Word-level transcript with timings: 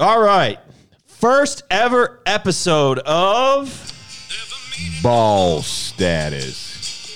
All 0.00 0.20
right. 0.22 0.58
First 1.06 1.64
ever 1.70 2.20
episode 2.24 2.98
of 3.00 3.68
Ball 5.02 5.60
status. 5.62 6.70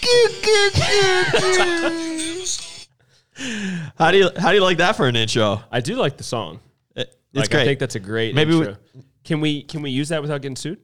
How 3.98 4.10
do 4.12 4.18
you 4.18 4.28
how 4.36 4.50
do 4.50 4.56
you 4.56 4.62
like 4.62 4.76
that 4.78 4.96
for 4.96 5.08
an 5.08 5.16
intro? 5.16 5.62
I 5.72 5.80
do 5.80 5.96
like 5.96 6.16
the 6.18 6.22
song. 6.24 6.60
It- 6.94 7.08
It's 7.32 7.40
Like, 7.40 7.50
great. 7.50 7.62
I 7.62 7.64
think 7.64 7.80
that's 7.80 7.94
a 7.96 8.00
great 8.00 8.34
Maybe 8.34 8.54
we- 8.54 8.76
can 9.24 9.40
we 9.40 9.62
can 9.62 9.80
we 9.82 9.90
use 9.90 10.10
that 10.10 10.20
without 10.22 10.40
getting 10.42 10.56
sued? 10.56 10.78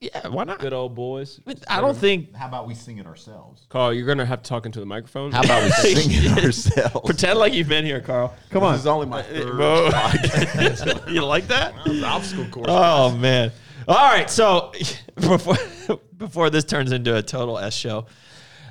Yeah, 0.00 0.28
why 0.28 0.44
not? 0.44 0.58
Good 0.58 0.72
old 0.72 0.94
boys. 0.94 1.40
I 1.68 1.80
don't 1.80 1.96
think 1.96 2.34
How 2.34 2.46
about 2.46 2.66
we 2.66 2.74
sing 2.74 2.98
it 2.98 3.06
ourselves? 3.06 3.66
Carl, 3.68 3.92
you're 3.92 4.06
gonna 4.06 4.26
have 4.26 4.42
to 4.42 4.48
talk 4.48 4.66
into 4.66 4.80
the 4.80 4.86
microphone. 4.86 5.32
How 5.32 5.42
about 5.42 5.64
we 5.64 5.70
sing 5.94 6.10
it 6.10 6.44
ourselves? 6.44 7.00
pretend 7.04 7.38
like 7.38 7.52
you've 7.52 7.68
been 7.68 7.84
here, 7.84 8.00
Carl. 8.00 8.34
Come 8.50 8.62
on. 8.62 8.72
This 8.72 8.82
is 8.82 8.86
only 8.86 9.06
my 9.06 9.22
third 9.22 9.46
podcast. 9.54 11.10
you 11.12 11.24
like 11.24 11.48
that? 11.48 11.74
obstacle 12.04 12.46
course. 12.46 12.66
Oh 12.68 13.16
man. 13.16 13.52
All 13.88 13.96
right, 13.96 14.30
so 14.30 14.72
before 15.16 15.56
before 16.16 16.50
this 16.50 16.64
turns 16.64 16.92
into 16.92 17.16
a 17.16 17.22
total 17.22 17.58
S 17.58 17.74
show, 17.74 18.06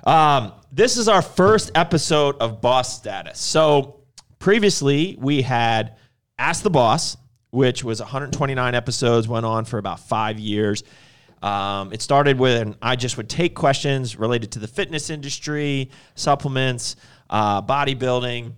um, 0.05 0.54
this 0.72 0.96
is 0.96 1.10
our 1.10 1.22
first 1.22 1.72
episode 1.76 2.38
of 2.40 2.62
Boss 2.62 2.96
Status. 2.96 3.40
So 3.40 4.02
previously 4.40 5.18
we 5.20 5.41
had 5.41 5.98
Ask 6.40 6.64
the 6.64 6.70
Boss, 6.70 7.18
which 7.52 7.84
was 7.84 8.00
129 8.00 8.76
episodes, 8.76 9.28
went 9.28 9.46
on 9.46 9.66
for 9.66 9.78
about 9.78 10.00
five 10.00 10.40
years. 10.40 10.84
Um, 11.41 11.91
it 11.91 12.02
started 12.02 12.40
and 12.40 12.76
I 12.82 12.96
just 12.96 13.18
would 13.18 13.30
take 13.30 13.55
questions 13.55 14.18
related 14.18 14.52
to 14.54 14.60
the 14.60 14.68
fitness 14.68 15.10
industry, 15.10 15.90
supplements, 16.16 16.96
uh, 17.30 17.62
bodybuilding, 17.62 18.54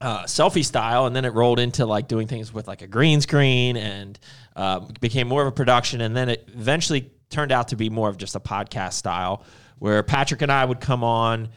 uh, 0.00 0.24
selfie 0.24 0.64
style, 0.64 1.06
and 1.06 1.16
then 1.16 1.24
it 1.24 1.32
rolled 1.34 1.58
into 1.58 1.84
like 1.84 2.06
doing 2.06 2.26
things 2.26 2.52
with 2.52 2.68
like 2.68 2.82
a 2.82 2.86
green 2.86 3.20
screen 3.20 3.76
and 3.76 4.18
uh, 4.54 4.80
became 5.00 5.26
more 5.26 5.42
of 5.42 5.48
a 5.48 5.52
production. 5.52 6.00
And 6.00 6.16
then 6.16 6.28
it 6.28 6.48
eventually 6.54 7.10
turned 7.30 7.50
out 7.50 7.68
to 7.68 7.76
be 7.76 7.90
more 7.90 8.08
of 8.08 8.18
just 8.18 8.36
a 8.36 8.40
podcast 8.40 8.92
style 8.94 9.44
where 9.78 10.02
Patrick 10.02 10.42
and 10.42 10.52
I 10.52 10.64
would 10.64 10.80
come 10.80 11.02
on 11.02 11.48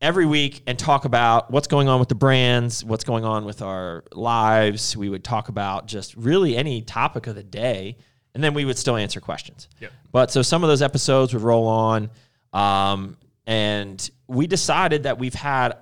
every 0.00 0.26
week 0.26 0.62
and 0.66 0.78
talk 0.78 1.04
about 1.04 1.50
what's 1.50 1.66
going 1.66 1.88
on 1.88 1.98
with 1.98 2.08
the 2.08 2.14
brands, 2.14 2.84
what's 2.84 3.04
going 3.04 3.24
on 3.24 3.44
with 3.44 3.62
our 3.62 4.04
lives. 4.12 4.96
We 4.96 5.08
would 5.08 5.24
talk 5.24 5.48
about 5.48 5.86
just 5.86 6.14
really 6.16 6.56
any 6.56 6.82
topic 6.82 7.26
of 7.26 7.34
the 7.34 7.42
day, 7.42 7.96
and 8.34 8.44
then 8.44 8.54
we 8.54 8.64
would 8.64 8.78
still 8.78 8.96
answer 8.96 9.20
questions. 9.20 9.68
Yep. 9.80 9.92
But 10.12 10.30
so 10.30 10.42
some 10.42 10.62
of 10.62 10.68
those 10.68 10.82
episodes 10.82 11.32
would 11.32 11.42
roll 11.42 11.66
on, 11.66 12.10
um, 12.52 13.16
and 13.46 14.10
we 14.26 14.46
decided 14.46 15.04
that 15.04 15.18
we've 15.18 15.34
had 15.34 15.76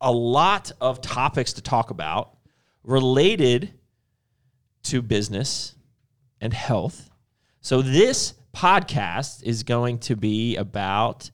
a 0.00 0.12
lot 0.12 0.72
of 0.80 1.00
topics 1.00 1.54
to 1.54 1.62
talk 1.62 1.90
about 1.90 2.36
related 2.82 3.72
to 4.82 5.00
business 5.00 5.74
and 6.40 6.52
health. 6.52 7.08
So 7.60 7.80
this 7.80 8.34
podcast 8.54 9.42
is 9.42 9.62
going 9.62 9.98
to 10.00 10.16
be 10.16 10.56
about 10.56 11.30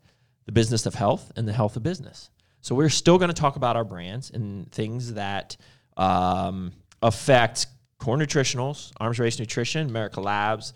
the 0.50 0.54
business 0.54 0.84
of 0.84 0.94
health 0.94 1.30
and 1.36 1.46
the 1.46 1.52
health 1.52 1.76
of 1.76 1.84
business. 1.84 2.28
So 2.60 2.74
we're 2.74 2.88
still 2.88 3.18
going 3.18 3.28
to 3.28 3.40
talk 3.40 3.54
about 3.54 3.76
our 3.76 3.84
brands 3.84 4.30
and 4.30 4.70
things 4.72 5.14
that 5.14 5.56
um, 5.96 6.72
affect 7.00 7.68
Core 7.98 8.16
Nutritionals, 8.16 8.90
Arms 8.98 9.20
Race 9.20 9.38
Nutrition, 9.38 9.88
America 9.88 10.20
Labs, 10.20 10.74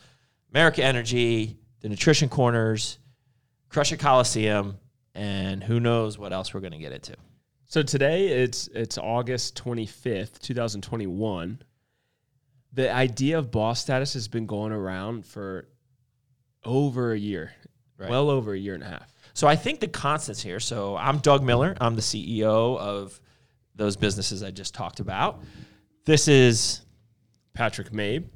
America 0.52 0.84
Energy, 0.84 1.58
the 1.80 1.88
Nutrition 1.88 2.28
Corners, 2.28 2.98
Crusher 3.68 3.96
Coliseum, 3.96 4.78
and 5.12 5.64
who 5.64 5.80
knows 5.80 6.18
what 6.18 6.32
else 6.32 6.54
we're 6.54 6.60
going 6.60 6.72
to 6.72 6.78
get 6.78 6.92
into. 6.92 7.16
So 7.66 7.82
today 7.82 8.28
it's 8.28 8.68
it's 8.68 8.96
August 8.96 9.60
25th, 9.60 10.38
2021. 10.38 11.60
The 12.74 12.94
idea 12.94 13.38
of 13.38 13.50
boss 13.50 13.80
status 13.80 14.14
has 14.14 14.28
been 14.28 14.46
going 14.46 14.70
around 14.70 15.26
for 15.26 15.66
over 16.64 17.12
a 17.12 17.18
year. 17.18 17.52
Right. 17.98 18.08
Well 18.08 18.30
over 18.30 18.52
a 18.52 18.58
year 18.58 18.74
and 18.74 18.84
a 18.84 18.88
half. 18.88 19.13
So 19.34 19.48
I 19.48 19.56
think 19.56 19.80
the 19.80 19.88
constants 19.88 20.40
here. 20.40 20.60
So 20.60 20.96
I'm 20.96 21.18
Doug 21.18 21.42
Miller. 21.42 21.76
I'm 21.80 21.96
the 21.96 22.02
CEO 22.02 22.78
of 22.78 23.20
those 23.74 23.96
businesses 23.96 24.44
I 24.44 24.52
just 24.52 24.74
talked 24.74 25.00
about. 25.00 25.42
This 26.04 26.28
is 26.28 26.82
Patrick 27.52 27.92
Mabe. 27.92 28.26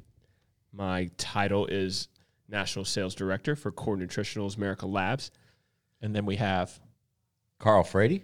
My 0.73 1.09
title 1.17 1.67
is 1.67 2.09
National 2.49 2.83
Sales 2.83 3.15
Director 3.15 3.55
for 3.55 3.71
Core 3.71 3.95
Nutritionals 3.95 4.57
America 4.57 4.85
Labs. 4.85 5.31
and 6.01 6.13
then 6.13 6.25
we 6.25 6.35
have 6.35 6.79
Carl 7.59 7.83
Frady 7.83 8.23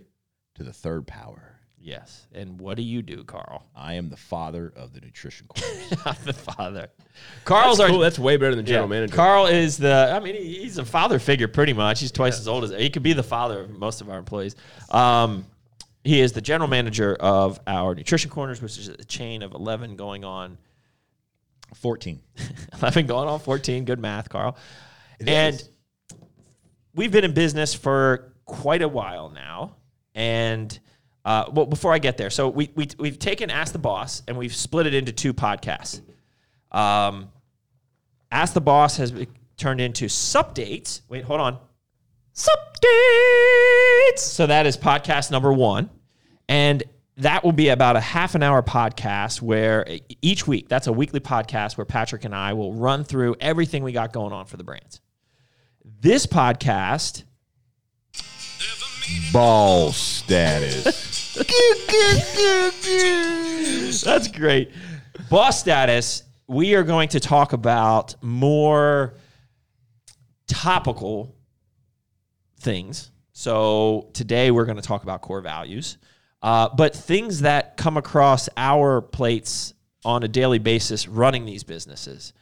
to 0.55 0.63
the 0.63 0.73
third 0.73 1.07
power. 1.07 1.54
Yes. 1.85 2.25
And 2.33 2.59
what 2.59 2.77
do 2.77 2.83
you 2.83 3.03
do, 3.03 3.23
Carl? 3.23 3.63
I 3.75 3.93
am 3.93 4.09
the 4.09 4.17
father 4.17 4.73
of 4.75 4.91
the 4.91 5.01
nutrition 5.01 5.45
corners. 5.45 5.93
I'm 6.05 6.15
the 6.25 6.33
father. 6.33 6.87
Carl's 7.43 7.77
That's 7.77 7.87
our 7.87 7.93
cool. 7.93 7.99
That's 7.99 8.17
way 8.17 8.37
better 8.37 8.55
than 8.55 8.65
general 8.65 8.87
yeah, 8.87 8.95
manager. 8.95 9.15
Carl 9.15 9.45
is 9.45 9.77
the. 9.77 10.11
I 10.11 10.19
mean, 10.19 10.33
he's 10.33 10.79
a 10.79 10.85
father 10.85 11.19
figure 11.19 11.47
pretty 11.47 11.73
much. 11.73 11.99
He's 11.99 12.11
twice 12.11 12.39
as 12.39 12.47
old 12.47 12.63
as 12.63 12.71
he 12.71 12.89
could 12.89 13.03
be 13.03 13.13
the 13.13 13.21
father 13.21 13.61
of 13.61 13.69
most 13.69 14.01
of 14.01 14.09
our 14.09 14.17
employees. 14.17 14.55
Um, 14.89 15.45
he 16.03 16.21
is 16.21 16.31
the 16.31 16.41
general 16.41 16.67
manager 16.67 17.15
of 17.19 17.59
our 17.67 17.93
nutrition 17.93 18.31
corners, 18.31 18.63
which 18.63 18.79
is 18.79 18.89
a 18.89 19.05
chain 19.05 19.43
of 19.43 19.53
eleven 19.53 19.95
going 19.95 20.25
on 20.25 20.57
14. 21.75 22.19
11 22.81 23.05
going 23.05 23.29
on 23.29 23.39
14. 23.39 23.85
Good 23.85 23.99
math, 23.99 24.29
Carl. 24.29 24.57
It 25.19 25.29
and 25.29 25.55
is. 25.55 25.69
we've 26.95 27.11
been 27.11 27.25
in 27.25 27.33
business 27.33 27.75
for 27.75 28.33
quite 28.45 28.81
a 28.81 28.89
while 28.89 29.29
now. 29.29 29.75
And 30.15 30.79
uh, 31.25 31.49
well, 31.51 31.65
before 31.65 31.91
I 31.91 31.97
get 31.97 32.17
there, 32.17 32.29
so 32.29 32.47
we, 32.47 32.69
we, 32.75 32.87
we've 32.99 33.17
taken 33.17 33.49
Ask 33.49 33.73
the 33.73 33.79
Boss 33.79 34.21
and 34.27 34.37
we've 34.37 34.55
split 34.55 34.85
it 34.85 34.93
into 34.93 35.11
two 35.11 35.33
podcasts. 35.33 36.01
Um, 36.71 37.31
Ask 38.31 38.53
the 38.53 38.61
Boss 38.61 38.97
has 38.97 39.11
turned 39.57 39.81
into 39.81 40.05
Supdates. 40.05 41.01
Wait, 41.09 41.23
hold 41.23 41.41
on. 41.41 41.57
Supdates. 42.33 44.19
So 44.19 44.45
that 44.45 44.67
is 44.67 44.77
podcast 44.77 45.31
number 45.31 45.51
one. 45.51 45.89
And 46.47 46.83
that 47.17 47.43
will 47.43 47.53
be 47.53 47.69
about 47.69 47.95
a 47.95 48.01
half 48.01 48.35
an 48.35 48.43
hour 48.43 48.61
podcast 48.61 49.41
where 49.41 49.87
each 50.21 50.45
week, 50.45 50.67
that's 50.67 50.85
a 50.87 50.93
weekly 50.93 51.21
podcast 51.21 51.77
where 51.77 51.85
Patrick 51.85 52.25
and 52.25 52.35
I 52.35 52.53
will 52.53 52.73
run 52.73 53.03
through 53.03 53.35
everything 53.39 53.83
we 53.83 53.93
got 53.93 54.13
going 54.13 54.33
on 54.33 54.45
for 54.45 54.57
the 54.57 54.63
brands. 54.63 55.01
This 56.01 56.27
podcast 56.27 57.23
Ball 59.31 59.91
status. 59.91 61.33
That's 64.03 64.27
great. 64.29 64.71
Boss 65.29 65.59
status, 65.59 66.23
we 66.47 66.75
are 66.75 66.83
going 66.83 67.09
to 67.09 67.19
talk 67.19 67.53
about 67.53 68.15
more 68.21 69.15
topical 70.47 71.35
things. 72.59 73.11
So 73.33 74.09
today 74.13 74.51
we're 74.51 74.65
going 74.65 74.77
to 74.77 74.87
talk 74.87 75.03
about 75.03 75.21
core 75.21 75.41
values, 75.41 75.97
uh, 76.41 76.69
but 76.69 76.95
things 76.95 77.41
that 77.41 77.77
come 77.77 77.97
across 77.97 78.47
our 78.55 79.01
plates 79.01 79.73
on 80.03 80.23
a 80.23 80.27
daily 80.27 80.59
basis 80.59 81.07
running 81.07 81.45
these 81.45 81.63
businesses 81.63 82.33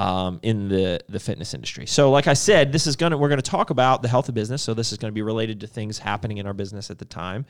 um, 0.00 0.40
in 0.42 0.68
the 0.70 0.98
the 1.10 1.20
fitness 1.20 1.52
industry. 1.52 1.84
So, 1.84 2.10
like 2.10 2.26
I 2.26 2.32
said, 2.32 2.72
this 2.72 2.86
is 2.86 2.96
gonna 2.96 3.18
we're 3.18 3.28
gonna 3.28 3.42
talk 3.42 3.68
about 3.68 4.00
the 4.00 4.08
health 4.08 4.30
of 4.30 4.34
business. 4.34 4.62
So 4.62 4.72
this 4.72 4.92
is 4.92 4.98
to 4.98 5.12
be 5.12 5.20
related 5.20 5.60
to 5.60 5.66
things 5.66 5.98
happening 5.98 6.38
in 6.38 6.46
our 6.46 6.54
business 6.54 6.90
at 6.90 6.98
the 6.98 7.04
time, 7.04 7.44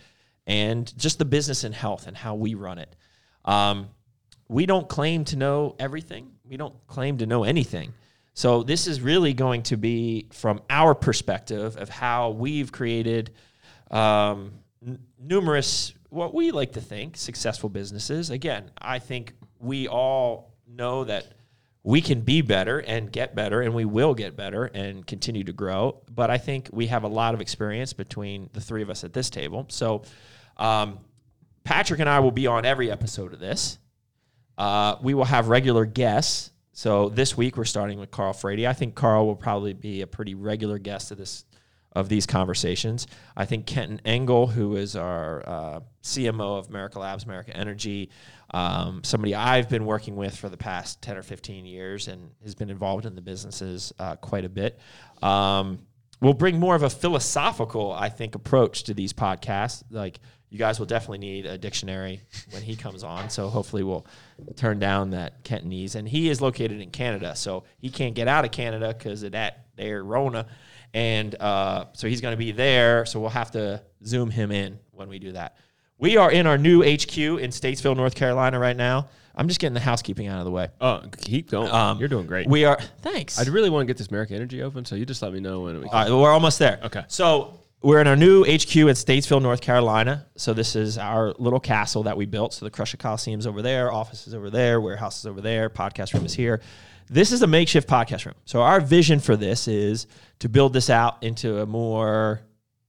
and 0.49 0.93
just 0.99 1.21
the 1.21 1.25
business 1.25 1.63
and 1.63 1.73
health 1.73 2.09
and 2.09 2.17
how 2.17 2.35
we 2.35 2.55
run 2.57 2.79
it. 2.79 2.97
Um, 3.45 3.91
we 4.49 4.67
don't 4.67 4.89
claim 4.89 5.25
to 5.27 5.37
know 5.37 5.77
everything. 5.79 6.33
We 6.45 6.57
don't 6.57 6.75
claim 6.89 7.19
to 7.19 7.27
know 7.27 7.45
anything. 7.45 7.93
So 8.35 8.65
this 8.65 8.89
is 8.89 9.01
really 9.01 9.33
going 9.33 9.63
to 9.65 9.77
be 9.77 10.27
from 10.33 10.61
our 10.69 10.93
perspective 10.93 11.77
of 11.77 11.89
how 11.89 12.31
we've 12.31 12.73
created 12.73 13.31
um, 13.93 14.55
n- 14.85 14.99
numerous, 15.21 15.93
what 16.09 16.35
we 16.35 16.51
like 16.51 16.73
to 16.73 16.81
think, 16.81 17.17
successful 17.17 17.69
businesses. 17.69 18.31
Again, 18.31 18.73
I 18.77 18.99
think 18.99 19.35
we 19.61 19.87
all 19.87 20.53
know 20.67 21.05
that 21.05 21.27
we 21.83 22.01
can 22.01 22.21
be 22.21 22.43
better 22.43 22.79
and 22.81 23.11
get 23.11 23.35
better, 23.35 23.63
and 23.63 23.75
we 23.75 23.85
will 23.85 24.15
get 24.15 24.37
better 24.37 24.67
and 24.67 25.07
continue 25.07 25.45
to 25.45 25.53
grow. 25.53 26.03
But 26.11 26.31
I 26.31 26.39
think 26.39 26.69
we 26.73 26.89
have 26.89 27.05
a 27.05 27.09
lot 27.09 27.35
of 27.35 27.41
experience 27.41 27.93
between 27.93 28.51
the 28.53 28.61
three 28.61 28.83
of 28.83 28.91
us 28.91 29.03
at 29.03 29.13
this 29.13 29.31
table. 29.31 29.67
So 29.69 30.03
um, 30.59 30.99
Patrick 31.65 32.01
and 32.01 32.09
I 32.09 32.21
will 32.21 32.33
be 32.33 32.47
on 32.47 32.65
every 32.65 32.91
episode 32.91 33.33
of 33.33 33.41
this. 33.41 33.79
Uh, 34.59 34.97
we 35.01 35.15
will 35.15 35.25
have 35.25 35.49
regular 35.49 35.87
guests. 35.87 36.51
So 36.73 37.09
this 37.09 37.37
week 37.37 37.57
we're 37.57 37.65
starting 37.65 37.99
with 37.99 38.11
Carl 38.11 38.35
Frady. 38.35 38.67
I 38.67 38.75
think 38.75 38.95
Carl 38.95 39.27
will 39.27 39.37
probably 39.37 39.73
be 39.73 40.03
a 40.03 40.07
pretty 40.07 40.35
regular 40.35 40.79
guest 40.79 41.11
of 41.11 41.19
this 41.19 41.45
of 41.93 42.09
these 42.09 42.25
conversations. 42.25 43.07
I 43.37 43.47
think 43.47 43.67
Kenton 43.67 44.01
Engel, 44.05 44.47
who 44.47 44.77
is 44.77 44.95
our 44.95 45.43
uh, 45.49 45.81
CMO 46.05 46.59
of 46.59 46.69
America 46.69 47.01
Labs, 47.01 47.25
America 47.25 47.57
Energy, 47.57 48.11
um, 48.53 49.03
somebody 49.05 49.35
I've 49.35 49.69
been 49.69 49.87
working 49.87 50.17
with 50.17 50.37
for 50.37 50.49
the 50.49 50.57
past 50.57 51.01
10 51.03 51.17
or 51.17 51.23
15 51.23 51.67
years 51.67 52.09
and 52.09 52.31
has 52.43 52.55
been 52.55 52.71
involved 52.71 53.07
in 53.07 53.15
the 53.15 53.21
businesses 53.21 53.93
uh, 53.99 54.17
quite 54.17 54.45
a 54.45 54.49
bit. 54.49 54.79
Um, 55.23 55.81
we'll 56.21 56.35
bring 56.35 56.59
more 56.59 56.75
of 56.75 56.83
a 56.83 56.91
philosophical, 56.91 57.93
I 57.93 58.09
think, 58.09 58.35
approach 58.35 58.85
to 58.85 58.95
these 58.95 59.13
podcasts. 59.13 59.85
Like 59.91 60.21
you 60.49 60.59
guys 60.59 60.79
will 60.79 60.87
definitely 60.87 61.19
need 61.19 61.47
a 61.47 61.57
dictionary 61.57 62.23
when 62.51 62.63
he 62.63 62.75
comes 62.75 63.05
on. 63.05 63.31
So 63.31 63.49
hopefully 63.49 63.85
we'll 63.85 64.07
turn 64.57 64.81
down 64.81 65.11
that 65.11 65.45
Cantonese. 65.45 65.95
And 65.95 66.09
he 66.09 66.29
is 66.29 66.41
located 66.41 66.81
in 66.81 66.91
Canada, 66.91 67.37
so 67.37 67.65
he 67.79 67.89
can't 67.89 68.15
get 68.15 68.27
out 68.27 68.45
of 68.45 68.51
Canada 68.51 68.95
because 68.97 69.23
of 69.23 69.33
that 69.33 69.67
there 69.77 70.03
Rona. 70.03 70.47
And 70.93 71.37
uh, 71.41 71.87
so 71.93 72.09
he's 72.09 72.21
going 72.21 72.33
to 72.33 72.39
be 72.39 72.51
there. 72.51 73.07
So 73.07 73.21
we'll 73.21 73.31
have 73.31 73.53
to 73.53 73.83
zoom 74.05 74.29
him 74.29 74.51
in 74.51 74.81
when 74.91 75.09
we 75.09 75.21
do 75.21 75.33
that. 75.33 75.57
We 76.01 76.17
are 76.17 76.33
in 76.33 76.47
our 76.47 76.57
new 76.57 76.81
HQ 76.81 77.19
in 77.19 77.51
Statesville, 77.51 77.95
North 77.95 78.15
Carolina, 78.15 78.59
right 78.59 78.77
now. 78.77 79.11
I'm 79.35 79.49
just 79.49 79.61
getting 79.61 79.75
the 79.75 79.81
housekeeping 79.81 80.29
out 80.29 80.39
of 80.39 80.47
the 80.47 80.51
way. 80.51 80.69
Oh, 80.81 81.03
keep 81.19 81.51
going. 81.51 81.71
Um, 81.71 81.99
You're 81.99 82.09
doing 82.09 82.27
great. 82.27 82.49
We 82.49 82.65
are. 82.65 82.79
Thanks. 83.03 83.39
I'd 83.39 83.49
really 83.49 83.69
want 83.69 83.83
to 83.83 83.87
get 83.87 83.99
this 83.99 84.11
Merrick 84.11 84.31
Energy 84.31 84.63
open, 84.63 84.87
so 84.87 84.97
you 84.97 85.05
just 85.05 85.21
let 85.21 85.31
me 85.35 85.41
know 85.41 85.61
when 85.61 85.79
we. 85.79 85.85
All 85.85 85.93
right, 85.93 86.11
we're 86.11 86.33
almost 86.33 86.59
there. 86.59 86.81
Okay. 86.85 87.05
So 87.09 87.61
we're 87.83 88.01
in 88.01 88.07
our 88.07 88.17
new 88.17 88.45
HQ 88.45 88.75
in 88.77 88.97
Statesville, 88.97 89.43
North 89.43 89.61
Carolina. 89.61 90.27
So 90.37 90.55
this 90.55 90.75
is 90.75 90.97
our 90.97 91.35
little 91.39 91.61
castle 91.61 92.05
that 92.05 92.17
we 92.17 92.25
built. 92.25 92.55
So 92.55 92.65
the 92.65 92.71
Crusher 92.71 92.97
Coliseum's 92.97 93.47
over 93.47 93.61
there, 93.61 93.93
offices 93.93 94.35
over 94.35 94.49
there, 94.49 94.81
warehouses 94.81 95.27
over 95.27 95.43
there, 95.43 95.69
podcast 95.69 96.15
room 96.15 96.25
is 96.25 96.33
here. 96.33 96.63
This 97.11 97.31
is 97.31 97.43
a 97.43 97.47
makeshift 97.47 97.87
podcast 97.87 98.25
room. 98.25 98.37
So 98.47 98.63
our 98.63 98.81
vision 98.81 99.21
for 99.21 99.37
this 99.37 99.69
is 99.69 100.07
to 100.39 100.49
build 100.49 100.73
this 100.73 100.89
out 100.89 101.23
into 101.23 101.61
a 101.61 101.67
more 101.67 102.41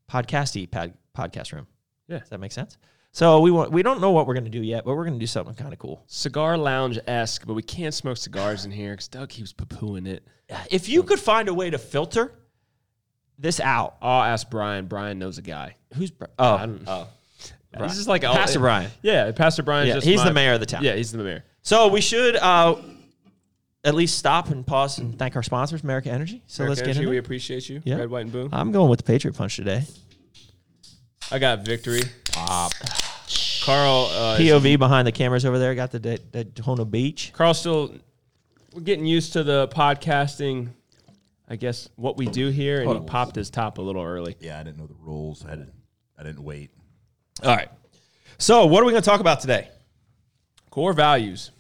podcasty 0.09 0.71
pod, 0.71 0.93
podcast 1.13 1.51
room. 1.51 1.67
Yeah. 2.07 2.19
Does 2.19 2.29
that 2.29 2.39
make 2.39 2.53
sense? 2.53 2.77
So 3.13 3.41
we 3.41 3.51
want 3.51 3.71
we 3.71 3.83
don't 3.83 3.99
know 3.99 4.11
what 4.11 4.25
we're 4.25 4.33
going 4.35 4.45
to 4.45 4.49
do 4.49 4.61
yet, 4.63 4.85
but 4.85 4.95
we're 4.95 5.03
going 5.03 5.15
to 5.15 5.19
do 5.19 5.27
something 5.27 5.53
kind 5.53 5.73
of 5.73 5.79
cool. 5.79 6.03
Cigar 6.07 6.57
lounge 6.57 6.97
esque, 7.07 7.45
but 7.45 7.53
we 7.55 7.61
can't 7.63 7.93
smoke 7.93 8.17
cigars 8.17 8.63
in 8.63 8.71
here 8.71 8.91
because 8.93 9.09
Doug 9.09 9.29
keeps 9.29 9.51
poo 9.53 9.65
pooing 9.65 10.07
it. 10.07 10.23
If 10.69 10.89
you 10.89 11.03
could 11.03 11.19
find 11.19 11.47
a 11.49 11.53
way 11.53 11.69
to 11.69 11.77
filter 11.77 12.33
this 13.39 13.59
out, 13.59 13.95
I'll 14.01 14.23
ask 14.23 14.49
Brian. 14.49 14.85
Brian 14.85 15.17
knows 15.19 15.37
a 15.37 15.41
guy. 15.41 15.75
who's 15.95 16.11
Br- 16.11 16.25
oh, 16.39 16.55
I 16.55 16.65
don't- 16.65 16.83
oh. 16.87 17.07
This 17.79 17.97
is 17.97 18.05
like 18.05 18.23
Pastor 18.23 18.59
oh, 18.59 18.63
Brian. 18.63 18.91
Yeah, 19.01 19.31
Pastor 19.31 19.63
Brian. 19.63 19.87
Yeah, 19.87 19.93
just 19.95 20.05
he's 20.07 20.17
my- 20.17 20.25
the 20.25 20.33
mayor 20.33 20.53
of 20.53 20.59
the 20.59 20.65
town. 20.65 20.83
Yeah, 20.83 20.95
he's 20.95 21.11
the 21.13 21.23
mayor. 21.23 21.45
So 21.61 21.87
we 21.87 22.01
should 22.01 22.35
uh, 22.35 22.75
at 23.85 23.95
least 23.95 24.17
stop 24.17 24.49
and 24.49 24.67
pause 24.67 24.97
and 24.99 25.17
thank 25.17 25.37
our 25.37 25.43
sponsors, 25.43 25.81
America 25.81 26.11
Energy. 26.11 26.43
So 26.47 26.65
let's 26.65 26.81
get 26.81 26.89
Energy, 26.89 26.99
into 26.99 27.09
We 27.11 27.15
it. 27.15 27.19
appreciate 27.19 27.69
you. 27.69 27.81
Yeah. 27.85 27.95
Red, 27.95 28.09
white, 28.09 28.21
and 28.23 28.31
boom. 28.31 28.49
I'm 28.51 28.73
going 28.73 28.89
with 28.89 28.99
the 28.99 29.03
Patriot 29.05 29.35
Punch 29.37 29.55
today. 29.55 29.83
I 31.31 31.39
got 31.39 31.59
victory. 31.65 32.01
Carl. 32.33 32.69
Uh, 34.11 34.37
is- 34.39 34.49
POV 34.51 34.77
behind 34.79 35.07
the 35.07 35.11
cameras 35.11 35.45
over 35.45 35.59
there 35.59 35.73
got 35.75 35.91
the 35.91 35.99
Da- 35.99 36.17
Daytona 36.31 36.85
Beach. 36.85 37.31
Carl 37.33 37.53
still. 37.53 37.93
We're 38.73 38.81
getting 38.81 39.05
used 39.05 39.33
to 39.33 39.43
the 39.43 39.67
podcasting. 39.69 40.69
I 41.49 41.57
guess 41.57 41.89
what 41.97 42.15
we 42.15 42.27
do 42.27 42.47
here, 42.49 42.77
and 42.77 42.85
Hold 42.85 42.97
he 42.97 43.01
on. 43.01 43.07
popped 43.07 43.35
his 43.35 43.49
top 43.49 43.77
a 43.77 43.81
little 43.81 44.01
early. 44.03 44.37
Yeah, 44.39 44.57
I 44.59 44.63
didn't 44.63 44.77
know 44.77 44.87
the 44.87 44.95
rules. 45.01 45.45
I 45.45 45.49
didn't. 45.51 45.73
I 46.17 46.23
didn't 46.23 46.43
wait. 46.43 46.71
All 47.43 47.53
right. 47.53 47.67
So 48.37 48.65
what 48.65 48.81
are 48.81 48.85
we 48.85 48.91
going 48.93 49.03
to 49.03 49.09
talk 49.09 49.19
about 49.19 49.41
today? 49.41 49.67
Core 50.69 50.93
values. 50.93 51.51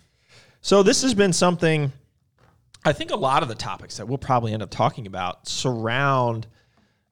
So 0.61 0.81
this 0.83 1.01
has 1.01 1.13
been 1.13 1.33
something. 1.33 1.91
I 2.85 2.93
think 2.93 3.11
a 3.11 3.15
lot 3.15 3.43
of 3.43 3.49
the 3.49 3.55
topics 3.55 3.97
that 3.97 4.07
we'll 4.07 4.17
probably 4.17 4.53
end 4.53 4.63
up 4.63 4.69
talking 4.71 5.07
about 5.07 5.47
surround 5.47 6.47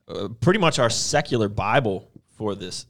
uh, 0.08 0.30
pretty 0.40 0.60
much 0.60 0.80
our 0.80 0.90
secular 0.90 1.50
Bible 1.50 2.09
for 2.40 2.56
this, 2.56 2.86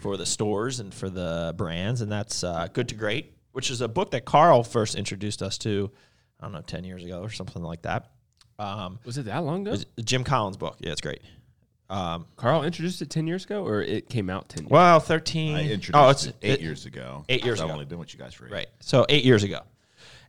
for 0.00 0.16
the 0.16 0.24
stores 0.24 0.78
and 0.78 0.94
for 0.94 1.10
the 1.10 1.52
brands, 1.58 2.00
and 2.02 2.10
that's 2.10 2.44
uh, 2.44 2.68
Good 2.72 2.88
to 2.90 2.94
Great, 2.94 3.34
which 3.50 3.68
is 3.68 3.80
a 3.80 3.88
book 3.88 4.12
that 4.12 4.24
Carl 4.24 4.62
first 4.62 4.94
introduced 4.94 5.42
us 5.42 5.58
to. 5.58 5.90
I 6.38 6.44
don't 6.44 6.52
know, 6.52 6.60
ten 6.62 6.84
years 6.84 7.04
ago 7.04 7.20
or 7.20 7.28
something 7.28 7.62
like 7.62 7.82
that. 7.82 8.12
Um, 8.60 9.00
Was 9.04 9.18
it 9.18 9.24
that 9.24 9.42
long 9.44 9.66
ago? 9.66 9.76
Jim 10.04 10.22
Collins 10.22 10.56
book. 10.56 10.76
Yeah, 10.78 10.92
it's 10.92 11.00
great. 11.00 11.20
Um, 11.90 12.26
Carl 12.36 12.62
introduced 12.62 13.02
it 13.02 13.10
ten 13.10 13.26
years 13.26 13.44
ago, 13.44 13.66
or 13.66 13.82
it 13.82 14.08
came 14.08 14.30
out 14.30 14.48
ten. 14.48 14.62
years 14.64 14.70
well, 14.70 15.00
thirteen. 15.00 15.56
I 15.56 15.62
introduced 15.64 15.90
oh, 15.94 16.08
it's 16.10 16.26
it 16.26 16.36
eight 16.42 16.52
it- 16.54 16.60
years 16.60 16.86
ago. 16.86 17.24
eight 17.28 17.44
years 17.44 17.58
I've 17.60 17.64
ago. 17.66 17.74
only 17.74 17.84
been 17.86 17.98
with 17.98 18.14
you 18.14 18.20
guys 18.20 18.34
for 18.34 18.46
eight. 18.46 18.52
Right. 18.52 18.66
So 18.80 19.04
eight 19.08 19.24
years 19.24 19.42
ago. 19.42 19.60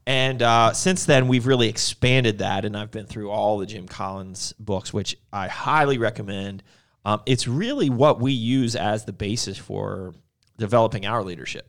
And 0.08 0.42
uh, 0.42 0.74
since 0.74 1.06
then, 1.06 1.28
we've 1.30 1.46
really 1.48 1.70
expanded 1.70 2.40
that, 2.40 2.66
and 2.66 2.76
I've 2.76 2.92
been 2.92 3.06
through 3.06 3.30
all 3.30 3.60
the 3.60 3.66
Jim 3.68 3.88
Collins 3.88 4.54
books, 4.60 4.92
which 4.92 5.16
I 5.32 5.48
highly 5.48 5.98
recommend. 6.00 6.64
Um, 7.06 7.22
it's 7.26 7.48
really 7.48 7.90
what 7.90 8.22
we 8.22 8.32
use 8.32 8.76
as 8.76 9.06
the 9.06 9.14
basis 9.14 9.58
for 9.58 10.14
developing 10.58 11.06
our 11.06 11.24
leadership. 11.24 11.68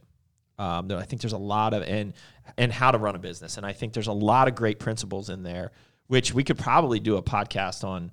Um, 0.58 0.90
I 0.92 1.02
think 1.02 1.20
there's 1.20 1.32
a 1.32 1.38
lot 1.38 1.75
of 1.75 1.82
and 1.82 2.14
and 2.56 2.72
how 2.72 2.92
to 2.92 2.98
run 2.98 3.16
a 3.16 3.19
business, 3.19 3.56
and 3.56 3.66
I 3.66 3.72
think 3.72 3.92
there's 3.92 4.06
a 4.06 4.12
lot 4.12 4.46
of 4.46 4.54
great 4.54 4.78
principles 4.78 5.28
in 5.28 5.42
there, 5.42 5.72
which 6.06 6.32
we 6.32 6.44
could 6.44 6.58
probably 6.58 7.00
do 7.00 7.16
a 7.16 7.22
podcast 7.22 7.82
on 7.82 8.12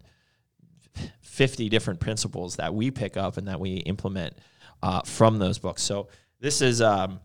50 1.21 1.69
different 1.69 1.99
principles 1.99 2.55
that 2.55 2.73
we 2.73 2.89
pick 2.89 3.15
up 3.15 3.37
and 3.37 3.47
that 3.47 3.59
we 3.59 3.75
implement 3.75 4.35
uh, 4.81 5.01
from 5.01 5.37
those 5.37 5.59
books. 5.59 5.83
So 5.83 6.07
this 6.39 6.61
is 6.61 6.81
um, 6.81 7.19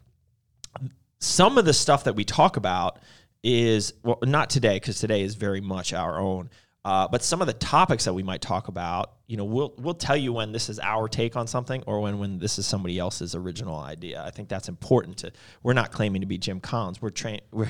some 1.18 1.56
of 1.56 1.64
the 1.64 1.72
stuff 1.72 2.04
that 2.04 2.14
we 2.14 2.24
talk 2.24 2.56
about 2.56 2.98
is 3.42 3.94
well 4.02 4.18
not 4.22 4.50
today 4.50 4.76
because 4.76 4.98
today 4.98 5.22
is 5.22 5.34
very 5.36 5.60
much 5.60 5.92
our 5.92 6.18
own 6.18 6.50
uh, 6.86 7.08
but 7.08 7.20
some 7.20 7.40
of 7.40 7.48
the 7.48 7.52
topics 7.52 8.04
that 8.04 8.14
we 8.14 8.22
might 8.22 8.40
talk 8.40 8.68
about 8.68 9.14
you 9.26 9.36
know 9.36 9.44
we'll 9.44 9.74
we'll 9.78 9.92
tell 9.92 10.16
you 10.16 10.32
when 10.32 10.52
this 10.52 10.68
is 10.68 10.78
our 10.78 11.08
take 11.08 11.34
on 11.34 11.48
something 11.48 11.82
or 11.84 12.00
when 12.00 12.20
when 12.20 12.38
this 12.38 12.60
is 12.60 12.66
somebody 12.66 12.96
else's 12.96 13.34
original 13.34 13.80
idea. 13.80 14.22
I 14.24 14.30
think 14.30 14.48
that's 14.48 14.68
important 14.68 15.16
to 15.18 15.32
we're 15.64 15.72
not 15.72 15.90
claiming 15.90 16.20
to 16.20 16.28
be 16.28 16.38
jim 16.38 16.60
collins. 16.60 17.02
We're 17.02 17.10
train 17.10 17.40
we're, 17.50 17.68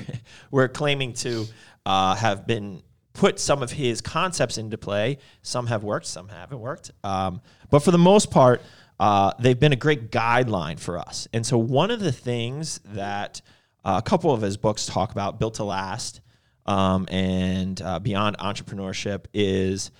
we're 0.51 0.67
claiming 0.67 1.13
to 1.13 1.45
uh, 1.87 2.13
have 2.13 2.45
been 2.45 2.83
put 3.13 3.39
some 3.39 3.63
of 3.63 3.71
his 3.71 4.01
concepts 4.01 4.59
into 4.59 4.77
play. 4.77 5.17
Some 5.41 5.65
have 5.65 5.83
worked 5.83 6.05
some 6.05 6.29
haven't 6.29 6.59
worked. 6.59 6.91
Um, 7.03 7.41
but 7.71 7.79
for 7.79 7.89
the 7.89 7.97
most 7.97 8.29
part 8.29 8.61
uh, 8.99 9.31
they've 9.39 9.59
been 9.59 9.73
a 9.73 9.77
great 9.77 10.11
guideline 10.11 10.79
for 10.79 10.99
us. 10.99 11.27
And 11.33 11.43
so 11.43 11.57
one 11.57 11.89
of 11.89 11.99
the 12.01 12.11
things 12.11 12.79
that 12.85 13.41
uh, 13.83 13.99
a 14.03 14.07
couple 14.07 14.31
of 14.31 14.41
his 14.41 14.57
books 14.57 14.85
talk 14.85 15.11
about 15.11 15.39
built 15.39 15.55
to 15.55 15.63
last 15.63 16.21
um, 16.67 17.07
and 17.09 17.81
uh, 17.81 17.99
beyond 17.99 18.37
entrepreneurship 18.37 19.25
is 19.33 19.91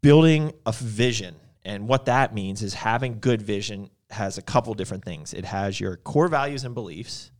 building 0.00 0.52
a 0.66 0.72
vision. 0.72 1.36
And 1.64 1.88
what 1.88 2.06
that 2.06 2.34
means 2.34 2.62
is 2.62 2.74
having 2.74 3.20
good 3.20 3.42
vision 3.42 3.90
has 4.10 4.38
a 4.38 4.42
couple 4.42 4.74
different 4.74 5.04
things. 5.04 5.34
It 5.34 5.44
has 5.44 5.78
your 5.78 5.96
core 5.96 6.28
values 6.28 6.64
and 6.64 6.74
beliefs. 6.74 7.30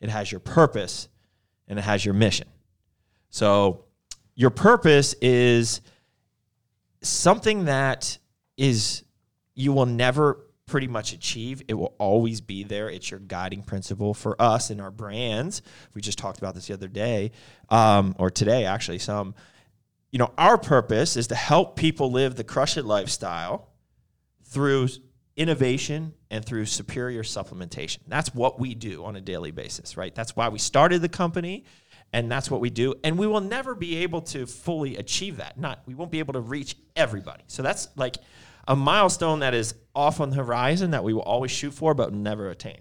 It 0.00 0.10
has 0.10 0.30
your 0.30 0.40
purpose. 0.40 1.08
And 1.66 1.78
it 1.78 1.82
has 1.82 2.04
your 2.04 2.14
mission. 2.14 2.48
So 3.30 3.84
your 4.34 4.50
purpose 4.50 5.14
is 5.20 5.80
something 7.02 7.66
that 7.66 8.18
is 8.56 9.04
you 9.54 9.72
will 9.72 9.86
never 9.86 10.44
pretty 10.68 10.86
much 10.86 11.12
achieve. 11.12 11.62
It 11.66 11.74
will 11.74 11.94
always 11.98 12.40
be 12.40 12.62
there. 12.62 12.88
It's 12.88 13.10
your 13.10 13.20
guiding 13.20 13.62
principle 13.62 14.14
for 14.14 14.40
us 14.40 14.70
in 14.70 14.80
our 14.80 14.90
brands. 14.90 15.62
We 15.94 16.00
just 16.00 16.18
talked 16.18 16.38
about 16.38 16.54
this 16.54 16.68
the 16.68 16.74
other 16.74 16.88
day, 16.88 17.32
um, 17.70 18.14
or 18.18 18.30
today 18.30 18.64
actually. 18.64 19.00
Some, 19.00 19.34
you 20.12 20.18
know, 20.18 20.32
our 20.38 20.56
purpose 20.56 21.16
is 21.16 21.26
to 21.28 21.34
help 21.34 21.76
people 21.76 22.12
live 22.12 22.36
the 22.36 22.44
crush 22.44 22.76
it 22.76 22.84
lifestyle 22.84 23.70
through 24.44 24.88
innovation 25.36 26.14
and 26.30 26.44
through 26.44 26.66
superior 26.66 27.22
supplementation. 27.22 27.98
That's 28.06 28.34
what 28.34 28.58
we 28.58 28.74
do 28.74 29.04
on 29.04 29.16
a 29.16 29.20
daily 29.20 29.50
basis, 29.50 29.96
right? 29.96 30.14
That's 30.14 30.36
why 30.36 30.48
we 30.48 30.58
started 30.58 31.00
the 31.00 31.08
company 31.08 31.64
and 32.12 32.30
that's 32.30 32.50
what 32.50 32.60
we 32.60 32.70
do 32.70 32.94
and 33.04 33.18
we 33.18 33.26
will 33.26 33.40
never 33.40 33.74
be 33.74 33.98
able 33.98 34.22
to 34.22 34.46
fully 34.46 34.96
achieve 34.96 35.38
that. 35.38 35.58
Not 35.58 35.80
we 35.86 35.94
won't 35.94 36.10
be 36.10 36.18
able 36.18 36.34
to 36.34 36.40
reach 36.40 36.76
everybody. 36.96 37.44
So 37.46 37.62
that's 37.62 37.88
like 37.96 38.16
a 38.68 38.76
milestone 38.76 39.40
that 39.40 39.54
is 39.54 39.74
off 39.94 40.20
on 40.20 40.30
the 40.30 40.36
horizon 40.36 40.92
that 40.92 41.02
we 41.02 41.14
will 41.14 41.22
always 41.22 41.50
shoot 41.50 41.72
for 41.72 41.94
but 41.94 42.12
never 42.12 42.50
attain. 42.50 42.78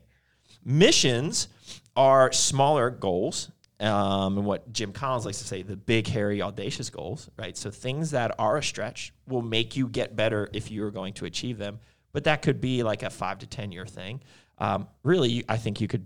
Missions 0.64 1.48
are 1.96 2.32
smaller 2.34 2.90
goals, 2.90 3.50
um, 3.80 4.38
and 4.38 4.46
what 4.46 4.72
Jim 4.74 4.92
Collins 4.92 5.26
likes 5.26 5.40
to 5.40 5.46
say, 5.46 5.62
the 5.62 5.78
big, 5.78 6.08
hairy, 6.08 6.42
audacious 6.42 6.90
goals, 6.90 7.30
right? 7.38 7.56
So 7.56 7.72
things 7.72 8.12
that 8.12 8.36
are 8.38 8.58
a 8.58 8.64
stretch 8.64 9.14
will 9.28 9.42
make 9.42 9.78
you 9.78 9.88
get 9.88 10.16
better 10.16 10.50
if 10.52 10.70
you're 10.70 10.92
going 10.92 11.14
to 11.14 11.26
achieve 11.26 11.58
them. 11.58 11.80
But 12.12 12.26
that 12.26 12.42
could 12.42 12.60
be 12.60 12.84
like 12.84 13.04
a 13.04 13.10
five 13.10 13.40
to 13.40 13.48
10 13.48 13.72
year 13.72 13.86
thing. 13.86 14.22
Um, 14.58 14.88
really, 15.04 15.46
I 15.48 15.58
think 15.58 15.80
you 15.80 15.88
could 15.88 16.06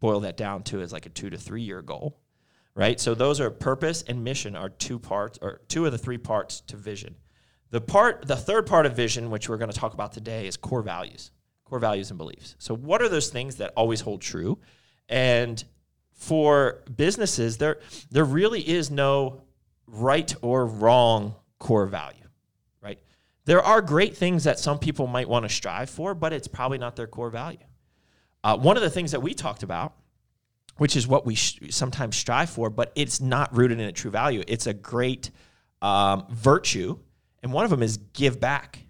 boil 0.00 0.20
that 0.20 0.36
down 0.36 0.62
to 0.64 0.80
as 0.80 0.92
like 0.92 1.06
a 1.06 1.10
two 1.10 1.28
to 1.30 1.36
three 1.36 1.62
year 1.62 1.82
goal, 1.82 2.18
right? 2.74 2.98
So 2.98 3.14
those 3.14 3.40
are 3.40 3.50
purpose 3.50 4.04
and 4.06 4.24
mission 4.24 4.56
are 4.56 4.68
two 4.70 4.98
parts, 4.98 5.38
or 5.42 5.60
two 5.68 5.84
of 5.84 5.92
the 5.92 5.98
three 5.98 6.18
parts 6.18 6.60
to 6.62 6.76
vision. 6.76 7.16
The 7.70 7.80
part, 7.80 8.26
the 8.26 8.36
third 8.36 8.66
part 8.66 8.86
of 8.86 8.96
vision, 8.96 9.30
which 9.30 9.48
we're 9.48 9.58
going 9.58 9.70
to 9.70 9.76
talk 9.76 9.92
about 9.94 10.12
today, 10.12 10.46
is 10.46 10.56
core 10.56 10.82
values, 10.82 11.30
core 11.64 11.78
values 11.78 12.10
and 12.10 12.16
beliefs. 12.16 12.54
So, 12.58 12.74
what 12.74 13.02
are 13.02 13.08
those 13.08 13.28
things 13.28 13.56
that 13.56 13.72
always 13.76 14.00
hold 14.00 14.22
true? 14.22 14.58
And 15.08 15.62
for 16.12 16.82
businesses, 16.96 17.58
there 17.58 17.78
there 18.10 18.24
really 18.24 18.66
is 18.66 18.90
no 18.90 19.42
right 19.86 20.34
or 20.42 20.66
wrong 20.66 21.34
core 21.58 21.86
value, 21.86 22.24
right? 22.80 22.98
There 23.44 23.62
are 23.62 23.82
great 23.82 24.16
things 24.16 24.44
that 24.44 24.58
some 24.58 24.78
people 24.78 25.06
might 25.06 25.28
want 25.28 25.44
to 25.44 25.48
strive 25.48 25.90
for, 25.90 26.14
but 26.14 26.32
it's 26.32 26.48
probably 26.48 26.78
not 26.78 26.96
their 26.96 27.06
core 27.06 27.30
value. 27.30 27.58
Uh, 28.42 28.56
one 28.56 28.76
of 28.76 28.82
the 28.82 28.90
things 28.90 29.12
that 29.12 29.20
we 29.20 29.34
talked 29.34 29.62
about, 29.62 29.94
which 30.78 30.96
is 30.96 31.06
what 31.06 31.26
we 31.26 31.34
sh- 31.34 31.58
sometimes 31.70 32.16
strive 32.16 32.48
for, 32.48 32.70
but 32.70 32.92
it's 32.94 33.20
not 33.20 33.54
rooted 33.54 33.78
in 33.80 33.86
a 33.86 33.92
true 33.92 34.10
value. 34.10 34.42
It's 34.46 34.66
a 34.66 34.74
great 34.74 35.30
um, 35.82 36.26
virtue 36.30 36.98
and 37.42 37.52
one 37.52 37.64
of 37.64 37.70
them 37.70 37.82
is 37.82 37.98
give 38.12 38.40
back. 38.40 38.80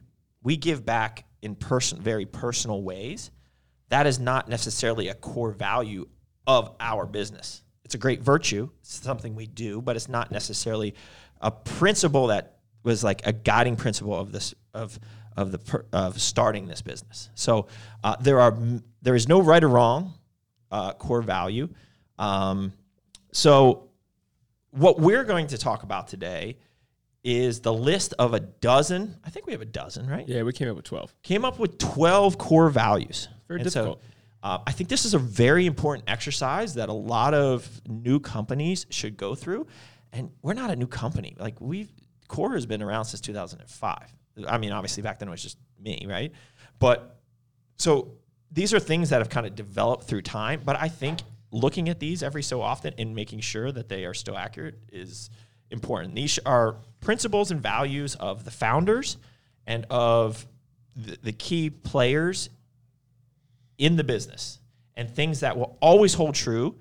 We 0.42 0.56
give 0.56 0.84
back 0.84 1.24
in 1.42 1.54
person, 1.54 2.00
very 2.00 2.26
personal 2.26 2.82
ways. 2.82 3.30
That 3.88 4.06
is 4.06 4.18
not 4.18 4.48
necessarily 4.48 5.08
a 5.08 5.14
core 5.14 5.52
value 5.52 6.08
of 6.46 6.74
our 6.80 7.06
business. 7.06 7.62
It's 7.84 7.94
a 7.94 7.98
great 7.98 8.22
virtue, 8.22 8.68
it's 8.80 8.94
something 8.94 9.34
we 9.34 9.46
do, 9.46 9.80
but 9.80 9.96
it's 9.96 10.08
not 10.08 10.30
necessarily 10.30 10.94
a 11.40 11.50
principle 11.50 12.26
that 12.28 12.58
was 12.82 13.02
like 13.02 13.26
a 13.26 13.32
guiding 13.32 13.76
principle 13.76 14.18
of 14.18 14.32
this 14.32 14.54
of 14.74 14.98
of 15.36 15.52
the 15.52 15.58
per, 15.58 15.84
of 15.92 16.20
starting 16.20 16.66
this 16.66 16.82
business. 16.82 17.30
So 17.34 17.68
uh, 18.04 18.16
there 18.20 18.40
are 18.40 18.56
there 19.00 19.14
is 19.14 19.28
no 19.28 19.40
right 19.40 19.62
or 19.62 19.68
wrong 19.68 20.14
uh, 20.70 20.92
core 20.94 21.22
value. 21.22 21.68
Um, 22.18 22.72
so 23.32 23.88
what 24.70 25.00
we're 25.00 25.24
going 25.24 25.46
to 25.48 25.58
talk 25.58 25.82
about 25.82 26.08
today 26.08 26.58
is 27.24 27.60
the 27.60 27.72
list 27.72 28.14
of 28.18 28.34
a 28.34 28.40
dozen. 28.40 29.16
I 29.24 29.30
think 29.30 29.46
we 29.46 29.52
have 29.52 29.62
a 29.62 29.66
dozen, 29.66 30.06
right? 30.08 30.26
Yeah, 30.28 30.42
we 30.44 30.52
came 30.52 30.68
up 30.68 30.76
with 30.76 30.84
12. 30.84 31.14
Came 31.22 31.44
up 31.44 31.58
with 31.58 31.78
twelve 31.78 32.38
core 32.38 32.70
values. 32.70 33.28
Very 33.48 33.60
And 33.60 33.72
so, 33.72 33.80
difficult. 33.80 34.02
uh, 34.42 34.58
I 34.66 34.72
think 34.72 34.88
this 34.88 35.04
is 35.04 35.14
a 35.14 35.18
very 35.18 35.66
important 35.66 36.08
exercise 36.08 36.74
that 36.74 36.88
a 36.88 36.92
lot 36.92 37.34
of 37.34 37.68
new 37.88 38.20
companies 38.20 38.86
should 38.90 39.16
go 39.16 39.34
through. 39.34 39.66
And 40.12 40.30
we're 40.42 40.54
not 40.54 40.70
a 40.70 40.76
new 40.76 40.86
company. 40.86 41.36
Like 41.38 41.60
we've 41.60 41.90
Core 42.28 42.52
has 42.54 42.66
been 42.66 42.82
around 42.82 43.06
since 43.06 43.20
2005. 43.22 44.14
I 44.46 44.58
mean, 44.58 44.70
obviously 44.72 45.02
back 45.02 45.18
then 45.18 45.28
it 45.28 45.30
was 45.30 45.42
just 45.42 45.58
me, 45.80 46.04
right? 46.08 46.30
But 46.78 47.18
so 47.76 48.12
these 48.52 48.72
are 48.72 48.78
things 48.80 49.10
that 49.10 49.18
have 49.18 49.28
kind 49.28 49.46
of 49.46 49.54
developed 49.54 50.04
through 50.04 50.22
time. 50.22 50.62
But 50.64 50.76
I 50.76 50.88
think 50.88 51.20
looking 51.50 51.88
at 51.88 51.98
these 51.98 52.22
every 52.22 52.42
so 52.42 52.60
often 52.60 52.94
and 52.98 53.14
making 53.14 53.40
sure 53.40 53.72
that 53.72 53.88
they 53.88 54.04
are 54.04 54.14
still 54.14 54.36
accurate 54.36 54.78
is 54.92 55.30
important. 55.70 56.14
These 56.14 56.38
are 56.44 56.76
principles 57.00 57.50
and 57.50 57.60
values 57.60 58.14
of 58.16 58.44
the 58.44 58.50
founders 58.50 59.16
and 59.66 59.86
of 59.90 60.46
the, 60.96 61.18
the 61.22 61.32
key 61.32 61.70
players 61.70 62.50
in 63.76 63.96
the 63.96 64.04
business 64.04 64.58
and 64.96 65.08
things 65.08 65.40
that 65.40 65.56
will 65.56 65.76
always 65.80 66.14
hold 66.14 66.34
true 66.34 66.74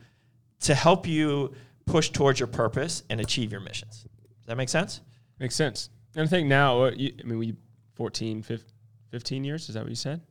to 0.61 0.73
help 0.73 1.07
you 1.07 1.53
push 1.85 2.09
towards 2.09 2.39
your 2.39 2.47
purpose 2.47 3.03
and 3.09 3.21
achieve 3.21 3.51
your 3.51 3.61
missions. 3.61 4.05
Does 4.39 4.47
that 4.47 4.57
make 4.57 4.69
sense? 4.69 5.01
Makes 5.39 5.55
sense. 5.55 5.89
And 6.15 6.23
I 6.23 6.27
think 6.27 6.47
now, 6.47 6.85
you, 6.85 7.13
I 7.19 7.27
mean, 7.27 7.37
we 7.37 7.55
14, 7.95 8.41
fif- 8.41 8.63
15 9.11 9.43
years. 9.43 9.69
Is 9.69 9.75
that 9.75 9.83
what 9.83 9.89
you 9.89 9.95
said? 9.95 10.21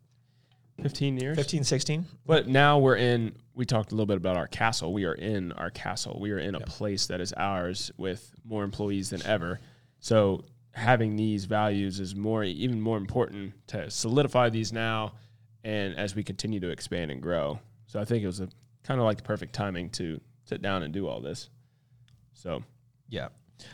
15 0.82 1.18
years. 1.18 1.36
15, 1.36 1.64
16? 1.64 2.06
But 2.26 2.48
now 2.48 2.78
we're 2.78 2.96
in. 2.96 3.36
We 3.54 3.64
talked 3.64 3.92
a 3.92 3.94
little 3.94 4.06
bit 4.06 4.18
about 4.18 4.36
our 4.36 4.46
castle. 4.46 4.92
We 4.92 5.04
are 5.04 5.14
in 5.14 5.52
our 5.52 5.70
castle. 5.70 6.18
We 6.20 6.32
are 6.32 6.38
in 6.38 6.54
a 6.54 6.60
place 6.60 7.06
that 7.06 7.20
is 7.20 7.32
ours 7.32 7.90
with 7.96 8.30
more 8.44 8.62
employees 8.64 9.10
than 9.10 9.24
ever. 9.24 9.60
So 10.00 10.44
having 10.72 11.16
these 11.16 11.46
values 11.46 12.00
is 12.00 12.14
more, 12.14 12.44
even 12.44 12.80
more 12.80 12.98
important 12.98 13.54
to 13.68 13.90
solidify 13.90 14.50
these 14.50 14.72
now, 14.72 15.14
and 15.64 15.96
as 15.96 16.14
we 16.14 16.22
continue 16.22 16.60
to 16.60 16.68
expand 16.68 17.10
and 17.10 17.22
grow. 17.22 17.58
So 17.86 17.98
I 17.98 18.04
think 18.04 18.22
it 18.22 18.26
was 18.26 18.40
a 18.40 18.48
kind 18.84 19.00
of 19.00 19.06
like 19.06 19.16
the 19.16 19.22
perfect 19.22 19.54
timing 19.54 19.88
to 19.90 20.20
sit 20.44 20.60
down 20.60 20.82
and 20.82 20.92
do 20.92 21.08
all 21.08 21.20
this. 21.20 21.48
So 22.34 22.62
Yeah. 23.08 23.28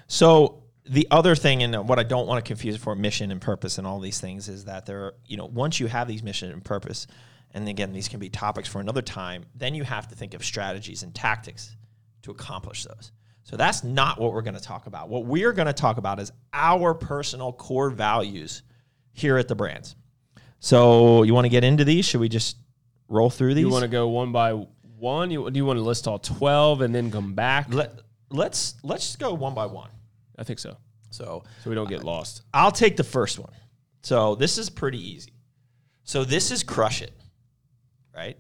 So 0.07 0.62
the 0.85 1.07
other 1.11 1.35
thing, 1.35 1.63
and 1.63 1.89
what 1.89 1.99
I 1.99 2.03
don't 2.03 2.27
want 2.27 2.45
to 2.45 2.49
confuse 2.49 2.77
for 2.77 2.95
mission 2.95 3.31
and 3.31 3.41
purpose 3.41 3.79
and 3.79 3.87
all 3.87 4.01
these 4.01 4.21
things, 4.21 4.49
is 4.49 4.65
that 4.65 4.87
there, 4.87 5.05
are, 5.05 5.15
you 5.27 5.37
know, 5.37 5.47
once 5.47 5.79
you 5.79 5.87
have 5.87 6.09
these 6.09 6.23
mission 6.23 6.51
and 6.51 6.65
purpose, 6.65 7.07
and 7.55 7.69
again, 7.69 7.93
these 7.93 8.09
can 8.09 8.19
be 8.19 8.29
topics 8.29 8.69
for 8.69 8.81
another 8.81 9.03
time. 9.03 9.45
Then 9.55 9.75
you 9.75 9.85
have 9.85 10.09
to 10.09 10.15
think 10.15 10.35
of 10.35 10.45
strategies 10.45 11.03
and 11.03 11.15
tactics 11.15 11.77
to 12.23 12.31
accomplish 12.31 12.85
those. 12.85 13.13
So 13.45 13.57
that's 13.57 13.85
not 13.85 14.21
what 14.21 14.33
we're 14.33 14.43
going 14.43 14.55
to 14.55 14.63
talk 14.63 14.87
about. 14.87 15.09
What 15.09 15.25
we're 15.25 15.53
going 15.53 15.67
to 15.67 15.73
talk 15.73 15.99
about 15.99 16.19
is 16.21 16.33
our 16.53 16.95
personal 16.95 17.53
core 17.53 17.91
values 17.91 18.63
here 19.13 19.37
at 19.37 19.49
the 19.49 19.55
brands. 19.55 19.97
So 20.61 21.25
you 21.25 21.35
want 21.35 21.45
to 21.45 21.51
get 21.51 21.65
into 21.65 21.85
these? 21.85 22.05
Should 22.05 22.21
we 22.21 22.29
just 22.29 22.57
roll 23.09 23.31
through 23.31 23.55
these? 23.55 23.63
you 23.63 23.71
want 23.71 23.83
to 23.83 23.89
go 23.89 24.09
one 24.09 24.33
by 24.33 24.53
one? 24.53 25.31
You, 25.31 25.51
do 25.51 25.57
you 25.57 25.67
want 25.67 25.79
to 25.79 25.83
list 25.83 26.07
all 26.07 26.19
12 26.19 26.83
and 26.83 26.95
then 26.95 27.11
come 27.11 27.35
back? 27.35 27.73
Let, 27.75 28.01
let's 28.31 28.77
let's 28.83 29.07
just 29.07 29.19
go 29.19 29.35
one 29.35 29.55
by 29.55 29.67
one. 29.67 29.91
I 30.39 30.45
think 30.45 30.59
so. 30.59 30.77
So 31.11 31.45
So 31.63 31.71
we 31.71 31.77
don't 31.77 31.89
get 31.89 32.05
lost. 32.05 32.43
I'll 32.55 32.73
take 32.73 32.97
the 32.97 33.05
first 33.05 33.39
one. 33.39 33.53
So 34.03 34.35
this 34.35 34.59
is 34.59 34.71
pretty 34.71 34.99
easy. 34.99 35.33
So 36.05 36.25
this 36.25 36.51
is 36.51 36.63
crush 36.63 37.03
it, 37.03 37.13
right? 38.15 38.37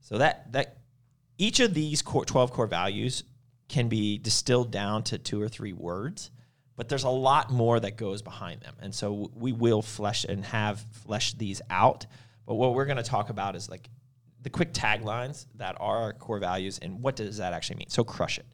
So 0.00 0.18
that 0.18 0.52
that 0.52 0.78
each 1.38 1.60
of 1.60 1.74
these 1.74 2.02
core, 2.02 2.24
12 2.24 2.52
core 2.52 2.66
values 2.66 3.24
can 3.68 3.88
be 3.88 4.18
distilled 4.18 4.70
down 4.70 5.02
to 5.04 5.18
two 5.18 5.40
or 5.40 5.48
three 5.48 5.72
words, 5.72 6.30
but 6.76 6.88
there's 6.88 7.04
a 7.04 7.08
lot 7.08 7.50
more 7.50 7.80
that 7.80 7.96
goes 7.96 8.22
behind 8.22 8.60
them. 8.60 8.74
And 8.80 8.94
so 8.94 9.30
we 9.34 9.52
will 9.52 9.82
flesh 9.82 10.24
and 10.24 10.44
have 10.44 10.84
fleshed 10.90 11.38
these 11.38 11.60
out. 11.70 12.06
But 12.46 12.54
what 12.54 12.74
we're 12.74 12.84
going 12.84 12.98
to 12.98 13.02
talk 13.02 13.30
about 13.30 13.56
is 13.56 13.68
like 13.68 13.88
the 14.42 14.50
quick 14.50 14.72
taglines 14.72 15.46
that 15.56 15.76
are 15.80 16.02
our 16.02 16.12
core 16.12 16.38
values 16.38 16.78
and 16.80 17.02
what 17.02 17.16
does 17.16 17.38
that 17.38 17.52
actually 17.52 17.76
mean. 17.76 17.88
So 17.88 18.04
crush 18.04 18.38
it. 18.38 18.46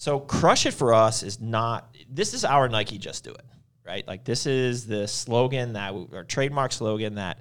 So 0.00 0.18
crush 0.18 0.64
it 0.64 0.72
for 0.72 0.94
us 0.94 1.22
is 1.22 1.42
not 1.42 1.94
this 2.08 2.32
is 2.32 2.42
our 2.42 2.70
Nike 2.70 2.96
just 2.96 3.22
do 3.22 3.32
it, 3.32 3.44
right? 3.86 4.08
Like 4.08 4.24
this 4.24 4.46
is 4.46 4.86
the 4.86 5.06
slogan 5.06 5.74
that 5.74 5.92
our 6.14 6.24
trademark 6.24 6.72
slogan 6.72 7.16
that 7.16 7.40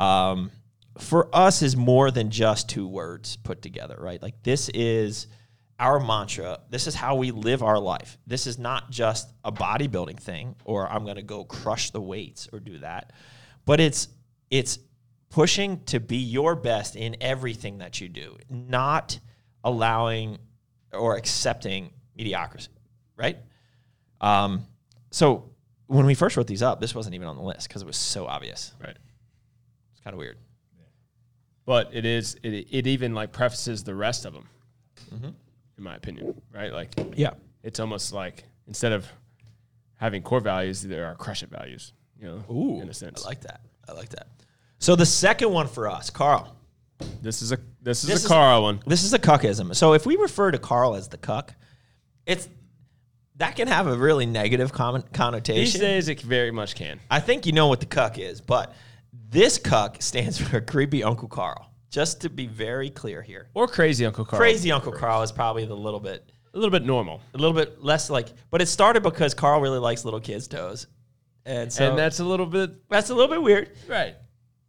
um, 0.00 0.50
for 0.96 1.28
us 1.34 1.60
is 1.60 1.76
more 1.76 2.10
than 2.10 2.30
just 2.30 2.70
two 2.70 2.88
words 2.88 3.36
put 3.36 3.60
together, 3.60 3.94
right? 4.00 4.22
Like 4.22 4.42
this 4.42 4.70
is 4.70 5.26
our 5.78 6.00
mantra. 6.00 6.60
This 6.70 6.86
is 6.86 6.94
how 6.94 7.16
we 7.16 7.30
live 7.30 7.62
our 7.62 7.78
life. 7.78 8.16
This 8.26 8.46
is 8.46 8.58
not 8.58 8.90
just 8.90 9.30
a 9.44 9.52
bodybuilding 9.52 10.18
thing 10.18 10.56
or 10.64 10.90
I'm 10.90 11.04
going 11.04 11.16
to 11.16 11.22
go 11.22 11.44
crush 11.44 11.90
the 11.90 12.00
weights 12.00 12.48
or 12.54 12.58
do 12.58 12.78
that. 12.78 13.12
But 13.66 13.80
it's 13.80 14.08
it's 14.50 14.78
pushing 15.28 15.84
to 15.84 16.00
be 16.00 16.16
your 16.16 16.56
best 16.56 16.96
in 16.96 17.16
everything 17.20 17.78
that 17.78 18.00
you 18.00 18.08
do, 18.08 18.38
not 18.48 19.20
allowing 19.62 20.38
or 20.90 21.16
accepting 21.16 21.90
mediocrity, 22.18 22.68
right? 23.16 23.38
Um, 24.20 24.66
so 25.10 25.50
when 25.86 26.04
we 26.04 26.14
first 26.14 26.36
wrote 26.36 26.46
these 26.48 26.62
up, 26.62 26.80
this 26.80 26.94
wasn't 26.94 27.14
even 27.14 27.28
on 27.28 27.36
the 27.36 27.42
list 27.42 27.68
because 27.68 27.80
it 27.80 27.86
was 27.86 27.96
so 27.96 28.26
obvious. 28.26 28.72
Right. 28.82 28.96
It's 29.92 30.00
kind 30.02 30.12
of 30.12 30.18
weird. 30.18 30.36
But 31.64 31.90
it 31.92 32.04
is, 32.04 32.36
it, 32.42 32.66
it 32.70 32.86
even 32.86 33.14
like 33.14 33.32
prefaces 33.32 33.84
the 33.84 33.94
rest 33.94 34.24
of 34.24 34.32
them, 34.34 34.48
Mm-hmm. 35.14 35.26
in 35.78 35.84
my 35.84 35.94
opinion, 35.94 36.40
right? 36.52 36.72
Like 36.72 36.92
Yeah. 37.14 37.30
it's 37.62 37.78
almost 37.80 38.12
like 38.12 38.44
instead 38.66 38.92
of 38.92 39.06
having 39.96 40.22
core 40.22 40.40
values, 40.40 40.82
there 40.82 41.06
are 41.06 41.14
crush 41.14 41.42
it 41.42 41.50
values, 41.50 41.92
you 42.20 42.26
know, 42.26 42.44
Ooh, 42.50 42.80
in 42.82 42.88
a 42.88 42.94
sense. 42.94 43.24
I 43.24 43.28
like 43.28 43.40
that. 43.42 43.60
I 43.88 43.92
like 43.92 44.08
that. 44.10 44.26
So 44.78 44.96
the 44.96 45.06
second 45.06 45.50
one 45.52 45.66
for 45.68 45.88
us, 45.88 46.10
Carl. 46.10 46.54
this 47.22 47.42
is 47.42 47.52
a, 47.52 47.58
this 47.82 48.02
is 48.02 48.08
This 48.10 48.22
a 48.22 48.24
is- 48.24 48.28
Carl 48.28 48.62
one. 48.64 48.80
This 48.86 49.04
is 49.04 49.12
a 49.14 49.18
cuckism. 49.18 49.74
So 49.74 49.92
if 49.94 50.04
we 50.04 50.16
refer 50.16 50.50
to 50.50 50.58
Carl 50.58 50.94
as 50.94 51.08
the 51.08 51.16
cuck, 51.18 51.54
it's 52.28 52.48
that 53.36 53.56
can 53.56 53.66
have 53.68 53.86
a 53.88 53.96
really 53.96 54.26
negative 54.26 54.72
con- 54.72 55.00
These 55.02 55.04
connotation. 55.12 55.80
days 55.80 56.08
it 56.08 56.20
very 56.20 56.50
much 56.52 56.74
can. 56.76 57.00
I 57.10 57.18
think 57.20 57.46
you 57.46 57.52
know 57.52 57.66
what 57.68 57.80
the 57.80 57.86
cuck 57.86 58.18
is, 58.18 58.40
but 58.40 58.74
this 59.30 59.58
cuck 59.58 60.00
stands 60.02 60.38
for 60.48 60.60
creepy 60.60 61.02
Uncle 61.02 61.28
Carl. 61.28 61.64
Just 61.90 62.20
to 62.20 62.28
be 62.28 62.46
very 62.46 62.90
clear 62.90 63.22
here, 63.22 63.48
Or 63.54 63.66
crazy 63.66 64.04
Uncle 64.04 64.24
Carl. 64.26 64.38
crazy 64.38 64.70
Uncle 64.70 64.92
Carl 64.92 65.22
is 65.22 65.32
probably 65.32 65.64
the 65.64 65.74
little 65.74 66.00
bit, 66.00 66.30
A 66.52 66.58
little 66.58 66.70
bit 66.70 66.84
normal. 66.84 67.22
a 67.32 67.38
little 67.38 67.54
bit 67.56 67.82
less 67.82 68.10
like. 68.10 68.28
But 68.50 68.60
it 68.60 68.66
started 68.66 69.02
because 69.02 69.32
Carl 69.34 69.60
really 69.62 69.78
likes 69.78 70.04
little 70.04 70.20
kids' 70.20 70.46
toes, 70.48 70.86
and 71.46 71.72
so 71.72 71.88
and 71.88 71.98
that's 71.98 72.20
a 72.20 72.24
little 72.24 72.44
bit, 72.44 72.88
that's 72.90 73.08
a 73.08 73.14
little 73.14 73.30
bit 73.34 73.42
weird. 73.42 73.70
right. 73.88 74.16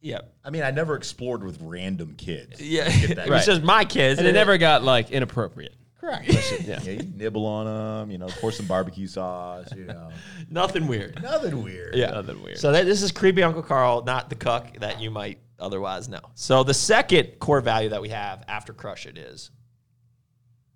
Yeah, 0.02 0.20
I 0.46 0.50
mean, 0.50 0.64
I 0.64 0.72
never 0.72 0.96
explored 0.96 1.44
with 1.44 1.60
random 1.62 2.16
kids. 2.18 2.62
yeah. 2.62 2.88
Get 2.90 3.10
it 3.18 3.18
was 3.18 3.30
Right. 3.30 3.46
just 3.46 3.64
my 3.64 3.84
kids, 3.84 4.18
And 4.20 4.26
it 4.26 4.32
never 4.32 4.58
got 4.58 4.84
like 4.84 5.12
inappropriate. 5.12 5.76
Correct. 6.00 6.28
Yeah. 6.28 6.80
yeah, 6.82 6.92
you 6.92 7.12
nibble 7.16 7.46
on 7.46 7.66
them, 7.66 8.12
you 8.12 8.18
know, 8.18 8.28
pour 8.28 8.52
some 8.52 8.66
barbecue 8.66 9.08
sauce, 9.08 9.68
you 9.76 9.86
know. 9.86 10.10
nothing 10.50 10.88
weird. 10.88 11.22
Nothing 11.22 11.62
weird. 11.64 11.96
Yeah. 11.96 12.12
Nothing 12.12 12.42
weird. 12.42 12.58
So 12.58 12.72
that, 12.72 12.86
this 12.86 13.02
is 13.02 13.12
creepy 13.12 13.44
Uncle 13.44 13.64
Carl, 13.64 14.04
not 14.04 14.30
the 14.30 14.36
cuck 14.36 14.78
that 14.80 15.02
you 15.02 15.12
might 15.12 15.40
otherwise 15.60 16.08
know. 16.08 16.22
So 16.36 16.64
the 16.64 16.74
second 16.74 17.40
core 17.40 17.60
value 17.60 17.90
that 17.90 18.02
we 18.02 18.10
have 18.10 18.44
after 18.48 18.72
Crush 18.72 19.06
It 19.06 19.18
is 19.18 19.52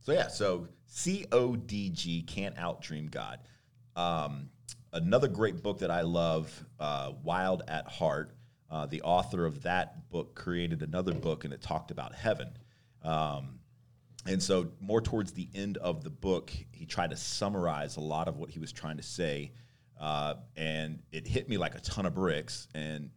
So 0.01 0.11
yeah, 0.11 0.27
so 0.27 0.67
CODG 0.93 2.27
can't 2.27 2.55
outdream 2.57 3.09
God. 3.09 3.39
Um, 3.95 4.49
another 4.91 5.27
great 5.27 5.63
book 5.63 5.79
that 5.79 5.91
I 5.91 6.01
love, 6.01 6.51
uh, 6.79 7.13
Wild 7.23 7.63
at 7.67 7.87
Heart. 7.87 8.35
Uh, 8.69 8.87
the 8.87 9.01
author 9.03 9.45
of 9.45 9.63
that 9.63 10.09
book 10.09 10.35
created 10.35 10.81
another 10.81 11.13
book, 11.13 11.45
and 11.45 11.53
it 11.53 11.61
talked 11.61 11.91
about 11.91 12.13
heaven. 12.13 12.49
Um, 13.03 13.59
and 14.25 14.41
so, 14.41 14.71
more 14.79 15.01
towards 15.01 15.33
the 15.33 15.49
end 15.53 15.77
of 15.77 16.03
the 16.03 16.09
book, 16.09 16.51
he 16.71 16.85
tried 16.85 17.09
to 17.09 17.17
summarize 17.17 17.97
a 17.97 18.01
lot 18.01 18.27
of 18.27 18.37
what 18.37 18.49
he 18.49 18.59
was 18.59 18.71
trying 18.71 18.97
to 18.97 19.03
say, 19.03 19.51
uh, 19.99 20.35
and 20.55 20.99
it 21.11 21.27
hit 21.27 21.49
me 21.49 21.57
like 21.57 21.75
a 21.75 21.81
ton 21.81 22.05
of 22.05 22.15
bricks. 22.15 22.67
And 22.73 23.09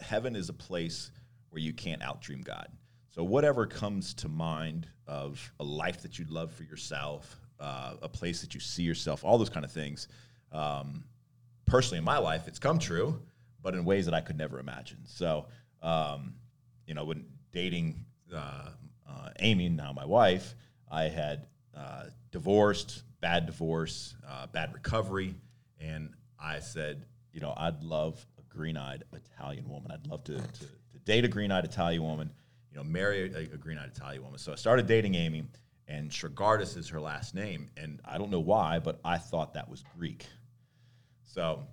heaven 0.00 0.34
is 0.34 0.48
a 0.48 0.54
place 0.54 1.10
where 1.50 1.60
you 1.60 1.72
can't 1.72 2.00
outdream 2.00 2.42
God. 2.42 2.68
So, 3.10 3.22
whatever 3.22 3.66
comes 3.66 4.14
to 4.14 4.28
mind 4.28 4.88
of 5.06 5.52
a 5.60 5.64
life 5.64 6.00
that 6.02 6.18
you'd 6.18 6.30
love 6.30 6.50
for 6.50 6.62
yourself, 6.62 7.38
uh, 7.60 7.94
a 8.02 8.08
place 8.08 8.40
that 8.40 8.54
you 8.54 8.60
see 8.60 8.82
yourself, 8.82 9.22
all 9.22 9.36
those 9.36 9.50
kind 9.50 9.64
of 9.64 9.72
things, 9.72 10.08
um, 10.50 11.04
personally 11.66 11.98
in 11.98 12.04
my 12.04 12.18
life, 12.18 12.48
it's 12.48 12.58
come 12.58 12.78
true, 12.78 13.20
but 13.62 13.74
in 13.74 13.84
ways 13.84 14.06
that 14.06 14.14
I 14.14 14.20
could 14.22 14.38
never 14.38 14.58
imagine. 14.58 14.98
So, 15.04 15.46
um, 15.82 16.34
you 16.86 16.94
know, 16.94 17.04
when 17.04 17.26
dating 17.52 18.04
uh, 18.34 18.70
uh, 19.08 19.30
Amy, 19.40 19.68
now 19.68 19.92
my 19.92 20.04
wife, 20.04 20.54
I 20.90 21.04
had 21.04 21.46
uh, 21.76 22.04
divorced, 22.30 23.02
bad 23.20 23.46
divorce, 23.46 24.14
uh, 24.28 24.46
bad 24.46 24.72
recovery, 24.72 25.34
and 25.80 26.14
I 26.38 26.60
said, 26.60 27.04
you 27.32 27.40
know, 27.40 27.54
I'd 27.56 27.82
love 27.82 28.24
a 28.38 28.42
green-eyed 28.54 29.04
Italian 29.12 29.68
woman. 29.68 29.90
I'd 29.90 30.06
love 30.06 30.24
to, 30.24 30.36
to, 30.36 30.64
to 30.92 30.98
date 31.04 31.24
a 31.24 31.28
green-eyed 31.28 31.64
Italian 31.64 32.02
woman, 32.02 32.30
you 32.70 32.76
know, 32.76 32.84
marry 32.84 33.32
a, 33.32 33.38
a 33.38 33.56
green-eyed 33.56 33.90
Italian 33.94 34.22
woman. 34.22 34.38
So 34.38 34.52
I 34.52 34.56
started 34.56 34.86
dating 34.86 35.14
Amy, 35.14 35.44
and 35.88 36.10
Shrigardis 36.10 36.76
is 36.76 36.88
her 36.88 37.00
last 37.00 37.34
name, 37.34 37.68
and 37.76 38.00
I 38.04 38.18
don't 38.18 38.30
know 38.30 38.40
why, 38.40 38.78
but 38.78 39.00
I 39.04 39.18
thought 39.18 39.54
that 39.54 39.68
was 39.68 39.84
Greek. 39.96 40.26
So, 41.24 41.66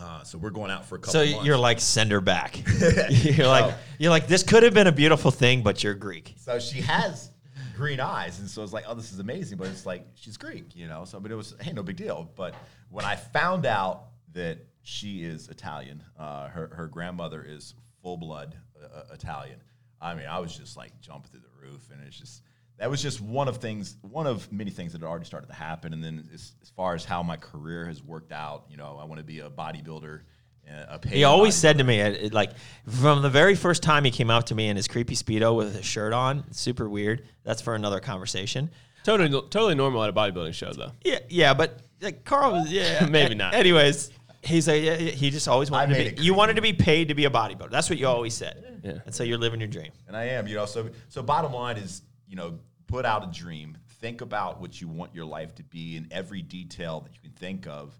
uh, 0.00 0.22
so 0.24 0.38
we're 0.38 0.50
going 0.50 0.70
out 0.70 0.86
for 0.86 0.96
a 0.96 0.98
couple. 0.98 1.12
So 1.12 1.24
months. 1.24 1.46
you're 1.46 1.58
like 1.58 1.80
send 1.80 2.10
her 2.10 2.20
back. 2.20 2.60
you're 3.10 3.46
like 3.46 3.74
you're 3.98 4.10
like 4.10 4.26
this 4.26 4.42
could 4.42 4.62
have 4.62 4.74
been 4.74 4.86
a 4.86 4.92
beautiful 4.92 5.30
thing, 5.30 5.62
but 5.62 5.84
you're 5.84 5.94
Greek. 5.94 6.34
So 6.36 6.58
she 6.58 6.80
has 6.80 7.30
green 7.76 8.00
eyes, 8.00 8.40
and 8.40 8.48
so 8.48 8.62
it's 8.62 8.72
like, 8.72 8.84
oh, 8.88 8.94
this 8.94 9.12
is 9.12 9.18
amazing. 9.18 9.58
But 9.58 9.68
it's 9.68 9.86
like 9.86 10.06
she's 10.14 10.36
Greek, 10.36 10.74
you 10.74 10.88
know. 10.88 11.04
So, 11.04 11.20
but 11.20 11.30
it 11.30 11.36
was, 11.36 11.54
hey, 11.60 11.72
no 11.72 11.82
big 11.82 11.96
deal. 11.96 12.30
But 12.34 12.54
when 12.90 13.04
I 13.04 13.16
found 13.16 13.66
out 13.66 14.06
that 14.32 14.58
she 14.82 15.24
is 15.24 15.48
Italian, 15.48 16.02
uh, 16.18 16.48
her 16.48 16.68
her 16.74 16.86
grandmother 16.88 17.44
is 17.46 17.74
full 18.02 18.16
blood 18.16 18.56
uh, 18.82 19.12
Italian. 19.12 19.60
I 20.00 20.14
mean, 20.14 20.26
I 20.26 20.38
was 20.40 20.56
just 20.56 20.76
like 20.76 20.98
jumping 21.00 21.30
through 21.30 21.40
the 21.40 21.66
roof, 21.66 21.90
and 21.92 22.00
it's 22.06 22.18
just 22.18 22.42
that 22.78 22.90
was 22.90 23.00
just 23.02 23.20
one 23.20 23.48
of 23.48 23.58
things, 23.58 23.96
one 24.02 24.26
of 24.26 24.50
many 24.52 24.70
things 24.70 24.92
that 24.92 25.00
had 25.00 25.06
already 25.06 25.24
started 25.24 25.46
to 25.46 25.54
happen. 25.54 25.92
And 25.92 26.02
then 26.02 26.28
as, 26.34 26.52
as 26.62 26.70
far 26.70 26.94
as 26.94 27.04
how 27.04 27.22
my 27.22 27.36
career 27.36 27.86
has 27.86 28.02
worked 28.02 28.32
out, 28.32 28.64
you 28.68 28.76
know, 28.76 28.98
I 29.00 29.04
want 29.04 29.18
to 29.18 29.24
be 29.24 29.40
a 29.40 29.48
bodybuilder. 29.50 30.20
uh, 30.68 30.84
A 30.88 30.98
paid 30.98 31.12
He 31.12 31.24
always 31.24 31.54
said 31.54 31.78
to 31.78 31.84
me, 31.84 32.00
it, 32.00 32.24
it, 32.24 32.32
like 32.34 32.50
from 32.88 33.22
the 33.22 33.30
very 33.30 33.54
first 33.54 33.82
time 33.82 34.04
he 34.04 34.10
came 34.10 34.28
up 34.30 34.44
to 34.46 34.54
me 34.54 34.68
in 34.68 34.76
his 34.76 34.88
creepy 34.88 35.14
speedo 35.14 35.54
with 35.56 35.74
his 35.76 35.84
shirt 35.84 36.12
on, 36.12 36.50
super 36.52 36.88
weird. 36.88 37.26
That's 37.44 37.62
for 37.62 37.74
another 37.74 38.00
conversation. 38.00 38.70
Totally, 39.04 39.28
totally 39.30 39.74
normal 39.74 40.02
at 40.02 40.10
a 40.10 40.12
bodybuilding 40.12 40.54
show, 40.54 40.72
though. 40.72 40.92
Yeah, 41.04 41.18
yeah, 41.28 41.54
but 41.54 41.80
like 42.00 42.24
Carl 42.24 42.52
was, 42.52 42.72
yeah, 42.72 43.06
Maybe 43.10 43.34
not. 43.34 43.54
Anyways, 43.54 44.10
he's 44.42 44.66
like, 44.66 44.82
yeah, 44.82 44.96
yeah, 44.96 45.10
he 45.10 45.30
just 45.30 45.46
always 45.46 45.70
wanted 45.70 45.90
made 45.90 46.08
to 46.08 46.16
be. 46.16 46.22
You 46.22 46.34
wanted 46.34 46.56
to 46.56 46.62
be 46.62 46.72
paid 46.72 47.08
to 47.08 47.14
be 47.14 47.26
a 47.26 47.30
bodybuilder. 47.30 47.70
That's 47.70 47.88
what 47.90 47.98
you 47.98 48.06
always 48.08 48.34
said. 48.34 48.80
Yeah. 48.82 48.92
And 49.06 49.14
so 49.14 49.22
you're 49.22 49.38
living 49.38 49.60
your 49.60 49.68
dream. 49.68 49.92
and 50.08 50.16
I 50.16 50.24
am. 50.24 50.46
You 50.48 50.56
know, 50.56 50.66
so 50.66 50.88
so 51.08 51.22
bottom 51.22 51.52
line 51.52 51.76
is, 51.76 52.02
you 52.34 52.40
know, 52.40 52.58
put 52.88 53.06
out 53.06 53.22
a 53.22 53.30
dream. 53.30 53.78
Think 54.00 54.20
about 54.20 54.60
what 54.60 54.80
you 54.80 54.88
want 54.88 55.14
your 55.14 55.24
life 55.24 55.54
to 55.54 55.62
be 55.62 55.96
in 55.96 56.08
every 56.10 56.42
detail 56.42 56.98
that 57.02 57.14
you 57.14 57.20
can 57.20 57.30
think 57.30 57.68
of, 57.68 57.94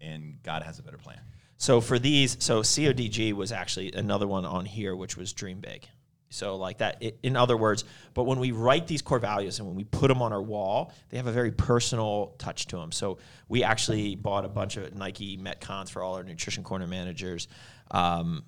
and 0.00 0.40
God 0.44 0.62
has 0.62 0.78
a 0.78 0.82
better 0.84 0.96
plan. 0.96 1.18
So 1.56 1.80
for 1.80 1.98
these, 1.98 2.36
so 2.38 2.60
CODG 2.60 3.32
was 3.32 3.50
actually 3.50 3.90
another 3.92 4.28
one 4.28 4.44
on 4.44 4.64
here, 4.64 4.94
which 4.94 5.16
was 5.16 5.32
dream 5.32 5.58
big. 5.58 5.88
So 6.28 6.54
like 6.54 6.78
that, 6.78 7.02
in 7.24 7.34
other 7.34 7.56
words, 7.56 7.82
but 8.14 8.22
when 8.22 8.38
we 8.38 8.52
write 8.52 8.86
these 8.86 9.02
core 9.02 9.18
values 9.18 9.58
and 9.58 9.66
when 9.66 9.74
we 9.74 9.82
put 9.82 10.06
them 10.06 10.22
on 10.22 10.32
our 10.32 10.40
wall, 10.40 10.92
they 11.08 11.16
have 11.16 11.26
a 11.26 11.32
very 11.32 11.50
personal 11.50 12.36
touch 12.38 12.66
to 12.68 12.76
them. 12.76 12.92
So 12.92 13.18
we 13.48 13.64
actually 13.64 14.14
bought 14.14 14.44
a 14.44 14.48
bunch 14.48 14.76
of 14.76 14.94
Nike 14.94 15.36
Metcons 15.36 15.90
for 15.90 16.00
all 16.00 16.14
our 16.14 16.22
nutrition 16.22 16.62
corner 16.62 16.86
managers. 16.86 17.48
Um, 17.90 18.44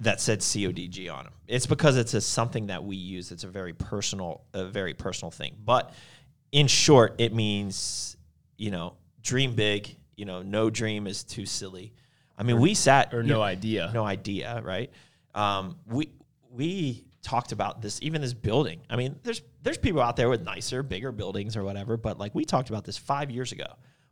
that 0.00 0.20
said 0.20 0.40
CODG 0.40 1.12
on 1.12 1.24
them. 1.24 1.32
It's 1.46 1.66
because 1.66 1.96
it's 1.96 2.14
a, 2.14 2.20
something 2.20 2.66
that 2.68 2.84
we 2.84 2.96
use. 2.96 3.32
It's 3.32 3.44
a 3.44 3.48
very 3.48 3.72
personal, 3.72 4.42
a 4.54 4.64
very 4.64 4.94
personal 4.94 5.30
thing. 5.30 5.56
But 5.64 5.92
in 6.52 6.66
short, 6.66 7.14
it 7.18 7.34
means 7.34 8.16
you 8.58 8.70
know, 8.70 8.96
dream 9.22 9.54
big. 9.54 9.96
You 10.16 10.24
know, 10.24 10.42
no 10.42 10.68
dream 10.68 11.06
is 11.06 11.22
too 11.24 11.46
silly. 11.46 11.94
I 12.36 12.42
mean, 12.42 12.60
we 12.60 12.74
sat 12.74 13.14
Or 13.14 13.22
no 13.22 13.34
know, 13.36 13.42
idea. 13.42 13.90
no 13.94 14.04
idea, 14.04 14.60
right? 14.64 14.90
Um, 15.34 15.76
we 15.86 16.10
we 16.50 17.04
talked 17.22 17.52
about 17.52 17.82
this, 17.82 18.00
even 18.02 18.20
this 18.20 18.34
building. 18.34 18.80
I 18.90 18.96
mean, 18.96 19.18
there's 19.22 19.42
there's 19.62 19.78
people 19.78 20.00
out 20.00 20.16
there 20.16 20.28
with 20.28 20.42
nicer, 20.42 20.82
bigger 20.82 21.12
buildings 21.12 21.56
or 21.56 21.64
whatever, 21.64 21.96
but 21.96 22.18
like 22.18 22.34
we 22.34 22.44
talked 22.44 22.68
about 22.68 22.84
this 22.84 22.96
five 22.98 23.30
years 23.30 23.52
ago. 23.52 23.66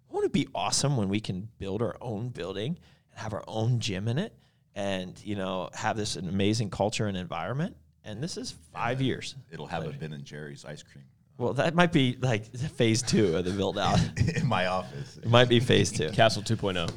Won't 0.09 0.27
it 0.27 0.33
be 0.33 0.49
awesome 0.55 0.97
when 0.97 1.09
we 1.09 1.21
can 1.21 1.49
build 1.59 1.83
our 1.83 1.97
own 2.01 2.29
building 2.29 2.79
and 3.11 3.21
have 3.21 3.33
our 3.35 3.45
own 3.49 3.81
gym 3.81 4.09
in 4.09 4.19
it, 4.19 4.33
and 4.77 5.21
you 5.25 5.35
know 5.35 5.71
have 5.75 5.97
this 5.97 6.15
an 6.15 6.29
amazing 6.29 6.71
culture 6.71 7.07
and 7.07 7.17
environment? 7.17 7.77
And 8.05 8.23
this 8.23 8.37
is 8.37 8.55
five 8.73 9.01
years. 9.03 9.35
It'll 9.51 9.67
have 9.67 9.85
a 9.85 9.91
Ben 9.91 10.13
and 10.13 10.25
Jerry's 10.25 10.65
ice 10.65 10.85
cream 10.85 11.05
Well, 11.39 11.55
that 11.55 11.75
might 11.75 11.91
be 11.91 12.17
like 12.21 12.55
phase 12.55 13.03
two 13.03 13.37
of 13.37 13.45
the 13.45 13.51
build 13.51 13.79
out. 13.79 13.99
in 14.37 14.47
my 14.47 14.67
office. 14.67 15.17
it 15.17 15.29
might 15.29 15.49
be 15.49 15.59
phase 15.59 15.91
two. 15.91 16.11
Castle 16.11 16.45
oh. 16.47 16.55
2.0. 16.55 16.93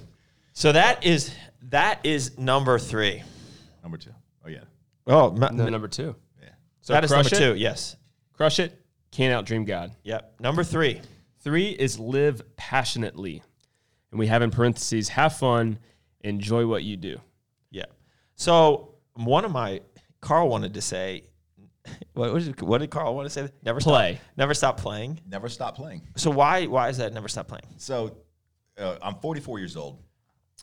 So 0.53 0.71
that 0.71 1.03
is 1.03 1.33
that 1.63 2.05
is 2.05 2.37
number 2.37 2.77
three. 2.77 3.23
Number 3.81 3.97
two. 3.97 4.11
Oh 4.45 4.49
yeah, 4.49 4.65
Oh, 5.07 5.31
ma- 5.31 5.49
No, 5.49 5.67
number 5.69 5.87
two. 5.87 6.15
yeah. 6.41 6.49
So 6.81 6.93
that 6.93 7.03
is 7.03 7.11
number 7.11 7.27
it, 7.27 7.37
two. 7.37 7.55
Yes. 7.55 7.95
Crush 8.33 8.59
it. 8.59 8.79
Can't 9.11 9.33
out 9.33 9.45
dream 9.45 9.65
God. 9.65 9.91
Yep. 10.03 10.35
Number 10.39 10.63
three. 10.63 11.01
Three 11.41 11.69
is 11.69 11.97
live 11.97 12.41
passionately. 12.57 13.41
And 14.11 14.19
we 14.19 14.27
have 14.27 14.41
in 14.41 14.51
parentheses, 14.51 15.09
have 15.09 15.37
fun, 15.37 15.79
enjoy 16.21 16.67
what 16.67 16.83
you 16.83 16.97
do. 16.97 17.19
Yeah. 18.39 18.45
So 18.45 18.95
one 19.13 19.45
of 19.45 19.51
my 19.51 19.81
Carl 20.21 20.49
wanted 20.49 20.73
to 20.73 20.81
say, 20.81 21.23
what, 22.13 22.33
what, 22.33 22.43
did, 22.43 22.61
what 22.61 22.77
did 22.79 22.89
Carl 22.89 23.15
want 23.15 23.25
to 23.25 23.29
say? 23.29 23.49
Never 23.63 23.79
Play. 23.79 24.15
Stop, 24.15 24.37
never 24.37 24.53
stop 24.53 24.77
playing. 24.77 25.19
Never 25.27 25.49
stop 25.49 25.75
playing. 25.75 26.01
So 26.15 26.31
why 26.31 26.65
why 26.65 26.89
is 26.89 26.97
that? 26.97 27.13
Never 27.13 27.27
stop 27.27 27.47
playing. 27.47 27.65
So 27.77 28.17
uh, 28.77 28.97
I'm 29.01 29.15
44 29.15 29.59
years 29.59 29.75
old. 29.75 29.99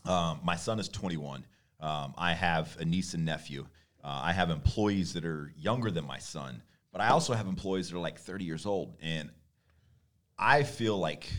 Um, 0.05 0.39
my 0.43 0.55
son 0.55 0.79
is 0.79 0.89
21. 0.89 1.43
Um, 1.79 2.13
I 2.17 2.33
have 2.33 2.75
a 2.79 2.85
niece 2.85 3.13
and 3.13 3.25
nephew. 3.25 3.67
Uh, 4.03 4.21
I 4.23 4.31
have 4.31 4.49
employees 4.49 5.13
that 5.13 5.25
are 5.25 5.51
younger 5.57 5.91
than 5.91 6.05
my 6.05 6.17
son, 6.17 6.61
but 6.91 7.01
I 7.01 7.09
also 7.09 7.33
have 7.33 7.47
employees 7.47 7.89
that 7.89 7.97
are 7.97 8.01
like 8.01 8.19
30 8.19 8.45
years 8.45 8.65
old. 8.65 8.95
And 9.01 9.29
I 10.37 10.63
feel 10.63 10.97
like 10.97 11.29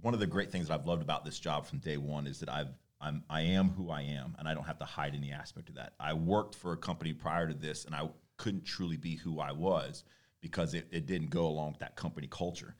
one 0.00 0.14
of 0.14 0.20
the 0.20 0.26
great 0.26 0.50
things 0.50 0.68
that 0.68 0.74
I've 0.74 0.86
loved 0.86 1.02
about 1.02 1.24
this 1.24 1.38
job 1.38 1.66
from 1.66 1.78
day 1.78 1.96
one 1.96 2.26
is 2.26 2.40
that 2.40 2.48
I've 2.48 2.70
I'm 3.00 3.24
I 3.30 3.42
am 3.42 3.70
who 3.70 3.90
I 3.90 4.02
am, 4.02 4.36
and 4.38 4.46
I 4.46 4.54
don't 4.54 4.64
have 4.64 4.78
to 4.78 4.84
hide 4.84 5.14
any 5.14 5.32
aspect 5.32 5.68
of 5.68 5.76
that. 5.76 5.94
I 5.98 6.12
worked 6.12 6.54
for 6.54 6.72
a 6.72 6.76
company 6.76 7.12
prior 7.12 7.48
to 7.48 7.54
this, 7.54 7.84
and 7.84 7.94
I 7.94 8.08
couldn't 8.36 8.64
truly 8.64 8.96
be 8.96 9.16
who 9.16 9.40
I 9.40 9.52
was 9.52 10.04
because 10.40 10.74
it, 10.74 10.86
it 10.90 11.06
didn't 11.06 11.30
go 11.30 11.46
along 11.46 11.72
with 11.72 11.80
that 11.80 11.96
company 11.96 12.26
culture. 12.30 12.74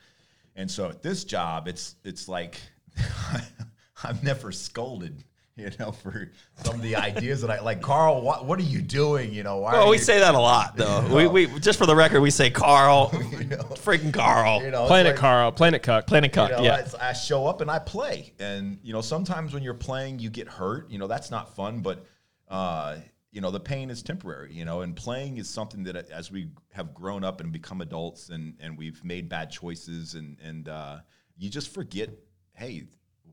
And 0.56 0.70
so 0.70 0.88
at 0.88 1.02
this 1.02 1.24
job, 1.24 1.68
it's 1.68 1.96
it's 2.04 2.28
like 2.28 2.60
I've 4.04 4.22
never 4.22 4.52
scolded, 4.52 5.24
you 5.60 5.70
know, 5.78 5.92
for 5.92 6.30
some 6.54 6.76
of 6.76 6.82
the 6.82 6.96
ideas 6.96 7.40
that 7.42 7.50
I 7.50 7.60
like. 7.60 7.82
Carl, 7.82 8.22
what 8.22 8.46
what 8.46 8.58
are 8.58 8.64
you 8.64 8.80
doing? 8.80 9.32
You 9.32 9.42
know, 9.42 9.58
why? 9.58 9.76
Are 9.76 9.88
we 9.88 9.96
you, 9.96 10.02
say 10.02 10.18
that 10.18 10.34
a 10.34 10.38
lot 10.38 10.76
though. 10.76 11.06
we, 11.14 11.26
we 11.46 11.60
just 11.60 11.78
for 11.78 11.86
the 11.86 11.94
record, 11.94 12.20
we 12.20 12.30
say 12.30 12.50
Carl, 12.50 13.10
freaking 13.10 14.12
Carl, 14.12 14.62
you 14.62 14.70
know, 14.70 14.86
Planet 14.86 15.12
like- 15.12 15.20
Carl, 15.20 15.52
Planet 15.52 15.82
Cuck. 15.82 16.06
Planet 16.06 16.34
You 16.34 16.48
know, 16.48 16.62
yeah. 16.62 16.86
I, 17.00 17.10
I 17.10 17.12
show 17.12 17.46
up 17.46 17.60
and 17.60 17.70
I 17.70 17.78
play, 17.78 18.32
and 18.38 18.78
you 18.82 18.92
know 18.92 19.00
sometimes 19.00 19.52
when 19.52 19.62
you're 19.62 19.74
playing, 19.74 20.18
you 20.18 20.30
get 20.30 20.48
hurt. 20.48 20.90
You 20.90 20.98
know 20.98 21.06
that's 21.06 21.30
not 21.30 21.54
fun, 21.54 21.80
but 21.80 22.06
uh, 22.48 22.96
you 23.30 23.40
know 23.40 23.50
the 23.50 23.60
pain 23.60 23.90
is 23.90 24.02
temporary. 24.02 24.52
You 24.54 24.64
know, 24.64 24.80
and 24.80 24.96
playing 24.96 25.36
is 25.36 25.48
something 25.48 25.84
that 25.84 26.10
as 26.10 26.30
we 26.30 26.48
have 26.72 26.94
grown 26.94 27.24
up 27.24 27.40
and 27.40 27.52
become 27.52 27.80
adults, 27.80 28.30
and 28.30 28.54
and 28.60 28.78
we've 28.78 29.04
made 29.04 29.28
bad 29.28 29.50
choices, 29.50 30.14
and 30.14 30.38
and 30.42 30.68
uh, 30.68 30.98
you 31.36 31.50
just 31.50 31.72
forget. 31.74 32.10
Hey, 32.52 32.84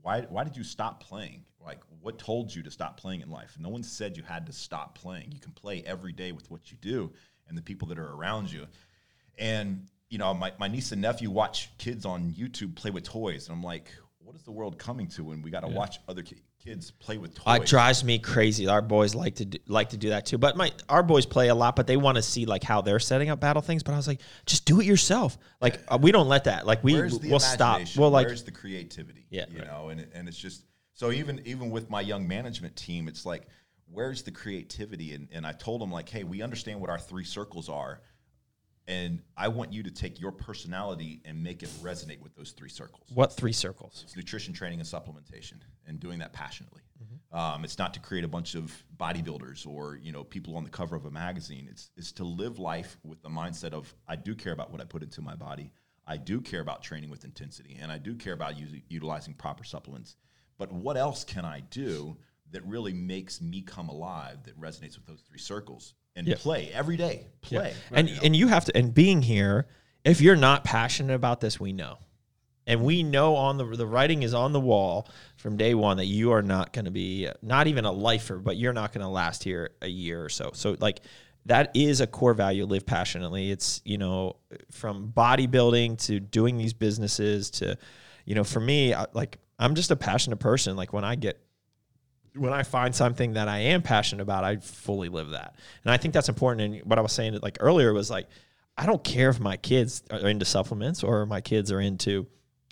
why 0.01 0.21
why 0.29 0.43
did 0.43 0.55
you 0.55 0.63
stop 0.63 1.03
playing? 1.03 1.43
What 2.07 2.17
told 2.17 2.55
you 2.55 2.63
to 2.63 2.71
stop 2.71 2.95
playing 2.97 3.19
in 3.19 3.29
life? 3.29 3.57
No 3.59 3.67
one 3.67 3.83
said 3.83 4.15
you 4.15 4.23
had 4.23 4.45
to 4.45 4.53
stop 4.53 4.97
playing. 4.97 5.29
You 5.33 5.41
can 5.41 5.51
play 5.51 5.83
every 5.85 6.13
day 6.13 6.31
with 6.31 6.49
what 6.49 6.71
you 6.71 6.77
do 6.79 7.11
and 7.49 7.57
the 7.57 7.61
people 7.61 7.85
that 7.89 7.99
are 7.99 8.13
around 8.13 8.49
you. 8.49 8.65
And 9.37 9.87
you 10.09 10.17
know, 10.17 10.33
my, 10.33 10.53
my 10.57 10.69
niece 10.69 10.93
and 10.93 11.01
nephew 11.01 11.29
watch 11.29 11.69
kids 11.77 12.05
on 12.05 12.31
YouTube 12.31 12.75
play 12.75 12.91
with 12.91 13.03
toys, 13.03 13.49
and 13.49 13.57
I'm 13.57 13.61
like, 13.61 13.89
what 14.19 14.37
is 14.37 14.43
the 14.43 14.51
world 14.53 14.77
coming 14.79 15.07
to 15.09 15.23
when 15.25 15.41
we 15.41 15.51
got 15.51 15.61
to 15.61 15.67
watch 15.67 15.99
other 16.07 16.21
ki- 16.23 16.37
kids 16.63 16.91
play 16.91 17.17
with 17.17 17.35
toys? 17.35 17.43
It 17.57 17.65
drives 17.67 18.05
me 18.05 18.19
crazy. 18.19 18.67
Our 18.67 18.81
boys 18.81 19.13
like 19.13 19.35
to 19.35 19.45
do, 19.45 19.57
like 19.67 19.89
to 19.89 19.97
do 19.97 20.07
that 20.11 20.25
too. 20.25 20.37
But 20.37 20.55
my 20.55 20.71
our 20.87 21.03
boys 21.03 21.25
play 21.25 21.49
a 21.49 21.55
lot, 21.55 21.75
but 21.75 21.87
they 21.87 21.97
want 21.97 22.15
to 22.15 22.21
see 22.21 22.45
like 22.45 22.63
how 22.63 22.79
they're 22.81 22.99
setting 23.01 23.29
up 23.29 23.41
battle 23.41 23.61
things. 23.61 23.83
But 23.83 23.95
I 23.95 23.97
was 23.97 24.07
like, 24.07 24.21
just 24.45 24.63
do 24.63 24.79
it 24.79 24.85
yourself. 24.85 25.37
Like 25.59 25.81
uh, 25.89 25.97
we 26.01 26.13
don't 26.13 26.29
let 26.29 26.45
that. 26.45 26.65
Like 26.65 26.85
we 26.85 26.93
we'll 27.31 27.39
stop. 27.41 27.81
Well, 27.97 28.11
like 28.11 28.27
Where's 28.27 28.43
the 28.45 28.51
creativity? 28.51 29.25
Yeah. 29.29 29.45
you 29.51 29.59
know, 29.59 29.89
and 29.89 29.99
it- 29.99 30.11
and 30.15 30.29
it's 30.29 30.37
just 30.37 30.63
so 30.97 31.11
even 31.11 31.41
even 31.45 31.69
with 31.69 31.91
my 31.91 32.01
young 32.01 32.27
management 32.27 32.75
team, 32.75 33.07
it's 33.07 33.23
like, 33.23 33.43
where's 33.85 34.23
the 34.23 34.31
creativity? 34.31 35.13
And 35.13 35.29
and 35.31 35.45
I 35.45 35.51
told 35.51 35.79
them 35.79 35.91
like, 35.91 36.09
hey, 36.09 36.23
we 36.23 36.41
understand 36.41 36.81
what 36.81 36.89
our 36.89 36.97
three 36.97 37.23
circles 37.23 37.69
are. 37.69 38.01
And 38.87 39.21
I 39.35 39.49
want 39.49 39.73
you 39.73 39.83
to 39.83 39.91
take 39.91 40.19
your 40.19 40.31
personality 40.31 41.21
and 41.23 41.43
make 41.43 41.61
it 41.61 41.69
resonate 41.83 42.19
with 42.21 42.33
those 42.35 42.51
three 42.51 42.69
circles. 42.69 43.03
what 43.13 43.31
three 43.33 43.51
circles? 43.51 44.01
It's 44.05 44.15
nutrition 44.15 44.53
training 44.53 44.79
and 44.79 44.87
supplementation, 44.87 45.59
and 45.85 45.99
doing 45.99 46.19
that 46.19 46.33
passionately. 46.33 46.81
Um, 47.31 47.63
it's 47.63 47.77
not 47.77 47.93
to 47.93 47.99
create 47.99 48.23
a 48.23 48.27
bunch 48.27 48.55
of 48.55 48.71
bodybuilders 48.97 49.67
or 49.67 49.97
you 50.01 50.11
know 50.11 50.23
people 50.23 50.57
on 50.57 50.63
the 50.63 50.69
cover 50.69 50.95
of 50.95 51.05
a 51.05 51.11
magazine. 51.11 51.67
It's 51.69 51.91
it's 51.95 52.11
to 52.13 52.23
live 52.23 52.57
life 52.57 52.97
with 53.03 53.21
the 53.21 53.29
mindset 53.29 53.73
of 53.73 53.93
I 54.07 54.15
do 54.15 54.33
care 54.33 54.53
about 54.53 54.71
what 54.71 54.81
I 54.81 54.85
put 54.85 55.03
into 55.03 55.21
my 55.21 55.35
body. 55.35 55.71
I 56.07 56.17
do 56.17 56.41
care 56.41 56.61
about 56.61 56.81
training 56.81 57.11
with 57.11 57.23
intensity, 57.23 57.77
and 57.79 57.91
I 57.91 57.99
do 57.99 58.15
care 58.15 58.33
about 58.33 58.57
using, 58.57 58.81
utilizing 58.87 59.35
proper 59.35 59.63
supplements. 59.63 60.15
But 60.57 60.71
what 60.71 60.97
else 60.97 61.23
can 61.23 61.45
I 61.45 61.61
do 61.69 62.17
that 62.51 62.65
really 62.65 62.93
makes 62.93 63.41
me 63.41 63.61
come 63.61 63.89
alive 63.89 64.43
that 64.43 64.59
resonates 64.59 64.95
with 64.95 65.05
those 65.05 65.21
three 65.21 65.39
circles? 65.39 65.93
And 66.15 66.27
play 66.35 66.71
every 66.73 66.97
day 66.97 67.27
play. 67.41 67.75
And 67.91 68.09
and 68.23 68.35
you 68.35 68.47
have 68.47 68.65
to 68.65 68.75
and 68.75 68.91
being 68.91 69.21
here 69.21 69.67
if 70.03 70.19
you're 70.19 70.35
not 70.35 70.63
passionate 70.63 71.13
about 71.13 71.41
this 71.41 71.59
we 71.59 71.73
know. 71.73 71.99
And 72.65 72.83
we 72.83 73.03
know 73.03 73.35
on 73.35 73.57
the 73.57 73.65
the 73.65 73.85
writing 73.85 74.23
is 74.23 74.33
on 74.33 74.51
the 74.51 74.59
wall 74.59 75.07
from 75.35 75.57
day 75.57 75.75
one 75.75 75.97
that 75.97 76.05
you 76.05 76.31
are 76.31 76.41
not 76.41 76.73
going 76.73 76.85
to 76.85 76.91
be 76.91 77.29
not 77.43 77.67
even 77.67 77.85
a 77.85 77.91
lifer 77.91 78.37
but 78.37 78.57
you're 78.57 78.73
not 78.73 78.93
going 78.93 79.03
to 79.03 79.07
last 79.07 79.43
here 79.43 79.71
a 79.83 79.87
year 79.87 80.23
or 80.23 80.29
so. 80.29 80.49
So 80.53 80.75
like 80.79 81.01
that 81.45 81.71
is 81.75 82.01
a 82.01 82.07
core 82.07 82.33
value 82.33 82.65
live 82.65 82.85
passionately. 82.85 83.51
It's 83.51 83.81
you 83.85 83.99
know 83.99 84.37
from 84.71 85.13
bodybuilding 85.15 86.03
to 86.07 86.19
doing 86.19 86.57
these 86.57 86.73
businesses 86.73 87.51
to 87.51 87.77
you 88.25 88.33
know 88.33 88.43
for 88.43 88.59
me 88.59 88.95
I, 88.95 89.05
like 89.13 89.37
i'm 89.59 89.75
just 89.75 89.91
a 89.91 89.95
passionate 89.95 90.37
person 90.37 90.75
like 90.75 90.93
when 90.93 91.03
i 91.03 91.15
get 91.15 91.39
when 92.35 92.53
I 92.53 92.63
find 92.63 92.93
something 92.93 93.33
that 93.33 93.47
I 93.47 93.59
am 93.59 93.81
passionate 93.81 94.21
about, 94.21 94.43
I 94.43 94.57
fully 94.57 95.09
live 95.09 95.29
that. 95.29 95.55
And 95.83 95.91
I 95.91 95.97
think 95.97 96.13
that's 96.13 96.29
important. 96.29 96.75
And 96.75 96.85
what 96.85 96.99
I 96.99 97.01
was 97.01 97.11
saying 97.11 97.37
like 97.41 97.57
earlier 97.59 97.93
was 97.93 98.09
like, 98.09 98.27
I 98.77 98.85
don't 98.85 99.03
care 99.03 99.29
if 99.29 99.39
my 99.39 99.57
kids 99.57 100.03
are 100.11 100.29
into 100.29 100.45
supplements 100.45 101.03
or 101.03 101.25
my 101.25 101.41
kids 101.41 101.71
are 101.71 101.81
into 101.81 102.27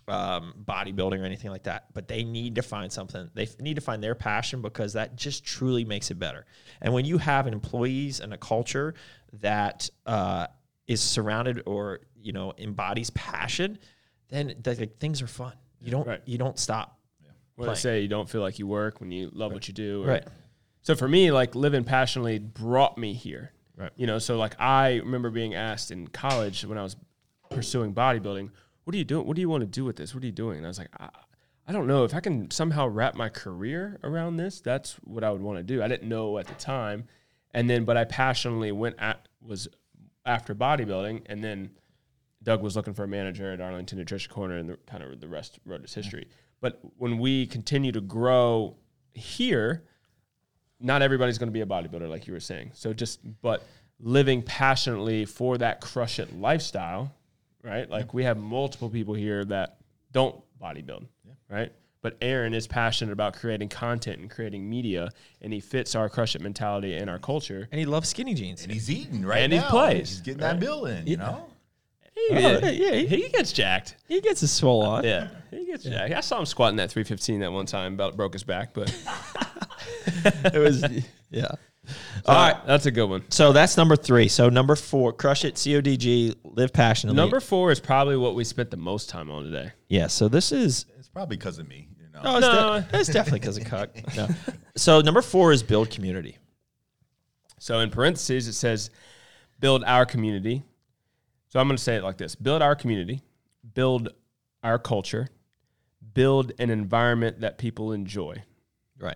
um, 0.07 0.53
bodybuilding 0.63 1.19
or 1.19 1.25
anything 1.25 1.49
like 1.49 1.63
that, 1.63 1.85
but 1.93 2.07
they 2.07 2.23
need 2.23 2.55
to 2.55 2.61
find 2.61 2.91
something. 2.91 3.29
They 3.33 3.47
need 3.59 3.75
to 3.75 3.81
find 3.81 4.03
their 4.03 4.13
passion 4.13 4.61
because 4.61 4.93
that 4.93 5.15
just 5.15 5.43
truly 5.43 5.83
makes 5.83 6.11
it 6.11 6.19
better. 6.19 6.45
And 6.81 6.93
when 6.93 7.05
you 7.05 7.17
have 7.17 7.47
employees 7.47 8.19
and 8.19 8.33
a 8.33 8.37
culture 8.37 8.93
that 9.41 9.89
uh, 10.05 10.47
is 10.85 11.01
surrounded 11.01 11.63
or 11.65 12.01
you 12.21 12.33
know 12.33 12.53
embodies 12.59 13.09
passion, 13.11 13.79
then 14.29 14.53
the, 14.61 14.75
like, 14.75 14.99
things 14.99 15.23
are 15.23 15.27
fun. 15.27 15.53
You 15.85 15.91
don't 15.91 16.07
Right. 16.07 16.21
you 16.25 16.37
don't 16.37 16.57
stop. 16.59 16.99
When 17.55 17.69
I 17.69 17.71
playing. 17.71 17.77
say 17.81 18.01
you 18.01 18.07
don't 18.09 18.29
feel 18.29 18.41
like 18.41 18.59
you 18.59 18.67
work 18.67 18.99
when 18.99 19.11
you 19.11 19.29
love 19.33 19.53
what 19.53 19.67
you 19.69 19.73
do. 19.73 20.03
or- 20.03 20.07
Right. 20.07 20.27
So 20.81 20.93
for 20.95 21.07
me, 21.07 21.31
like 21.31 21.55
living 21.55 21.83
passionately 21.85 22.37
brought 22.37 22.97
me 22.97 23.13
here. 23.13 23.53
Right. 23.77 23.91
You 23.95 24.07
know, 24.07 24.19
so 24.19 24.37
like 24.37 24.59
I 24.59 24.95
remember 24.97 25.29
being 25.29 25.55
asked 25.55 25.89
in 25.91 26.07
college 26.07 26.65
when 26.65 26.77
I 26.77 26.83
was 26.83 26.95
pursuing 27.49 27.93
bodybuilding, 27.93 28.49
what 28.83 28.93
are 28.93 28.97
you 28.97 29.03
doing? 29.05 29.25
What 29.25 29.35
do 29.35 29.41
you 29.41 29.49
want 29.49 29.61
to 29.61 29.67
do 29.67 29.85
with 29.85 29.95
this? 29.95 30.13
What 30.13 30.21
are 30.23 30.27
you 30.27 30.31
doing? 30.33 30.57
And 30.57 30.65
I 30.65 30.69
was 30.69 30.77
like, 30.79 30.89
I, 30.99 31.09
I 31.67 31.71
don't 31.71 31.87
know. 31.87 32.03
If 32.03 32.13
I 32.13 32.19
can 32.19 32.51
somehow 32.51 32.87
wrap 32.87 33.15
my 33.15 33.29
career 33.29 33.99
around 34.03 34.37
this, 34.37 34.59
that's 34.61 34.93
what 35.03 35.23
I 35.23 35.31
would 35.31 35.41
want 35.41 35.57
to 35.57 35.63
do. 35.63 35.81
I 35.81 35.87
didn't 35.87 36.07
know 36.09 36.37
at 36.37 36.47
the 36.47 36.53
time. 36.55 37.05
And 37.53 37.69
then, 37.69 37.85
but 37.85 37.95
I 37.97 38.03
passionately 38.03 38.71
went 38.73 38.97
at, 38.99 39.27
was 39.41 39.67
after 40.25 40.53
bodybuilding. 40.53 41.23
And 41.27 41.43
then 41.43 41.71
Doug 42.45 42.61
was 42.61 42.75
looking 42.75 42.93
for 42.93 43.03
a 43.03 43.07
manager 43.07 43.51
at 43.51 43.59
Arlington 43.59 43.97
Nutrition 43.97 44.31
Corner, 44.31 44.57
and 44.57 44.69
the, 44.69 44.77
kind 44.87 45.03
of 45.03 45.19
the 45.19 45.27
rest 45.27 45.59
wrote 45.65 45.81
his 45.81 45.93
history. 45.93 46.27
But 46.61 46.79
when 46.97 47.17
we 47.17 47.47
continue 47.47 47.91
to 47.91 47.99
grow 48.01 48.77
here, 49.13 49.83
not 50.79 51.01
everybody's 51.01 51.37
going 51.37 51.49
to 51.49 51.53
be 51.53 51.61
a 51.61 51.65
bodybuilder, 51.65 52.07
like 52.09 52.27
you 52.27 52.33
were 52.33 52.39
saying. 52.39 52.71
So 52.73 52.93
just, 52.93 53.19
but 53.41 53.63
living 53.99 54.41
passionately 54.43 55.25
for 55.25 55.57
that 55.57 55.81
crush 55.81 56.19
it 56.19 56.37
lifestyle, 56.39 57.11
right? 57.63 57.89
Like 57.89 58.13
we 58.13 58.23
have 58.23 58.37
multiple 58.37 58.89
people 58.89 59.15
here 59.15 59.43
that 59.45 59.77
don't 60.11 60.39
bodybuild, 60.61 61.05
right? 61.49 61.71
But 62.01 62.17
Aaron 62.21 62.53
is 62.53 62.67
passionate 62.67 63.11
about 63.13 63.35
creating 63.35 63.69
content 63.69 64.19
and 64.19 64.29
creating 64.29 64.69
media, 64.69 65.09
and 65.41 65.51
he 65.51 65.59
fits 65.59 65.95
our 65.95 66.07
crush 66.09 66.35
it 66.35 66.41
mentality 66.41 66.95
and 66.95 67.09
our 67.09 67.17
culture. 67.17 67.67
And 67.71 67.79
he 67.79 67.85
loves 67.85 68.09
skinny 68.09 68.35
jeans. 68.35 68.61
and 68.61 68.71
he's 68.71 68.91
eating 68.91 69.25
right 69.25 69.41
And 69.41 69.51
he 69.51 69.57
now. 69.57 69.69
plays, 69.69 70.09
he's 70.09 70.21
getting 70.21 70.41
right? 70.43 70.53
that 70.53 70.59
bill 70.59 70.85
in 70.85 71.07
you 71.07 71.17
know 71.17 71.47
He, 72.15 72.27
Oh, 72.31 72.37
yeah, 72.39 72.93
he- 72.95 73.05
he 73.07 73.29
gets 73.29 73.51
jacked. 73.51 73.97
He 74.07 74.21
gets 74.21 74.39
his 74.41 74.51
swole 74.51 74.81
on. 74.83 75.03
Yeah, 75.03 75.27
he 75.51 75.65
gets 75.65 75.83
jacked. 75.83 76.13
I 76.13 76.21
saw 76.21 76.39
him 76.39 76.45
squatting 76.45 76.77
that 76.77 76.89
315 76.89 77.41
that 77.41 77.51
one 77.51 77.65
time, 77.65 77.93
about 77.93 78.15
broke 78.17 78.33
his 78.33 78.43
back, 78.43 78.73
but 78.73 78.89
it 80.53 80.57
was 80.59 80.83
yeah. 81.29 81.47
all 82.25 82.35
right, 82.35 82.65
that's 82.65 82.85
a 82.85 82.91
good 82.91 83.09
one. 83.09 83.23
So 83.29 83.51
that's 83.51 83.77
number 83.77 83.95
three. 83.95 84.27
So 84.27 84.49
number 84.49 84.75
four, 84.75 85.11
crush 85.13 85.43
it, 85.45 85.55
CODG, 85.55 86.35
live 86.43 86.73
passionately. 86.73 87.17
Number 87.17 87.39
four 87.39 87.71
is 87.71 87.79
probably 87.79 88.17
what 88.17 88.33
we 88.33 88.43
spent 88.43 88.71
the 88.71 88.77
most 88.77 89.09
time 89.09 89.29
on 89.29 89.43
today. 89.43 89.71
yeah. 89.89 90.07
So 90.07 90.27
this 90.27 90.51
is 90.51 90.85
it's 90.97 91.09
probably 91.09 91.35
because 91.37 91.59
of 91.59 91.67
me 91.67 91.89
you 91.99 92.07
know 92.13 92.21
no, 92.23 92.37
it's, 92.37 92.47
No. 92.47 92.85
de- 92.91 92.99
it's 92.99 93.09
definitely 93.09 93.39
because 93.41 93.57
of 93.57 93.65
Cuck. 93.65 94.15
No. 94.15 94.27
So 94.77 95.01
number 95.01 95.21
four 95.21 95.51
is 95.51 95.61
build 95.63 95.89
community. 95.89 96.37
So 97.59 97.79
in 97.81 97.89
parentheses, 97.89 98.47
it 98.47 98.53
says 98.53 98.89
build 99.59 99.83
our 99.83 100.05
community. 100.05 100.63
So 101.55 101.61
I'm 101.61 101.69
going 101.69 101.77
to 101.77 101.83
say 101.83 101.95
it 101.95 102.03
like 102.03 102.17
this 102.17 102.35
build 102.35 102.61
our 102.61 102.75
community, 102.75 103.21
build 103.75 104.09
our 104.61 104.77
culture, 104.77 105.29
build 106.13 106.51
an 106.59 106.69
environment 106.69 107.39
that 107.39 107.57
people 107.57 107.93
enjoy. 107.93 108.43
Right. 108.99 109.15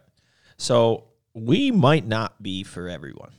So 0.55 1.09
we 1.33 1.69
might 1.69 2.07
not 2.07 2.41
be 2.41 2.63
for 2.63 2.87
everyone. 2.87 3.33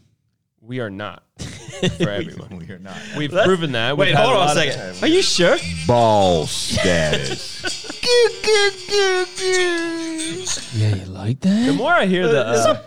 We 0.60 0.80
are 0.80 0.90
not 0.90 1.22
for 1.38 2.10
everyone. 2.10 2.58
we 2.58 2.70
are 2.74 2.78
not 2.78 2.94
We've 3.16 3.30
proven 3.30 3.72
that. 3.72 3.96
We've 3.96 4.08
Wait, 4.08 4.14
hold 4.14 4.28
on 4.28 4.34
a 4.34 4.38
lot 4.40 4.54
of- 4.58 4.62
second. 4.74 5.02
Are 5.02 5.06
you 5.08 5.22
sure? 5.22 5.56
ball 5.86 6.46
status 6.46 7.62
Yeah, 10.76 10.94
you 10.94 11.04
like 11.06 11.40
that? 11.40 11.66
The 11.68 11.72
more 11.72 11.94
I 11.94 12.04
hear 12.04 12.28
the. 12.28 12.46
Uh, 12.46 12.82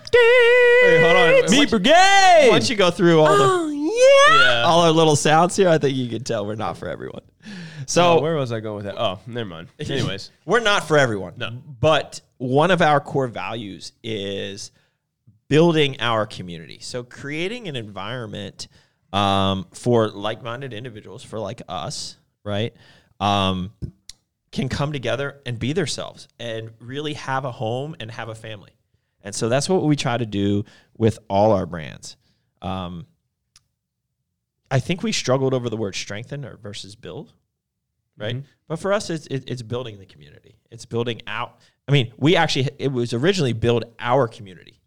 Wait, 0.84 1.02
hold 1.04 1.18
on. 1.18 1.50
Me 1.50 1.58
Once- 1.58 1.72
brigade! 1.72 2.50
Once 2.52 2.70
you 2.70 2.76
go 2.76 2.92
through 2.92 3.20
all 3.22 3.28
Oh, 3.30 3.68
the 3.68 3.73
yeah. 3.96 4.64
all 4.66 4.82
our 4.82 4.92
little 4.92 5.16
sounds 5.16 5.56
here, 5.56 5.70
I 5.70 5.78
think 5.78 5.96
you 5.96 6.10
can 6.10 6.24
tell 6.24 6.46
we're 6.46 6.56
not 6.56 6.78
for 6.78 6.88
everyone. 6.88 7.22
So 7.86 8.18
Oh, 8.18 8.22
where 8.22 8.36
was 8.36 8.52
I 8.52 8.60
going 8.60 8.78
with 8.78 8.86
that? 8.86 9.00
Oh, 9.00 9.20
never 9.28 9.50
mind. 9.50 9.68
Anyways, 9.80 10.32
We're 10.46 10.62
not 10.62 10.88
for 10.88 10.98
everyone. 10.98 11.34
No. 11.38 11.50
But 11.52 12.22
one 12.38 12.72
of 12.72 12.82
our 12.82 13.00
core 13.00 13.28
values 13.28 13.94
is 14.04 14.72
building 15.48 16.00
our 16.00 16.26
community. 16.26 16.80
So 16.80 17.04
creating 17.04 17.68
an 17.68 17.76
environment 17.76 18.68
um, 19.12 19.68
for 19.74 20.10
like-minded 20.10 20.74
individuals, 20.74 21.24
for 21.24 21.40
like 21.40 21.62
us, 21.68 22.18
right? 22.44 22.74
Um, 23.20 23.72
can 24.52 24.70
come 24.70 24.94
together 24.94 25.42
and 25.46 25.60
be 25.60 25.74
themselves 25.74 26.28
and 26.40 26.72
really 26.80 27.14
have 27.14 27.44
a 27.44 27.52
home 27.52 27.96
and 28.00 28.10
have 28.12 28.30
a 28.30 28.36
family. 28.36 28.72
And 29.22 29.34
so 29.34 29.50
that's 29.50 29.68
what 29.68 29.84
we 29.84 29.96
try 29.96 30.18
to 30.18 30.26
do 30.26 30.66
with 30.98 31.20
all 31.30 31.52
our 31.52 31.66
brands. 31.66 32.18
Um, 32.62 33.08
I 34.74 34.80
think 34.80 35.04
we 35.04 35.12
struggled 35.12 35.54
over 35.54 35.70
the 35.70 35.78
word 35.78 35.94
strengthen 35.94 36.44
or 36.44 36.58
versus 36.58 36.96
build, 36.96 37.32
right? 38.18 38.38
But 38.68 38.80
for 38.80 38.92
us, 38.92 39.12
it's 39.12 39.28
it, 39.28 39.44
it's 39.46 39.62
building 39.62 40.00
the 40.00 40.08
community. 40.08 40.56
It's 40.72 40.88
building 40.88 41.22
out. 41.28 41.60
I 41.88 41.92
mean, 41.92 42.12
we 42.18 42.36
actually 42.36 42.70
it 42.80 42.92
was 42.92 43.14
originally 43.14 43.54
build 43.54 43.84
our 44.00 44.28
community, 44.28 44.82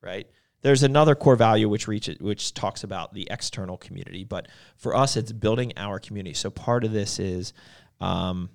right? 0.00 0.28
There's 0.62 0.84
another 0.84 1.16
core 1.16 1.34
value 1.34 1.68
which 1.68 1.88
reaches 1.88 2.20
which 2.20 2.54
talks 2.54 2.84
about 2.84 3.12
the 3.12 3.26
external 3.28 3.76
community, 3.76 4.22
but 4.22 4.46
for 4.76 4.94
us, 4.94 5.16
it's 5.16 5.32
building 5.32 5.72
our 5.76 5.98
community. 5.98 6.34
So 6.34 6.48
part 6.48 6.84
of 6.84 6.92
this 6.92 7.18
is 7.18 7.52
um, 8.00 8.50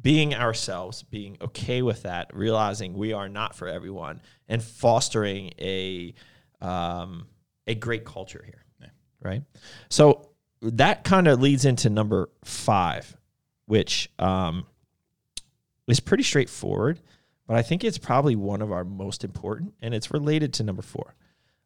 being 0.00 0.34
ourselves, 0.34 1.02
being 1.02 1.36
okay 1.42 1.82
with 1.82 2.04
that, 2.04 2.34
realizing 2.34 2.94
we 2.94 3.12
are 3.12 3.28
not 3.28 3.54
for 3.54 3.68
everyone, 3.68 4.22
and 4.48 4.62
fostering 4.62 5.52
a 5.60 6.14
um, 6.62 7.26
a 7.66 7.74
great 7.74 8.06
culture 8.06 8.42
here 8.46 8.61
right? 9.22 9.42
So 9.88 10.28
that 10.62 11.04
kind 11.04 11.28
of 11.28 11.40
leads 11.40 11.64
into 11.64 11.90
number 11.90 12.28
five, 12.44 13.16
which 13.66 14.10
um, 14.18 14.66
is 15.86 16.00
pretty 16.00 16.22
straightforward, 16.22 17.00
but 17.46 17.56
I 17.56 17.62
think 17.62 17.84
it's 17.84 17.98
probably 17.98 18.36
one 18.36 18.62
of 18.62 18.70
our 18.70 18.84
most 18.84 19.24
important, 19.24 19.74
and 19.82 19.94
it's 19.94 20.12
related 20.12 20.52
to 20.54 20.62
number 20.62 20.82
four. 20.82 21.14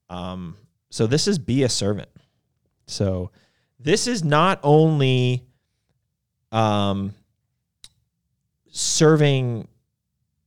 Um, 0.09 0.57
so 0.91 1.07
this 1.07 1.29
is 1.29 1.39
be 1.39 1.63
a 1.63 1.69
servant. 1.69 2.09
So 2.87 3.31
this 3.79 4.07
is 4.07 4.25
not 4.25 4.61
only 4.63 5.45
um, 6.53 7.15
serving 8.71 9.69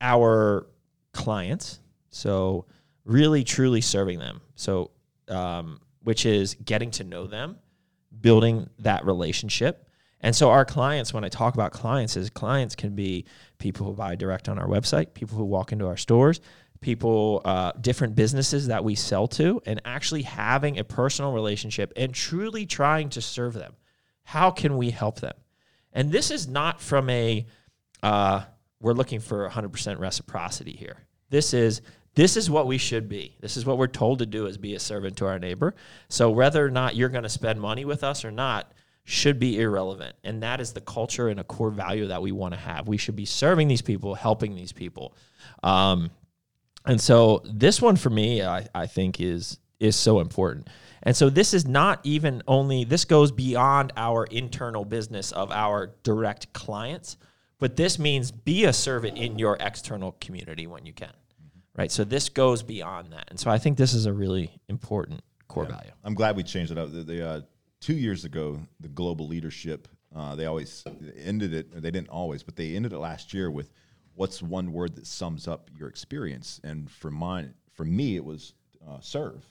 our 0.00 0.66
clients, 1.12 1.80
so 2.10 2.64
really 3.04 3.44
truly 3.44 3.80
serving 3.80 4.18
them. 4.18 4.40
So 4.56 4.90
um, 5.28 5.80
which 6.02 6.26
is 6.26 6.54
getting 6.64 6.90
to 6.92 7.04
know 7.04 7.26
them, 7.26 7.56
building 8.20 8.68
that 8.78 9.04
relationship. 9.04 9.88
And 10.20 10.36
so 10.36 10.50
our 10.50 10.64
clients, 10.64 11.14
when 11.14 11.24
I 11.24 11.28
talk 11.28 11.54
about 11.54 11.72
clients, 11.72 12.16
is 12.16 12.28
clients 12.30 12.74
can 12.74 12.94
be 12.94 13.24
people 13.58 13.86
who 13.86 13.92
buy 13.92 14.16
direct 14.16 14.48
on 14.48 14.58
our 14.58 14.66
website, 14.66 15.14
people 15.14 15.38
who 15.38 15.44
walk 15.44 15.72
into 15.72 15.86
our 15.86 15.96
stores, 15.96 16.40
people, 16.80 17.40
uh, 17.44 17.72
different 17.80 18.14
businesses 18.14 18.66
that 18.66 18.84
we 18.84 18.94
sell 18.94 19.28
to, 19.28 19.62
and 19.66 19.80
actually 19.84 20.22
having 20.22 20.78
a 20.78 20.84
personal 20.84 21.32
relationship 21.32 21.92
and 21.96 22.14
truly 22.14 22.66
trying 22.66 23.08
to 23.10 23.20
serve 23.22 23.54
them. 23.54 23.74
How 24.24 24.50
can 24.50 24.76
we 24.76 24.90
help 24.90 25.20
them? 25.20 25.34
And 25.92 26.12
this 26.12 26.30
is 26.30 26.46
not 26.46 26.80
from 26.80 27.08
a 27.10 27.46
uh, 28.02 28.42
we're 28.80 28.94
looking 28.94 29.20
for 29.20 29.48
100% 29.48 29.98
reciprocity 29.98 30.72
here. 30.72 30.96
This 31.28 31.52
is 31.52 31.82
this 32.20 32.36
is 32.36 32.50
what 32.50 32.66
we 32.66 32.76
should 32.76 33.08
be. 33.08 33.34
This 33.40 33.56
is 33.56 33.64
what 33.64 33.78
we're 33.78 33.86
told 33.86 34.18
to 34.18 34.26
do 34.26 34.44
is 34.44 34.58
be 34.58 34.74
a 34.74 34.78
servant 34.78 35.16
to 35.16 35.26
our 35.26 35.38
neighbor. 35.38 35.74
So 36.10 36.30
whether 36.30 36.62
or 36.62 36.70
not 36.70 36.94
you're 36.94 37.08
going 37.08 37.22
to 37.22 37.30
spend 37.30 37.58
money 37.58 37.86
with 37.86 38.04
us 38.04 38.26
or 38.26 38.30
not 38.30 38.72
should 39.04 39.38
be 39.38 39.58
irrelevant. 39.58 40.14
And 40.22 40.42
that 40.42 40.60
is 40.60 40.74
the 40.74 40.82
culture 40.82 41.28
and 41.28 41.40
a 41.40 41.44
core 41.44 41.70
value 41.70 42.08
that 42.08 42.20
we 42.20 42.30
want 42.30 42.52
to 42.52 42.60
have. 42.60 42.86
We 42.86 42.98
should 42.98 43.16
be 43.16 43.24
serving 43.24 43.68
these 43.68 43.80
people, 43.80 44.14
helping 44.14 44.54
these 44.54 44.70
people. 44.70 45.14
Um, 45.62 46.10
and 46.84 47.00
so 47.00 47.40
this 47.46 47.80
one 47.80 47.96
for 47.96 48.10
me, 48.10 48.42
I, 48.42 48.68
I 48.74 48.86
think 48.86 49.18
is 49.18 49.58
is 49.78 49.96
so 49.96 50.20
important. 50.20 50.68
And 51.02 51.16
so 51.16 51.30
this 51.30 51.54
is 51.54 51.66
not 51.66 52.00
even 52.04 52.42
only 52.46 52.84
this 52.84 53.06
goes 53.06 53.32
beyond 53.32 53.94
our 53.96 54.24
internal 54.24 54.84
business 54.84 55.32
of 55.32 55.50
our 55.50 55.94
direct 56.02 56.52
clients, 56.52 57.16
but 57.58 57.76
this 57.76 57.98
means 57.98 58.30
be 58.30 58.66
a 58.66 58.74
servant 58.74 59.16
in 59.16 59.38
your 59.38 59.56
external 59.58 60.12
community 60.20 60.66
when 60.66 60.84
you 60.84 60.92
can. 60.92 61.14
Right? 61.80 61.90
So 61.90 62.04
this 62.04 62.28
goes 62.28 62.62
beyond 62.62 63.14
that. 63.14 63.28
And 63.30 63.40
so 63.40 63.50
I 63.50 63.56
think 63.56 63.78
this 63.78 63.94
is 63.94 64.04
a 64.04 64.12
really 64.12 64.50
important 64.68 65.22
core 65.48 65.64
yeah. 65.64 65.76
value. 65.76 65.90
I'm 66.04 66.12
glad 66.12 66.36
we 66.36 66.42
changed 66.42 66.70
it 66.70 66.76
up. 66.76 66.92
The, 66.92 67.02
the 67.02 67.26
uh, 67.26 67.40
two 67.80 67.94
years 67.94 68.26
ago, 68.26 68.60
the 68.80 68.88
global 68.88 69.26
leadership, 69.26 69.88
uh, 70.14 70.34
they 70.34 70.44
always 70.44 70.84
ended 71.16 71.54
it, 71.54 71.72
they 71.72 71.90
didn't 71.90 72.10
always, 72.10 72.42
but 72.42 72.54
they 72.54 72.76
ended 72.76 72.92
it 72.92 72.98
last 72.98 73.32
year 73.32 73.50
with 73.50 73.72
what's 74.14 74.42
one 74.42 74.74
word 74.74 74.94
that 74.96 75.06
sums 75.06 75.48
up 75.48 75.70
your 75.74 75.88
experience? 75.88 76.60
And 76.64 76.90
for 76.90 77.10
mine, 77.10 77.54
for 77.72 77.86
me, 77.86 78.16
it 78.16 78.24
was 78.26 78.52
uh, 78.86 79.00
serve. 79.00 79.42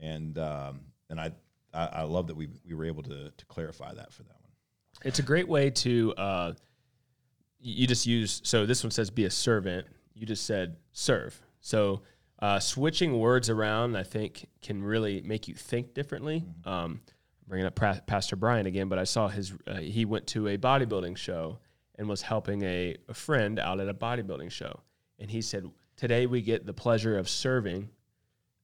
And, 0.00 0.38
um, 0.38 0.80
and 1.08 1.20
I, 1.20 1.30
I, 1.72 1.86
I, 1.86 2.02
love 2.02 2.26
that 2.26 2.36
we, 2.36 2.48
we 2.66 2.74
were 2.74 2.84
able 2.84 3.04
to, 3.04 3.30
to 3.30 3.46
clarify 3.46 3.94
that 3.94 4.12
for 4.12 4.24
that 4.24 4.34
one. 4.40 4.50
It's 5.04 5.20
a 5.20 5.22
great 5.22 5.46
way 5.46 5.70
to, 5.70 6.14
uh, 6.14 6.52
you 7.60 7.86
just 7.86 8.08
use, 8.08 8.40
so 8.42 8.66
this 8.66 8.82
one 8.82 8.90
says 8.90 9.08
be 9.08 9.26
a 9.26 9.30
servant. 9.30 9.86
You 10.14 10.26
just 10.26 10.46
said 10.46 10.76
serve. 10.92 11.40
So 11.60 12.02
uh, 12.40 12.58
switching 12.58 13.18
words 13.18 13.50
around, 13.50 13.96
I 13.96 14.02
think, 14.02 14.46
can 14.62 14.82
really 14.82 15.20
make 15.20 15.46
you 15.46 15.54
think 15.54 15.94
differently. 15.94 16.40
Mm-hmm. 16.40 16.68
Um, 16.68 17.00
bringing 17.46 17.66
up 17.66 17.74
pra- 17.74 18.02
Pastor 18.06 18.36
Brian 18.36 18.66
again, 18.66 18.88
but 18.88 18.98
I 18.98 19.04
saw 19.04 19.28
his. 19.28 19.52
Uh, 19.66 19.76
he 19.76 20.04
went 20.04 20.26
to 20.28 20.48
a 20.48 20.56
bodybuilding 20.56 21.16
show 21.16 21.58
and 21.98 22.08
was 22.08 22.22
helping 22.22 22.62
a, 22.62 22.96
a 23.08 23.14
friend 23.14 23.58
out 23.58 23.80
at 23.80 23.88
a 23.88 23.94
bodybuilding 23.94 24.50
show, 24.50 24.80
and 25.18 25.30
he 25.30 25.42
said, 25.42 25.70
"Today 25.96 26.26
we 26.26 26.40
get 26.40 26.64
the 26.64 26.72
pleasure 26.72 27.18
of 27.18 27.28
serving 27.28 27.90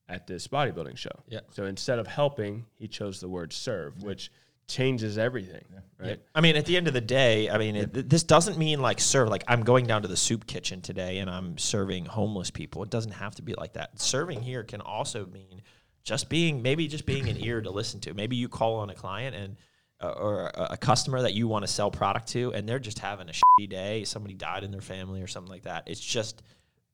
at 0.09 0.26
this 0.26 0.48
bodybuilding 0.48 0.96
show." 0.96 1.22
Yeah. 1.28 1.40
So 1.50 1.66
instead 1.66 1.98
of 1.98 2.06
helping, 2.06 2.64
he 2.74 2.88
chose 2.88 3.20
the 3.20 3.28
word 3.28 3.52
serve, 3.52 3.94
yeah. 3.98 4.06
which 4.06 4.30
changes 4.68 5.18
everything, 5.18 5.64
yeah. 5.72 5.79
right? 5.98 6.09
Yeah. 6.11 6.31
I 6.35 6.40
mean, 6.40 6.57
at 6.57 6.66
the 6.66 6.76
end 6.76 6.88
of 6.88 6.94
the 6.94 7.00
day, 7.00 7.48
I 7.48 7.59
mean, 7.59 7.76
it, 7.76 8.09
this 8.09 8.22
doesn't 8.22 8.59
mean 8.59 8.81
like 8.81 9.00
serve. 9.00 9.29
Like 9.29 9.44
I'm 9.48 9.62
going 9.62 9.87
down 9.87 10.02
to 10.02 10.09
the 10.09 10.16
soup 10.16 10.46
kitchen 10.46 10.81
today 10.81 11.18
and 11.18 11.31
I'm 11.31 11.57
serving 11.59 12.07
homeless 12.07 12.50
people. 12.50 12.83
It 12.83 12.90
doesn't 12.90 13.12
have 13.12 13.35
to 13.37 13.42
be 13.42 13.55
like 13.55 13.74
that. 13.74 14.00
Serving 14.00 14.42
here 14.42 14.64
can 14.64 14.81
also 14.81 15.26
mean 15.26 15.62
just 16.02 16.29
being 16.29 16.62
maybe 16.62 16.87
just 16.88 17.07
being 17.07 17.29
an 17.29 17.37
ear 17.38 17.61
to 17.61 17.70
listen 17.70 18.00
to. 18.00 18.14
Maybe 18.14 18.37
you 18.37 18.48
call 18.48 18.76
on 18.76 18.90
a 18.90 18.94
client 18.94 19.35
and 19.35 19.57
uh, 20.00 20.11
or 20.11 20.46
a, 20.48 20.68
a, 20.72 20.76
customer 20.76 21.22
that 21.22 21.33
you 21.33 21.48
want 21.48 21.64
to 21.64 21.72
sell 21.72 21.90
product 21.90 22.29
to, 22.29 22.52
and 22.52 22.68
they're 22.68 22.79
just 22.79 22.98
having 22.98 23.31
a 23.31 23.33
shitty 23.33 23.68
day. 23.68 24.05
Somebody 24.05 24.35
died 24.35 24.62
in 24.62 24.70
their 24.70 24.83
family 24.83 25.22
or 25.22 25.26
something 25.26 25.50
like 25.50 25.62
that. 25.62 25.85
It's 25.87 26.00
just 26.00 26.42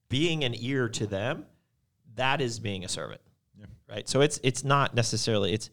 being 0.08 0.44
an 0.44 0.54
ear 0.56 0.88
to 0.88 1.06
them. 1.08 1.44
That 2.14 2.40
is 2.40 2.60
being 2.60 2.84
a 2.84 2.88
servant, 2.88 3.20
yeah. 3.58 3.66
right? 3.88 4.08
So 4.08 4.20
it's 4.20 4.38
it's 4.44 4.62
not 4.62 4.94
necessarily 4.94 5.52
it's 5.52 5.70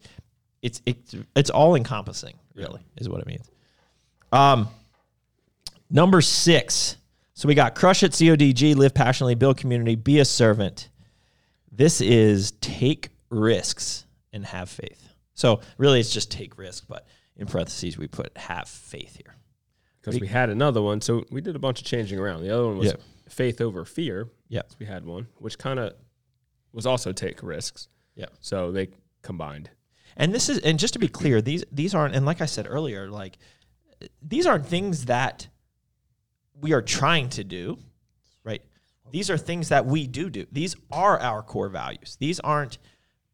it's 0.62 0.82
it's 0.86 1.14
it's 1.34 1.50
all 1.50 1.74
encompassing. 1.74 2.36
Really, 2.54 2.80
yeah. 2.80 3.00
is 3.00 3.08
what 3.08 3.20
it 3.20 3.26
means. 3.26 3.50
Um, 4.32 4.68
number 5.90 6.20
six. 6.20 6.96
So 7.34 7.48
we 7.48 7.54
got 7.54 7.74
crush 7.74 8.02
it, 8.02 8.12
CODG, 8.12 8.76
live 8.76 8.92
passionately, 8.92 9.34
build 9.34 9.56
community, 9.56 9.94
be 9.94 10.18
a 10.18 10.26
servant. 10.26 10.90
This 11.72 12.02
is 12.02 12.50
take 12.60 13.08
risks 13.30 14.04
and 14.32 14.44
have 14.44 14.68
faith. 14.68 15.08
So 15.34 15.60
really, 15.78 16.00
it's 16.00 16.12
just 16.12 16.30
take 16.30 16.58
risk, 16.58 16.84
but 16.86 17.06
in 17.36 17.46
parentheses 17.46 17.96
we 17.96 18.06
put 18.06 18.36
have 18.36 18.68
faith 18.68 19.16
here 19.16 19.34
because 20.00 20.14
we, 20.16 20.22
we, 20.22 20.26
had 20.26 20.50
another 20.50 20.82
one. 20.82 21.00
So 21.00 21.24
we 21.30 21.40
did 21.40 21.56
a 21.56 21.58
bunch 21.58 21.80
of 21.80 21.86
changing 21.86 22.18
around. 22.18 22.42
The 22.42 22.50
other 22.50 22.66
one 22.66 22.76
was 22.76 22.88
yeah. 22.88 22.96
faith 23.28 23.60
over 23.62 23.84
fear. 23.84 24.28
Yeah, 24.48 24.62
so 24.68 24.76
we 24.78 24.86
had 24.86 25.04
one 25.04 25.26
which 25.38 25.58
kind 25.58 25.78
of 25.78 25.94
was 26.72 26.86
also 26.86 27.12
take 27.12 27.42
risks. 27.42 27.88
Yeah, 28.14 28.26
so 28.40 28.70
they 28.70 28.88
combined. 29.22 29.70
And 30.16 30.34
this 30.34 30.48
is 30.48 30.58
and 30.58 30.78
just 30.78 30.94
to 30.94 30.98
be 30.98 31.08
clear, 31.08 31.40
these 31.40 31.64
these 31.70 31.94
aren't 31.94 32.14
and 32.14 32.26
like 32.26 32.40
I 32.40 32.46
said 32.46 32.66
earlier, 32.68 33.08
like 33.08 33.38
these 34.22 34.46
aren't 34.46 34.66
things 34.66 35.06
that 35.06 35.48
we 36.60 36.72
are 36.72 36.82
trying 36.82 37.28
to 37.30 37.44
do, 37.44 37.78
right? 38.44 38.62
These 39.10 39.30
are 39.30 39.38
things 39.38 39.70
that 39.70 39.86
we 39.86 40.06
do 40.06 40.30
do. 40.30 40.46
These 40.52 40.76
are 40.90 41.18
our 41.18 41.42
core 41.42 41.68
values. 41.68 42.16
These 42.20 42.40
aren't 42.40 42.78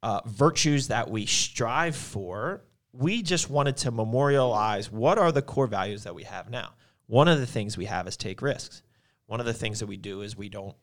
uh, 0.02 0.20
virtues 0.26 0.88
that 0.88 1.10
we 1.10 1.26
strive 1.26 1.96
for. 1.96 2.62
We 2.92 3.22
just 3.22 3.50
wanted 3.50 3.76
to 3.78 3.90
memorialize 3.90 4.90
what 4.90 5.18
are 5.18 5.32
the 5.32 5.42
core 5.42 5.66
values 5.66 6.04
that 6.04 6.14
we 6.14 6.22
have 6.22 6.50
now. 6.50 6.74
One 7.06 7.28
of 7.28 7.38
the 7.38 7.46
things 7.46 7.76
we 7.76 7.84
have 7.84 8.08
is 8.08 8.16
take 8.16 8.40
risks. 8.40 8.82
One 9.26 9.40
of 9.40 9.46
the 9.46 9.52
things 9.52 9.80
that 9.80 9.86
we 9.86 9.96
do 9.96 10.22
is 10.22 10.36
we 10.36 10.48
don't 10.48 10.76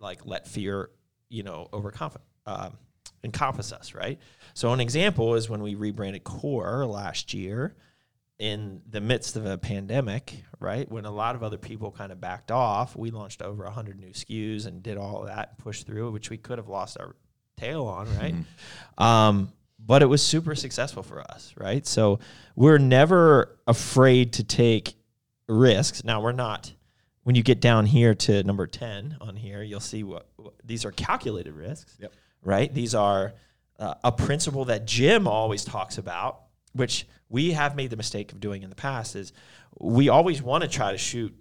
like 0.00 0.24
let 0.24 0.46
fear, 0.46 0.90
you 1.28 1.42
know, 1.42 1.68
overconfident. 1.72 2.28
Um, 2.46 2.78
encompass 3.24 3.72
us, 3.72 3.94
right? 3.94 4.18
So 4.54 4.72
an 4.72 4.80
example 4.80 5.34
is 5.34 5.48
when 5.48 5.62
we 5.62 5.74
rebranded 5.74 6.24
Core 6.24 6.84
last 6.86 7.34
year 7.34 7.74
in 8.38 8.82
the 8.90 9.00
midst 9.00 9.36
of 9.36 9.46
a 9.46 9.56
pandemic, 9.56 10.42
right? 10.58 10.90
When 10.90 11.04
a 11.04 11.10
lot 11.10 11.36
of 11.36 11.42
other 11.42 11.58
people 11.58 11.90
kind 11.92 12.10
of 12.10 12.20
backed 12.20 12.50
off, 12.50 12.96
we 12.96 13.10
launched 13.10 13.40
over 13.40 13.64
100 13.64 14.00
new 14.00 14.08
SKUs 14.10 14.66
and 14.66 14.82
did 14.82 14.96
all 14.96 15.22
that 15.22 15.50
and 15.50 15.58
pushed 15.58 15.86
through, 15.86 16.10
which 16.10 16.30
we 16.30 16.36
could 16.36 16.58
have 16.58 16.68
lost 16.68 16.98
our 16.98 17.14
tail 17.56 17.84
on, 17.84 18.06
right? 18.18 18.34
Mm-hmm. 18.34 19.02
Um, 19.02 19.52
but 19.78 20.02
it 20.02 20.06
was 20.06 20.22
super 20.22 20.54
successful 20.54 21.02
for 21.02 21.20
us, 21.20 21.54
right? 21.56 21.86
So 21.86 22.18
we're 22.56 22.78
never 22.78 23.58
afraid 23.66 24.34
to 24.34 24.44
take 24.44 24.94
risks. 25.48 26.04
Now 26.04 26.20
we're 26.20 26.32
not. 26.32 26.72
When 27.24 27.36
you 27.36 27.44
get 27.44 27.60
down 27.60 27.86
here 27.86 28.14
to 28.16 28.42
number 28.42 28.66
ten 28.66 29.16
on 29.20 29.36
here, 29.36 29.62
you'll 29.62 29.78
see 29.78 30.02
what, 30.02 30.26
what 30.36 30.54
these 30.64 30.84
are 30.84 30.90
calculated 30.90 31.54
risks. 31.54 31.96
Yep 32.00 32.12
right? 32.42 32.72
These 32.72 32.94
are 32.94 33.34
uh, 33.78 33.94
a 34.04 34.12
principle 34.12 34.66
that 34.66 34.86
Jim 34.86 35.26
always 35.26 35.64
talks 35.64 35.98
about, 35.98 36.40
which 36.72 37.06
we 37.28 37.52
have 37.52 37.76
made 37.76 37.90
the 37.90 37.96
mistake 37.96 38.32
of 38.32 38.40
doing 38.40 38.62
in 38.62 38.70
the 38.70 38.76
past 38.76 39.16
is 39.16 39.32
we 39.78 40.08
always 40.08 40.42
want 40.42 40.62
to 40.62 40.68
try 40.68 40.92
to 40.92 40.98
shoot 40.98 41.34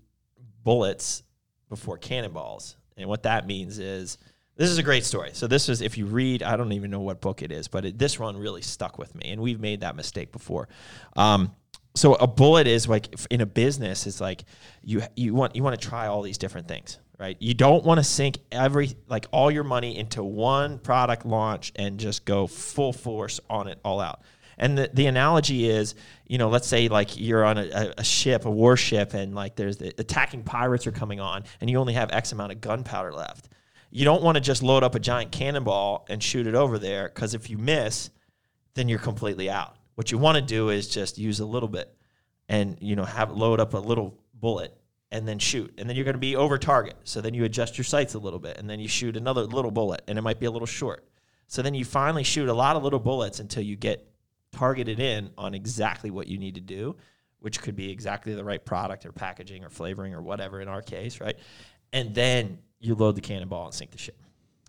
bullets 0.64 1.24
before 1.70 1.98
cannonballs. 1.98 2.76
And 2.98 3.10
what 3.10 3.24
that 3.24 3.46
means 3.48 3.80
is 3.80 4.18
this 4.56 4.70
is 4.70 4.78
a 4.78 4.84
great 4.84 5.04
story. 5.04 5.32
So 5.34 5.48
this 5.48 5.70
is 5.70 5.82
if 5.82 5.98
you 5.98 6.06
read, 6.06 6.44
I 6.44 6.56
don't 6.56 6.72
even 6.74 6.92
know 6.92 7.02
what 7.02 7.22
book 7.22 7.42
it 7.42 7.52
is, 7.52 7.68
but 7.68 7.86
it, 7.86 7.98
this 7.98 8.20
one 8.20 8.38
really 8.38 8.62
stuck 8.62 8.98
with 8.98 9.16
me, 9.16 9.32
and 9.32 9.42
we've 9.42 9.60
made 9.60 9.82
that 9.82 9.96
mistake 9.96 10.32
before. 10.32 10.68
Um, 11.16 11.52
so 11.96 12.14
a 12.16 12.28
bullet 12.28 12.68
is 12.68 12.88
like 12.88 13.14
in 13.30 13.42
a 13.42 13.46
business 13.46 14.08
is 14.08 14.22
like 14.22 14.44
you 14.82 15.02
you 15.16 15.34
want 15.34 15.56
you 15.56 15.64
want 15.64 15.80
to 15.80 15.88
try 15.90 16.08
all 16.08 16.22
these 16.22 16.38
different 16.38 16.68
things 16.68 17.00
right? 17.22 17.38
You 17.40 17.54
don't 17.54 17.86
want 17.86 18.00
to 18.00 18.04
sink 18.04 18.40
every 18.52 18.96
like 19.08 19.28
all 19.32 19.52
your 19.52 19.64
money 19.64 19.96
into 19.96 20.24
one 20.24 20.80
product 20.80 21.24
launch 21.24 21.72
and 21.76 22.00
just 22.00 22.26
go 22.26 22.48
full 22.48 22.92
force 22.92 23.40
on 23.48 23.68
it 23.68 23.80
all 23.86 24.00
out. 24.00 24.24
And 24.58 24.76
the, 24.76 24.90
the 24.92 25.06
analogy 25.06 25.70
is, 25.70 25.94
you 26.26 26.40
know, 26.40 26.50
let's 26.50 26.68
say 26.68 26.88
like 26.88 27.20
you're 27.20 27.46
on 27.46 27.60
a, 27.60 27.94
a 28.00 28.04
ship, 28.04 28.46
a 28.46 28.50
warship, 28.50 29.14
and 29.14 29.36
like 29.36 29.56
there's 29.56 29.78
the 29.78 29.94
attacking 30.00 30.44
pirates 30.44 30.88
are 30.88 30.92
coming 30.92 31.20
on, 31.20 31.44
and 31.62 31.70
you 31.70 31.78
only 31.78 31.94
have 31.94 32.12
X 32.12 32.32
amount 32.32 32.54
of 32.54 32.60
gunpowder 32.60 33.14
left. 33.14 33.50
You 33.92 34.04
don't 34.04 34.24
want 34.24 34.36
to 34.36 34.42
just 34.42 34.64
load 34.64 34.84
up 34.84 34.96
a 34.96 35.00
giant 35.00 35.32
cannonball 35.32 36.08
and 36.10 36.24
shoot 36.24 36.48
it 36.48 36.56
over 36.56 36.80
there, 36.80 37.08
because 37.08 37.36
if 37.36 37.52
you 37.52 37.60
miss, 37.60 38.10
then 38.74 38.90
you're 38.90 39.00
completely 39.00 39.48
out. 39.48 39.76
What 39.94 40.12
you 40.12 40.18
want 40.18 40.38
to 40.38 40.42
do 40.42 40.70
is 40.70 40.88
just 40.88 41.20
use 41.20 41.40
a 41.40 41.46
little 41.46 41.70
bit, 41.70 41.96
and 42.50 42.78
you 42.82 42.96
know, 42.96 43.06
have 43.06 43.32
load 43.32 43.60
up 43.60 43.76
a 43.76 43.80
little 43.80 44.18
bullet 44.34 44.76
and 45.12 45.28
then 45.28 45.40
shoot. 45.40 45.74
And 45.78 45.90
then 45.90 45.96
you're 45.96 46.06
going 46.06 46.16
to 46.16 46.20
be 46.20 46.36
over 46.36 46.58
target. 46.58 46.96
So 47.04 47.22
then 47.22 47.34
you 47.34 47.44
adjust 47.44 47.78
your 47.78 47.86
sights 47.86 48.14
a 48.14 48.20
little 48.20 48.40
bit 48.40 48.58
and 48.58 48.70
then 48.70 48.80
you 48.80 48.88
shoot 48.88 49.18
another 49.18 49.44
little 49.44 49.72
bullet 49.72 50.02
and 50.08 50.18
it 50.18 50.22
might 50.22 50.40
be 50.40 50.46
a 50.46 50.52
little 50.52 50.68
short. 50.68 51.06
So 51.48 51.62
then 51.62 51.74
you 51.74 51.84
finally 51.84 52.24
shoot 52.24 52.48
a 52.48 52.54
lot 52.54 52.76
of 52.76 52.84
little 52.84 53.00
bullets 53.00 53.40
until 53.40 53.64
you 53.64 53.76
get 53.76 54.08
targeted 54.54 55.00
in 55.00 55.32
on 55.38 55.54
exactly 55.54 56.12
what 56.12 56.28
you 56.28 56.38
need 56.38 56.56
to 56.56 56.62
do, 56.62 56.96
which 57.40 57.62
could 57.62 57.76
be 57.76 57.92
exactly 57.92 58.34
the 58.34 58.44
right 58.44 58.64
product 58.64 59.06
or 59.06 59.12
packaging 59.12 59.64
or 59.64 59.70
flavoring 59.70 60.14
or 60.14 60.22
whatever 60.22 60.62
in 60.62 60.68
our 60.68 60.82
case, 60.82 61.20
right? 61.20 61.38
And 61.92 62.16
then 62.16 62.60
you 62.80 62.96
load 62.96 63.16
the 63.16 63.22
cannonball 63.22 63.66
and 63.66 63.74
sink 63.74 63.92
the 63.92 63.98
ship, 63.98 64.22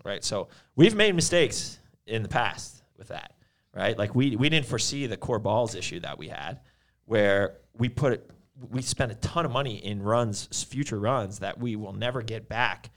right? 0.05 0.24
So 0.24 0.48
we've 0.74 0.94
made 0.94 1.14
mistakes 1.14 1.78
in 2.07 2.22
the 2.22 2.28
past 2.28 2.83
with 2.98 3.09
that, 3.09 3.35
right? 3.74 3.96
Like 3.96 4.14
we, 4.16 4.35
we 4.35 4.48
didn't 4.48 4.66
foresee 4.66 5.07
the 5.07 5.16
core 5.16 5.38
balls 5.38 5.76
issue 5.76 6.00
that 6.00 6.18
we 6.18 6.28
had 6.28 6.61
where 7.05 7.59
we 7.74 7.88
put 7.88 8.28
we 8.71 8.83
spent 8.83 9.12
a 9.12 9.17
ton 9.17 9.45
of 9.45 9.53
money 9.53 9.77
in 9.77 10.03
runs, 10.03 10.65
future 10.65 10.99
runs 10.99 11.38
that 11.41 11.59
we 11.59 11.77
will 11.77 11.93
never 11.93 12.23
get 12.23 12.49
back 12.49 12.91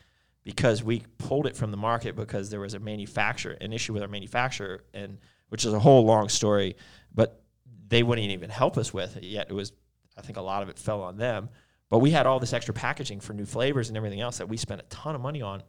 because 0.44 0.84
we 0.84 1.04
pulled 1.18 1.48
it 1.48 1.56
from 1.56 1.72
the 1.72 1.78
market 1.78 2.16
because 2.16 2.50
there 2.50 2.60
was 2.60 2.74
a 2.74 2.80
manufacturer, 2.80 3.54
an 3.62 3.74
issue 3.74 3.94
with 3.94 4.02
our 4.02 4.08
manufacturer, 4.08 4.84
and 4.94 5.18
which 5.50 5.66
is 5.66 5.74
a 5.74 5.80
whole 5.80 6.06
long 6.06 6.30
story, 6.30 6.76
but 7.14 7.42
they 7.88 8.04
wouldn't 8.04 8.30
even 8.30 8.50
help 8.50 8.78
us 8.78 8.94
with 8.94 9.18
it 9.18 9.24
yet. 9.24 9.48
It 9.50 9.54
was, 9.54 9.72
I 10.18 10.22
think, 10.22 10.38
a 10.38 10.42
lot 10.42 10.62
of 10.62 10.70
it 10.70 10.78
fell 10.78 11.02
on 11.02 11.18
them. 11.18 11.50
But 11.90 12.00
we 12.00 12.12
had 12.12 12.26
all 12.26 12.40
this 12.40 12.54
extra 12.54 12.74
packaging 12.74 13.20
for 13.20 13.34
new 13.34 13.46
flavors 13.46 13.90
and 13.90 13.98
everything 13.98 14.22
else 14.22 14.40
that 14.40 14.50
we 14.50 14.58
spent 14.58 14.82
a 14.82 14.86
ton 14.86 15.16
of 15.16 15.22
money 15.22 15.42
on. 15.42 15.64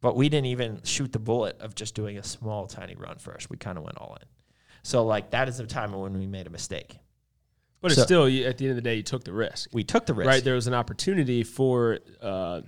But 0.00 0.16
we 0.16 0.28
didn't 0.28 0.46
even 0.46 0.80
shoot 0.82 1.12
the 1.12 1.18
bullet 1.18 1.60
of 1.60 1.74
just 1.74 1.94
doing 1.94 2.18
a 2.18 2.22
small, 2.22 2.66
tiny 2.66 2.94
run 2.94 3.18
first. 3.18 3.50
We 3.50 3.56
kind 3.56 3.78
of 3.78 3.84
went 3.84 3.98
all 3.98 4.16
in. 4.20 4.26
So, 4.82 5.04
like, 5.04 5.30
that 5.30 5.48
is 5.48 5.58
the 5.58 5.66
time 5.66 5.92
when 5.92 6.18
we 6.18 6.26
made 6.26 6.46
a 6.46 6.50
mistake 6.50 6.98
But 7.80 7.92
it's 7.92 8.02
still, 8.02 8.28
you, 8.28 8.44
at 8.46 8.58
the 8.58 8.66
end 8.66 8.70
of 8.70 8.76
the 8.76 8.82
day, 8.82 8.96
you 8.96 9.02
took 9.02 9.24
the 9.24 9.32
risk. 9.32 9.70
We 9.72 9.84
took 9.84 10.04
the 10.06 10.12
risk. 10.14 10.28
Right, 10.28 10.44
there 10.44 10.54
was 10.54 10.66
an 10.66 10.74
opportunity 10.74 11.42
for 11.42 11.98
uh, 12.20 12.60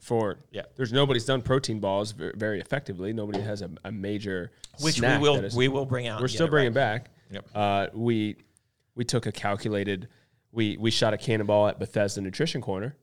for 0.00 0.38
Yeah. 0.52 0.62
There's 0.76 0.92
nobody's 0.92 1.24
done 1.24 1.42
protein 1.42 1.80
balls 1.80 2.12
very, 2.12 2.32
very 2.36 2.60
effectively. 2.60 3.12
Nobody 3.12 3.40
has 3.40 3.62
a, 3.62 3.70
a 3.84 3.92
major 3.92 4.52
which 4.80 4.82
we 4.84 4.90
snack 4.92 5.20
will 5.20 5.34
that 5.36 5.44
is- 5.44 5.56
we 5.56 5.68
will 5.68 5.86
bring 5.86 6.06
out. 6.06 6.20
we're 6.20 6.28
still 6.28 6.48
bringing 6.48 6.72
right. 6.72 7.02
back. 7.04 7.10
Yep. 7.30 7.46
Uh, 7.54 7.86
we 7.94 8.36
we 8.94 9.04
took 9.04 9.26
a 9.26 9.32
calculated. 9.32 10.08
We 10.52 10.76
we 10.78 10.90
shot 10.90 11.12
a 11.14 11.18
cannonball 11.18 11.68
at 11.68 11.78
Bethesda 11.78 12.20
Nutrition 12.20 12.60
Corner, 12.60 12.96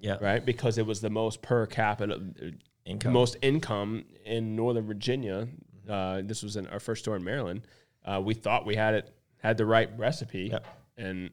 Yeah. 0.00 0.18
right? 0.20 0.44
Because 0.44 0.78
it 0.78 0.86
was 0.86 1.00
the 1.00 1.10
most 1.10 1.42
per 1.42 1.64
capita, 1.66 2.14
uh, 2.14 2.46
Income. 2.84 3.12
most 3.12 3.36
income 3.42 4.04
in 4.24 4.54
Northern 4.56 4.86
Virginia. 4.86 5.48
Uh, 5.88 6.22
this 6.24 6.42
was 6.42 6.56
in 6.56 6.66
our 6.68 6.80
first 6.80 7.02
store 7.04 7.16
in 7.16 7.24
Maryland. 7.24 7.62
Uh, 8.04 8.20
we 8.24 8.34
thought 8.34 8.66
we 8.66 8.74
had 8.76 8.94
it 8.94 9.10
had 9.38 9.56
the 9.56 9.64
right 9.66 9.88
recipe, 9.98 10.48
Yep. 10.52 10.66
And 10.98 11.30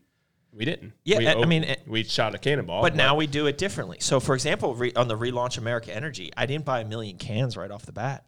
we 0.53 0.63
didn't. 0.63 0.93
Yeah, 1.03 1.17
We 1.17 1.27
I- 1.27 1.45
mean, 1.45 1.63
it- 1.65 1.83
we 1.85 2.01
eh, 2.01 2.03
shot 2.03 2.33
a 2.33 2.37
cannonball, 2.37 2.81
But 2.81 2.95
now 2.95 3.15
we 3.15 3.27
do 3.27 3.47
it 3.47 3.57
differently. 3.57 3.97
So, 3.99 4.19
for 4.21 4.33
example, 4.35 4.73
re- 4.75 4.93
on 4.95 5.07
the 5.09 5.17
relaunch 5.17 5.57
America 5.57 5.93
Energy, 5.93 6.31
I 6.37 6.45
didn't 6.45 6.63
buy 6.65 6.79
a 6.81 6.85
million 6.85 7.17
cans 7.17 7.57
right 7.57 7.69
off 7.69 7.85
the 7.85 7.91
bat. 7.91 8.25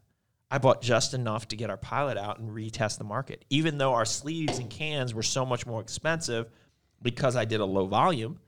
I 0.49 0.57
bought 0.57 0.81
just 0.81 1.13
enough 1.13 1.47
to 1.49 1.55
get 1.55 1.69
our 1.69 1.77
pilot 1.77 2.17
out 2.17 2.39
and 2.39 2.49
retest 2.49 2.97
the 2.97 3.03
market. 3.03 3.45
Even 3.49 3.77
though 3.77 3.93
our 3.93 4.05
sleeves 4.05 4.59
and 4.59 4.69
cans 4.69 5.13
were 5.13 5.23
so 5.23 5.45
much 5.45 5.65
more 5.65 5.81
expensive 5.81 6.49
because 7.01 7.35
I 7.35 7.45
did 7.45 7.59
a 7.59 7.65
low 7.65 7.85
volume, 7.85 8.39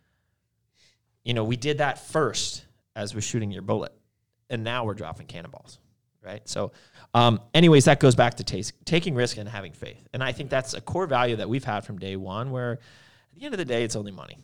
you 1.24 1.34
know, 1.34 1.44
we 1.44 1.58
did 1.58 1.78
that 1.80 2.00
first 2.00 2.66
as 2.96 3.14
we're 3.14 3.22
shooting 3.22 3.52
your 3.52 3.62
bullet. 3.62 3.94
And 4.50 4.64
now 4.64 4.84
we're 4.84 4.94
dropping 4.96 5.28
cannonballs, 5.28 5.78
right? 6.24 6.48
So, 6.50 6.72
um, 7.14 7.42
anyways, 7.54 7.86
that 7.86 8.00
goes 8.00 8.16
back 8.16 8.36
to 8.36 8.44
taste, 8.44 8.74
taking 8.86 9.16
risk 9.16 9.38
and 9.38 9.50
having 9.50 9.74
faith. 9.74 10.08
And 10.14 10.24
I 10.24 10.32
think 10.32 10.50
that's 10.50 10.74
a 10.74 10.82
core 10.82 11.08
value 11.08 11.36
that 11.38 11.50
we've 11.50 11.64
had 11.64 11.86
from 11.86 11.98
day 11.98 12.16
one 12.16 12.52
where 12.52 12.74
at 12.74 13.40
the 13.40 13.46
end 13.46 13.54
of 13.54 13.58
the 13.58 13.66
day, 13.66 13.84
it's 13.84 13.96
only 13.96 14.12
money 14.12 14.38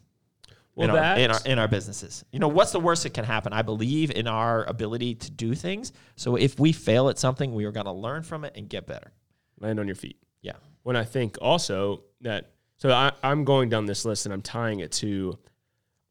Well, 0.75 0.89
in, 0.89 0.95
our, 0.95 1.17
in 1.17 1.31
our 1.31 1.39
in 1.45 1.59
our 1.59 1.67
businesses. 1.67 2.25
You 2.31 2.39
know, 2.39 2.47
what's 2.47 2.71
the 2.71 2.79
worst 2.79 3.03
that 3.03 3.13
can 3.13 3.25
happen? 3.25 3.53
I 3.53 3.61
believe 3.61 4.11
in 4.11 4.27
our 4.27 4.63
ability 4.65 5.15
to 5.15 5.31
do 5.31 5.53
things. 5.55 5.93
So 6.15 6.35
if 6.35 6.59
we 6.59 6.71
fail 6.71 7.09
at 7.09 7.19
something, 7.19 7.53
we 7.53 7.65
are 7.65 7.71
going 7.71 7.85
to 7.85 7.91
learn 7.91 8.23
from 8.23 8.43
it 8.45 8.53
and 8.55 8.67
get 8.67 8.87
better. 8.87 9.11
land 9.59 9.79
on 9.79 9.85
your 9.85 9.95
feet. 9.95 10.17
Yeah. 10.41 10.53
when 10.83 10.95
I 10.95 11.03
think 11.03 11.37
also 11.41 12.03
that 12.21 12.51
so 12.77 12.91
I, 12.91 13.11
I'm 13.23 13.45
going 13.45 13.69
down 13.69 13.85
this 13.85 14.05
list 14.05 14.25
and 14.25 14.33
I'm 14.33 14.41
tying 14.41 14.79
it 14.81 14.91
to 14.93 15.37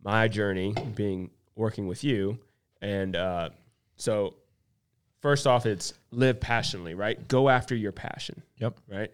my 0.03 0.29
journey 0.29 0.75
being 0.95 1.31
working 1.57 1.87
with 1.87 2.03
you, 2.05 2.39
and 2.81 3.15
uh, 3.17 3.51
so 3.97 4.35
first 5.25 5.47
off, 5.47 5.65
it's 5.65 5.95
live 6.11 6.39
passionately, 6.39 6.93
right? 6.93 7.27
Go 7.29 7.49
after 7.49 7.75
your 7.75 7.93
passion, 7.93 8.43
Yep. 8.59 8.79
right? 8.87 9.11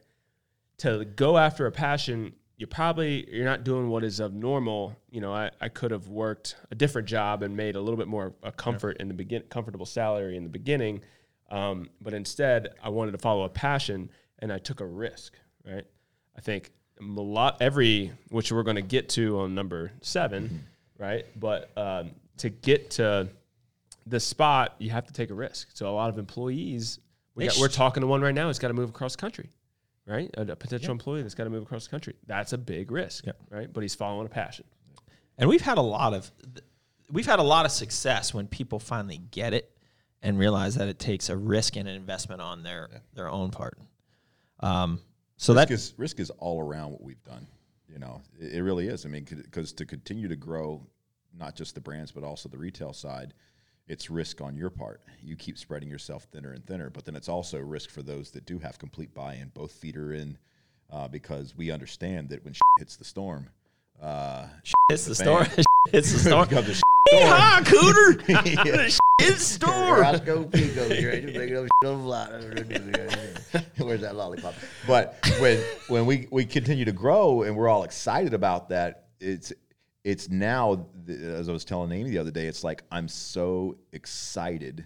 To 0.78 1.04
go 1.04 1.38
after 1.38 1.66
a 1.66 1.70
passion, 1.70 2.32
you 2.56 2.66
probably 2.66 3.32
you're 3.32 3.44
not 3.44 3.62
doing 3.62 3.88
what 3.88 4.02
is 4.02 4.18
of 4.18 4.34
normal. 4.34 4.96
You 5.08 5.20
know, 5.20 5.32
I, 5.32 5.50
I 5.60 5.68
could 5.68 5.92
have 5.92 6.08
worked 6.08 6.56
a 6.72 6.74
different 6.74 7.06
job 7.06 7.44
and 7.44 7.56
made 7.56 7.76
a 7.76 7.80
little 7.80 7.96
bit 7.96 8.08
more 8.08 8.34
a 8.42 8.50
comfort 8.50 8.96
in 8.98 9.06
the 9.06 9.14
begin 9.14 9.44
comfortable 9.50 9.86
salary 9.86 10.36
in 10.36 10.42
the 10.42 10.50
beginning, 10.50 11.00
um, 11.48 11.88
but 12.00 12.12
instead 12.12 12.70
I 12.82 12.88
wanted 12.88 13.12
to 13.12 13.18
follow 13.18 13.44
a 13.44 13.48
passion 13.48 14.10
and 14.40 14.52
I 14.52 14.58
took 14.58 14.80
a 14.80 14.86
risk. 14.86 15.34
Right? 15.64 15.84
I 16.36 16.40
think 16.40 16.72
a 17.00 17.04
lot 17.04 17.58
every 17.60 18.10
which 18.30 18.50
we're 18.50 18.64
going 18.64 18.76
to 18.76 18.82
get 18.82 19.10
to 19.10 19.38
on 19.40 19.54
number 19.54 19.92
7 20.00 20.64
right? 20.98 21.24
But 21.36 21.70
um, 21.78 22.10
to 22.38 22.50
get 22.50 22.90
to 22.92 23.28
the 24.06 24.20
spot, 24.20 24.74
you 24.78 24.90
have 24.90 25.06
to 25.06 25.12
take 25.12 25.30
a 25.30 25.34
risk. 25.34 25.68
So 25.74 25.88
a 25.90 25.92
lot 25.94 26.10
of 26.10 26.18
employees, 26.18 26.98
we 27.34 27.44
They 27.44 27.48
got, 27.48 27.58
we're 27.60 27.70
sh- 27.70 27.74
talking 27.76 28.00
to 28.02 28.06
one 28.06 28.20
right 28.20 28.34
now. 28.34 28.48
It's 28.48 28.58
got 28.58 28.68
to 28.68 28.74
move 28.74 28.90
across 28.90 29.14
the 29.16 29.20
country 29.20 29.50
right? 30.06 30.30
A, 30.36 30.42
a 30.42 30.56
potential 30.56 30.90
employee 30.90 31.22
that's 31.22 31.34
got 31.36 31.44
to 31.44 31.50
move 31.50 31.62
across 31.62 31.84
the 31.84 31.90
country. 31.90 32.14
That's 32.26 32.52
a 32.52 32.58
big 32.58 32.90
risk, 32.90 33.26
Yep. 33.26 33.36
right? 33.48 33.72
But 33.72 33.82
he's 33.82 33.94
following 33.94 34.26
a 34.26 34.30
passion. 34.30 34.64
And 35.38 35.48
we've 35.48 35.60
had 35.60 35.78
a 35.78 35.82
lot 35.82 36.14
of 36.14 36.30
we've 37.12 37.26
had 37.26 37.38
a 37.38 37.44
lot 37.44 37.64
of 37.64 37.70
success 37.72 38.34
when 38.34 38.46
people 38.48 38.78
finally 38.78 39.18
get 39.18 39.54
it 39.54 39.70
and 40.22 40.38
realize 40.38 40.74
that 40.74 40.88
it 40.88 40.98
takes 40.98 41.28
a 41.28 41.36
risk 41.36 41.76
and 41.76 41.88
an 41.88 41.94
investment 41.94 42.40
on 42.40 42.62
their 42.62 42.88
their 43.14 43.30
own 43.30 43.50
part. 43.50 43.78
Um, 44.60 45.00
so 45.36 45.54
risk 45.54 45.68
that 45.68 45.74
is 45.74 45.94
risk 45.96 46.20
is 46.20 46.30
all 46.30 46.60
around 46.60 46.92
what 46.92 47.02
we've 47.02 47.22
done. 47.24 47.46
You 47.88 47.98
know, 47.98 48.20
it, 48.38 48.54
it 48.54 48.62
really 48.62 48.88
is. 48.88 49.06
I 49.06 49.08
mean, 49.08 49.24
because 49.24 49.72
to 49.74 49.86
continue 49.86 50.28
to 50.28 50.36
grow, 50.36 50.84
not 51.38 51.54
just 51.54 51.74
the 51.74 51.80
brands 51.80 52.10
but 52.12 52.24
also 52.24 52.48
the 52.48 52.58
retail 52.58 52.92
side, 52.92 53.32
it's 53.90 54.08
risk 54.08 54.40
on 54.40 54.56
your 54.56 54.70
part. 54.70 55.00
You 55.22 55.34
keep 55.34 55.58
spreading 55.58 55.90
yourself 55.90 56.28
thinner 56.32 56.52
and 56.52 56.64
thinner, 56.64 56.90
but 56.90 57.04
then 57.04 57.16
it's 57.16 57.28
also 57.28 57.58
risk 57.58 57.90
for 57.90 58.02
those 58.02 58.30
that 58.30 58.46
do 58.46 58.58
have 58.60 58.78
complete 58.78 59.12
buy-in. 59.14 59.50
Both 59.52 59.72
feet 59.72 59.96
are 59.96 60.12
in, 60.12 60.38
uh, 60.92 61.08
because 61.08 61.56
we 61.56 61.72
understand 61.72 62.28
that 62.28 62.44
when 62.44 62.54
hits 62.78 62.94
the 62.94 63.04
storm, 63.04 63.48
uh, 64.00 64.46
hits 64.88 65.04
the 65.04 65.10
the 65.10 65.14
store. 65.16 65.44
fan. 65.44 65.64
hits 65.90 66.12
the 66.12 66.18
store. 66.20 66.46
becomes 66.46 66.68
a 66.68 66.72
cooter. 67.64 68.28
Yeah. 68.64 68.88
It's 69.22 69.48
the 69.48 69.66
store. 69.66 70.00
Roscoe 70.00 70.44
P 70.44 70.68
goes 70.68 70.90
right 70.90 71.26
to 71.26 71.38
make 71.38 71.50
it 71.50 71.56
up 71.56 71.66
shit 71.82 71.90
on 71.90 72.06
the. 72.06 73.64
Where's 73.84 74.00
that 74.02 74.14
lollipop? 74.14 74.54
but 74.86 75.18
when 75.40 75.58
when 75.88 76.06
we 76.06 76.28
we 76.30 76.46
continue 76.46 76.84
to 76.84 76.92
grow 76.92 77.42
and 77.42 77.56
we're 77.56 77.68
all 77.68 77.82
excited 77.82 78.34
about 78.34 78.68
that, 78.68 79.06
it's 79.18 79.52
it's 80.04 80.28
now 80.30 80.86
as 81.08 81.48
I 81.48 81.52
was 81.52 81.64
telling 81.64 81.92
Amy 81.92 82.10
the 82.10 82.18
other 82.18 82.30
day, 82.30 82.46
it's 82.46 82.64
like 82.64 82.82
I'm 82.90 83.08
so 83.08 83.76
excited 83.92 84.84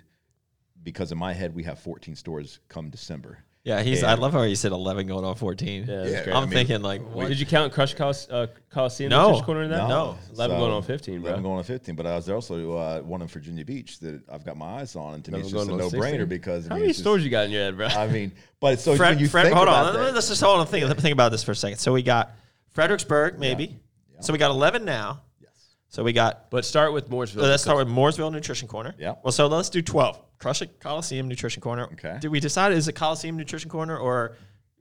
because 0.83 1.13
in 1.13 1.19
my 1.19 1.33
head 1.33 1.55
we 1.55 1.63
have 1.65 1.79
14 1.79 2.15
stores 2.17 2.61
come 2.69 2.91
December. 2.91 3.39
Yeah, 3.63 3.81
he's. 3.83 4.03
I 4.05 4.13
love 4.13 4.33
how 4.35 4.43
you 4.43 4.57
said 4.57 4.73
eleven 4.73 5.07
going 5.07 5.25
on 5.25 5.37
fourteen. 5.37 5.87
Yeah, 5.89 6.05
Yeah, 6.05 6.25
great. 6.25 6.37
I'm 6.37 6.43
I 6.43 6.45
mean, 6.45 6.51
thinking 6.51 6.83
like, 6.83 7.01
what? 7.15 7.29
Did 7.29 7.41
you 7.41 7.47
count 7.47 7.73
Crush 7.73 7.95
Coliseum, 7.95 8.37
uh, 8.43 8.47
Coliseum 8.69 9.09
No. 9.09 9.23
Nutrition 9.29 9.45
Corner 9.47 9.63
in 9.63 9.71
that? 9.71 9.89
No. 9.89 10.19
11 10.35 10.35
So, 10.35 10.49
going 10.61 10.73
on 10.75 10.83
15, 10.83 11.21
bro. 11.23 11.29
11 11.31 11.43
going 11.43 11.57
on 11.57 11.65
15, 11.65 11.95
but 11.97 12.07
I 12.07 12.15
was 12.15 12.29
also 12.29 12.77
uh, 12.77 13.01
one 13.01 13.23
in 13.23 13.29
Virginia 13.29 13.65
Beach 13.65 14.01
that 14.01 14.21
I've 14.31 14.45
got 14.45 14.59
my 14.59 14.81
eyes 14.81 14.97
on, 14.97 15.15
and 15.15 15.25
to 15.25 15.33
me 15.33 15.39
it's 15.41 15.51
just 15.51 15.65
a 15.65 15.67
going 15.69 15.81
on 15.81 15.91
no-brainer 15.91 16.11
16. 16.11 16.27
because 16.29 16.67
I 16.67 16.69
How 16.69 16.75
mean, 16.75 16.81
many 16.83 16.91
it's 16.91 16.99
just- 16.99 17.05
stores 17.05 17.25
you 17.25 17.31
got 17.31 17.47
in 17.47 17.53
your 17.53 17.63
head, 17.63 17.75
bro? 17.79 17.87
I 17.87 18.07
mean, 18.07 18.33
but 18.61 18.81
so 18.81 18.97
Fred, 18.97 19.15
when 19.15 19.19
you 19.21 19.29
Fred, 19.29 19.45
think 19.45 19.57
hold 19.57 19.67
about 19.69 19.87
on. 19.87 19.95
that, 19.95 20.13
Let's 20.15 20.29
just 20.29 20.43
hold 20.43 20.61
on. 20.61 20.67
Think, 20.67 20.87
think 20.99 21.15
about 21.15 21.33
this 21.33 21.43
for 21.43 21.53
a 21.53 21.57
second. 21.57 21.79
So 21.79 21.95
we 21.95 22.03
got 22.03 22.33
Fredericksburg, 22.69 23.39
maybe. 23.39 23.79
So 24.25 24.33
we 24.33 24.39
got 24.39 24.51
eleven 24.51 24.85
now. 24.85 25.21
yes, 25.41 25.51
So 25.89 26.03
we 26.03 26.13
got. 26.13 26.51
but 26.51 26.65
start 26.65 26.93
with 26.93 27.11
Mooresville. 27.11 27.43
Let's 27.43 27.63
start 27.63 27.79
with 27.79 27.89
Mooresville 27.89 28.33
Nutrition 28.33 28.67
Corner. 28.69 28.95
Yeah. 28.99 29.15
Well, 29.23 29.33
so 29.33 29.47
let's 29.47 29.69
do 29.71 29.83
twelve. 29.83 30.19
Crush 30.39 30.63
it, 30.63 30.81
Coliseum 30.81 31.29
Nutrition 31.29 31.61
Corner. 31.63 31.85
Okay. 31.93 32.19
Did 32.21 32.29
we 32.31 32.41
decide 32.41 32.73
is 32.73 32.89
it 32.89 32.95
Coliseum 32.95 33.37
Nutrition 33.37 33.71
Corner 33.71 33.97
or 33.97 34.37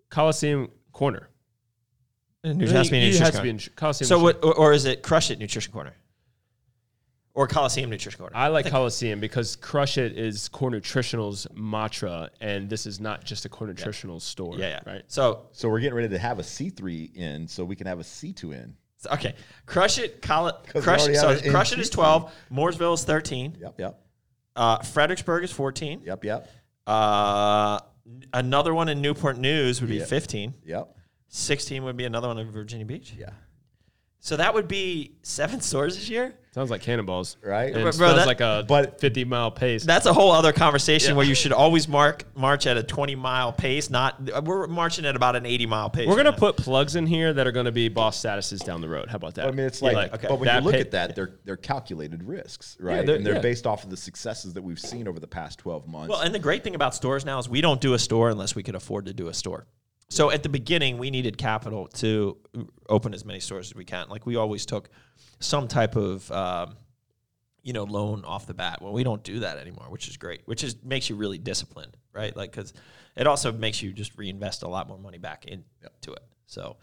Coliseum 0.10 0.70
Corner. 0.92 1.30
it 2.44 2.56
You- 2.58 2.68
has 2.68 2.88
to 2.88 2.92
be 2.92 3.00
Nutrition 3.00 3.22
has 3.26 3.36
to 3.36 3.42
be 3.42 3.50
Corner? 3.50 3.64
in 3.64 3.74
Coliseum. 3.76 4.08
So 4.08 4.20
what, 4.20 4.44
or, 4.44 4.54
or 4.56 4.74
is 4.74 4.86
it 4.86 5.02
Crush 5.04 5.30
It 5.32 5.40
Nutrition 5.40 5.72
Corner? 5.74 5.94
Or 7.36 7.48
Coliseum 7.48 7.90
Nutrition 7.90 8.20
Corner? 8.20 8.36
I 8.36 8.50
like 8.50 8.70
Coliseum 8.70 9.20
because 9.20 9.56
Crush 9.56 9.98
It 9.98 10.18
is 10.18 10.48
Core 10.50 10.70
Nutritional's 10.70 11.48
mantra, 11.56 12.30
and 12.42 12.70
this 12.70 12.86
is 12.86 13.00
not 13.00 13.24
just 13.24 13.46
a 13.46 13.50
Core 13.50 13.68
Nutritional 13.68 14.20
store. 14.20 14.56
yeah, 14.58 14.68
yeah. 14.86 14.92
Right. 14.92 15.02
So 15.08 15.48
so 15.52 15.68
we're 15.70 15.80
getting 15.80 15.96
ready 15.96 16.10
to 16.10 16.20
have 16.20 16.38
a 16.40 16.44
C3 16.44 17.16
in, 17.16 17.48
so 17.48 17.66
we 17.66 17.76
can 17.76 17.88
have 17.88 18.00
a 18.00 18.04
C2 18.04 18.54
in. 18.54 18.76
Okay, 19.12 19.36
crush 19.66 19.98
it. 20.00 20.22
It. 20.22 20.22
Crush. 20.22 21.04
So 21.04 21.30
it 21.32 21.50
crush 21.50 21.74
it 21.74 21.80
is 21.80 21.90
twelve. 21.90 22.32
Mooresville 22.52 22.94
is 22.94 23.04
thirteen. 23.04 23.58
Yep, 23.60 23.80
yep, 23.80 24.00
Uh, 24.56 24.80
Fredericksburg 24.80 25.44
is 25.44 25.52
fourteen. 25.52 26.02
yep, 26.06 26.24
yep, 26.24 26.50
Uh, 26.88 27.80
another 28.34 28.74
one 28.74 28.90
in 28.90 29.02
Newport 29.02 29.38
News 29.38 29.82
would 29.82 29.90
be 29.90 29.98
Yeah. 29.98 30.06
fifteen. 30.06 30.54
yep. 30.66 30.96
Sixteen 31.30 31.84
would 31.86 31.98
be 31.98 32.06
another 32.06 32.28
one 32.28 32.38
in 32.38 32.52
Virginia 32.52 32.86
Beach. 32.86 33.14
Yeah. 33.18 33.32
So 34.26 34.38
that 34.38 34.54
would 34.54 34.70
be 34.70 35.18
seven 35.22 35.60
stores 35.70 35.96
this 35.98 36.10
year. 36.10 36.34
Sounds 36.56 36.70
like 36.72 36.82
cannonballs, 36.82 37.36
Right. 37.44 37.74
And 37.74 37.82
Bro, 37.82 37.88
it 37.88 37.94
smells 37.94 38.16
that- 38.16 38.28
like 38.28 38.40
a 38.40 38.64
but- 38.66 39.02
50 39.02 39.26
mile 39.26 39.52
pace. 39.52 39.84
That's 39.84 40.06
a 40.06 40.14
whole 40.14 40.32
other 40.32 40.54
conversation 40.54 41.16
where 41.18 41.26
you 41.26 41.34
should 41.36 41.52
always 41.52 41.88
mark 41.90 42.24
march 42.38 42.66
at 42.68 42.78
a 42.78 42.84
twenty 42.84 43.16
mile 43.16 43.52
pace. 43.52 43.90
Not 43.90 44.44
we're 44.46 44.68
marching 44.68 45.06
at 45.06 45.16
about 45.18 45.36
an 45.36 45.46
eighty 45.46 45.66
mile 45.66 45.90
pace. 45.90 46.08
We're 46.08 46.14
right 46.16 46.24
gonna 46.24 46.32
now. 46.32 46.38
put 46.38 46.56
plugs 46.56 46.96
in 46.96 47.06
here 47.06 47.34
that 47.34 47.48
are 47.48 47.52
gonna 47.52 47.72
be 47.72 47.90
boss 47.90 48.24
statuses 48.24 48.64
down 48.64 48.80
the 48.82 48.88
road. 48.88 49.10
How 49.10 49.16
about 49.18 49.34
that? 49.36 49.48
I 49.48 49.52
mean, 49.52 49.66
it's 49.66 49.82
Yeah, 49.82 49.92
like, 49.92 50.14
okay. 50.14 50.28
but 50.30 50.40
when 50.40 50.46
that 50.46 50.60
you 50.62 50.66
look 50.68 50.76
pay- 50.76 50.82
at 50.82 50.92
that, 50.92 51.16
they're 51.16 51.40
they're 51.44 51.58
calculated 51.58 52.24
risks, 52.24 52.78
right? 52.80 53.06
they're- 53.06 53.16
and 53.18 53.26
they're 53.26 53.34
yeah. 53.36 53.42
based 53.42 53.66
off 53.68 53.84
of 53.84 53.90
the 53.90 53.98
successes 53.98 54.54
that 54.54 54.62
we've 54.64 54.80
seen 54.80 55.08
over 55.08 55.20
the 55.20 55.28
past 55.28 55.58
twelve 55.60 55.86
months. 55.88 56.10
Well, 56.12 56.22
and 56.22 56.34
the 56.34 56.40
great 56.40 56.64
thing 56.64 56.76
about 56.76 56.94
stores 56.96 57.26
now 57.26 57.40
is 57.40 57.50
we 57.50 57.62
don't 57.62 57.82
do 57.82 57.94
a 57.96 58.00
store 58.00 58.30
unless 58.30 58.56
we 58.56 58.62
can 58.64 58.76
afford 58.76 59.08
to 59.08 59.14
do 59.14 59.28
a 59.28 59.34
store. 59.34 59.66
So 60.10 60.30
at 60.30 60.44
the 60.44 60.50
beginning, 60.50 60.98
we 60.98 61.10
needed 61.10 61.38
capital 61.38 61.88
to 61.96 62.38
open 62.88 63.14
as 63.14 63.26
many 63.26 63.40
stores 63.40 63.72
as 63.72 63.76
we 63.76 63.86
can. 63.86 64.10
Like 64.10 64.26
we 64.26 64.36
always 64.36 64.66
took 64.66 64.90
some 65.40 65.68
type 65.68 65.96
of, 65.96 66.30
um, 66.32 66.76
you 67.64 67.74
know, 67.74 67.84
loan 67.84 68.24
off 68.26 68.46
the 68.46 68.54
bat. 68.54 68.82
Well, 68.82 68.94
we 68.94 69.04
don't 69.04 69.24
do 69.24 69.40
that 69.40 69.58
anymore, 69.58 69.86
which 69.90 70.08
is 70.08 70.18
great. 70.18 70.42
Which 70.46 70.64
is 70.64 70.76
makes 70.84 71.10
you 71.10 71.16
really 71.16 71.38
disciplined, 71.38 71.98
right? 72.14 72.36
Like 72.36 72.52
because 72.52 72.74
it 73.16 73.28
also 73.28 73.52
makes 73.52 73.82
you 73.82 73.94
just 73.94 74.18
reinvest 74.18 74.64
a 74.64 74.68
lot 74.68 74.88
more 74.88 74.98
money 74.98 75.18
back 75.18 75.46
into 75.46 76.12
it. 76.12 76.24
So, 76.46 76.78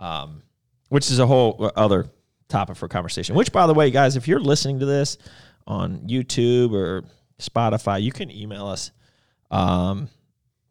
um, 0.00 0.42
which 0.88 1.10
is 1.10 1.18
a 1.18 1.26
whole 1.26 1.70
other 1.76 2.06
topic 2.48 2.76
for 2.76 2.88
conversation. 2.88 3.34
Which, 3.34 3.52
by 3.52 3.66
the 3.66 3.74
way, 3.74 3.90
guys, 3.90 4.16
if 4.16 4.28
you're 4.28 4.40
listening 4.40 4.80
to 4.80 4.86
this 4.86 5.18
on 5.66 6.00
YouTube 6.08 6.72
or 6.72 7.04
Spotify, 7.38 8.02
you 8.02 8.12
can 8.12 8.30
email 8.30 8.66
us 8.66 8.90
um, 9.50 10.08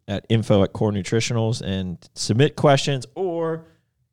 at 0.07 0.25
info 0.29 0.63
at 0.63 0.73
core 0.73 0.91
nutritionals 0.91 1.61
and 1.61 1.97
submit 2.15 2.55
questions 2.55 3.05
or 3.15 3.65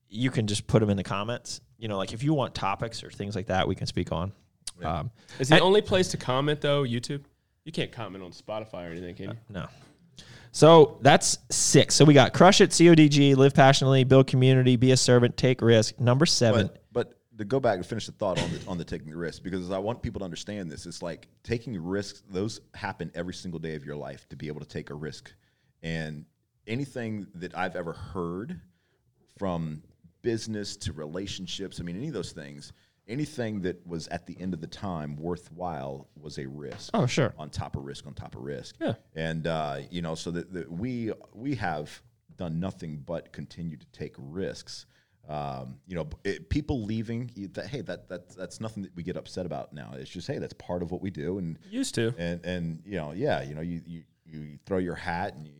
you 0.08 0.30
can 0.30 0.46
just 0.46 0.66
put 0.66 0.80
them 0.80 0.90
in 0.90 0.96
the 0.96 1.04
comments. 1.04 1.60
You 1.78 1.88
know, 1.88 1.96
like 1.96 2.12
if 2.12 2.22
you 2.22 2.34
want 2.34 2.54
topics 2.54 3.04
or 3.04 3.10
things 3.10 3.36
like 3.36 3.46
that, 3.46 3.68
we 3.68 3.74
can 3.74 3.86
speak 3.86 4.12
on. 4.12 4.32
Um, 4.82 5.10
Is 5.38 5.48
the 5.48 5.56
I- 5.56 5.60
only 5.60 5.82
place 5.82 6.08
to 6.08 6.16
comment 6.16 6.60
though 6.60 6.82
YouTube? 6.82 7.22
You 7.64 7.72
can't 7.72 7.92
comment 7.92 8.24
on 8.24 8.30
Spotify 8.32 8.88
or 8.88 8.92
anything, 8.92 9.14
can 9.14 9.24
you? 9.30 9.36
No. 9.50 9.66
So 10.52 10.98
that's 11.02 11.38
six. 11.50 11.94
So 11.94 12.04
we 12.04 12.14
got 12.14 12.32
crush 12.32 12.60
it, 12.60 12.70
CODG, 12.70 13.36
live 13.36 13.54
passionately, 13.54 14.04
build 14.04 14.26
community, 14.26 14.76
be 14.76 14.92
a 14.92 14.96
servant, 14.96 15.36
take 15.36 15.60
risk. 15.60 16.00
Number 16.00 16.24
seven. 16.24 16.68
But, 16.68 16.82
but 16.92 17.18
to 17.38 17.44
go 17.44 17.60
back 17.60 17.76
and 17.76 17.86
finish 17.86 18.06
the 18.06 18.12
thought 18.12 18.40
on 18.42 18.50
the 18.50 18.60
on 18.66 18.78
the 18.78 18.84
taking 18.84 19.10
the 19.10 19.16
risk, 19.16 19.42
because 19.42 19.70
I 19.70 19.78
want 19.78 20.02
people 20.02 20.20
to 20.20 20.24
understand 20.24 20.70
this. 20.70 20.86
It's 20.86 21.02
like 21.02 21.28
taking 21.42 21.80
risks; 21.80 22.22
those 22.30 22.60
happen 22.74 23.10
every 23.14 23.34
single 23.34 23.60
day 23.60 23.74
of 23.74 23.84
your 23.84 23.96
life. 23.96 24.28
To 24.30 24.36
be 24.36 24.48
able 24.48 24.60
to 24.60 24.68
take 24.68 24.90
a 24.90 24.94
risk, 24.94 25.32
and 25.82 26.24
anything 26.66 27.26
that 27.34 27.56
I've 27.56 27.76
ever 27.76 27.92
heard 27.92 28.60
from 29.38 29.82
business 30.22 30.76
to 30.78 30.92
relationships, 30.92 31.80
I 31.80 31.82
mean, 31.84 31.96
any 31.96 32.08
of 32.08 32.14
those 32.14 32.32
things, 32.32 32.72
anything 33.06 33.62
that 33.62 33.86
was 33.86 34.08
at 34.08 34.26
the 34.26 34.36
end 34.40 34.52
of 34.54 34.60
the 34.60 34.66
time 34.66 35.16
worthwhile 35.16 36.08
was 36.20 36.38
a 36.38 36.46
risk 36.46 36.90
oh, 36.94 37.06
sure. 37.06 37.32
on 37.38 37.50
top 37.50 37.76
of 37.76 37.84
risk 37.84 38.06
on 38.06 38.14
top 38.14 38.34
of 38.34 38.42
risk. 38.42 38.76
Yeah. 38.80 38.94
And 39.14 39.46
uh, 39.46 39.78
you 39.90 40.02
know, 40.02 40.14
so 40.14 40.30
that, 40.32 40.52
that 40.52 40.70
we 40.70 41.12
we 41.32 41.54
have 41.54 42.02
done 42.36 42.60
nothing 42.60 43.02
but 43.06 43.32
continue 43.32 43.76
to 43.76 43.86
take 43.86 44.14
risks. 44.18 44.86
Um, 45.28 45.78
you 45.86 45.94
know, 45.94 46.08
it, 46.24 46.48
people 46.48 46.84
leaving. 46.84 47.30
you- 47.34 47.48
That, 47.48 47.66
hey, 47.66 47.82
that 47.82 48.08
that 48.08 48.34
that's 48.36 48.60
nothing 48.60 48.82
that 48.84 48.94
we 48.96 49.02
get 49.02 49.16
upset 49.16 49.46
about 49.46 49.72
now. 49.72 49.92
It's 49.94 50.10
just 50.10 50.26
hey, 50.26 50.38
that's 50.38 50.54
part 50.54 50.82
of 50.82 50.90
what 50.90 51.00
we 51.02 51.10
do, 51.10 51.38
and 51.38 51.58
Used 51.70 51.94
to. 51.96 52.14
and 52.18 52.44
and 52.44 52.82
you 52.84 52.96
know, 52.96 53.12
yeah, 53.12 53.42
you 53.42 53.54
know, 53.54 53.60
you 53.60 53.80
you, 53.86 54.02
you 54.26 54.58
throw 54.66 54.78
your 54.78 54.94
hat 54.94 55.34
and 55.36 55.46
you 55.46 55.52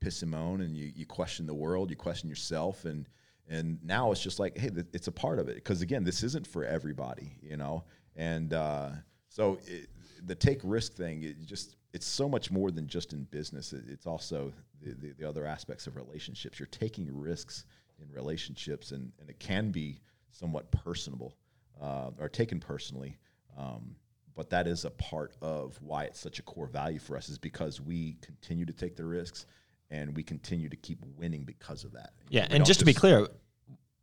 piss 0.00 0.22
and 0.22 0.30
moan 0.30 0.60
and 0.60 0.76
you, 0.76 0.92
you 0.94 1.06
question 1.06 1.46
the 1.46 1.54
world, 1.54 1.90
you 1.90 1.96
question 1.96 2.28
yourself, 2.28 2.84
and 2.84 3.08
and 3.48 3.78
now 3.84 4.10
it's 4.10 4.22
just 4.22 4.40
like, 4.40 4.58
hey, 4.58 4.70
th- 4.70 4.86
it's 4.92 5.06
a 5.06 5.12
part 5.12 5.38
of 5.38 5.48
it 5.48 5.56
because 5.56 5.80
again, 5.82 6.04
this 6.04 6.22
isn't 6.22 6.46
for 6.46 6.64
everybody, 6.64 7.36
you 7.40 7.56
know, 7.56 7.84
and 8.16 8.52
uh, 8.52 8.90
so 9.28 9.58
it, 9.66 9.88
the 10.24 10.34
take 10.34 10.60
risk 10.64 10.94
thing, 10.94 11.22
it 11.22 11.44
just 11.44 11.76
it's 11.92 12.06
so 12.06 12.28
much 12.28 12.50
more 12.50 12.70
than 12.70 12.86
just 12.86 13.12
in 13.12 13.24
business. 13.24 13.72
It, 13.72 13.84
it's 13.88 14.06
also 14.06 14.52
the, 14.82 14.94
the, 14.94 15.12
the 15.18 15.28
other 15.28 15.46
aspects 15.46 15.86
of 15.86 15.96
relationships. 15.96 16.58
You're 16.58 16.66
taking 16.66 17.08
risks 17.10 17.64
in 18.00 18.10
relationships, 18.10 18.90
and 18.90 19.12
and 19.20 19.30
it 19.30 19.38
can 19.38 19.70
be 19.70 20.00
somewhat 20.30 20.70
personable 20.70 21.36
uh, 21.80 22.10
or 22.18 22.28
taken 22.28 22.60
personally. 22.60 23.16
Um, 23.56 23.96
but 24.34 24.50
that 24.50 24.66
is 24.66 24.84
a 24.84 24.90
part 24.90 25.34
of 25.40 25.78
why 25.80 26.04
it's 26.04 26.20
such 26.20 26.38
a 26.38 26.42
core 26.42 26.66
value 26.66 26.98
for 26.98 27.16
us 27.16 27.30
is 27.30 27.38
because 27.38 27.80
we 27.80 28.18
continue 28.20 28.66
to 28.66 28.72
take 28.72 28.94
the 28.94 29.04
risks 29.04 29.46
and 29.90 30.16
we 30.16 30.22
continue 30.22 30.68
to 30.68 30.76
keep 30.76 30.98
winning 31.16 31.44
because 31.44 31.84
of 31.84 31.92
that. 31.92 32.10
Yeah, 32.28 32.42
We 32.42 32.44
and 32.44 32.50
don't 32.58 32.66
just 32.66 32.80
to 32.80 32.86
be 32.86 32.94
clear, 32.94 33.28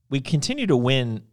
we 0.09 0.21
continue 0.21 0.67
to 0.67 0.77
win 0.77 1.23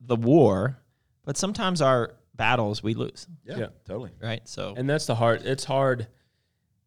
the 0.00 0.16
war, 0.16 0.78
but 1.24 1.36
sometimes 1.36 1.80
our 1.80 2.14
battles 2.34 2.82
we 2.82 2.94
lose, 2.94 3.26
yeah, 3.44 3.56
Yeah. 3.58 3.66
totally. 3.86 4.10
right? 4.20 4.46
So 4.48 4.74
and 4.76 4.88
that's 4.90 5.06
the 5.06 5.14
hard 5.14 5.42
it's 5.46 5.64
hard 5.64 6.08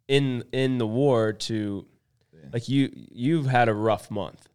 in 0.07 0.43
in 0.51 0.77
the 0.77 0.87
war 0.87 1.33
to 1.33 1.85
like 2.53 2.69
you 2.69 2.89
you've 2.93 3.45
had 3.45 3.67
a 3.69 3.73
rough 3.73 4.09
month 4.11 4.47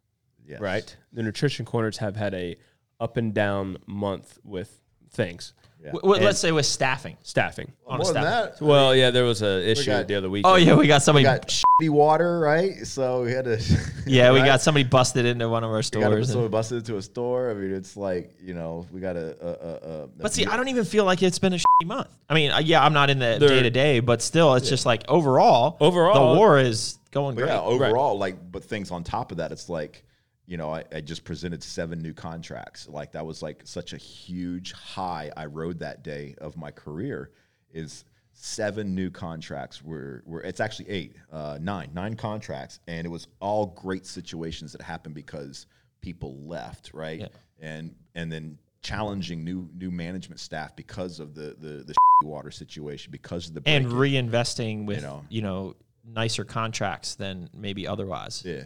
Yes. 0.45 0.59
right 0.59 0.97
the 1.11 1.21
nutrition 1.23 1.65
corners 1.65 1.97
have 1.97 2.15
had 2.15 2.33
a 2.33 2.57
up 2.99 3.17
and 3.17 3.33
down 3.33 3.77
month 3.85 4.39
with 4.43 4.81
things 5.13 5.53
Yeah. 5.81 5.91
w- 5.91 6.01
w- 6.01 6.25
let's 6.25 6.39
say 6.39 6.51
with 6.51 6.65
staffing. 6.65 7.17
staffing 7.23 7.71
On 7.87 7.99
a 7.99 8.03
More 8.03 8.13
than 8.13 8.23
that, 8.23 8.61
well 8.61 8.95
yeah 8.95 9.11
there 9.11 9.23
was 9.25 9.41
a 9.41 9.69
issue 9.69 9.91
got- 9.91 10.07
the 10.07 10.15
other 10.15 10.29
week 10.29 10.45
Oh 10.45 10.55
yeah, 10.55 10.75
we 10.75 10.87
got 10.87 11.01
we 11.01 11.05
somebody. 11.05 11.23
got 11.25 11.47
shitty 11.47 11.89
water, 11.89 12.39
right? 12.39 12.85
So 12.87 13.23
we 13.23 13.31
had 13.31 13.45
to. 13.45 13.57
yeah, 14.07 14.31
we 14.31 14.39
right? 14.39 14.45
got 14.53 14.61
somebody 14.61 14.83
busted 14.85 15.25
into 15.25 15.49
one 15.49 15.63
of 15.63 15.69
our 15.69 15.77
We 15.77 15.81
got 15.81 15.85
stores. 15.85 16.31
so 16.31 16.37
we 16.39 16.43
and- 16.45 16.51
busted 16.51 16.77
into 16.79 16.97
a 16.97 17.01
store. 17.01 17.51
I 17.51 17.53
mean, 17.53 17.73
it's 17.73 17.95
like 17.97 18.31
you 18.43 18.53
know, 18.53 18.87
we 18.91 19.01
got 19.01 19.15
a. 19.17 19.35
a, 19.41 19.49
a, 19.49 20.03
a 20.03 20.07
but 20.19 20.33
see, 20.33 20.45
I 20.45 20.55
don't 20.57 20.67
even 20.69 20.85
feel 20.85 21.03
like 21.05 21.21
it's 21.21 21.39
been 21.39 21.53
a 21.53 21.57
shitty 21.57 21.87
month. 21.87 22.07
I 22.29 22.33
mean, 22.33 22.51
uh, 22.51 22.59
yeah, 22.59 22.83
I'm 22.83 22.93
not 22.93 23.09
in 23.09 23.19
the 23.19 23.37
There- 23.39 23.49
day 23.49 23.63
to 23.63 23.69
day, 23.69 23.99
but 23.99 24.21
still, 24.21 24.53
it's 24.55 24.69
just 24.69 24.85
like 24.85 25.03
overall, 25.09 25.77
Overall- 25.79 26.33
the 26.33 26.39
war 26.39 26.59
is 26.59 26.97
going 27.11 27.35
But 27.35 27.41
great. 27.41 27.53
yeah, 27.53 27.61
overall, 27.61 28.17
like, 28.17 28.35
but 28.51 28.63
things 28.63 28.89
on 28.91 29.03
top 29.03 29.31
of 29.31 29.37
that, 29.37 29.51
it's 29.51 29.67
like, 29.69 30.03
you 30.45 30.57
know, 30.57 30.73
I, 30.73 30.83
I 30.91 31.01
just 31.01 31.23
presented 31.23 31.63
seven 31.63 31.99
new 31.99 32.13
contracts. 32.13 32.87
Like 32.89 33.13
that 33.13 33.25
was 33.25 33.41
like 33.41 33.61
such 33.63 33.93
a 33.93 33.97
huge 33.97 34.73
high 34.73 35.31
I 35.37 35.45
rode 35.45 35.79
that 35.79 36.03
day 36.03 36.35
of 36.39 36.57
my 36.57 36.71
career. 36.71 37.31
Is 37.71 38.05
seven 38.33 38.93
new 38.93 39.09
contracts 39.09 39.81
were 39.81 40.23
were 40.25 40.41
it's 40.41 40.59
actually 40.59 40.89
eight, 40.89 41.15
uh, 41.31 41.57
nine, 41.61 41.91
nine 41.93 42.15
contracts, 42.15 42.79
and 42.87 43.05
it 43.05 43.09
was 43.09 43.27
all 43.39 43.67
great 43.67 44.05
situations 44.05 44.71
that 44.73 44.81
happened 44.81 45.15
because 45.15 45.65
people 46.01 46.37
left, 46.45 46.91
right? 46.93 47.21
Yeah. 47.21 47.27
And 47.59 47.95
and 48.15 48.31
then 48.31 48.57
challenging 48.81 49.43
new 49.45 49.69
new 49.77 49.89
management 49.89 50.39
staff 50.39 50.75
because 50.75 51.19
of 51.19 51.33
the 51.33 51.55
the 51.59 51.83
the 51.83 51.95
water 52.27 52.51
situation 52.51 53.11
because 53.11 53.47
of 53.47 53.53
the 53.53 53.61
and 53.65 53.87
reinvesting 53.87 54.85
with 54.85 54.97
you 55.29 55.41
know. 55.41 55.65
know. 55.65 55.75
nicer 56.05 56.43
contracts 56.43 57.15
than 57.15 57.49
maybe 57.53 57.87
otherwise. 57.87 58.43
yeah, 58.45 58.63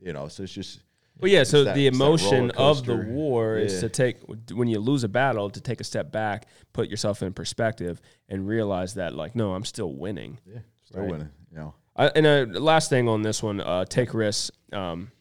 you 0.00 0.12
know, 0.12 0.28
so 0.28 0.42
it's 0.42 0.52
just. 0.52 0.80
Well, 1.22 1.30
yeah. 1.30 1.44
So 1.44 1.64
that- 1.64 1.74
the 1.76 1.86
emotion 1.86 2.50
of 2.52 2.84
the 2.84 2.96
war 2.96 3.56
is 3.56 3.80
to 3.80 3.88
take 3.88 4.16
when 4.52 4.66
you 4.68 4.80
lose 4.80 5.04
a 5.04 5.08
battle 5.08 5.48
to 5.50 5.60
take 5.60 5.80
a 5.80 5.84
step 5.84 6.10
back, 6.10 6.46
put 6.72 6.88
yourself 6.90 7.22
in 7.22 7.32
perspective, 7.32 8.00
and 8.28 8.46
realize 8.46 8.94
that 8.94 9.14
like, 9.14 9.36
no, 9.36 9.54
I'm 9.54 9.64
still 9.64 9.92
winning. 9.92 10.38
Yeah, 10.44 10.58
still 10.84 11.02
Right. 11.02 11.10
winning. 11.12 11.28
You 11.52 11.56
know, 11.58 11.74
I, 11.94 12.06
and 12.08 12.26
uh, 12.26 12.60
last 12.60 12.90
thing 12.90 13.08
on 13.08 13.22
this 13.22 13.42
one, 13.42 13.60
uh, 13.60 13.84
take 13.84 14.12
risks. 14.14 14.50
Um, 14.72 15.12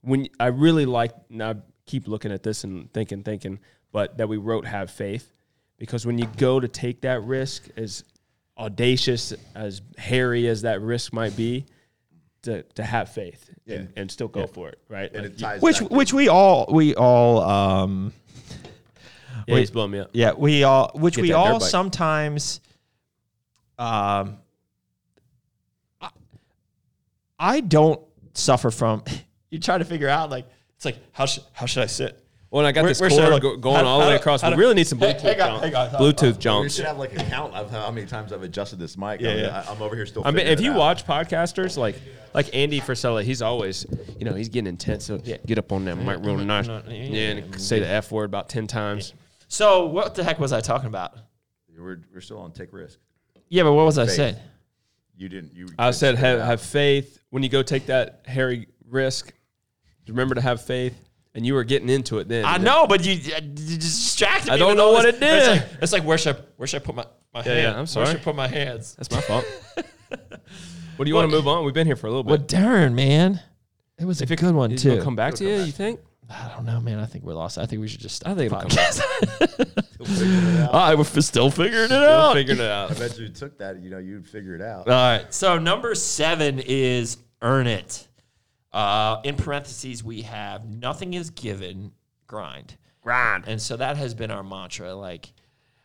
when 0.00 0.28
I 0.40 0.46
really 0.46 0.86
like, 0.86 1.12
I 1.38 1.56
keep 1.86 2.08
looking 2.08 2.32
at 2.32 2.42
this 2.42 2.64
and 2.64 2.90
thinking, 2.92 3.22
thinking, 3.22 3.58
but 3.92 4.16
that 4.18 4.28
we 4.28 4.36
wrote 4.38 4.66
"have 4.66 4.90
faith," 4.90 5.32
because 5.76 6.06
when 6.06 6.16
you 6.18 6.26
go 6.38 6.58
to 6.60 6.68
take 6.68 7.02
that 7.02 7.22
risk, 7.22 7.68
as 7.76 8.02
audacious 8.56 9.34
as 9.54 9.82
hairy 9.98 10.46
as 10.48 10.62
that 10.62 10.80
risk 10.80 11.12
might 11.12 11.36
be, 11.36 11.66
to, 12.44 12.62
to 12.62 12.82
have 12.82 13.10
faith 13.10 13.50
and, 13.66 13.92
and 13.96 14.10
still 14.10 14.28
go 14.28 14.46
for 14.46 14.68
it, 14.68 14.78
right? 14.88 15.12
and 15.12 15.22
Like, 15.24 15.32
it 15.32 15.38
ties 15.38 15.62
Which 15.62 15.80
which 15.80 16.12
we 16.12 16.28
all 16.28 16.66
we 16.70 16.94
all 16.94 17.40
um 17.42 18.12
yeah, 19.46 19.54
wait. 19.54 19.60
he's 19.60 19.70
blowing 19.70 19.90
me 19.90 19.98
up. 19.98 20.10
yeah 20.12 20.32
we 20.32 20.64
all 20.64 20.90
which 20.94 21.16
Get 21.16 21.22
we 21.22 21.32
all 21.32 21.60
sometimes 21.60 22.60
um 23.78 24.38
I, 26.00 26.10
I 27.38 27.60
don't 27.60 28.00
suffer 28.34 28.70
from 28.70 29.02
you 29.50 29.58
try 29.58 29.76
to 29.78 29.84
figure 29.84 30.08
out 30.08 30.30
like 30.30 30.46
it's 30.76 30.84
like 30.84 30.98
how 31.12 31.26
should 31.26 31.44
how 31.52 31.66
should 31.66 31.82
I 31.82 31.86
sit 31.86 32.23
Well, 32.54 32.64
I 32.64 32.70
got 32.70 32.82
Where- 32.82 32.90
this 32.92 33.00
where 33.00 33.10
should 33.10 33.18
I 33.18 33.30
cord 33.30 33.42
look? 33.42 33.42
go, 33.42 33.56
going 33.72 33.84
all 33.84 33.98
the 34.00 34.06
way 34.06 34.14
across. 34.14 34.44
We 34.44 34.54
really 34.54 34.74
need 34.74 34.86
some 34.86 35.00
Hey, 35.00 35.12
Bluetooth, 35.14 35.20
hang 35.22 35.40
on, 35.40 35.48
John- 35.48 35.60
hang 35.60 35.74
on. 35.74 35.88
Bluetooth, 35.90 36.32
We 36.34 36.38
Jones. 36.38 36.76
should 36.76 36.84
have 36.84 36.98
like 36.98 37.12
a 37.20 37.24
count 37.24 37.52
of 37.52 37.68
how 37.68 37.90
many 37.90 38.06
times 38.06 38.32
I've 38.32 38.44
adjusted 38.44 38.78
this 38.78 38.96
mic. 38.96 39.20
Yeah, 39.20 39.30
I 39.30 39.34
mean, 39.34 39.44
yeah. 39.46 39.64
I, 39.68 39.72
am 39.72 39.82
over 39.82 39.96
here 39.96 40.06
still. 40.06 40.22
I 40.24 40.30
mean, 40.30 40.46
if 40.46 40.60
it 40.60 40.62
you 40.62 40.70
out. 40.70 40.78
watch 40.78 41.04
podcasters 41.04 41.76
like 41.76 42.00
like 42.32 42.54
Andy 42.54 42.80
Frisella, 42.80 43.24
he's 43.24 43.42
always, 43.42 43.86
you 44.20 44.24
know, 44.24 44.34
he's 44.34 44.48
getting 44.48 44.68
intense. 44.68 45.04
So 45.06 45.18
get 45.18 45.58
up 45.58 45.72
on 45.72 45.84
that 45.86 45.96
mic 45.96 46.20
real 46.20 46.36
nice, 46.36 46.68
yeah, 46.68 46.82
yeah, 46.88 47.20
and 47.30 47.60
say 47.60 47.80
the 47.80 47.88
f 47.88 48.12
word 48.12 48.26
about 48.26 48.48
ten 48.48 48.68
times. 48.68 49.14
so 49.48 49.86
what 49.86 50.14
the 50.14 50.22
heck 50.22 50.38
was 50.38 50.52
I 50.52 50.60
talking 50.60 50.86
about 50.86 51.16
we're, 51.76 52.02
we're 52.14 52.20
still 52.20 52.38
on 52.38 52.52
take 52.52 52.72
risk. 52.72 53.00
yeah 53.48 53.64
but 53.64 53.72
what 53.72 53.84
was 53.84 53.98
I 53.98 54.06
Faith. 54.06 54.14
saying 54.14 54.36
You 55.16 55.28
didn't. 55.28 55.54
You. 55.54 55.66
I 55.76 55.88
you 55.88 55.92
said 55.92 56.14
have, 56.18 56.38
have 56.40 56.60
faith 56.60 57.18
when 57.30 57.42
you 57.42 57.48
go 57.48 57.64
take 57.64 57.86
that 57.86 58.20
hairy 58.26 58.68
risk. 58.88 59.32
Remember 60.06 60.36
to 60.36 60.40
have 60.40 60.62
faith, 60.62 60.94
and 61.34 61.44
you 61.44 61.54
were 61.54 61.64
getting 61.64 61.88
into 61.88 62.18
it 62.18 62.28
then. 62.28 62.44
I 62.44 62.58
know 62.58 62.86
but 62.86 63.04
you, 63.04 63.14
you 63.14 63.78
distracted 63.78 64.48
me 64.50 64.54
I 64.54 64.58
don't 64.58 64.76
know 64.76 64.92
what 64.92 65.02
this- 65.04 65.14
it 65.16 65.20
did. 65.20 65.38
it's 65.38 65.48
like, 65.72 65.82
it's 65.82 65.92
like 65.92 66.04
where 66.04 66.18
should 66.18 66.36
I, 66.36 66.40
where 66.56 66.66
should 66.66 66.82
I 66.82 66.84
put 66.84 66.94
my 66.94 67.06
my 67.32 67.40
Yeah, 67.40 67.44
hand 67.44 67.58
yeah, 67.62 67.70
I'm 67.70 67.76
where 67.78 67.86
sorry. 67.86 68.06
should 68.06 68.20
I 68.20 68.22
put 68.22 68.36
my 68.36 68.48
hands 68.48 68.94
That's 68.96 69.10
my 69.10 69.20
fault. 69.20 69.44
what 70.96 71.04
do 71.04 71.08
you 71.08 71.14
want 71.14 71.30
to 71.30 71.36
move 71.36 71.48
on? 71.48 71.64
We've 71.64 71.74
been 71.74 71.86
here 71.86 71.96
for 71.96 72.06
a 72.06 72.10
little 72.10 72.22
bit. 72.22 72.30
well 72.30 72.38
bit. 72.38 72.48
darn 72.48 72.94
man 72.94 73.40
it 73.98 74.04
was 74.04 74.20
a 74.20 74.26
good 74.26 74.54
one 74.54 74.72
it 74.72 74.78
too 74.78 74.90
gonna 74.90 75.02
come 75.02 75.16
back 75.16 75.34
to 75.34 75.44
you? 75.44 75.62
You 75.62 75.72
think? 75.72 76.00
I 76.30 76.50
don't 76.56 76.64
know, 76.64 76.80
man. 76.80 76.98
I 76.98 77.04
think 77.06 77.24
we're 77.24 77.34
lost. 77.34 77.58
I 77.58 77.66
think 77.66 77.80
we 77.82 77.88
should 77.88 78.00
just. 78.00 78.26
I 78.26 78.34
think 78.34 78.50
the 78.50 78.56
it'll 78.56 78.60
come 78.60 78.70
podcast. 78.70 79.02
I 80.72 80.94
was 80.94 81.08
still 81.26 81.50
figuring 81.50 81.90
it 81.90 81.92
out. 82.02 82.32
Figuring 82.34 82.60
it 82.60 82.66
out. 82.66 82.92
I 82.92 82.94
bet 82.94 83.18
you 83.18 83.28
took 83.28 83.58
that. 83.58 83.82
You 83.82 83.90
know, 83.90 83.98
you'd 83.98 84.26
figure 84.26 84.54
it 84.54 84.62
out. 84.62 84.88
All 84.88 84.94
right. 84.94 85.26
So 85.34 85.58
number 85.58 85.94
seven 85.94 86.60
is 86.60 87.18
earn 87.42 87.66
it. 87.66 88.08
Uh, 88.74 89.20
in 89.22 89.36
parentheses, 89.36 90.02
we 90.02 90.22
have 90.22 90.68
nothing 90.68 91.14
is 91.14 91.30
given, 91.30 91.92
grind. 92.26 92.76
Grind. 93.00 93.44
And 93.46 93.62
so 93.62 93.76
that 93.76 93.96
has 93.96 94.14
been 94.14 94.32
our 94.32 94.42
mantra. 94.42 94.92
Like, 94.92 95.32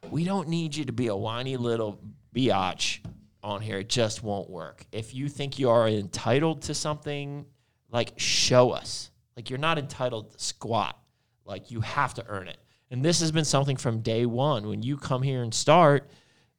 we 0.09 0.23
don't 0.23 0.47
need 0.47 0.75
you 0.75 0.85
to 0.85 0.91
be 0.91 1.05
a 1.05 1.15
whiny 1.15 1.55
little 1.55 2.01
biatch 2.35 3.01
on 3.43 3.61
here. 3.61 3.77
It 3.77 3.89
just 3.89 4.23
won't 4.23 4.49
work. 4.49 4.87
If 4.91 5.13
you 5.13 5.29
think 5.29 5.59
you 5.59 5.69
are 5.69 5.87
entitled 5.87 6.63
to 6.63 6.73
something, 6.73 7.45
like, 7.91 8.13
show 8.17 8.71
us. 8.71 9.11
Like, 9.37 9.51
you're 9.51 9.59
not 9.59 9.77
entitled 9.77 10.31
to 10.31 10.43
squat. 10.43 10.97
Like, 11.45 11.69
you 11.69 11.81
have 11.81 12.15
to 12.15 12.25
earn 12.27 12.47
it. 12.47 12.57
And 12.89 13.05
this 13.05 13.19
has 13.19 13.31
been 13.31 13.45
something 13.45 13.77
from 13.77 13.99
day 13.99 14.25
one. 14.25 14.67
When 14.67 14.81
you 14.81 14.97
come 14.97 15.21
here 15.21 15.43
and 15.43 15.53
start, 15.53 16.09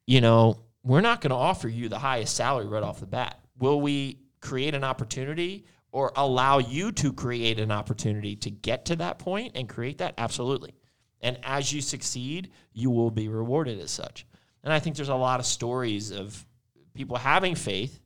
you 0.06 0.20
know, 0.20 0.60
we're 0.84 1.00
not 1.00 1.22
going 1.22 1.30
to 1.30 1.36
offer 1.36 1.66
you 1.66 1.88
the 1.88 1.98
highest 1.98 2.36
salary 2.36 2.68
right 2.68 2.84
off 2.84 3.00
the 3.00 3.06
bat. 3.06 3.40
Will 3.58 3.80
we 3.80 4.20
create 4.40 4.76
an 4.76 4.84
opportunity 4.84 5.66
or 5.92 6.12
allow 6.16 6.58
you 6.58 6.92
to 6.92 7.12
create 7.12 7.58
an 7.58 7.72
opportunity 7.72 8.36
to 8.36 8.50
get 8.50 8.84
to 8.86 8.96
that 8.96 9.18
point 9.18 9.52
and 9.54 9.68
create 9.68 9.98
that? 9.98 10.14
Absolutely. 10.18 10.74
And 11.20 11.38
as 11.42 11.72
you 11.72 11.80
succeed, 11.80 12.50
you 12.72 12.90
will 12.90 13.10
be 13.10 13.28
rewarded 13.28 13.80
as 13.80 13.90
such. 13.90 14.26
And 14.62 14.72
I 14.72 14.78
think 14.78 14.96
there's 14.96 15.08
a 15.08 15.14
lot 15.14 15.40
of 15.40 15.46
stories 15.46 16.10
of 16.10 16.46
people 16.94 17.16
having 17.16 17.54
faith, 17.54 18.00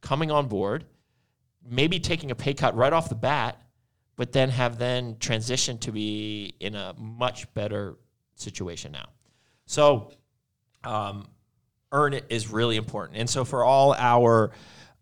coming 0.00 0.30
on 0.30 0.48
board, 0.48 0.84
maybe 1.68 1.98
taking 2.00 2.30
a 2.30 2.34
pay 2.34 2.54
cut 2.54 2.74
right 2.76 2.92
off 2.92 3.08
the 3.08 3.14
bat, 3.14 3.60
but 4.16 4.32
then 4.32 4.50
have 4.50 4.78
then 4.78 5.14
transitioned 5.16 5.80
to 5.80 5.92
be 5.92 6.54
in 6.60 6.74
a 6.74 6.94
much 6.98 7.52
better 7.54 7.96
situation 8.34 8.92
now. 8.92 9.08
So, 9.66 10.12
um, 10.84 11.28
earn 11.92 12.14
it 12.14 12.26
is 12.28 12.50
really 12.50 12.76
important. 12.76 13.18
And 13.18 13.28
so, 13.28 13.44
for 13.44 13.64
all 13.64 13.94
our 13.94 14.52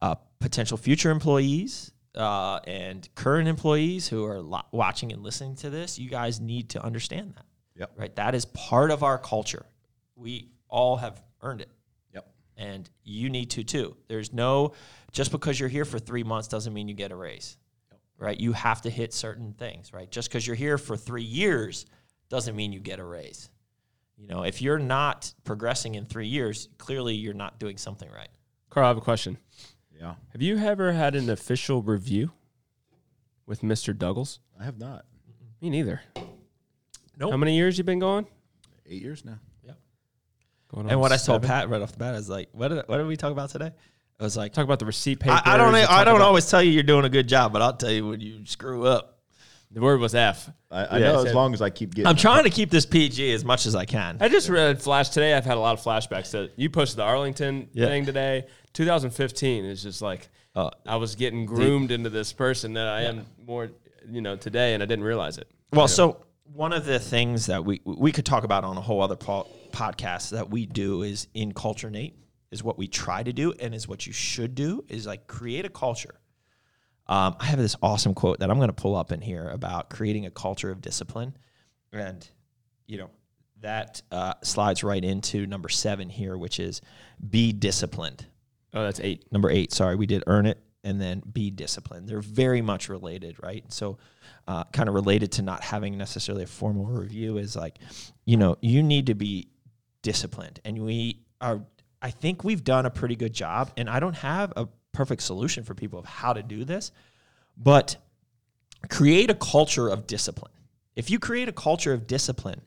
uh, 0.03 0.17
potential 0.41 0.77
future 0.77 1.11
employees 1.11 1.93
uh, 2.15 2.61
and 2.67 3.09
current 3.15 3.49
employees 3.49 4.09
who 4.09 4.25
are 4.25 4.41
lo- 4.41 4.63
watching 4.73 5.13
and 5.13 5.23
listening 5.23 5.57
to 5.57 5.71
this, 5.71 5.99
you 5.99 6.09
guys 6.11 6.41
need 6.41 6.71
to 6.71 6.83
understand 6.85 7.35
that. 7.37 7.45
Yep. 7.77 7.93
Right. 7.97 8.17
That 8.17 8.35
is 8.35 8.45
part 8.47 8.91
of 8.91 9.03
our 9.03 9.19
culture. 9.19 9.67
We 10.17 10.49
all 10.69 10.97
have 10.97 11.23
earned 11.43 11.61
it 11.61 11.71
Yep. 12.13 12.29
and 12.57 12.91
you 13.05 13.31
need 13.31 13.51
to 13.51 13.63
too. 13.63 13.97
There's 14.09 14.33
no 14.33 14.73
just 15.13 15.31
because 15.31 15.59
you're 15.61 15.69
here 15.69 15.85
for 15.85 15.99
three 15.99 16.25
months 16.25 16.49
doesn't 16.49 16.73
mean 16.75 16.89
you 16.89 16.95
get 16.95 17.13
a 17.13 17.17
raise, 17.17 17.57
Yep. 17.91 18.01
right? 18.19 18.41
You 18.41 18.53
have 18.53 18.83
to 18.83 18.91
hit 18.91 19.15
certain 19.15 19.53
things, 19.55 19.93
right? 19.93 20.11
Just 20.11 20.29
because 20.29 20.47
you're 20.47 20.57
here 20.57 20.77
for 20.77 20.97
three 20.97 21.23
years 21.23 21.87
doesn't 22.29 22.57
mean 22.57 22.73
you 22.73 22.81
get 22.81 22.99
a 22.99 23.05
raise. 23.05 23.49
You 24.17 24.27
know, 24.27 24.43
if 24.43 24.61
you're 24.61 24.81
not 24.81 25.33
progressing 25.45 25.95
in 25.95 26.05
three 26.07 26.27
years, 26.27 26.69
clearly 26.79 27.15
you're 27.15 27.33
not 27.33 27.61
doing 27.61 27.79
something 27.79 28.11
right. 28.11 28.29
Carl, 28.71 28.87
I 28.87 28.89
have 28.89 28.97
a 28.99 29.01
question. 29.01 29.39
Yeah. 29.99 30.15
Have 30.33 30.43
you 30.43 30.59
ever 30.59 30.93
had 30.93 31.15
an 31.15 31.29
official 31.31 31.83
review 31.83 32.31
with 33.47 33.63
Mr. 33.63 33.97
Douglas? 33.97 34.39
I 34.59 34.65
have 34.65 34.79
not. 34.79 35.05
Me 35.61 35.71
neither. 35.71 36.01
Nope. 37.19 37.31
How 37.33 37.37
many 37.37 37.57
years 37.57 37.79
you 37.79 37.85
been 37.85 37.99
going? 37.99 38.27
Eight 38.87 39.03
years 39.03 39.25
now. 39.25 39.39
Going 40.71 40.85
on 40.85 40.91
And 40.93 41.01
what 41.01 41.13
I 41.13 41.17
told? 41.17 41.43
Pat 41.45 41.71
right 41.71 41.81
off 41.81 41.93
the 41.93 41.99
bat 41.99 42.15
is 42.15 42.29
like, 42.29 42.51
what 42.53 42.69
did, 42.69 42.83
what 42.87 42.99
did 42.99 43.07
we 43.07 43.17
talk 43.17 43.33
about 43.33 43.49
today? 43.49 43.73
I 44.21 44.23
was 44.23 44.37
like, 44.37 44.53
Talk 44.53 44.65
about 44.65 44.79
the 44.79 44.85
receipt 44.85 45.19
paper. 45.19 45.41
I, 45.45 45.55
I 45.55 45.57
don't, 45.57 45.75
I 45.75 46.05
don't 46.05 46.21
always 46.21 46.49
tell 46.51 46.63
you 46.63 46.71
you're 46.71 46.83
doing 46.83 47.07
a 47.07 47.09
good 47.09 47.27
job, 47.27 47.55
but 47.55 47.63
I'll 47.63 47.73
tell 47.77 47.91
you 47.91 48.07
when 48.07 48.21
you 48.21 48.45
screw 48.45 48.85
up. 48.87 49.15
The 49.71 49.81
word 49.81 49.99
was 50.01 50.15
F. 50.15 50.51
I, 50.71 50.85
I 50.85 50.99
Yeah, 50.99 51.13
know 51.13 51.23
so- 51.23 51.29
as 51.29 51.35
long 51.35 51.55
as 51.55 51.63
I 51.63 51.71
keep 51.71 51.95
getting. 51.95 52.07
I'm 52.07 52.17
trying 52.17 52.45
to 52.45 52.51
keep 52.51 52.71
this 52.71 52.85
PG 52.85 53.33
as 53.33 53.45
much 53.47 53.65
as 53.65 53.75
I 53.75 53.87
can. 53.87 54.19
I 54.21 54.29
just 54.29 54.51
read 54.51 54.83
Flash 54.83 55.09
today. 55.09 55.33
I've 55.35 55.45
had 55.47 55.57
a 55.57 55.61
lot 55.61 55.73
of 55.73 55.83
flashbacks. 55.83 56.33
That 56.33 56.53
you 56.57 56.69
posted 56.69 56.99
the 56.99 57.05
Arlington 57.05 57.69
Yeah. 57.73 57.87
thing 57.87 58.05
today. 58.05 58.47
2015 58.79 59.65
is 59.65 59.83
just 59.83 60.01
like 60.01 60.29
Uh, 60.55 60.71
I 60.87 60.97
was 60.97 61.17
getting 61.17 61.47
groomed 61.47 61.91
into 61.91 62.11
this 62.11 62.33
person 62.33 62.75
that 62.75 62.87
I 62.87 63.03
am 63.03 63.27
more, 63.45 63.71
you 64.09 64.21
know, 64.21 64.37
today, 64.37 64.75
and 64.75 64.83
I 64.83 64.87
didn't 64.87 65.05
realize 65.05 65.37
it. 65.37 65.49
Well, 65.73 65.89
so 65.89 66.25
one 66.53 66.73
of 66.73 66.85
the 66.85 66.99
things 66.99 67.47
that 67.47 67.65
we 67.65 67.81
we 67.85 68.13
could 68.13 68.25
talk 68.25 68.45
about 68.45 68.63
on 68.63 68.77
a 68.77 68.81
whole 68.81 69.03
other 69.03 69.17
po- 69.17 69.49
podcast 69.73 70.31
that 70.31 70.49
we 70.49 70.65
do 70.65 71.03
is 71.03 71.27
in 71.35 71.53
culture, 71.53 71.91
Nate, 71.91 72.15
is 72.53 72.63
what 72.63 72.79
we 72.79 72.87
try 72.87 73.23
to 73.25 73.33
do, 73.33 73.53
and 73.61 73.75
is 73.75 73.89
what 73.89 74.07
you 74.07 74.13
should 74.13 74.55
do 74.55 74.85
is 74.89 75.07
like 75.07 75.27
create 75.27 75.65
a 75.65 75.69
culture. 75.69 76.21
Um, 77.09 77.37
I 77.41 77.47
have 77.47 77.59
this 77.59 77.77
awesome 77.83 78.15
quote 78.15 78.39
that 78.39 78.51
I'm 78.51 78.59
going 78.59 78.69
to 78.69 78.83
pull 78.83 78.97
up 78.97 79.11
in 79.13 79.21
here 79.21 79.49
about 79.49 79.91
creating 79.91 80.27
a 80.27 80.31
culture 80.31 80.71
of 80.71 80.81
discipline, 80.81 81.37
and 81.93 82.29
you 82.87 82.99
know 82.99 83.11
that 83.61 84.03
uh, 84.13 84.35
slides 84.43 84.85
right 84.85 85.05
into 85.05 85.47
number 85.47 85.69
seven 85.69 86.09
here, 86.09 86.37
which 86.37 86.61
is 86.61 86.81
be 87.29 87.53
disciplined 87.53 88.27
Oh, 88.75 88.85
that's 88.85 89.01
eight. 89.01 89.31
number 89.33 89.51
eight. 89.51 89.73
Sorry 89.73 89.97
we 89.97 90.07
did 90.07 90.25
earn 90.27 90.47
it 90.47 90.59
and 90.85 91.01
then 91.01 91.23
be 91.33 91.51
disciplined. 91.51 92.09
They're 92.09 92.21
very 92.21 92.63
much 92.63 92.89
related 92.89 93.37
right? 93.43 93.65
So 93.73 93.99
uh, 94.49 94.65
kind 94.73 94.89
of 94.89 94.95
related 94.95 95.31
to 95.33 95.43
not 95.43 95.63
having 95.63 95.99
necessarily 95.99 96.43
a 96.45 96.47
formal 96.47 96.87
review 96.87 97.37
is 97.37 97.55
like 97.55 97.79
you 98.25 98.37
know 98.37 98.57
you 98.63 98.83
need 98.83 99.07
to 99.07 99.15
be 99.15 99.49
disciplined 100.03 100.59
and 100.65 100.83
we 100.83 101.21
are 101.41 101.61
i 102.01 102.11
think 102.11 102.45
we've 102.45 102.65
done 102.65 102.87
a 102.87 102.91
pretty 102.91 103.15
good 103.15 103.35
job 103.35 103.71
and 103.77 103.91
i 103.91 104.01
don't 104.01 104.15
have 104.15 104.53
a 104.57 104.67
perfect 104.93 105.21
solution 105.21 105.65
for 105.65 105.75
people 105.75 105.99
of 105.99 106.07
how 106.07 106.33
to 106.33 106.43
do 106.43 106.65
this 106.65 106.93
but 107.59 107.97
create 108.89 109.29
a 109.29 109.35
culture 109.35 109.89
of 109.89 110.07
discipline. 110.07 110.53
If 110.95 111.11
you 111.11 111.19
create 111.19 111.49
a 111.49 111.53
culture 111.53 111.93
of 111.93 112.07
discipline 112.07 112.63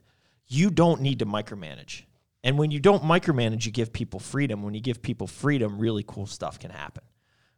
you 0.46 0.70
don't 0.70 1.00
need 1.00 1.18
to 1.18 1.26
micromanage 1.26 2.02
and 2.44 2.58
when 2.58 2.70
you 2.70 2.80
don't 2.80 3.02
micromanage, 3.02 3.66
you 3.66 3.72
give 3.72 3.92
people 3.92 4.18
freedom. 4.18 4.62
When 4.62 4.74
you 4.74 4.80
give 4.80 5.00
people 5.00 5.26
freedom, 5.26 5.78
really 5.78 6.04
cool 6.06 6.26
stuff 6.26 6.58
can 6.58 6.70
happen, 6.70 7.04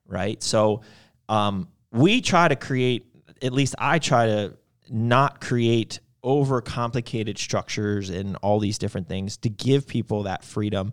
right? 0.07 0.43
So 0.43 0.83
um, 1.29 1.69
we 1.91 2.21
try 2.21 2.49
to 2.49 2.57
create, 2.57 3.07
at 3.43 3.53
least 3.53 3.75
I 3.79 3.99
try 3.99 4.27
to 4.27 4.57
not 4.91 5.41
create 5.41 6.01
over 6.23 6.61
complicated 6.61 7.39
structures 7.39 8.11
and 8.11 8.37
all 8.37 8.59
these 8.59 8.79
different 8.79 9.09
things 9.09 9.37
to 9.39 9.49
give 9.49 9.87
people 9.87 10.25
that 10.25 10.45
freedom. 10.45 10.93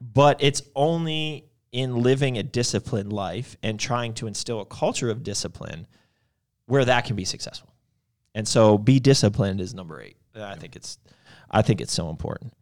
But 0.00 0.42
it's 0.42 0.62
only 0.74 1.44
in 1.72 2.02
living 2.02 2.38
a 2.38 2.42
disciplined 2.42 3.12
life 3.12 3.56
and 3.62 3.78
trying 3.78 4.14
to 4.14 4.26
instill 4.26 4.60
a 4.60 4.66
culture 4.66 5.10
of 5.10 5.22
discipline 5.22 5.86
where 6.66 6.84
that 6.84 7.04
can 7.04 7.16
be 7.16 7.24
successful. 7.24 7.72
And 8.34 8.46
so 8.46 8.78
be 8.78 8.98
disciplined 9.00 9.60
is 9.60 9.74
number 9.74 10.00
eight. 10.00 10.16
I 10.34 10.54
think 10.54 10.76
it's 10.76 10.98
I 11.50 11.62
think 11.62 11.80
it's 11.80 11.92
so 11.92 12.08
important. 12.08 12.52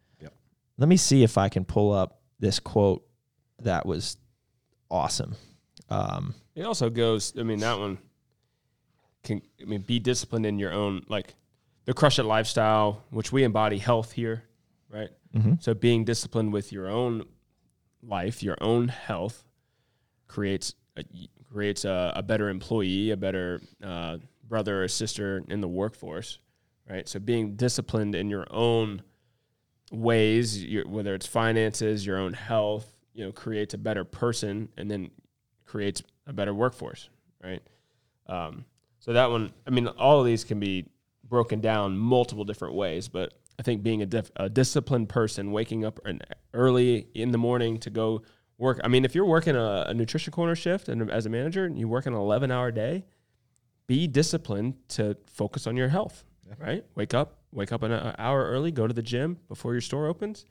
Let 0.78 0.88
me 0.88 0.96
see 0.96 1.22
if 1.22 1.36
I 1.36 1.48
can 1.48 1.64
pull 1.64 1.92
up 1.92 2.20
this 2.38 2.58
quote 2.60 3.04
that 3.60 3.84
was 3.84 4.16
awesome. 4.90 5.34
Um, 5.90 6.34
It 6.54 6.64
also 6.64 6.88
goes. 6.88 7.34
I 7.38 7.42
mean, 7.42 7.58
that 7.60 7.78
one 7.78 7.98
can. 9.24 9.42
I 9.60 9.64
mean, 9.64 9.80
be 9.82 9.98
disciplined 9.98 10.46
in 10.46 10.58
your 10.58 10.72
own 10.72 11.02
like 11.08 11.34
the 11.84 11.94
crush 11.94 12.18
it 12.18 12.24
lifestyle, 12.24 13.02
which 13.10 13.32
we 13.32 13.42
embody 13.44 13.78
health 13.78 14.12
here, 14.12 14.44
right? 14.88 15.10
So 15.60 15.74
being 15.74 16.04
disciplined 16.04 16.52
with 16.52 16.72
your 16.72 16.88
own 16.88 17.24
life, 18.02 18.42
your 18.42 18.56
own 18.60 18.88
health, 18.88 19.44
creates 20.26 20.74
a, 20.96 21.04
creates 21.52 21.84
a, 21.84 22.12
a 22.16 22.22
better 22.22 22.48
employee, 22.48 23.10
a 23.10 23.16
better 23.16 23.60
uh, 23.82 24.18
brother 24.48 24.82
or 24.82 24.88
sister 24.88 25.42
in 25.48 25.60
the 25.60 25.68
workforce, 25.68 26.38
right? 26.88 27.08
So 27.08 27.18
being 27.20 27.56
disciplined 27.56 28.14
in 28.14 28.30
your 28.30 28.46
own 28.50 29.02
ways, 29.90 30.62
your, 30.64 30.86
whether 30.86 31.14
it's 31.14 31.26
finances, 31.26 32.04
your 32.04 32.18
own 32.18 32.32
health, 32.32 32.90
you 33.14 33.24
know, 33.24 33.32
creates 33.32 33.74
a 33.74 33.78
better 33.78 34.04
person, 34.04 34.68
and 34.76 34.90
then 34.90 35.10
creates 35.64 36.02
a 36.26 36.32
better 36.32 36.54
workforce, 36.54 37.08
right? 37.42 37.62
Um, 38.26 38.64
so 39.00 39.12
that 39.12 39.30
one, 39.30 39.52
I 39.66 39.70
mean, 39.70 39.86
all 39.86 40.20
of 40.20 40.26
these 40.26 40.44
can 40.44 40.60
be 40.60 40.86
broken 41.24 41.60
down 41.60 41.96
multiple 41.96 42.44
different 42.44 42.74
ways, 42.74 43.08
but 43.08 43.34
I 43.58 43.62
think 43.62 43.82
being 43.82 44.02
a, 44.02 44.06
dif- 44.06 44.30
a 44.36 44.48
disciplined 44.48 45.08
person, 45.08 45.52
waking 45.52 45.84
up 45.84 46.00
an 46.04 46.20
early 46.54 47.08
in 47.14 47.32
the 47.32 47.38
morning 47.38 47.78
to 47.80 47.90
go 47.90 48.22
work. 48.56 48.80
I 48.84 48.88
mean, 48.88 49.04
if 49.04 49.14
you're 49.14 49.24
working 49.24 49.56
a, 49.56 49.86
a 49.88 49.94
nutrition 49.94 50.32
corner 50.32 50.54
shift 50.54 50.88
and 50.88 51.10
as 51.10 51.26
a 51.26 51.30
manager 51.30 51.64
and 51.64 51.78
you 51.78 51.88
work 51.88 52.06
an 52.06 52.14
11 52.14 52.50
hour 52.50 52.70
day, 52.70 53.04
be 53.86 54.06
disciplined 54.06 54.76
to 54.90 55.16
focus 55.26 55.66
on 55.66 55.76
your 55.76 55.88
health, 55.88 56.24
right? 56.58 56.84
Wake 56.94 57.14
up, 57.14 57.38
wake 57.52 57.72
up 57.72 57.82
an 57.82 58.14
hour 58.18 58.44
early, 58.46 58.70
go 58.70 58.86
to 58.86 58.94
the 58.94 59.02
gym 59.02 59.38
before 59.48 59.72
your 59.72 59.80
store 59.80 60.06
opens, 60.06 60.44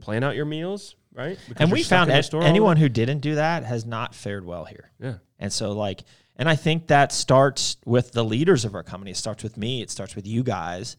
plan 0.00 0.24
out 0.24 0.34
your 0.36 0.44
meals, 0.44 0.96
right? 1.14 1.38
Because 1.48 1.62
and 1.62 1.72
we 1.72 1.82
found 1.82 2.24
store 2.24 2.42
anyone 2.42 2.76
who 2.76 2.88
didn't 2.88 3.20
do 3.20 3.36
that 3.36 3.64
has 3.64 3.84
not 3.84 4.14
fared 4.14 4.44
well 4.44 4.64
here. 4.64 4.90
Yeah. 4.98 5.14
And 5.38 5.52
so 5.52 5.72
like 5.72 6.02
and 6.36 6.48
I 6.48 6.56
think 6.56 6.86
that 6.86 7.12
starts 7.12 7.76
with 7.84 8.12
the 8.12 8.24
leaders 8.24 8.64
of 8.64 8.74
our 8.74 8.82
company. 8.82 9.10
It 9.10 9.16
starts 9.18 9.42
with 9.42 9.56
me, 9.56 9.82
it 9.82 9.90
starts 9.90 10.16
with 10.16 10.26
you 10.26 10.42
guys 10.42 10.96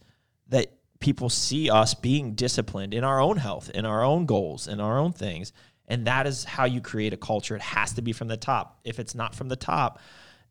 that 0.49 0.71
people 0.99 1.29
see 1.29 1.69
us 1.69 1.93
being 1.93 2.36
disciplined 2.36 2.93
in 2.93 3.03
our 3.03 3.19
own 3.19 3.38
health, 3.38 3.69
in 3.71 3.86
our 3.86 4.03
own 4.03 4.25
goals, 4.25 4.67
in 4.67 4.79
our 4.79 4.99
own 4.99 5.11
things. 5.11 5.51
And 5.88 6.05
that 6.07 6.27
is 6.27 6.45
how 6.45 6.65
you 6.65 6.79
create 6.79 7.11
a 7.11 7.17
culture. 7.17 7.55
It 7.55 7.61
has 7.61 7.93
to 7.93 8.01
be 8.01 8.13
from 8.13 8.27
the 8.27 8.38
top. 8.38 8.79
If 8.86 8.99
it's 8.99 9.13
not 9.13 9.36
from 9.36 9.49
the 9.49 9.55
top, 9.55 9.99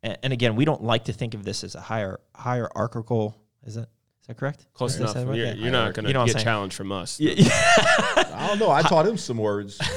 and, 0.02 0.18
and 0.22 0.32
again, 0.32 0.56
we 0.56 0.64
don't 0.64 0.82
like 0.82 1.04
to 1.04 1.12
think 1.12 1.34
of 1.34 1.44
this 1.44 1.64
as 1.64 1.74
a 1.74 1.80
higher 1.80 2.20
hierarchical. 2.34 3.40
Is 3.64 3.74
that 3.74 3.88
is 4.22 4.26
that 4.26 4.36
correct? 4.36 4.66
Close 4.74 4.92
Did 4.96 5.02
enough. 5.02 5.16
right? 5.16 5.24
You're, 5.36 5.46
Yeah. 5.46 5.52
you're 5.54 5.70
not 5.72 5.94
going 5.94 6.04
to 6.04 6.08
You 6.10 6.14
know 6.14 6.20
what 6.20 6.28
I'm 6.30 6.34
get 6.34 6.42
challenged 6.42 6.76
from 6.76 6.92
us. 6.92 7.18
I 7.22 8.46
don't 8.48 8.58
know. 8.58 8.70
I 8.70 8.82
taught 8.82 9.06
him 9.06 9.16
some 9.16 9.38
words. 9.38 9.78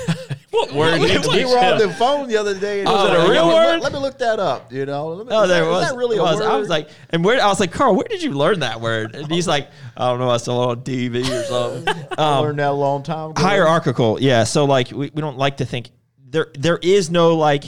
What 0.53 0.71
word? 0.71 0.99
we 1.01 1.45
were 1.45 1.57
on 1.57 1.79
the 1.79 1.91
phone 1.97 2.27
the 2.27 2.37
other 2.37 2.53
day. 2.57 2.81
And 2.81 2.87
Oh, 2.87 2.93
was 2.93 3.11
it 3.23 3.27
a 3.27 3.31
real 3.31 3.47
"Let- 3.47 3.55
word?" 3.55 3.81
Let 3.81 3.91
me 3.91 3.97
look 3.97 4.19
that 4.19 4.39
up. 4.39 4.71
You 4.71 4.85
know. 4.85 5.07
Let 5.07 5.25
me, 5.27 5.33
Oh, 5.35 5.47
there 5.47 5.65
that- 5.65 5.69
was. 5.71 5.83
Is 5.85 5.89
that 5.89 5.97
really 5.97 6.17
it 6.17 6.19
a 6.19 6.23
was. 6.23 6.39
word? 6.39 6.45
I 6.45 6.57
was 6.57 6.69
like, 6.69 6.89
and 7.09 7.25
where? 7.25 7.41
I 7.41 7.47
was 7.47 7.59
like, 7.59 7.71
Carl, 7.71 7.95
where 7.95 8.05
did 8.07 8.21
you 8.21 8.33
learn 8.33 8.59
that 8.59 8.79
word? 8.79 9.15
And 9.15 9.31
he's 9.31 9.47
like, 9.47 9.69
I 9.97 10.09
don't 10.11 10.19
know. 10.19 10.29
I 10.29 10.37
saw 10.37 10.71
it 10.71 10.77
on 10.77 10.83
TV 10.83 11.21
or 11.27 11.43
something. 11.83 12.05
I 12.19 12.37
Um, 12.37 12.43
learned 12.45 12.59
that 12.59 12.69
a 12.69 12.71
long 12.71 13.01
time 13.01 13.31
ago. 13.31 13.41
hierarchical, 13.41 14.21
yeah. 14.21 14.43
So 14.43 14.65
like, 14.65 14.89
we, 14.91 15.09
we 15.11 15.21
don't 15.21 15.39
like 15.39 15.57
to 15.57 15.65
think 15.65 15.89
there. 16.29 16.47
There 16.57 16.77
is 16.83 17.09
no 17.09 17.35
like. 17.35 17.63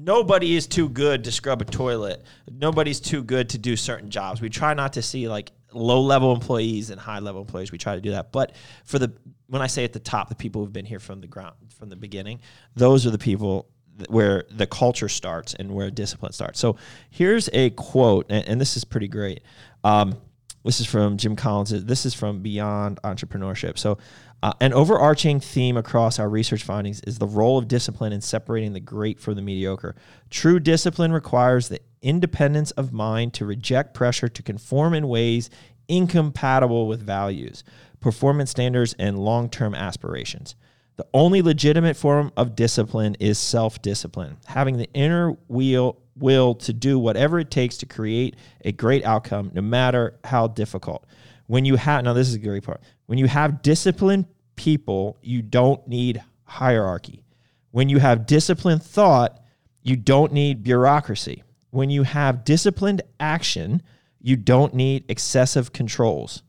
Nobody 0.00 0.54
is 0.54 0.68
too 0.68 0.88
good 0.88 1.24
to 1.24 1.32
scrub 1.32 1.60
a 1.60 1.64
toilet. 1.64 2.24
Nobody's 2.48 3.00
too 3.00 3.24
good 3.24 3.48
to 3.50 3.58
do 3.58 3.74
certain 3.74 4.10
jobs. 4.10 4.40
We 4.40 4.48
try 4.48 4.72
not 4.72 4.92
to 4.92 5.02
see 5.02 5.28
like 5.28 5.50
low 5.72 6.00
level 6.00 6.32
employees 6.32 6.90
and 6.90 7.00
high 7.00 7.18
level 7.18 7.40
employees. 7.40 7.72
We 7.72 7.78
try 7.78 7.96
to 7.96 8.00
do 8.00 8.12
that. 8.12 8.30
But 8.30 8.54
for 8.84 9.00
the 9.00 9.12
when 9.48 9.60
I 9.60 9.66
say 9.66 9.82
at 9.82 9.92
the 9.92 9.98
top, 9.98 10.28
the 10.28 10.36
people 10.36 10.62
who've 10.62 10.72
been 10.72 10.84
here 10.84 11.00
from 11.00 11.20
the 11.20 11.26
ground 11.26 11.56
from 11.76 11.88
the 11.88 11.96
beginning, 11.96 12.40
those 12.76 13.06
are 13.06 13.10
the 13.10 13.18
people 13.18 13.68
where 14.08 14.44
the 14.50 14.68
culture 14.68 15.08
starts 15.08 15.54
and 15.54 15.72
where 15.72 15.90
discipline 15.90 16.32
starts. 16.32 16.60
So 16.60 16.76
here's 17.10 17.48
a 17.52 17.70
quote, 17.70 18.26
and, 18.28 18.46
and 18.46 18.60
this 18.60 18.76
is 18.76 18.84
pretty 18.84 19.08
great. 19.08 19.42
Um, 19.82 20.16
this 20.64 20.80
is 20.80 20.86
from 20.86 21.16
Jim 21.16 21.34
Collins. 21.34 21.70
This 21.84 22.04
is 22.04 22.14
from 22.14 22.40
Beyond 22.40 23.00
Entrepreneurship. 23.02 23.78
So, 23.78 23.98
uh, 24.42 24.52
an 24.60 24.72
overarching 24.72 25.40
theme 25.40 25.76
across 25.76 26.18
our 26.18 26.28
research 26.28 26.62
findings 26.62 27.00
is 27.00 27.18
the 27.18 27.26
role 27.26 27.58
of 27.58 27.66
discipline 27.66 28.12
in 28.12 28.20
separating 28.20 28.72
the 28.72 28.80
great 28.80 29.18
from 29.18 29.34
the 29.34 29.42
mediocre. 29.42 29.96
True 30.30 30.60
discipline 30.60 31.12
requires 31.12 31.68
the 31.68 31.80
independence 32.02 32.70
of 32.72 32.92
mind 32.92 33.34
to 33.34 33.44
reject 33.44 33.94
pressure 33.94 34.28
to 34.28 34.42
conform 34.42 34.94
in 34.94 35.08
ways 35.08 35.50
incompatible 35.88 36.86
with 36.86 37.02
values, 37.02 37.64
performance 38.00 38.50
standards, 38.50 38.94
and 38.98 39.18
long 39.18 39.48
term 39.48 39.74
aspirations. 39.74 40.54
The 40.96 41.06
only 41.14 41.42
legitimate 41.42 41.96
form 41.96 42.32
of 42.36 42.54
discipline 42.56 43.16
is 43.20 43.38
self 43.38 43.80
discipline, 43.82 44.36
having 44.46 44.76
the 44.76 44.90
inner 44.94 45.32
wheel, 45.48 45.98
will 46.16 46.54
to 46.56 46.72
do 46.72 46.98
whatever 46.98 47.38
it 47.38 47.50
takes 47.50 47.76
to 47.78 47.86
create 47.86 48.36
a 48.64 48.72
great 48.72 49.04
outcome, 49.04 49.52
no 49.54 49.62
matter 49.62 50.18
how 50.24 50.48
difficult. 50.48 51.06
When 51.46 51.64
you 51.64 51.76
have, 51.76 52.04
now 52.04 52.12
this 52.12 52.28
is 52.28 52.34
a 52.34 52.40
great 52.40 52.64
part, 52.64 52.82
when 53.08 53.16
you 53.16 53.26
have 53.26 53.62
disciplined 53.62 54.26
people, 54.54 55.16
you 55.22 55.40
don't 55.40 55.88
need 55.88 56.22
hierarchy. 56.44 57.24
When 57.70 57.88
you 57.88 58.00
have 58.00 58.26
disciplined 58.26 58.82
thought, 58.82 59.40
you 59.82 59.96
don't 59.96 60.30
need 60.30 60.62
bureaucracy. 60.62 61.42
When 61.70 61.88
you 61.88 62.02
have 62.02 62.44
disciplined 62.44 63.00
action, 63.18 63.80
you 64.20 64.36
don't 64.36 64.74
need 64.74 65.06
excessive 65.08 65.72
controls. 65.72 66.42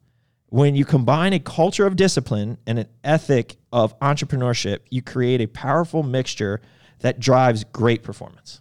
When 0.48 0.76
you 0.76 0.84
combine 0.84 1.32
a 1.32 1.40
culture 1.40 1.86
of 1.86 1.96
discipline 1.96 2.58
and 2.68 2.78
an 2.78 2.90
ethic 3.06 3.56
of 3.72 3.98
entrepreneurship, 4.02 4.80
you 4.90 5.02
create 5.02 5.40
a 5.40 5.48
powerful 5.48 6.04
mixture 6.04 6.60
that 7.00 7.22
drives 7.22 7.64
great 7.64 8.04
performance. 8.04 8.60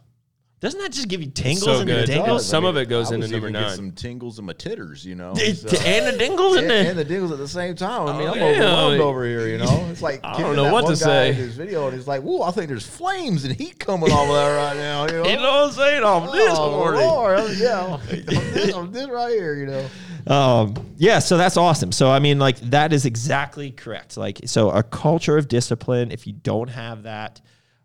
Doesn't 0.61 0.80
that 0.80 0.90
just 0.90 1.06
give 1.06 1.22
you 1.22 1.30
tingles 1.30 1.62
So 1.64 1.78
and 1.78 1.86
good. 1.86 2.06
tingles? 2.06 2.44
Some 2.44 2.64
of 2.64 2.76
it 2.76 2.88
goes 2.88 3.12
I 3.12 3.14
into 3.14 3.26
was 3.26 3.30
number 3.30 3.46
even 3.48 3.61
get 3.61 3.68
nine. 3.68 3.76
Some 3.76 3.92
tingles 3.92 4.40
in 4.40 4.44
my 4.44 4.54
titters, 4.54 5.04
you 5.06 5.14
know. 5.14 5.30
and 5.32 5.36
the 5.38 6.16
dingles 6.18 6.56
in 6.56 6.62
and, 6.64 6.70
there. 6.70 6.90
and 6.90 6.98
the 6.98 7.04
dingles 7.04 7.30
at 7.30 7.38
the 7.38 7.46
same 7.46 7.76
time. 7.76 8.09
I 8.09 8.18
mean, 8.18 8.26
Oh, 8.28 8.32
I'm 8.32 8.38
yeah. 8.38 8.44
overwhelmed 8.56 9.00
over 9.00 9.24
here. 9.24 9.46
You 9.46 9.59
know, 9.59 9.86
it's 9.88 10.02
like 10.02 10.18
I 10.24 10.32
don't 10.38 10.46
and 10.48 10.56
know 10.56 10.64
that 10.64 10.72
what 10.72 10.82
one 10.84 10.94
to 10.96 10.98
guy 11.00 11.06
say. 11.06 11.30
In 11.30 11.36
this 11.36 11.54
video, 11.54 11.86
and 11.86 11.96
he's 11.96 12.09
like, 12.09 12.22
"Whoa, 12.22 12.42
I 12.42 12.50
think 12.50 12.66
there's 12.68 12.86
flames 12.86 13.44
and 13.44 13.54
heat 13.54 13.78
coming 13.78 14.11
off 14.11 14.28
of 14.28 14.34
that 14.34 14.56
right 14.56 14.76
now." 14.76 15.06
You 15.06 15.12
know, 15.22 15.28
You 15.30 15.36
know 15.36 15.42
what 15.42 15.64
I'm 15.68 15.72
saying? 15.72 16.02
I'm 16.04 16.26
this 16.36 16.59
oh, 16.59 16.70
morning. 16.72 17.00
Lord, 17.02 17.38
I'm- 17.38 17.54
yeah, 17.56 17.94
I'm 18.00 18.24
this, 18.24 18.74
I'm 18.74 18.90
this 18.92 19.09
right 19.09 19.30
here. 19.32 19.54
You 19.54 19.66
know, 19.66 19.86
Um, 20.34 20.74
yeah, 20.96 21.20
so 21.20 21.36
that's 21.36 21.56
awesome. 21.56 21.92
So 21.92 22.11
I 22.11 22.18
mean, 22.18 22.40
like 22.40 22.59
that 22.70 22.92
is 22.92 23.04
exactly 23.06 23.70
correct. 23.70 24.16
Like, 24.16 24.40
so 24.46 24.70
a 24.70 24.82
culture 24.82 25.36
of 25.38 25.46
discipline. 25.46 26.11
If 26.11 26.26
you 26.26 26.32
don't 26.32 26.68
have 26.70 27.04
that, 27.04 27.40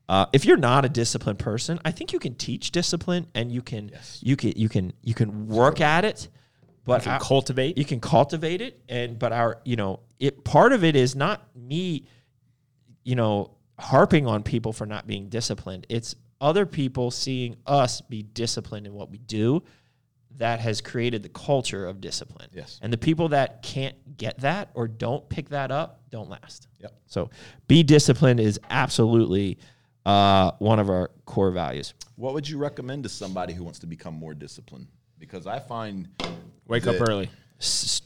uh, 0.09 0.25
if 0.33 0.45
you're 0.45 0.57
not 0.57 0.85
a 0.85 0.89
disciplined 0.89 1.39
person, 1.39 1.79
I 1.85 1.91
think 1.91 2.11
you 2.11 2.19
can 2.19 2.35
teach 2.35 2.71
discipline 2.71 3.27
and 3.33 3.51
you 3.51 3.61
can 3.61 3.91
you 4.21 4.35
can 4.35 4.53
you 4.55 4.69
can 4.69 4.93
you 5.01 5.13
can 5.13 5.47
work 5.47 5.81
at 5.81 6.05
it. 6.05 6.29
But 6.85 7.05
you 7.05 7.11
can 7.11 7.19
cultivate. 7.21 7.77
you 7.77 7.85
can 7.85 8.01
cultivate 8.01 8.61
it, 8.61 8.81
and 8.89 9.17
but 9.17 9.31
our 9.31 9.61
you 9.63 9.77
know 9.77 10.01
it 10.19 10.43
part 10.43 10.73
of 10.73 10.83
it 10.83 10.97
is 10.97 11.15
not 11.15 11.55
me, 11.55 12.05
you 13.05 13.15
know, 13.15 13.51
harping 13.79 14.27
on 14.27 14.43
people 14.43 14.73
for 14.73 14.85
not 14.85 15.07
being 15.07 15.29
disciplined. 15.29 15.87
It's 15.87 16.15
other 16.41 16.65
people 16.65 17.09
seeing 17.09 17.55
us 17.65 18.01
be 18.01 18.21
disciplined 18.21 18.85
in 18.85 18.93
what 18.93 19.09
we 19.09 19.17
do 19.17 19.63
that 20.37 20.59
has 20.59 20.81
created 20.81 21.23
the 21.23 21.29
culture 21.29 21.85
of 21.85 22.01
discipline. 22.01 22.49
Yes. 22.51 22.79
And 22.81 22.91
the 22.91 22.97
people 22.97 23.29
that 23.29 23.61
can't 23.61 24.17
get 24.17 24.39
that 24.39 24.69
or 24.73 24.87
don't 24.87 25.27
pick 25.29 25.49
that 25.49 25.71
up 25.71 26.01
don't 26.09 26.29
last. 26.29 26.67
Yep. 26.79 26.93
So 27.05 27.29
be 27.67 27.83
disciplined 27.83 28.39
is 28.39 28.59
absolutely 28.69 29.57
uh, 30.05 30.51
one 30.59 30.79
of 30.79 30.89
our 30.89 31.11
core 31.25 31.51
values. 31.51 31.93
What 32.15 32.33
would 32.33 32.47
you 32.47 32.57
recommend 32.57 33.03
to 33.03 33.09
somebody 33.09 33.53
who 33.53 33.63
wants 33.63 33.79
to 33.79 33.87
become 33.87 34.13
more 34.13 34.33
disciplined? 34.33 34.87
Because 35.19 35.47
I 35.47 35.59
find 35.59 36.09
Wake 36.67 36.87
up 36.87 37.01
early. 37.01 37.29
S- 37.59 38.01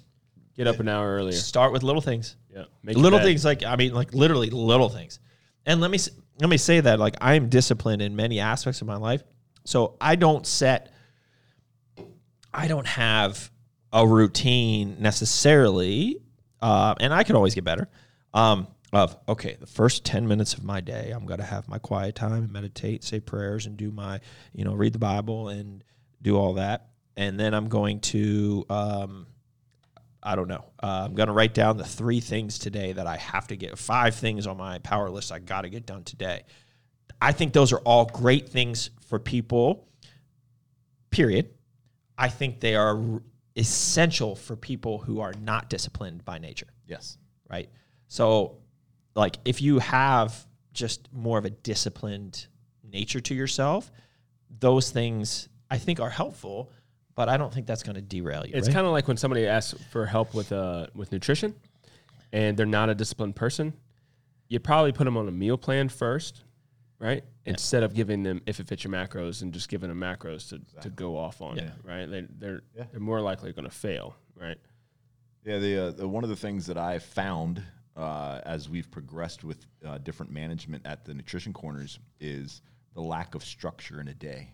Get 0.56 0.66
up 0.68 0.80
an 0.80 0.88
hour 0.88 1.16
earlier. 1.16 1.34
start 1.34 1.72
with 1.72 1.84
little 1.84 2.02
things. 2.02 2.36
Yeah. 2.52 2.64
Make 2.82 2.98
little 2.98 3.20
things 3.20 3.46
like 3.46 3.64
I 3.64 3.76
mean, 3.76 3.94
like 3.94 4.14
literally 4.14 4.50
little 4.50 4.90
things. 4.90 5.20
And 5.68 5.82
let 5.82 5.92
me 5.92 6.00
let 6.40 6.50
me 6.50 6.58
say 6.58 6.80
that 6.80 6.98
like 7.00 7.16
I 7.22 7.36
am 7.36 7.50
disciplined 7.50 8.02
in 8.02 8.16
many 8.16 8.40
aspects 8.40 8.82
of 8.82 8.88
my 8.88 8.96
life. 8.96 9.24
So 9.66 9.98
I 10.02 10.16
don't 10.16 10.48
set. 10.48 10.92
I 12.54 12.68
don't 12.68 12.88
have 12.88 13.52
a 13.94 14.08
routine 14.08 14.96
necessarily, 15.00 16.22
uh, 16.62 16.96
and 17.00 17.14
I 17.14 17.24
could 17.24 17.36
always 17.36 17.54
get 17.54 17.64
better. 17.64 17.88
Um, 18.34 18.68
of 18.94 19.18
okay, 19.28 19.58
the 19.60 19.68
first 19.68 20.06
ten 20.06 20.28
minutes 20.28 20.54
of 20.54 20.64
my 20.64 20.82
day, 20.82 21.12
I'm 21.12 21.26
gonna 21.26 21.44
have 21.44 21.68
my 21.68 21.80
quiet 21.80 22.16
time 22.16 22.34
and 22.34 22.52
meditate, 22.52 23.04
say 23.04 23.20
prayers, 23.20 23.66
and 23.66 23.78
do 23.78 23.92
my 23.92 24.20
you 24.54 24.64
know 24.64 24.74
read 24.74 24.94
the 24.94 25.00
Bible 25.00 25.50
and 25.50 25.84
do 26.22 26.38
all 26.38 26.54
that, 26.54 26.90
and 27.16 27.40
then 27.40 27.54
I'm 27.54 27.70
going 27.70 28.00
to. 28.02 28.66
Um, 28.70 29.28
I 30.24 30.36
don't 30.36 30.50
know. 30.50 30.66
Uh, 30.84 31.06
I'm 31.06 31.14
going 31.14 31.28
to 31.28 31.34
write 31.34 31.54
down 31.54 31.78
the 31.78 31.86
three 31.86 32.20
things 32.20 32.60
today 32.60 32.92
that 32.92 33.08
I 33.08 33.16
have 33.16 33.48
to 33.48 33.56
get, 33.56 33.78
five 33.78 34.14
things 34.14 34.46
on 34.46 34.58
my 34.58 34.80
power 34.80 35.10
list 35.10 35.32
I 35.32 35.40
got 35.40 35.62
to 35.62 35.70
get 35.70 35.86
done 35.86 36.04
today. 36.04 36.44
I 37.22 37.32
think 37.32 37.54
those 37.54 37.72
are 37.72 37.80
all 37.80 38.06
great 38.06 38.50
things 38.50 38.90
for 39.08 39.20
people, 39.20 39.88
period. 41.12 41.52
I 42.18 42.30
think 42.30 42.60
they 42.60 42.76
are 42.76 43.22
essential 43.56 44.36
for 44.36 44.56
people 44.56 45.00
who 45.00 45.20
are 45.20 45.34
not 45.42 45.70
disciplined 45.70 46.26
by 46.26 46.40
nature, 46.40 46.68
yes, 46.86 47.18
right? 47.50 47.70
So, 48.08 48.58
like, 49.18 49.38
if 49.46 49.62
you 49.62 49.80
have 49.80 50.46
just 50.74 51.10
more 51.12 51.38
of 51.38 51.46
a 51.46 51.50
disciplined 51.50 52.48
nature 52.90 53.20
to 53.20 53.34
yourself, 53.36 53.92
those 54.60 54.92
things 54.92 55.50
I 55.70 55.78
think 55.80 56.00
are 56.00 56.10
helpful, 56.10 56.72
but 57.16 57.28
I 57.28 57.36
don't 57.36 57.54
think 57.54 57.66
that's 57.68 57.84
going 57.84 57.96
to 57.96 58.02
derail 58.02 58.46
you. 58.46 58.52
It's 58.54 58.68
right? 58.68 58.74
kind 58.76 58.86
of 58.86 58.94
like 58.94 59.08
when 59.08 59.18
somebody 59.18 59.48
asks 59.48 59.76
for 59.92 60.06
help 60.06 60.34
with 60.34 60.52
uh 60.52 60.88
with 60.94 61.12
nutrition, 61.12 61.56
and 62.32 62.56
they're 62.56 62.66
not 62.66 62.90
a 62.90 62.96
disciplined 62.96 63.36
person. 63.36 63.74
You 64.50 64.60
probably 64.60 64.92
put 64.94 65.04
them 65.06 65.18
on 65.18 65.28
a 65.28 65.32
meal 65.32 65.58
plan 65.58 65.90
first, 65.90 66.44
right? 67.00 67.24
Instead 67.46 67.84
of 67.84 67.94
giving 67.94 68.24
them 68.24 68.42
if 68.46 68.60
it 68.60 68.68
fits 68.68 68.84
your 68.84 68.94
macros 68.94 69.42
and 69.42 69.52
just 69.52 69.68
giving 69.68 69.90
them 69.90 70.00
macros 70.00 70.48
to, 70.50 70.62
to 70.82 70.90
go 70.90 71.18
off 71.18 71.42
on, 71.42 71.58
Yeah. 71.58 71.72
right? 71.84 72.06
They, 72.06 72.26
they're 72.38 72.62
Yeah. 72.76 72.84
they're 72.92 73.00
more 73.02 73.20
likely 73.20 73.52
going 73.52 73.66
to 73.66 73.72
fail, 73.76 74.16
right? 74.36 74.58
yeah. 75.44 75.58
The, 75.58 75.88
uh, 75.88 75.92
the 75.92 76.08
one 76.08 76.24
of 76.24 76.30
the 76.30 76.36
things 76.36 76.68
that 76.68 76.78
I 76.78 77.00
found 77.00 77.64
uh, 77.98 78.42
as 78.46 78.70
we've 78.70 78.90
progressed 78.92 79.44
with 79.44 79.66
uh, 79.86 79.98
different 79.98 80.32
management 80.32 80.86
at 80.86 81.04
the 81.04 81.14
nutrition 81.14 81.52
corners 81.52 82.00
is 82.20 82.62
the 82.94 83.02
lack 83.02 83.36
of 83.36 83.44
structure 83.44 84.00
in 84.00 84.08
a 84.08 84.14
day. 84.14 84.50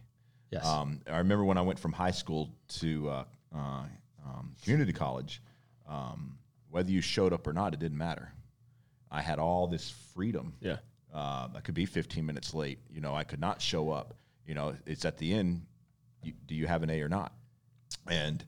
yes. 0.49 0.65
Um, 0.65 1.01
I 1.09 1.17
remember 1.17 1.43
when 1.43 1.57
I 1.57 1.61
went 1.61 1.77
from 1.77 1.91
high 1.91 2.11
school 2.11 2.49
to 2.79 3.09
uh, 3.09 3.23
uh, 3.53 3.83
um, 4.25 4.55
community 4.63 4.93
college, 4.93 5.41
um, 5.87 6.37
whether 6.69 6.89
you 6.89 7.01
showed 7.01 7.33
up 7.33 7.45
or 7.45 7.53
not, 7.53 7.73
it 7.73 7.79
didn't 7.79 7.97
matter. 7.97 8.31
I 9.11 9.21
had 9.21 9.39
all 9.39 9.67
this 9.67 9.93
freedom. 10.15 10.53
Yeah. 10.59 10.77
Uh, 11.13 11.47
I 11.55 11.59
could 11.61 11.75
be 11.75 11.85
15 11.85 12.25
minutes 12.25 12.53
late. 12.53 12.79
You 12.91 13.01
know, 13.01 13.13
I 13.13 13.23
could 13.23 13.39
not 13.39 13.61
show 13.61 13.91
up. 13.91 14.15
You 14.47 14.55
know, 14.55 14.73
it's 14.87 15.05
at 15.05 15.17
the 15.17 15.33
end. 15.33 15.61
You, 16.23 16.33
do 16.47 16.55
you 16.55 16.65
have 16.65 16.81
an 16.81 16.89
A 16.89 17.01
or 17.01 17.09
not? 17.09 17.33
And 18.09 18.43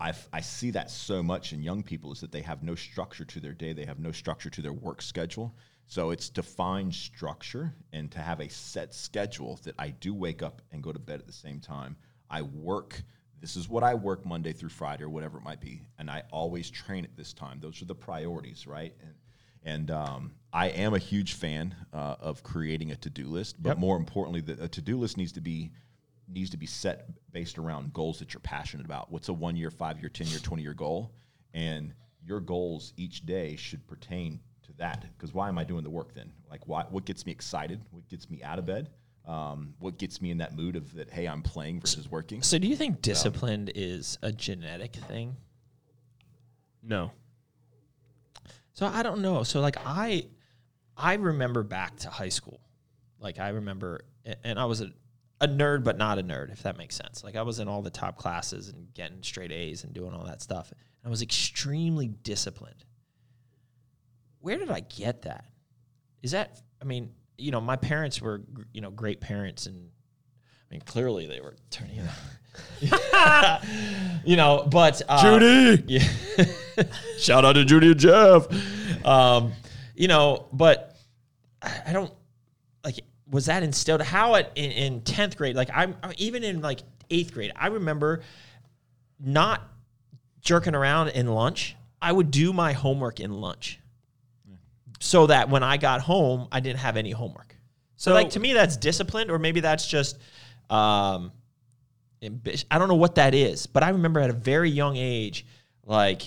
uh, 0.00 0.04
I 0.04 0.38
I 0.38 0.40
see 0.40 0.70
that 0.72 0.90
so 0.90 1.22
much 1.22 1.52
in 1.52 1.62
young 1.62 1.82
people 1.82 2.12
is 2.12 2.20
that 2.20 2.32
they 2.32 2.42
have 2.42 2.62
no 2.62 2.74
structure 2.74 3.24
to 3.24 3.40
their 3.40 3.52
day. 3.52 3.72
They 3.72 3.84
have 3.84 3.98
no 3.98 4.12
structure 4.12 4.50
to 4.50 4.62
their 4.62 4.72
work 4.72 5.02
schedule. 5.02 5.54
So 5.86 6.10
it's 6.10 6.28
to 6.30 6.42
find 6.42 6.94
structure 6.94 7.74
and 7.92 8.10
to 8.12 8.20
have 8.20 8.40
a 8.40 8.48
set 8.48 8.94
schedule 8.94 9.58
that 9.64 9.74
I 9.78 9.90
do 9.90 10.14
wake 10.14 10.42
up 10.42 10.62
and 10.70 10.82
go 10.82 10.92
to 10.92 11.00
bed 11.00 11.18
at 11.18 11.26
the 11.26 11.32
same 11.32 11.60
time. 11.60 11.96
I 12.30 12.42
work. 12.42 13.02
This 13.40 13.56
is 13.56 13.68
what 13.68 13.82
I 13.82 13.94
work 13.94 14.24
Monday 14.24 14.52
through 14.52 14.68
Friday 14.68 15.02
or 15.02 15.08
whatever 15.08 15.38
it 15.38 15.44
might 15.44 15.60
be, 15.60 15.82
and 15.98 16.10
I 16.10 16.22
always 16.30 16.70
train 16.70 17.04
at 17.04 17.16
this 17.16 17.32
time. 17.32 17.58
Those 17.60 17.80
are 17.82 17.86
the 17.86 17.94
priorities, 17.94 18.66
right? 18.66 18.94
And 19.00 19.14
and 19.62 19.90
um, 19.90 20.32
I 20.52 20.68
am 20.68 20.94
a 20.94 20.98
huge 20.98 21.34
fan 21.34 21.74
uh, 21.92 22.16
of 22.20 22.42
creating 22.42 22.92
a 22.92 22.96
to-do 22.96 23.26
list, 23.26 23.62
but 23.62 23.78
more 23.78 23.96
importantly, 23.96 24.40
the, 24.40 24.64
a 24.64 24.68
to-do 24.68 24.96
list 24.98 25.16
needs 25.16 25.32
to 25.32 25.40
be 25.40 25.70
needs 26.32 26.50
to 26.50 26.56
be 26.56 26.66
set 26.66 27.08
based 27.32 27.58
around 27.58 27.92
goals 27.92 28.18
that 28.18 28.32
you're 28.32 28.40
passionate 28.40 28.86
about. 28.86 29.10
What's 29.10 29.28
a 29.28 29.32
one-year, 29.32 29.70
five-year, 29.70 30.08
ten-year, 30.08 30.38
twenty-year 30.40 30.74
goal, 30.74 31.12
and 31.54 31.92
your 32.24 32.40
goals 32.40 32.92
each 32.96 33.26
day 33.26 33.56
should 33.56 33.86
pertain 33.86 34.40
to 34.62 34.72
that. 34.78 35.04
Because 35.16 35.34
why 35.34 35.48
am 35.48 35.58
I 35.58 35.64
doing 35.64 35.84
the 35.84 35.90
work 35.90 36.14
then? 36.14 36.32
Like, 36.50 36.66
why? 36.66 36.84
What 36.90 37.04
gets 37.04 37.26
me 37.26 37.32
excited? 37.32 37.80
What 37.90 38.08
gets 38.08 38.30
me 38.30 38.42
out 38.42 38.58
of 38.58 38.66
bed? 38.66 38.90
Um, 39.26 39.74
what 39.78 39.98
gets 39.98 40.22
me 40.22 40.30
in 40.30 40.38
that 40.38 40.56
mood 40.56 40.76
of 40.76 40.94
that? 40.94 41.10
Hey, 41.10 41.26
I'm 41.26 41.42
playing 41.42 41.80
versus 41.80 42.10
working. 42.10 42.42
So, 42.42 42.58
do 42.58 42.66
you 42.66 42.76
think 42.76 43.02
discipline 43.02 43.70
is 43.74 44.18
a 44.22 44.32
genetic 44.32 44.94
thing? 44.94 45.36
No. 46.82 47.12
So 48.72 48.86
I 48.86 49.02
don't 49.02 49.20
know. 49.20 49.42
So 49.42 49.60
like 49.60 49.76
I, 49.84 50.26
I 50.96 51.14
remember 51.14 51.62
back 51.62 51.96
to 51.98 52.08
high 52.08 52.30
school, 52.30 52.60
like 53.18 53.38
I 53.38 53.50
remember, 53.50 54.06
and 54.42 54.58
I 54.58 54.64
was 54.64 54.80
a, 54.80 54.90
a 55.40 55.48
nerd, 55.48 55.84
but 55.84 55.96
not 55.96 56.18
a 56.18 56.22
nerd, 56.22 56.52
if 56.52 56.62
that 56.62 56.76
makes 56.76 56.96
sense. 56.96 57.24
Like 57.24 57.36
I 57.36 57.42
was 57.42 57.58
in 57.60 57.68
all 57.68 57.82
the 57.82 57.90
top 57.90 58.16
classes 58.16 58.68
and 58.68 58.92
getting 58.94 59.22
straight 59.22 59.52
A's 59.52 59.84
and 59.84 59.92
doing 59.92 60.12
all 60.12 60.24
that 60.24 60.42
stuff. 60.42 60.70
And 60.70 60.80
I 61.04 61.08
was 61.08 61.22
extremely 61.22 62.08
disciplined. 62.08 62.84
Where 64.40 64.58
did 64.58 64.70
I 64.70 64.80
get 64.80 65.22
that? 65.22 65.44
Is 66.22 66.32
that? 66.32 66.60
I 66.80 66.84
mean, 66.84 67.10
you 67.38 67.50
know, 67.50 67.60
my 67.60 67.76
parents 67.76 68.20
were, 68.20 68.42
you 68.72 68.80
know, 68.80 68.90
great 68.90 69.20
parents, 69.20 69.66
and 69.66 69.90
I 70.70 70.74
mean, 70.74 70.82
clearly 70.82 71.26
they 71.26 71.40
were 71.40 71.56
turning, 71.70 71.96
you 71.96 72.02
know, 72.90 73.58
you 74.24 74.36
know, 74.36 74.68
but 74.70 75.00
uh, 75.08 75.22
Judy! 75.22 75.84
yeah. 75.88 76.44
Shout 77.18 77.44
out 77.44 77.54
to 77.54 77.64
Judy 77.64 77.92
and 77.92 78.00
Jeff. 78.00 78.46
Um, 79.06 79.52
you 79.94 80.08
know, 80.08 80.46
but 80.52 80.96
I 81.62 81.82
I 81.88 81.92
don't 81.92 82.12
like. 82.84 83.00
Was 83.30 83.46
that 83.46 83.62
instilled? 83.62 84.02
How 84.02 84.34
at 84.34 84.52
in, 84.56 84.70
in 84.72 85.00
tenth 85.02 85.36
grade? 85.36 85.56
Like 85.56 85.70
I'm 85.72 85.96
even 86.16 86.44
in 86.44 86.60
like 86.60 86.80
eighth 87.10 87.32
grade. 87.32 87.52
I 87.56 87.68
remember 87.68 88.22
not 89.18 89.62
jerking 90.40 90.74
around 90.74 91.08
in 91.08 91.26
lunch. 91.28 91.76
I 92.02 92.12
would 92.12 92.30
do 92.30 92.52
my 92.52 92.72
homework 92.72 93.20
in 93.20 93.32
lunch, 93.32 93.78
so 95.00 95.26
that 95.26 95.48
when 95.50 95.62
I 95.62 95.76
got 95.76 96.00
home, 96.00 96.48
I 96.50 96.60
didn't 96.60 96.80
have 96.80 96.96
any 96.96 97.10
homework. 97.10 97.56
So, 97.96 98.10
So- 98.10 98.14
like 98.14 98.30
to 98.30 98.40
me, 98.40 98.52
that's 98.52 98.76
disciplined, 98.76 99.30
or 99.30 99.38
maybe 99.38 99.60
that's 99.60 99.86
just. 99.86 100.18
Um, 100.70 101.32
ambition. 102.22 102.66
I 102.70 102.78
don't 102.78 102.88
know 102.88 102.94
what 102.94 103.16
that 103.16 103.34
is, 103.34 103.66
but 103.66 103.82
I 103.82 103.90
remember 103.90 104.20
at 104.20 104.30
a 104.30 104.34
very 104.34 104.70
young 104.70 104.96
age, 104.96 105.46
like 105.84 106.22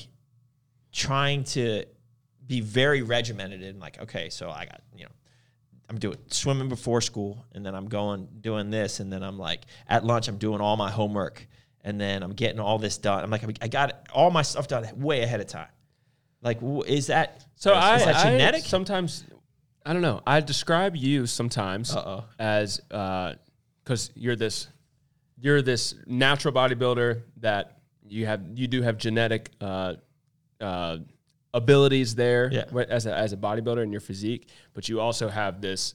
trying 0.92 1.44
to 1.46 1.86
be 2.46 2.62
very 2.62 3.02
regimented 3.02 3.64
and 3.64 3.80
like, 3.80 4.02
okay, 4.02 4.30
so 4.30 4.50
I 4.50 4.66
got, 4.66 4.82
you 4.96 5.06
know, 5.06 5.12
I'm 5.90 6.00
doing 6.00 6.18
swimming 6.28 6.70
before 6.70 7.02
school 7.02 7.46
and 7.54 7.66
then 7.66 7.76
I'm 7.76 7.88
going 7.88 8.28
doing 8.42 8.70
this 8.70 9.00
and 9.00 9.12
then 9.12 9.24
I'm 9.24 9.38
like 9.38 9.62
at 9.88 10.06
lunch 10.06 10.28
I'm 10.28 10.38
doing 10.38 10.62
all 10.62 10.78
my 10.78 10.90
homework 10.90 11.48
and 11.84 12.00
then 12.00 12.24
I'm 12.24 12.34
getting 12.34 12.60
all 12.60 12.80
this 12.80 12.98
done. 12.98 13.24
I'm 13.24 13.30
like 13.30 13.44
I 13.62 13.68
got 13.68 14.08
all 14.14 14.32
my 14.32 14.42
stuff 14.42 14.68
done 14.68 14.88
way 14.96 15.22
ahead 15.22 15.42
of 15.42 15.48
time. 15.48 15.68
Like 16.42 16.60
is 16.88 17.08
that 17.08 17.46
So 17.56 17.72
is 17.72 17.78
I, 17.78 17.98
that 18.00 18.16
I 18.16 18.32
genetic? 18.32 18.64
sometimes 18.64 19.26
I 19.86 19.94
don't 19.94 20.02
know. 20.02 20.22
I 20.26 20.40
describe 20.40 20.96
you 20.96 21.26
sometimes 21.26 21.94
Uh-oh. 21.96 22.24
as 22.40 22.78
because 22.88 24.12
you're 24.16 24.36
this 24.36 24.68
you're 25.40 25.62
this 25.62 25.96
natural 26.08 26.54
bodybuilder 26.54 27.22
that 27.42 27.80
you 28.08 28.26
have 28.26 28.42
you 28.56 28.68
do 28.68 28.82
have 28.82 28.98
genetic 28.98 29.52
uh, 29.60 29.96
uh, 30.62 30.98
abilities 31.54 32.16
there 32.16 32.50
Yeah. 32.52 32.66
as 32.90 33.06
a, 33.06 33.16
as 33.16 33.34
a 33.34 33.38
bodybuilder 33.38 33.82
and 33.84 33.92
your 33.92 34.02
physique, 34.02 34.50
but 34.74 34.90
you 34.90 35.00
also 35.00 35.30
have 35.30 35.62
this 35.62 35.94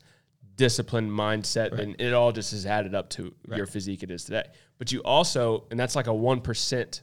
disciplined 0.57 1.11
mindset, 1.11 1.73
and 1.79 2.01
it 2.01 2.13
all 2.13 2.33
just 2.33 2.53
is 2.53 2.67
added 2.67 2.95
up 2.95 3.09
to 3.11 3.35
your 3.55 3.67
physique 3.67 4.03
it 4.03 4.11
is 4.11 4.25
today. 4.25 4.45
But 4.79 4.93
you 4.93 5.01
also, 5.03 5.67
and 5.71 5.79
that's 5.79 5.95
like 5.97 6.07
a 6.09 6.15
one 6.15 6.41
percent 6.41 7.03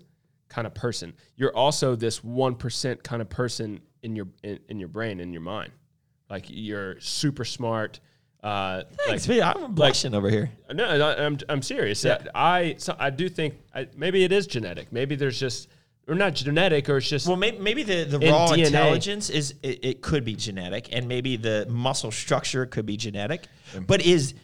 kind 0.49 0.67
of 0.67 0.73
person. 0.73 1.13
You're 1.35 1.55
also 1.55 1.95
this 1.95 2.23
one 2.23 2.55
percent 2.55 3.03
kind 3.03 3.21
of 3.21 3.29
person 3.29 3.81
in 4.03 4.15
your 4.15 4.27
in, 4.43 4.59
in 4.69 4.79
your 4.79 4.89
brain 4.89 5.19
in 5.19 5.31
your 5.33 5.41
mind. 5.41 5.71
Like 6.29 6.45
you're 6.49 6.99
super 6.99 7.45
smart. 7.45 7.99
Uh, 8.43 8.83
Thanks, 9.07 9.27
like, 9.27 9.39
man. 9.39 9.53
I'm 9.57 9.73
blushing 9.73 10.13
over 10.13 10.29
here. 10.29 10.51
no, 10.73 10.85
I- 10.85 11.25
I'm 11.25 11.37
I'm 11.49 11.61
serious. 11.61 12.03
Yeah. 12.03 12.23
I 12.35 12.75
so 12.77 12.95
I 12.99 13.09
do 13.09 13.27
think 13.29 13.55
I, 13.73 13.87
maybe 13.95 14.23
it 14.23 14.31
is 14.31 14.47
genetic. 14.47 14.91
Maybe 14.91 15.15
there's 15.15 15.39
just 15.39 15.67
or 16.07 16.15
not 16.15 16.35
genetic, 16.35 16.89
or 16.89 16.97
it's 16.97 17.09
just 17.09 17.27
Well, 17.27 17.35
maybe, 17.35 17.57
maybe 17.57 17.83
the, 17.83 18.05
the 18.05 18.19
In 18.19 18.31
raw 18.31 18.47
DNA. 18.47 18.67
intelligence 18.67 19.29
is 19.29 19.55
it, 19.63 19.83
it 19.83 20.01
could 20.01 20.23
be 20.23 20.35
genetic, 20.35 20.89
and 20.91 21.07
maybe 21.07 21.35
the 21.37 21.65
muscle 21.69 22.11
structure 22.11 22.65
could 22.65 22.85
be 22.85 22.97
genetic. 22.97 23.47
But 23.87 24.05
is 24.05 24.35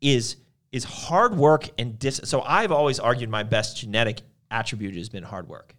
is 0.00 0.36
is 0.72 0.84
hard 0.84 1.36
work 1.36 1.68
and 1.78 1.98
dis? 1.98 2.20
So 2.24 2.42
I've 2.42 2.72
always 2.72 2.98
argued 2.98 3.30
my 3.30 3.42
best 3.42 3.76
genetic 3.76 4.22
attribute 4.50 4.96
has 4.96 5.08
been 5.08 5.22
hard 5.22 5.48
work, 5.48 5.74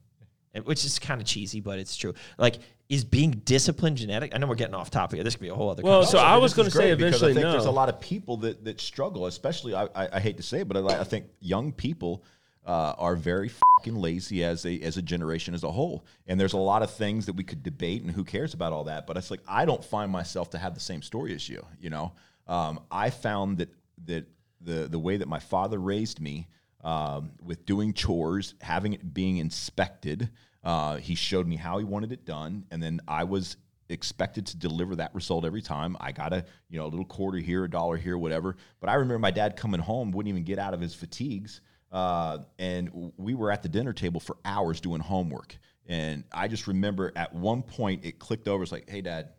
which 0.64 0.86
is 0.86 1.00
kind 1.00 1.20
of 1.20 1.28
cheesy, 1.28 1.60
but 1.60 1.80
it's 1.80 1.98
true. 1.98 2.14
Like, 2.38 2.60
is 2.88 3.04
being 3.04 3.32
disciplined 3.32 3.98
genetic? 3.98 4.36
I 4.36 4.38
know 4.38 4.46
we're 4.46 4.56
getting 4.56 4.76
off 4.76 4.92
topic. 4.92 5.18
here. 5.18 5.24
This 5.24 5.36
could 5.36 5.42
be 5.42 5.50
a 5.50 5.56
whole 5.56 5.72
other. 5.72 5.82
Well, 5.82 6.02
conversation. 6.04 6.20
so 6.20 6.26
I 6.26 6.38
was 6.38 6.54
gonna 6.54 6.70
say 6.70 6.96
great 6.96 6.98
because 6.98 7.22
eventually 7.22 7.32
I 7.32 7.34
think 7.34 7.52
there's 7.52 7.66
a 7.66 7.72
lot 7.72 7.90
of 7.90 8.00
people 8.00 8.38
that 8.38 8.64
that 8.64 8.80
struggle, 8.80 9.26
especially 9.26 9.74
I, 9.74 9.86
I, 9.96 10.10
I 10.14 10.20
hate 10.20 10.38
to 10.38 10.44
say 10.44 10.60
it, 10.60 10.68
but 10.68 10.78
I, 10.78 11.00
I 11.00 11.04
think 11.04 11.26
young 11.40 11.72
people 11.72 12.24
uh, 12.66 12.96
are 12.98 13.16
very 13.16 13.50
fucking 13.50 13.96
lazy 13.96 14.44
as 14.44 14.66
a 14.66 14.80
as 14.82 14.98
a 14.98 15.02
generation 15.02 15.54
as 15.54 15.64
a 15.64 15.72
whole. 15.72 16.06
And 16.28 16.40
there's 16.40 16.54
a 16.54 16.58
lot 16.58 16.82
of 16.82 16.92
things 16.92 17.26
that 17.28 17.34
we 17.34 17.44
could 17.44 17.64
debate, 17.64 18.02
and 18.02 18.12
who 18.12 18.24
cares 18.24 18.54
about 18.54 18.74
all 18.74 18.86
that? 18.86 19.06
But 19.08 19.18
it's 19.18 19.32
like 19.32 19.42
I 19.48 19.66
don't 19.66 19.84
find 19.84 20.12
myself 20.12 20.50
to 20.52 20.58
have 20.58 20.74
the 20.74 20.80
same 20.80 21.02
story 21.02 21.34
as 21.34 21.48
you. 21.48 21.66
You 21.80 21.90
know, 21.90 22.14
um, 22.48 22.80
I 22.92 23.10
found 23.10 23.60
that 23.60 23.70
that 24.06 24.26
the 24.62 24.88
the 24.88 25.00
way 25.00 25.18
that 25.18 25.28
my 25.28 25.40
father 25.40 25.78
raised 25.78 26.20
me 26.20 26.48
um, 26.84 27.32
with 27.44 27.66
doing 27.66 27.94
chores, 27.94 28.56
having 28.62 28.94
it 28.94 29.14
being 29.14 29.38
inspected. 29.38 30.30
Uh, 30.64 30.98
he 30.98 31.14
showed 31.14 31.46
me 31.46 31.56
how 31.56 31.78
he 31.78 31.84
wanted 31.84 32.12
it 32.12 32.26
done, 32.26 32.66
and 32.72 32.82
then 32.82 33.00
I 33.08 33.24
was 33.26 33.58
expected 33.90 34.48
to 34.48 34.58
deliver 34.58 34.96
that 34.96 35.14
result 35.14 35.46
every 35.46 35.62
time. 35.62 35.96
I 36.00 36.12
got 36.12 36.34
a 36.34 36.44
you 36.70 36.80
know 36.80 36.86
a 36.86 36.88
little 36.88 37.06
quarter 37.06 37.38
here, 37.38 37.66
a 37.66 37.70
dollar 37.70 37.98
here, 37.98 38.18
whatever. 38.18 38.56
But 38.80 38.90
I 38.90 38.96
remember 38.96 39.20
my 39.20 39.32
dad 39.32 39.56
coming 39.58 39.82
home, 39.82 40.12
wouldn't 40.12 40.30
even 40.30 40.44
get 40.44 40.58
out 40.58 40.74
of 40.74 40.82
his 40.82 40.96
fatigues, 40.96 41.62
uh, 41.96 42.38
and 42.60 43.12
we 43.18 43.34
were 43.34 43.52
at 43.52 43.64
the 43.64 43.70
dinner 43.70 43.94
table 43.94 44.20
for 44.20 44.38
hours 44.46 44.80
doing 44.80 45.02
homework. 45.02 45.58
And 45.88 46.24
I 46.32 46.48
just 46.48 46.68
remember 46.68 47.12
at 47.16 47.34
one 47.34 47.64
point 47.64 48.06
it 48.06 48.20
clicked 48.20 48.48
over. 48.48 48.62
It's 48.62 48.72
like, 48.72 48.90
hey, 48.90 49.02
dad, 49.02 49.30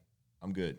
I'm 0.43 0.53
good 0.53 0.79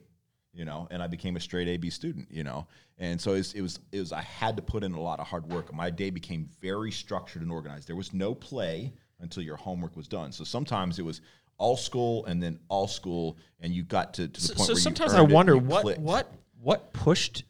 you 0.58 0.66
know, 0.66 0.88
and 0.90 1.04
I 1.04 1.08
became 1.08 1.36
a 1.36 1.40
straight 1.40 1.68
A 1.68 1.78
B 1.78 1.92
student, 1.92 2.28
you 2.32 2.44
know, 2.44 2.66
and 2.98 3.22
so 3.22 3.34
it 3.34 3.38
was, 3.38 3.54
it 3.54 3.62
was 3.62 3.80
it 3.92 4.00
was 4.00 4.12
I 4.12 4.22
had 4.22 4.58
to 4.58 4.64
put 4.64 4.84
in 4.84 4.94
a 4.94 5.00
lot 5.00 5.20
of 5.20 5.28
hard 5.28 5.48
work. 5.52 5.72
My 5.72 5.92
day 5.92 6.10
became 6.10 6.50
very 6.60 6.92
structured 6.92 7.44
and 7.44 7.52
organized. 7.52 7.88
There 7.88 7.96
was 7.96 8.12
no 8.12 8.34
play 8.34 8.92
until 9.20 9.44
your 9.44 9.56
homework 9.56 9.96
was 9.96 10.08
done. 10.08 10.32
So 10.32 10.44
sometimes 10.44 10.98
it 10.98 11.06
was 11.06 11.22
all 11.60 11.78
school 11.78 12.26
and 12.26 12.42
then 12.42 12.60
all 12.70 12.88
school, 12.88 13.38
and 13.60 13.72
you 13.72 13.84
got 13.84 14.16
to, 14.16 14.28
to 14.28 14.34
the 14.34 14.48
so, 14.48 14.54
point 14.56 14.68
so 14.68 14.74
where 14.74 14.82
sometimes 14.82 15.14
you 15.14 15.20
I 15.20 15.22
wonder 15.22 15.58
what 15.58 15.84
clicked. 15.84 16.02
what 16.02 16.34
what 16.60 16.92
pushed 16.92 17.44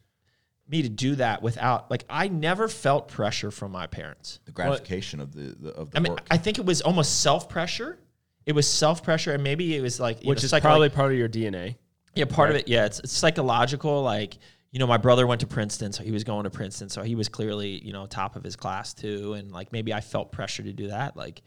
me 0.69 0.81
to 0.81 0.89
do 0.89 1.15
that 1.15 1.41
without 1.41 1.89
like 1.89 2.03
I 2.09 2.27
never 2.27 2.67
felt 2.67 3.07
pressure 3.07 3.51
from 3.51 3.71
my 3.71 3.87
parents. 3.87 4.39
the 4.45 4.51
gratification 4.51 5.19
of 5.19 5.33
the, 5.33 5.55
the 5.59 5.69
of 5.71 5.91
the 5.91 5.97
I 5.97 5.99
mean, 6.01 6.13
work. 6.13 6.27
I 6.29 6.37
think 6.37 6.59
it 6.59 6.65
was 6.65 6.81
almost 6.81 7.21
self 7.21 7.47
pressure. 7.49 7.99
It 8.45 8.53
was 8.53 8.67
self 8.67 9.03
pressure, 9.03 9.33
and 9.33 9.43
maybe 9.43 9.75
it 9.75 9.81
was 9.81 9.99
like 9.99 10.23
you 10.23 10.29
which 10.29 10.41
know, 10.41 10.45
is 10.45 10.49
psycho- 10.51 10.67
probably 10.67 10.89
part 10.89 11.11
of 11.11 11.17
your 11.17 11.29
DNA. 11.29 11.75
yeah, 12.15 12.25
part 12.25 12.49
of 12.49 12.55
it. 12.55 12.67
Yeah, 12.67 12.85
it's, 12.85 12.99
it's 12.99 13.11
psychological. 13.13 14.03
Like 14.03 14.37
you 14.71 14.79
know, 14.79 14.87
my 14.87 14.97
brother 14.97 15.25
went 15.25 15.41
to 15.41 15.47
Princeton, 15.47 15.91
so 15.93 16.03
he 16.03 16.11
was 16.11 16.23
going 16.23 16.43
to 16.43 16.49
Princeton, 16.49 16.89
so 16.89 17.01
he 17.01 17.15
was 17.15 17.29
clearly 17.29 17.83
you 17.85 17.93
know 17.93 18.05
top 18.05 18.35
of 18.35 18.43
his 18.43 18.55
class 18.55 18.93
too, 18.93 19.33
and 19.33 19.51
like 19.51 19.71
maybe 19.71 19.93
I 19.93 20.01
felt 20.01 20.31
pressure 20.31 20.63
to 20.63 20.73
do 20.73 20.87
that. 20.89 21.15
Like, 21.15 21.41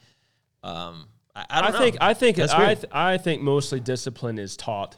um, 0.62 1.08
I, 1.34 1.40
I 1.40 1.44
I, 1.58 1.62
don't 1.62 1.72
know. 1.72 1.78
I 1.78 1.80
think 1.82 1.96
I 2.00 2.14
think 2.14 2.36
That's 2.36 2.52
I, 2.52 2.58
weird. 2.66 2.80
th- 2.80 2.92
I 2.92 3.18
think 3.18 3.42
mostly 3.42 3.80
discipline 3.80 4.38
is 4.38 4.56
taught. 4.56 4.96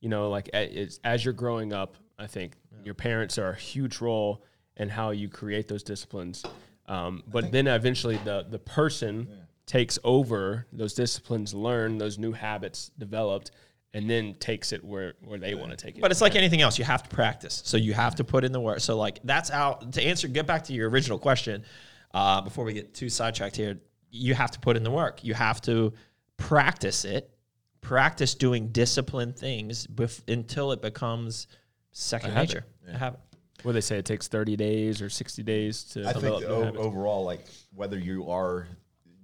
You 0.00 0.08
know, 0.10 0.28
like 0.30 0.50
a- 0.52 0.82
it's, 0.82 1.00
as 1.02 1.24
you're 1.24 1.32
growing 1.34 1.72
up, 1.72 1.96
I 2.18 2.26
think 2.26 2.56
your 2.84 2.94
parents 2.94 3.38
are 3.38 3.50
a 3.50 3.56
huge 3.56 4.00
role 4.00 4.44
in 4.76 4.88
how 4.88 5.10
you 5.10 5.28
create 5.28 5.68
those 5.68 5.82
disciplines. 5.82 6.44
Um, 6.86 7.22
but 7.26 7.50
then 7.52 7.66
eventually 7.66 8.18
the 8.18 8.46
the 8.48 8.58
person 8.58 9.28
takes 9.66 9.98
over 10.04 10.66
those 10.72 10.94
disciplines, 10.94 11.54
learn 11.54 11.98
those 11.98 12.18
new 12.18 12.32
habits 12.32 12.90
developed, 12.98 13.50
and 13.94 14.10
then 14.10 14.34
takes 14.34 14.72
it 14.72 14.84
where 14.84 15.14
where 15.24 15.38
they 15.38 15.54
want 15.54 15.70
to 15.70 15.76
take 15.76 15.96
it. 15.96 16.00
But 16.02 16.10
it's 16.10 16.20
like 16.20 16.34
anything 16.34 16.60
else; 16.60 16.78
you 16.78 16.84
have 16.84 17.02
to 17.02 17.08
practice. 17.08 17.62
So 17.64 17.76
you 17.76 17.94
have 17.94 18.16
to 18.16 18.24
put 18.24 18.44
in 18.44 18.52
the 18.52 18.60
work. 18.60 18.80
So 18.80 18.98
like 18.98 19.20
that's 19.24 19.50
out 19.50 19.92
to 19.92 20.02
answer. 20.02 20.28
Get 20.28 20.46
back 20.46 20.64
to 20.64 20.72
your 20.72 20.90
original 20.90 21.18
question 21.18 21.64
uh, 22.12 22.42
before 22.42 22.64
we 22.64 22.74
get 22.74 22.94
too 22.94 23.08
sidetracked 23.08 23.56
here. 23.56 23.80
You 24.10 24.34
have 24.34 24.50
to 24.52 24.60
put 24.60 24.76
in 24.76 24.82
the 24.82 24.90
work. 24.90 25.24
You 25.24 25.34
have 25.34 25.60
to 25.62 25.92
practice 26.36 27.04
it. 27.04 27.30
Practice 27.80 28.34
doing 28.34 28.68
disciplined 28.68 29.36
things 29.36 29.86
bef- 29.86 30.22
until 30.32 30.72
it 30.72 30.80
becomes 30.80 31.46
second 31.94 32.32
habit. 32.32 32.48
nature. 32.48 32.64
A 32.88 32.98
habit. 32.98 33.20
where 33.62 33.72
they 33.72 33.80
say 33.80 33.96
it 33.96 34.04
takes 34.04 34.28
30 34.28 34.56
days 34.56 35.00
or 35.00 35.08
60 35.08 35.42
days 35.42 35.84
to 35.84 36.00
I 36.02 36.12
think 36.12 36.16
develop 36.24 36.42
that 36.42 36.74
new 36.74 36.80
o- 36.80 36.82
overall, 36.84 37.24
like 37.24 37.46
whether 37.74 37.98
you 37.98 38.28
are 38.30 38.66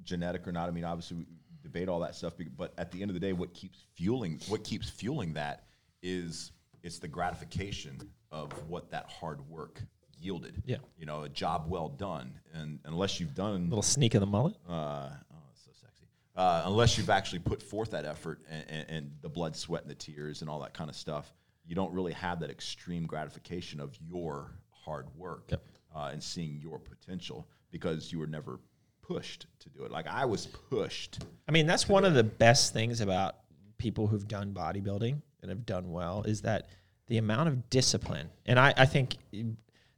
genetic 0.05 0.49
or 0.49 0.53
not, 0.53 0.69
I 0.69 0.73
mean, 0.73 0.85
obviously 0.85 1.19
we 1.19 1.27
debate 1.63 1.89
all 1.89 2.01
that 2.01 2.15
stuff, 2.15 2.33
but 2.57 2.73
at 2.79 2.91
the 2.91 3.03
end 3.03 3.11
of 3.11 3.15
the 3.15 3.21
day, 3.21 3.33
what 3.35 3.53
keeps 3.53 3.85
fueling 3.95 4.41
what 4.49 4.65
keeps 4.65 4.89
fueling 4.89 5.35
that 5.35 5.65
is 6.03 6.53
it's 6.83 6.99
the 6.99 7.09
gratification 7.09 7.99
of 8.31 8.51
what 8.69 8.91
that 8.91 9.07
hard 9.11 9.47
work 9.49 9.83
yielded. 10.19 10.63
Yeah. 10.65 10.77
you 10.97 11.05
know, 11.07 11.25
a 11.25 11.29
job 11.29 11.67
well 11.69 11.89
done, 11.89 12.33
and 12.55 12.79
unless 12.85 13.21
you've 13.21 13.35
done 13.35 13.63
a 13.63 13.69
little 13.69 13.83
sneak 13.83 14.15
of 14.15 14.21
the 14.21 14.27
mullet. 14.27 14.55
uh, 14.69 14.73
oh, 14.73 15.37
it's 15.53 15.65
so 15.65 15.71
sexy. 15.73 16.05
Uh, 16.37 16.63
unless 16.67 16.97
you've 16.97 17.11
actually 17.11 17.41
put 17.41 17.63
forth 17.63 17.91
that 17.91 18.05
effort 18.07 18.41
and, 18.51 18.65
and, 18.69 18.91
and 18.91 19.11
the 19.21 19.29
blood, 19.29 19.55
sweat, 19.57 19.83
and 19.83 19.91
the 19.91 19.95
tears 19.95 20.41
and 20.41 20.49
all 20.51 20.61
that 20.61 20.73
kind 20.73 20.89
of 20.89 20.97
stuff, 20.97 21.35
you 21.71 21.77
don't 21.77 21.93
really 21.95 22.13
have 22.13 22.41
that 22.41 22.51
extreme 22.51 23.07
gratification 23.07 23.79
of 23.79 23.97
your 24.05 24.51
hard 24.73 25.07
work 25.17 25.53
uh, 25.95 26.11
and 26.13 26.21
seeing 26.21 26.59
your 26.61 26.81
potential 26.81 27.47
because 27.71 28.11
you 28.13 28.19
were 28.19 28.27
never 28.27 28.59
pushed 29.03 29.47
to 29.61 29.69
do 29.69 29.85
it. 29.85 29.93
Like 29.93 30.09
I 30.09 30.25
was 30.25 30.47
pushed. 30.47 31.21
I 31.49 31.53
mean, 31.53 31.69
that's 31.69 31.89
one 31.89 32.05
of 32.05 32.15
the 32.15 32.25
best 32.25 32.73
things 32.73 33.01
about 33.01 33.37
people 33.79 34.09
who've 34.09 34.27
done 34.27 34.53
bodybuilding 34.53 35.23
and 35.43 35.49
have 35.49 35.65
done 35.65 35.93
well 35.93 36.25
is 36.25 36.43
that 36.43 36.71
the 37.07 37.19
amount 37.19 37.49
of 37.49 37.71
discipline. 37.71 38.29
And 38.47 38.59
I, 38.59 38.75
I 38.77 38.87
think 38.87 39.17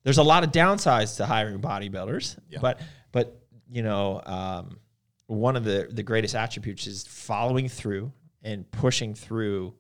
there's 0.05 0.19
a 0.19 0.23
lot 0.23 0.45
of 0.45 0.53
downsides 0.53 1.17
to 1.17 1.25
hiring 1.25 1.59
bodybuilders, 1.59 2.37
Yeah. 2.51 2.59
but 2.61 2.81
but 3.13 3.39
you 3.71 3.83
know, 3.83 4.21
um, 4.27 4.77
one 5.27 5.57
of 5.57 5.65
the 5.65 5.89
the 5.91 6.03
greatest 6.03 6.35
attributes 6.35 6.87
is 6.87 7.07
following 7.07 7.67
through 7.71 8.13
and 8.43 8.71
pushing 8.71 9.15
through 9.15 9.73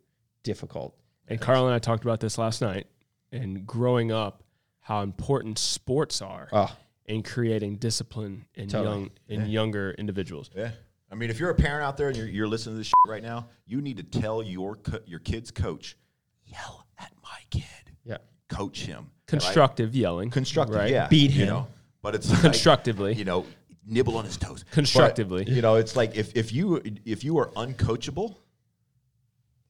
difficult. 0.42 0.96
And 1.32 1.40
Carl 1.40 1.66
and 1.66 1.74
I 1.74 1.78
talked 1.78 2.04
about 2.04 2.20
this 2.20 2.38
last 2.38 2.60
night. 2.60 2.86
and 3.34 3.66
growing 3.66 4.12
up 4.12 4.42
how 4.80 5.00
important 5.00 5.58
sports 5.58 6.20
are 6.20 6.48
Oh. 6.52 6.76
in 7.06 7.22
creating 7.22 7.76
discipline 7.76 8.44
in 8.54 8.68
Totally. 8.68 8.94
young 8.98 9.10
in 9.28 9.46
younger 9.48 9.92
individuals. 9.92 10.50
Yeah. 10.54 10.72
I 11.10 11.14
mean, 11.14 11.30
if 11.30 11.40
you're 11.40 11.48
a 11.48 11.54
parent 11.54 11.84
out 11.86 11.96
there 11.96 12.08
and 12.08 12.16
you're, 12.16 12.26
you're 12.26 12.46
listening 12.46 12.74
to 12.74 12.78
this 12.80 12.88
shit 12.88 12.94
right 13.08 13.22
now, 13.22 13.48
you 13.64 13.80
need 13.80 13.96
to 13.96 14.02
tell 14.02 14.42
your 14.42 14.76
co- 14.76 15.00
your 15.06 15.18
kid's 15.20 15.50
coach, 15.50 15.96
yell 16.44 16.86
at 16.98 17.10
my 17.22 17.38
kid, 17.50 17.64
Yeah. 18.04 18.18
coach 18.48 18.82
him, 18.84 18.98
right? 19.04 19.26
Constructive 19.26 19.96
yelling. 19.96 20.28
constructive, 20.30 20.76
right? 20.76 20.90
yeah, 20.90 21.08
Beat 21.08 21.30
him. 21.30 21.40
you 21.40 21.46
him. 21.46 21.54
know. 21.54 21.68
But 22.02 22.14
it's 22.16 22.30
like, 22.30 22.42
Constructively. 22.42 23.14
you 23.14 23.24
know, 23.24 23.46
nibble 23.86 24.18
on 24.18 24.26
his 24.26 24.36
toes, 24.36 24.64
But, 24.64 24.72
Constructively. 24.74 25.48
you 25.50 25.62
know, 25.62 25.76
it's 25.76 25.96
like 25.96 26.16
if, 26.16 26.36
if 26.36 26.52
you 26.52 26.82
if 27.06 27.24
you 27.24 27.38
are 27.38 27.48
uncoachable, 27.52 28.36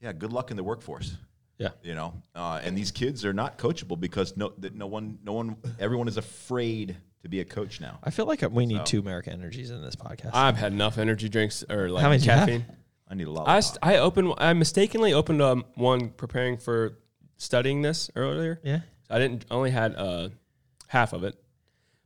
yeah, 0.00 0.12
good 0.12 0.32
luck 0.32 0.50
in 0.50 0.56
the 0.56 0.64
workforce. 0.64 1.16
Yeah. 1.58 1.68
you 1.82 1.94
know, 1.94 2.14
uh, 2.34 2.60
and 2.64 2.76
these 2.76 2.90
kids 2.90 3.24
are 3.24 3.32
not 3.32 3.56
coachable 3.58 3.98
because 4.00 4.36
no, 4.36 4.52
that 4.58 4.74
no 4.74 4.86
one, 4.86 5.18
no 5.22 5.32
one, 5.34 5.56
everyone 5.78 6.08
is 6.08 6.16
afraid 6.16 6.96
to 7.22 7.28
be 7.28 7.40
a 7.40 7.44
coach 7.44 7.80
now. 7.80 7.98
I 8.02 8.10
feel 8.10 8.26
like 8.26 8.42
we 8.50 8.66
need 8.66 8.78
So. 8.78 8.84
two 8.84 8.98
American 9.00 9.34
Energies 9.34 9.70
in 9.70 9.80
this 9.82 9.94
podcast. 9.94 10.30
I've 10.34 10.56
had 10.56 10.72
enough 10.72 10.98
energy 10.98 11.28
drinks 11.28 11.62
or 11.70 11.88
like 11.88 12.02
How 12.02 12.08
many 12.08 12.18
do 12.20 12.24
you 12.26 12.30
have? 12.32 12.48
caffeine. 12.48 12.64
I 13.08 13.14
need 13.14 13.26
a 13.28 13.30
lot. 13.30 13.46
I, 13.48 13.60
st- 13.60 13.78
I 13.82 13.98
opened 13.98 14.34
I 14.38 14.52
mistakenly 14.54 15.12
opened 15.12 15.40
um, 15.42 15.64
one 15.74 16.08
preparing 16.10 16.56
for 16.56 16.98
studying 17.36 17.82
this 17.82 18.10
earlier. 18.16 18.60
yeah. 18.64 18.80
I 19.10 19.18
didn't 19.18 19.44
only 19.50 19.70
had 19.70 19.94
uh, 19.94 20.30
half 20.88 21.12
of 21.12 21.22
it, 21.22 21.36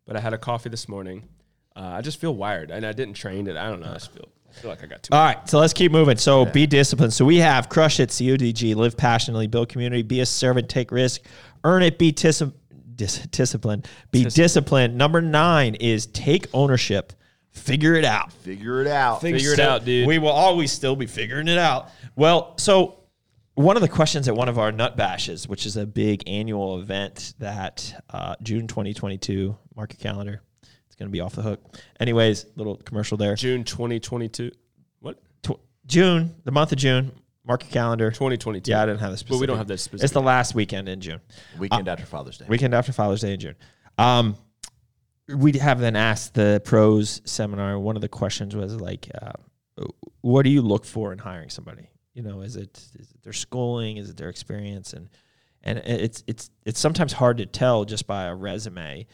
but 0.07 0.17
I 0.17 0.21
had 0.21 0.35
a 0.35 0.39
coffee 0.39 0.69
this 0.69 0.89
morning. 0.89 1.29
Uh, 1.77 1.81
I 1.99 2.01
just 2.01 2.19
feel 2.21 2.35
wired, 2.35 2.71
and 2.73 2.85
I 2.85 2.93
didn't 2.93 3.15
train 3.15 3.47
it. 3.47 3.57
I 3.57 3.71
don't 3.71 3.79
know. 3.81 3.91
I 3.91 3.95
just 3.95 4.11
feel 4.13 4.25
I 4.27 4.29
feel 4.57 4.71
like 4.71 4.83
I 4.83 4.87
got 4.87 5.03
too. 5.03 5.15
All 5.15 5.23
right, 5.25 5.49
so 5.49 5.59
let's 5.59 5.73
keep 5.73 5.93
moving. 5.93 6.17
So 6.17 6.45
be 6.47 6.67
disciplined. 6.67 7.13
So 7.13 7.25
we 7.25 7.37
have 7.39 7.69
crush 7.69 8.01
it, 8.01 8.11
CODG, 8.11 8.75
live 8.75 8.97
passionately, 8.97 9.47
build 9.47 9.69
community, 9.69 10.03
be 10.03 10.21
a 10.21 10.27
servant, 10.27 10.69
take 10.69 10.91
risk, 10.91 11.23
earn 11.65 11.83
it, 11.83 11.99
be 11.99 12.13
dis- 12.13 12.43
dis- 12.95 13.27
disciplined, 13.27 13.89
be 14.11 14.25
disciplined. 14.25 14.97
Number 14.97 15.21
nine 15.21 15.75
is 15.77 16.07
take 16.07 16.47
ownership, 16.53 17.13
figure 17.51 17.95
it 17.95 18.05
out. 18.05 18.33
Figure 18.33 18.81
it 18.81 18.87
out. 18.87 19.21
Figure 19.21 19.53
it 19.53 19.61
out, 19.61 19.85
dude. 19.85 20.07
We 20.07 20.19
will 20.19 20.29
always 20.31 20.73
still 20.73 20.97
be 20.97 21.07
figuring 21.07 21.49
it 21.49 21.59
out. 21.59 21.91
Well, 22.17 22.55
so 22.59 23.01
one 23.55 23.77
of 23.77 23.83
the 23.83 23.89
questions 23.89 24.29
at 24.29 24.35
one 24.37 24.49
of 24.49 24.59
our 24.59 24.71
nut 24.71 24.97
bashes, 24.97 25.49
which 25.49 25.65
is 25.65 25.77
a 25.77 25.87
big 25.87 26.23
annual 26.27 26.79
event 26.79 27.35
that 27.39 28.03
uh, 28.11 28.37
June 28.43 28.67
2022, 28.67 29.57
mark 29.75 29.93
your 29.93 29.99
calendar. 29.99 30.43
It's 30.97 31.01
going 31.01 31.11
to 31.11 31.13
be 31.13 31.21
off 31.21 31.35
the 31.35 31.43
hook. 31.43 31.61
Anyways, 32.01 32.47
little 32.57 32.77
commercial 32.77 33.19
there. 33.19 33.35
June 33.35 33.65
2022. 33.65 34.51
What? 35.01 35.21
Tw- 35.43 35.61
June, 35.85 36.35
the 36.45 36.51
month 36.51 36.73
of 36.73 36.79
June, 36.79 37.13
mark 37.45 37.65
your 37.65 37.71
calendar. 37.71 38.11
2022. 38.11 38.71
Yeah, 38.71 38.83
I 38.83 38.87
didn't 38.87 39.01
have 39.01 39.11
this. 39.11 39.21
specific. 39.21 39.37
But 39.37 39.41
we 39.43 39.47
don't 39.47 39.59
have 39.59 39.67
that 39.69 39.89
It's 40.03 40.15
the 40.15 40.23
last 40.23 40.55
weekend 40.55 40.89
in 40.89 41.03
June. 41.03 41.21
Weekend 41.59 41.87
after 41.87 42.07
Father's 42.07 42.39
Day. 42.39 42.47
Weekend 42.49 42.73
after 42.73 42.95
Father's 42.95 43.21
Day 43.21 43.35
in 43.35 43.41
June. 43.41 43.57
Um, 43.99 44.37
we 45.29 45.53
have 45.59 45.79
then 45.79 45.97
asked 45.97 46.33
the 46.33 46.63
pros 46.65 47.21
seminar. 47.27 47.79
One 47.79 47.97
of 47.97 48.01
the 48.01 48.09
questions 48.09 48.57
was 48.57 48.81
like, 48.81 49.11
uh, 49.21 49.33
"What 50.23 50.45
do 50.45 50.49
you 50.49 50.63
look 50.63 50.87
for 50.87 51.13
in 51.13 51.19
hiring 51.19 51.51
somebody? 51.51 51.91
You 52.15 52.23
know, 52.23 52.41
is 52.41 52.57
it 52.57 52.75
is 52.99 53.11
it 53.11 53.23
their 53.23 53.35
schooling? 53.35 53.99
Is 53.99 54.09
it 54.09 54.17
their 54.17 54.31
experience? 54.31 54.95
And 54.95 55.11
and 55.63 55.77
it's 55.85 56.25
it's 56.27 56.51
it's 56.65 56.81
sometimes 56.81 57.13
hard 57.13 57.37
to 57.37 57.45
tell 57.45 57.85
just 57.85 58.07
by 58.07 58.25
a 58.25 58.35
resume, 58.35 59.07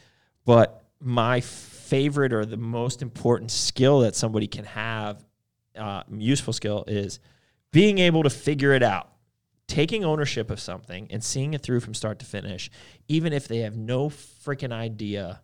but 0.45 0.79
my 1.05 1.41
favorite 1.83 2.33
or 2.33 2.45
the 2.45 2.57
most 2.57 3.01
important 3.01 3.51
skill 3.51 3.99
that 4.01 4.15
somebody 4.15 4.47
can 4.47 4.65
have, 4.65 5.23
uh, 5.77 6.03
useful 6.11 6.53
skill, 6.53 6.83
is 6.87 7.19
being 7.71 7.97
able 7.99 8.23
to 8.23 8.29
figure 8.29 8.73
it 8.73 8.83
out 8.83 9.13
taking 9.67 10.03
ownership 10.03 10.51
of 10.51 10.59
something 10.59 11.07
and 11.09 11.23
seeing 11.23 11.53
it 11.53 11.61
through 11.61 11.79
from 11.79 11.93
start 11.93 12.19
to 12.19 12.25
finish, 12.25 12.69
even 13.07 13.33
if 13.33 13.47
they 13.47 13.59
have 13.59 13.75
no 13.75 14.09
freaking 14.09 14.71
idea 14.71 15.41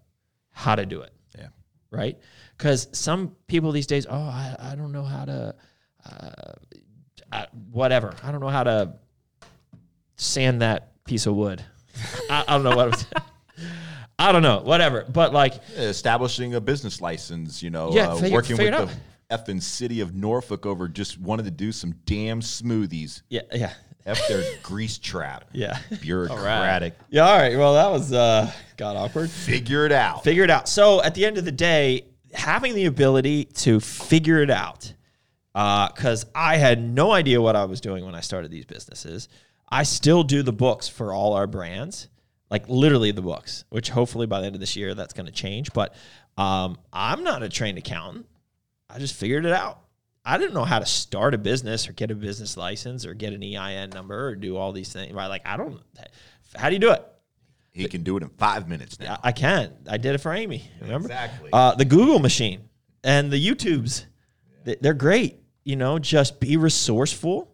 how 0.52 0.76
to 0.76 0.86
do 0.86 1.02
it. 1.02 1.12
Yeah. 1.38 1.48
Right? 1.90 2.20
Because 2.58 2.90
some 2.92 3.36
people 3.48 3.72
these 3.72 3.88
days, 3.88 4.06
oh, 4.10 4.16
I, 4.16 4.56
I 4.60 4.76
don't 4.76 4.92
know 4.92 5.04
how 5.04 5.26
to, 5.26 5.56
uh, 6.06 6.54
I, 7.32 7.48
whatever. 7.72 8.14
I 8.24 8.32
don't 8.32 8.42
know 8.42 8.50
how 8.50 8.64
to 8.64 8.94
sand 10.18 10.62
that 10.62 11.04
piece 11.06 11.26
of 11.26 11.36
wood. 11.36 11.64
I, 12.30 12.44
I 12.48 12.54
don't 12.54 12.64
know 12.64 12.76
what 12.76 12.94
I'm 12.94 13.22
I 14.20 14.32
don't 14.32 14.42
know, 14.44 14.60
whatever. 14.60 15.06
But 15.12 15.34
like, 15.34 15.54
Establishing 15.76 16.54
a 16.56 16.62
business 16.62 17.00
license, 17.02 17.64
you 17.64 17.70
know, 17.70 17.92
Yeah, 17.94 18.10
uh, 18.10 18.16
figure- 18.18 18.34
working 18.36 18.58
figure 18.58 18.80
with 18.82 18.92
it 18.92 19.00
the 19.30 19.36
effing 19.38 19.62
city 19.62 20.02
of 20.02 20.14
Norfolk 20.16 20.66
over 20.66 20.88
just 20.88 21.20
wanted 21.20 21.46
to 21.46 21.52
do 21.52 21.72
some 21.72 21.94
damn 22.06 22.42
smoothies. 22.42 23.22
yeah, 23.30 23.42
yeah, 23.54 23.74
F 24.06 24.28
their 24.28 24.44
grease 24.64 24.98
trap. 24.98 25.46
yeah. 25.54 25.78
Bureaucratic. 26.02 26.96
Yeah, 27.10 27.28
all 27.28 27.38
right. 27.38 27.58
Well, 27.58 27.74
that 27.76 27.90
was 27.92 28.12
uh 28.12 28.52
got 28.78 28.96
awkward. 28.96 29.30
Figure 29.30 29.86
it 29.86 29.92
out. 29.92 30.24
figure 30.24 30.44
it 30.44 30.50
out. 30.50 30.68
So 30.68 31.02
at 31.02 31.16
the 31.16 31.26
end 31.26 31.38
of 31.38 31.46
the 31.46 31.52
day, 31.52 32.06
having 32.34 32.74
the 32.76 32.86
ability 32.86 33.46
to 33.46 33.80
figure 33.80 34.42
it 34.42 34.50
out, 34.52 34.94
because 35.54 36.26
I 36.36 36.58
had 36.58 36.82
no 36.84 37.12
idea 37.12 37.42
what 37.42 37.56
I 37.56 37.66
was 37.66 37.82
doing 37.82 38.04
when 38.06 38.16
I 38.16 38.22
started 38.22 38.52
these 38.52 38.66
businesses. 38.66 39.30
I 39.72 39.84
still 39.84 40.24
do 40.24 40.42
the 40.42 40.54
books 40.54 40.88
for 40.88 41.14
all 41.14 41.34
our 41.34 41.46
brands, 41.48 42.08
like 42.50 42.68
literally 42.68 43.12
the 43.12 43.22
books, 43.22 43.64
which 43.70 43.90
hopefully 43.90 44.26
by 44.26 44.40
the 44.40 44.48
end 44.48 44.56
of 44.56 44.60
this 44.60 44.76
year 44.76 44.96
that's 44.96 45.14
going 45.14 45.26
to 45.26 45.32
change. 45.32 45.72
But 45.74 45.94
um, 46.38 46.78
I'm 46.92 47.24
not 47.24 47.44
a 47.44 47.50
trained 47.50 47.78
accountant. 47.78 48.26
I 48.90 49.00
just 49.00 49.16
figured 49.16 49.46
it 49.46 49.54
out. 49.54 49.82
I 50.26 50.38
didn't 50.38 50.54
know 50.54 50.66
how 50.66 50.80
to 50.80 50.86
start 50.86 51.34
a 51.34 51.38
business 51.38 51.88
or 51.88 51.94
get 51.94 52.12
a 52.12 52.16
business 52.16 52.58
license 52.58 53.06
or 53.06 53.14
get 53.14 53.34
an 53.34 53.44
EIN 53.44 53.92
number 53.92 54.28
or 54.28 54.36
do 54.36 54.58
all 54.58 54.72
these 54.72 54.92
things. 54.92 55.14
Right? 55.14 55.28
Like 55.28 55.44
I 55.46 55.58
don't. 55.58 55.80
How 56.56 56.70
do 56.70 56.76
you 56.76 56.80
do 56.80 56.92
it? 56.92 57.06
He 57.72 57.88
can 57.88 58.04
do 58.04 58.18
it 58.18 58.24
in 58.24 58.30
five 58.30 58.68
minutes 58.68 59.00
now. 59.00 59.20
I 59.24 59.32
can. 59.32 59.72
I 59.88 59.98
did 59.98 60.16
it 60.16 60.18
for 60.18 60.34
Amy. 60.34 60.70
Remember? 60.82 61.08
Exactly. 61.08 61.50
Uh, 61.54 61.76
the 61.76 61.86
Google 61.86 62.20
machine 62.20 62.68
and 63.04 63.32
the 63.32 63.44
YouTubes, 63.44 64.06
th- 64.66 64.80
they're 64.82 64.94
great. 64.94 65.40
You 65.64 65.76
know, 65.76 66.00
just 66.00 66.40
be 66.40 66.58
resourceful. 66.58 67.52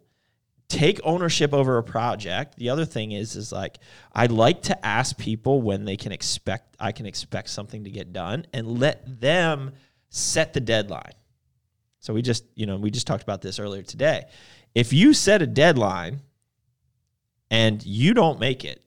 Take 0.68 1.00
ownership 1.04 1.54
over 1.54 1.78
a 1.78 1.82
project. 1.82 2.56
The 2.56 2.70
other 2.70 2.84
thing 2.84 3.12
is, 3.12 3.36
is 3.36 3.52
like 3.52 3.78
I 4.12 4.26
like 4.26 4.62
to 4.62 4.86
ask 4.86 5.16
people 5.16 5.62
when 5.62 5.84
they 5.84 5.96
can 5.96 6.10
expect. 6.12 6.76
I 6.80 6.92
can 6.92 7.06
expect 7.06 7.50
something 7.50 7.84
to 7.84 7.90
get 7.90 8.12
done, 8.12 8.46
and 8.52 8.80
let 8.80 9.20
them 9.20 9.72
set 10.08 10.52
the 10.52 10.60
deadline. 10.60 11.12
So 12.00 12.14
we 12.14 12.22
just, 12.22 12.44
you 12.54 12.66
know, 12.66 12.76
we 12.76 12.90
just 12.90 13.06
talked 13.06 13.22
about 13.22 13.42
this 13.42 13.58
earlier 13.58 13.82
today. 13.82 14.24
If 14.74 14.92
you 14.92 15.14
set 15.14 15.42
a 15.42 15.46
deadline 15.46 16.20
and 17.50 17.84
you 17.84 18.14
don't 18.14 18.38
make 18.38 18.64
it, 18.64 18.82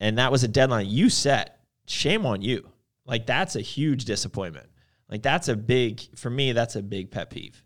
and 0.00 0.18
that 0.18 0.32
was 0.32 0.44
a 0.44 0.48
deadline 0.48 0.86
you 0.88 1.08
set, 1.08 1.60
shame 1.86 2.26
on 2.26 2.42
you. 2.42 2.68
Like 3.06 3.26
that's 3.26 3.56
a 3.56 3.60
huge 3.60 4.04
disappointment. 4.04 4.68
Like 5.08 5.22
that's 5.22 5.48
a 5.48 5.56
big 5.56 6.00
for 6.16 6.30
me 6.30 6.52
that's 6.52 6.76
a 6.76 6.82
big 6.82 7.10
pet 7.10 7.30
peeve. 7.30 7.62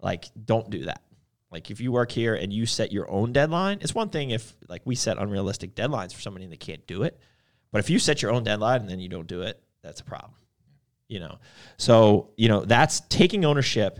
Like 0.00 0.26
don't 0.44 0.68
do 0.70 0.86
that. 0.86 1.02
Like 1.50 1.70
if 1.70 1.80
you 1.80 1.92
work 1.92 2.12
here 2.12 2.34
and 2.34 2.52
you 2.52 2.66
set 2.66 2.92
your 2.92 3.10
own 3.10 3.32
deadline, 3.32 3.78
it's 3.80 3.94
one 3.94 4.08
thing 4.08 4.30
if 4.30 4.54
like 4.68 4.82
we 4.84 4.94
set 4.94 5.18
unrealistic 5.18 5.74
deadlines 5.74 6.14
for 6.14 6.20
somebody 6.20 6.44
and 6.44 6.52
they 6.52 6.56
can't 6.58 6.86
do 6.86 7.02
it. 7.02 7.18
But 7.72 7.80
if 7.80 7.90
you 7.90 7.98
set 7.98 8.22
your 8.22 8.32
own 8.32 8.44
deadline 8.44 8.82
and 8.82 8.88
then 8.88 9.00
you 9.00 9.08
don't 9.08 9.26
do 9.26 9.42
it, 9.42 9.60
that's 9.82 10.00
a 10.00 10.04
problem. 10.04 10.34
You 11.08 11.20
know. 11.20 11.38
So, 11.76 12.30
you 12.36 12.48
know, 12.48 12.64
that's 12.64 13.00
taking 13.00 13.44
ownership 13.44 13.98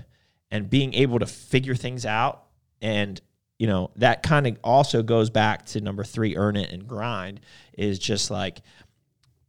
and 0.51 0.69
being 0.69 0.95
able 0.95 1.19
to 1.19 1.27
figure 1.27 1.75
things 1.75 2.07
out 2.07 2.45
and 2.83 3.21
you 3.59 3.67
know 3.67 3.91
that 3.97 4.23
kind 4.23 4.47
of 4.47 4.59
also 4.65 5.03
goes 5.03 5.31
back 5.31 5.67
to 5.67 5.81
number 5.81 6.03
three 6.03 6.37
earn 6.37 6.57
it 6.57 6.73
and 6.73 6.89
grind 6.89 7.41
is 7.77 7.99
just 7.99 8.31
like 8.31 8.63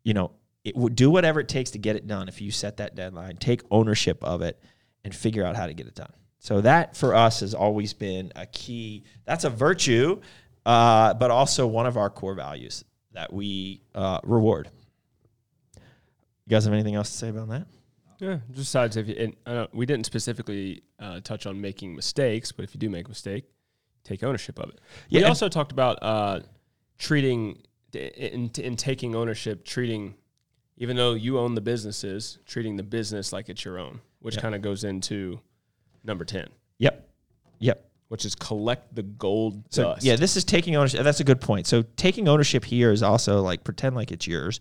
you 0.03 0.13
know 0.13 0.31
it 0.63 0.75
would 0.75 0.95
do 0.95 1.09
whatever 1.09 1.39
it 1.39 1.47
takes 1.47 1.71
to 1.71 1.79
get 1.79 1.95
it 1.95 2.05
done 2.07 2.27
if 2.27 2.41
you 2.41 2.51
set 2.51 2.77
that 2.77 2.93
deadline 2.93 3.37
take 3.37 3.61
ownership 3.71 4.23
of 4.23 4.41
it 4.41 4.61
and 5.03 5.15
figure 5.15 5.45
out 5.45 5.55
how 5.55 5.65
to 5.65 5.73
get 5.73 5.87
it 5.87 5.95
done 5.95 6.11
so 6.43 6.59
that 6.61 6.97
for 6.97 7.13
us 7.15 7.39
has 7.41 7.53
always 7.53 7.93
been 7.93 8.31
a 8.35 8.45
key 8.47 9.03
that's 9.25 9.43
a 9.43 9.49
virtue 9.49 10.19
uh, 10.65 11.13
but 11.13 11.29
also 11.31 11.65
one 11.67 11.85
of 11.85 11.95
our 11.97 12.09
core 12.09 12.33
values 12.35 12.83
that 13.13 13.31
we 13.31 13.81
uh, 13.95 14.19
reward 14.23 14.69
you 15.75 16.49
guys 16.49 16.65
have 16.65 16.73
anything 16.73 16.95
else 16.95 17.09
to 17.11 17.17
say 17.17 17.29
about 17.29 17.47
that 17.49 17.67
Yeah, 18.19 18.35
just 18.49 18.55
besides 18.71 18.97
if 18.97 19.07
you, 19.07 19.33
and 19.45 19.67
we 19.73 19.85
didn't 19.85 20.05
specifically 20.05 20.81
uh, 20.99 21.19
touch 21.21 21.45
on 21.45 21.59
making 21.61 21.95
mistakes, 21.95 22.51
but 22.51 22.63
if 22.63 22.73
you 22.75 22.79
do 22.79 22.89
make 22.89 23.05
a 23.05 23.09
mistake, 23.09 23.45
take 24.03 24.23
ownership 24.23 24.59
of 24.59 24.69
it. 24.69 24.79
Yeah, 25.09 25.21
we 25.21 25.25
also 25.25 25.49
talked 25.49 25.71
about 25.71 25.97
uh, 26.03 26.41
treating 26.99 27.61
in, 27.93 28.49
in 28.57 28.75
taking 28.75 29.15
ownership, 29.15 29.65
treating 29.65 30.15
even 30.77 30.95
though 30.95 31.13
you 31.13 31.37
own 31.39 31.55
the 31.55 31.61
businesses, 31.61 32.37
treating 32.45 32.75
the 32.77 32.83
business 32.83 33.31
like 33.33 33.49
it's 33.49 33.63
your 33.65 33.77
own, 33.79 34.01
which 34.19 34.35
Yeah. 34.35 34.41
kind 34.41 34.55
of 34.55 34.61
goes 34.61 34.83
into 34.83 35.39
number 36.03 36.25
ten, 36.25 36.47
yep 36.77 37.07
yep 37.59 37.87
which 38.09 38.25
is 38.25 38.35
collect 38.35 38.93
the 38.93 39.03
gold 39.03 39.63
So 39.69 39.83
dust. 39.83 40.03
yeah, 40.03 40.17
this 40.17 40.35
is 40.35 40.43
taking 40.43 40.75
ownership. 40.75 41.01
That's 41.03 41.21
a 41.21 41.23
good 41.23 41.39
point. 41.39 41.65
So 41.65 41.83
taking 41.95 42.27
ownership 42.27 42.65
here 42.65 42.91
is 42.91 43.01
also 43.03 43.41
like 43.41 43.63
pretend 43.63 43.95
like 43.95 44.11
it's 44.11 44.27
yours. 44.27 44.59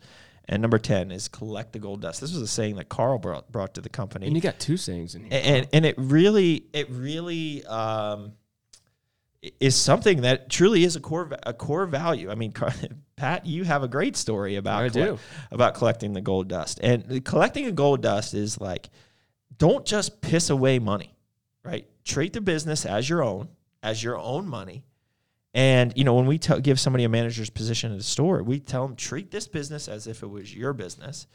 And 0.49 0.63
number 0.63 0.79
ten 0.79 1.11
is 1.11 1.29
collect 1.29 1.73
the 1.73 1.79
gold 1.79 2.01
dust. 2.03 2.21
This 2.21 2.33
was 2.33 2.43
a 2.43 2.47
saying 2.47 2.77
that 2.77 2.89
Carl 2.89 3.19
brought 3.19 3.51
brought 3.53 3.75
to 3.75 3.81
the 3.81 3.89
company, 3.89 4.27
and 4.27 4.35
you 4.37 4.43
got 4.43 4.59
two 4.61 4.77
sayings 4.77 5.15
in 5.15 5.25
here. 5.25 5.41
and 5.45 5.69
and 5.73 5.85
it 5.87 5.95
really 5.99 6.65
it 6.73 6.89
really 6.91 7.65
um, 7.67 8.33
is 9.61 9.77
something 9.77 10.23
that 10.23 10.49
truly 10.51 10.85
is 10.85 10.97
a 10.97 11.01
core 11.01 11.31
a 11.45 11.53
core 11.53 11.87
value. 11.87 12.31
I 12.31 12.35
mean, 12.35 12.53
Pat, 13.17 13.47
you 13.47 13.65
have 13.65 13.83
a 13.83 13.89
great 13.89 14.17
story 14.17 14.57
about 14.57 14.83
I 14.83 14.89
do. 14.89 15.19
about 15.53 15.75
collecting 15.75 16.13
the 16.15 16.21
gold 16.21 16.49
dust, 16.49 16.81
and 16.83 17.25
collecting 17.25 17.67
a 17.67 17.73
gold 17.73 18.01
dust 18.03 18.35
is 18.35 18.61
like 18.61 18.91
don't 19.57 19.85
just 19.87 20.21
piss 20.21 20.51
away 20.51 20.79
money, 20.79 21.15
right? 21.65 21.87
Treat 22.05 22.33
the 22.33 22.41
business 22.41 22.87
as 22.87 23.09
your 23.09 23.23
own, 23.23 23.49
as 23.83 24.03
your 24.03 24.19
own 24.19 24.49
money. 24.49 24.85
And 25.53 25.93
you 25.97 26.05
know, 26.05 26.15
when 26.15 26.27
we 26.27 26.39
give 26.39 26.79
somebody 26.79 27.05
a 27.05 27.09
manager's 27.09 27.51
position 27.51 27.93
at 27.93 27.99
a 27.99 28.03
store, 28.03 28.43
we 28.43 28.61
tell 28.61 28.87
them 28.87 28.97
treat 28.97 29.31
this 29.31 29.49
business 29.49 29.89
as 29.89 30.07
if 30.07 30.23
it 30.23 30.29
was 30.29 30.55
your 30.55 30.73
business, 30.73 31.27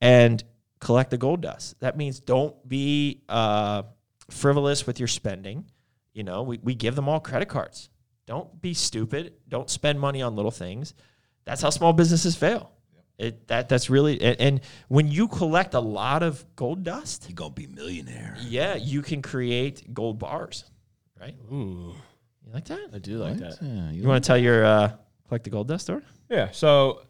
and 0.00 0.42
collect 0.80 1.10
the 1.10 1.18
gold 1.18 1.42
dust. 1.42 1.78
That 1.80 1.96
means 1.96 2.18
don't 2.18 2.56
be 2.68 3.22
uh, 3.28 3.84
frivolous 4.30 4.86
with 4.86 4.98
your 4.98 5.06
spending. 5.06 5.66
You 6.12 6.24
know, 6.24 6.42
we, 6.42 6.58
we 6.62 6.74
give 6.74 6.96
them 6.96 7.08
all 7.08 7.20
credit 7.20 7.48
cards. 7.48 7.88
Don't 8.26 8.60
be 8.60 8.74
stupid. 8.74 9.34
Don't 9.48 9.70
spend 9.70 10.00
money 10.00 10.22
on 10.22 10.34
little 10.34 10.50
things. 10.50 10.94
That's 11.44 11.62
how 11.62 11.70
small 11.70 11.92
businesses 11.92 12.36
fail. 12.36 12.72
It 13.18 13.46
that 13.48 13.68
that's 13.68 13.88
really 13.90 14.20
and, 14.20 14.40
and 14.40 14.60
when 14.88 15.06
you 15.08 15.28
collect 15.28 15.74
a 15.74 15.80
lot 15.80 16.22
of 16.22 16.44
gold 16.56 16.82
dust, 16.82 17.26
You're 17.28 17.34
gonna 17.36 17.50
be 17.54 17.66
millionaire. 17.66 18.36
yeah, 18.40 18.74
you 18.74 19.02
can 19.02 19.22
create 19.22 19.92
gold 19.94 20.18
bars, 20.18 20.64
right? 21.20 21.34
Ooh, 21.52 21.94
You 22.46 22.52
like 22.52 22.64
that? 22.66 22.88
I 22.92 22.98
do 22.98 23.18
like 23.18 23.36
that. 23.38 23.58
Yeah, 23.60 23.90
You 23.90 24.08
want 24.08 24.24
to 24.24 24.26
tell 24.26 24.38
your 24.38 24.64
uh, 24.64 24.92
collect 25.28 25.44
the 25.44 25.50
gold 25.50 25.68
dust 25.68 25.84
story? 25.84 26.02
Yeah. 26.30 26.50
So 26.52 27.02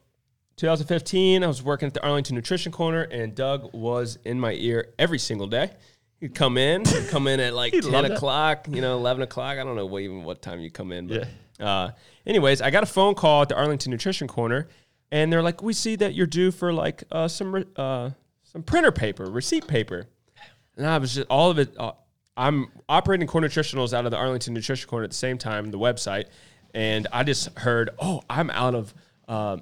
2015, 0.57 1.43
I 1.43 1.47
was 1.47 1.63
working 1.63 1.87
at 1.87 1.95
the 1.95 2.03
Arlington 2.03 2.37
Nutrition 2.37 2.73
Corner, 2.73 3.03
and 3.03 3.35
Doug 3.35 3.73
was 3.73 4.19
in 4.25 4.39
my 4.39 4.53
ear 4.53 4.93
every 4.99 5.19
single 5.19 5.47
day. 5.47 5.71
He'd 6.21 6.35
come 6.35 6.59
in, 6.59 6.85
he'd 6.85 7.09
come 7.11 7.27
in 7.27 7.41
at 7.41 7.55
like 7.55 7.73
10 7.73 7.91
loved 7.91 8.07
it. 8.11 8.13
o'clock, 8.13 8.67
you 8.71 8.81
know, 8.81 8.97
11 8.99 9.23
o'clock. 9.23 9.59
I 9.59 9.65
don't 9.65 9.77
know 9.77 9.87
what, 9.87 10.03
even 10.03 10.25
what 10.25 10.43
time 10.43 10.61
you 10.61 10.71
come 10.71 10.93
in. 10.93 11.09
But, 11.09 11.29
uh, 11.59 11.91
anyways, 12.27 12.61
I 12.61 12.71
got 12.71 12.83
a 12.83 12.87
phone 12.87 13.15
call 13.15 13.43
at 13.43 13.49
the 13.49 13.57
Arlington 13.57 13.91
Nutrition 13.91 14.29
Corner, 14.29 14.69
and 15.13 15.33
they're 15.33 15.43
like, 15.43 15.63
"We 15.63 15.75
see 15.75 15.95
that 15.97 16.15
you're 16.15 16.27
due 16.27 16.51
for 16.51 16.73
like 16.73 17.05
uh, 17.13 17.29
some 17.29 17.55
re- 17.55 17.67
uh, 17.77 18.11
some 18.43 18.65
printer 18.65 18.91
paper, 18.91 19.27
receipt 19.27 19.69
paper." 19.69 20.09
And 20.77 20.87
I 20.87 20.99
was 20.99 21.15
just 21.15 21.29
all 21.29 21.51
of 21.51 21.59
it. 21.59 21.77
Uh, 21.79 21.93
I'm 22.37 22.69
operating 22.89 23.29
Core 23.29 23.43
Nutritionals 23.43 23.93
out 23.93 24.07
of 24.07 24.11
the 24.11 24.17
Arlington 24.17 24.55
Nutrition 24.55 24.89
Corner 24.89 25.05
at 25.05 25.11
the 25.11 25.17
same 25.17 25.37
time, 25.37 25.71
the 25.71 25.79
website, 25.79 26.25
and 26.75 27.07
I 27.13 27.23
just 27.23 27.57
heard, 27.59 27.91
"Oh, 28.01 28.23
I'm 28.29 28.51
out 28.51 28.75
of 28.75 28.95
uh, 29.29 29.59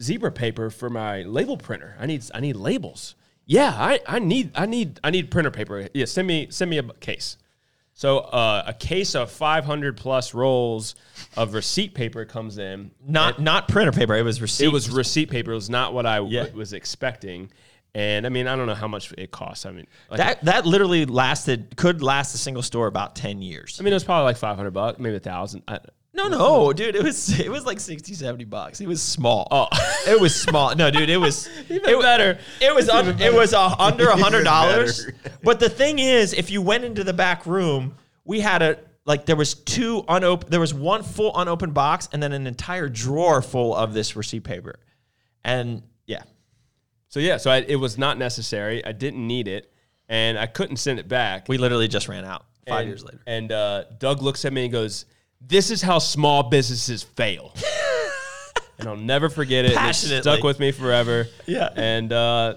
zebra 0.00 0.30
paper 0.30 0.70
for 0.70 0.88
my 0.88 1.22
label 1.22 1.56
printer. 1.56 1.96
I 1.98 2.06
need 2.06 2.24
I 2.32 2.40
need 2.40 2.56
labels. 2.56 3.16
Yeah, 3.44 3.74
I, 3.76 3.98
I 4.06 4.20
need 4.20 4.52
I 4.54 4.66
need 4.66 5.00
I 5.02 5.10
need 5.10 5.32
printer 5.32 5.50
paper. 5.50 5.88
Yeah, 5.92 6.04
send 6.04 6.28
me 6.28 6.46
send 6.50 6.70
me 6.70 6.78
a 6.78 6.84
case." 6.84 7.36
So 7.94 8.18
uh, 8.18 8.64
a 8.66 8.72
case 8.74 9.14
of 9.14 9.30
500 9.30 9.96
plus 9.96 10.34
rolls 10.34 10.94
of 11.36 11.54
receipt 11.54 11.94
paper 11.94 12.24
comes 12.24 12.58
in. 12.58 12.90
Not 13.06 13.38
not 13.40 13.68
printer 13.68 13.92
paper. 13.92 14.14
It 14.16 14.22
was 14.22 14.40
receipt. 14.40 14.64
It 14.66 14.72
was 14.72 14.90
receipt 14.90 15.30
paper. 15.30 15.52
It 15.52 15.56
was 15.56 15.70
not 15.70 15.92
what 15.94 16.06
I 16.06 16.20
Yeah. 16.20 16.46
was 16.54 16.72
expecting. 16.72 17.50
And 17.94 18.24
I 18.24 18.30
mean, 18.30 18.46
I 18.48 18.56
don't 18.56 18.66
know 18.66 18.74
how 18.74 18.88
much 18.88 19.12
it 19.18 19.30
costs. 19.30 19.66
I 19.66 19.72
mean, 19.72 19.86
like, 20.10 20.16
that 20.18 20.44
that 20.46 20.64
literally 20.66 21.04
lasted 21.04 21.76
could 21.76 22.02
last 22.02 22.34
a 22.34 22.38
single 22.38 22.62
store 22.62 22.86
about 22.86 23.14
ten 23.14 23.42
years. 23.42 23.76
I 23.78 23.84
mean, 23.84 23.92
it 23.92 23.96
was 23.96 24.04
probably 24.04 24.24
like 24.24 24.38
500 24.38 24.70
bucks, 24.70 24.98
maybe 24.98 25.16
a 25.16 25.20
thousand. 25.20 25.62
I, 25.68 25.78
No, 26.14 26.28
no, 26.28 26.72
dude. 26.72 26.94
It 26.94 27.02
was 27.02 27.40
it 27.40 27.50
was 27.50 27.64
like 27.64 27.80
60, 27.80 28.14
70 28.14 28.44
bucks. 28.44 28.80
It 28.80 28.86
was 28.86 29.00
small. 29.00 29.48
Oh. 29.50 29.68
it 30.06 30.20
was 30.20 30.34
small. 30.34 30.74
No, 30.74 30.90
dude. 30.90 31.08
It 31.08 31.16
was 31.16 31.48
Even 31.70 31.88
it, 31.88 32.00
better. 32.00 32.38
It 32.60 32.74
was 32.74 32.88
un, 32.88 33.20
it 33.20 33.32
was 33.32 33.54
uh, 33.54 33.74
under 33.78 34.08
a 34.08 34.16
hundred 34.16 34.44
dollars. 34.54 35.10
But 35.42 35.58
the 35.58 35.70
thing 35.70 35.98
is, 35.98 36.34
if 36.34 36.50
you 36.50 36.60
went 36.60 36.84
into 36.84 37.02
the 37.02 37.14
back 37.14 37.46
room, 37.46 37.94
we 38.24 38.40
had 38.40 38.60
a 38.62 38.78
like 39.04 39.26
there 39.26 39.36
was 39.36 39.54
two 39.54 40.04
unopened. 40.06 40.52
There 40.52 40.60
was 40.60 40.74
one 40.74 41.02
full 41.02 41.32
unopened 41.36 41.74
box, 41.74 42.08
and 42.12 42.22
then 42.22 42.32
an 42.32 42.46
entire 42.46 42.88
drawer 42.88 43.40
full 43.42 43.74
of 43.74 43.94
this 43.94 44.14
receipt 44.14 44.44
paper. 44.44 44.78
And 45.44 45.82
yeah, 46.06 46.22
So 47.08 47.20
yeah, 47.20 47.36
so 47.38 47.50
I, 47.50 47.58
it 47.58 47.76
was 47.76 47.98
not 47.98 48.18
necessary. 48.18 48.84
I 48.84 48.92
didn't 48.92 49.26
need 49.26 49.48
it, 49.48 49.72
and 50.08 50.38
I 50.38 50.46
couldn't 50.46 50.76
send 50.76 50.98
it 50.98 51.08
back. 51.08 51.48
we 51.48 51.58
literally 51.58 51.88
just 51.88 52.06
ran 52.06 52.24
out 52.24 52.44
five 52.68 52.80
and, 52.80 52.88
years 52.88 53.04
later. 53.04 53.20
And 53.26 53.50
uh, 53.50 53.84
Doug 53.98 54.22
looks 54.22 54.44
at 54.44 54.52
me 54.52 54.64
and 54.64 54.72
goes, 54.72 55.06
"This 55.46 55.70
is 55.70 55.82
how 55.82 55.98
small 55.98 56.44
businesses 56.44 57.02
fail." 57.02 57.54
and 58.78 58.88
I'll 58.88 58.96
never 58.96 59.28
forget 59.28 59.64
it. 59.64 59.72
It 59.76 60.22
stuck 60.22 60.42
with 60.42 60.58
me 60.58 60.72
forever. 60.72 61.28
Yeah. 61.46 61.70
And 61.74 62.12
uh, 62.12 62.56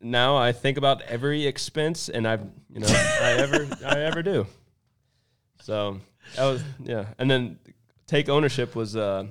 now 0.00 0.36
I 0.36 0.52
think 0.52 0.78
about 0.78 1.02
every 1.02 1.46
expense, 1.46 2.08
and 2.08 2.26
I've 2.26 2.42
you 2.72 2.80
know 2.80 2.88
I 2.88 3.36
ever 3.38 3.68
I 3.86 4.00
ever 4.00 4.22
do. 4.22 4.46
So 5.62 6.00
that 6.36 6.44
was 6.44 6.62
yeah. 6.82 7.06
And 7.18 7.30
then 7.30 7.58
take 8.06 8.28
ownership 8.28 8.74
was. 8.74 8.96
Uh, 8.96 9.26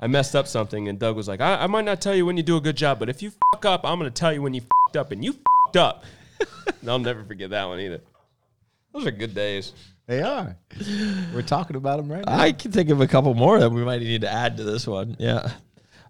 I 0.00 0.08
messed 0.08 0.34
up 0.34 0.48
something, 0.48 0.88
and 0.88 0.98
Doug 0.98 1.14
was 1.14 1.28
like, 1.28 1.40
I, 1.40 1.62
I 1.62 1.66
might 1.68 1.84
not 1.84 2.00
tell 2.00 2.12
you 2.12 2.26
when 2.26 2.36
you 2.36 2.42
do 2.42 2.56
a 2.56 2.60
good 2.60 2.76
job, 2.76 2.98
but 2.98 3.08
if 3.08 3.22
you 3.22 3.30
fuck 3.52 3.64
up, 3.64 3.84
I'm 3.84 4.00
going 4.00 4.10
to 4.10 4.20
tell 4.20 4.32
you 4.32 4.42
when 4.42 4.52
you 4.52 4.62
fucked 4.62 4.96
up, 4.96 5.12
and 5.12 5.24
you 5.24 5.32
fucked 5.32 5.76
up. 5.76 6.04
and 6.80 6.90
I'll 6.90 6.98
never 6.98 7.22
forget 7.22 7.50
that 7.50 7.68
one 7.68 7.78
either. 7.78 8.00
Those 8.92 9.06
are 9.06 9.12
good 9.12 9.32
days. 9.32 9.72
They 10.06 10.20
are. 10.22 10.56
We're 11.32 11.42
talking 11.42 11.76
about 11.76 11.98
them 11.98 12.10
right 12.10 12.24
now. 12.26 12.38
I 12.38 12.52
can 12.52 12.72
think 12.72 12.90
of 12.90 13.00
a 13.00 13.06
couple 13.06 13.32
more 13.34 13.60
that 13.60 13.70
we 13.70 13.84
might 13.84 14.00
need 14.00 14.22
to 14.22 14.30
add 14.30 14.56
to 14.56 14.64
this 14.64 14.86
one. 14.86 15.16
Yeah. 15.18 15.50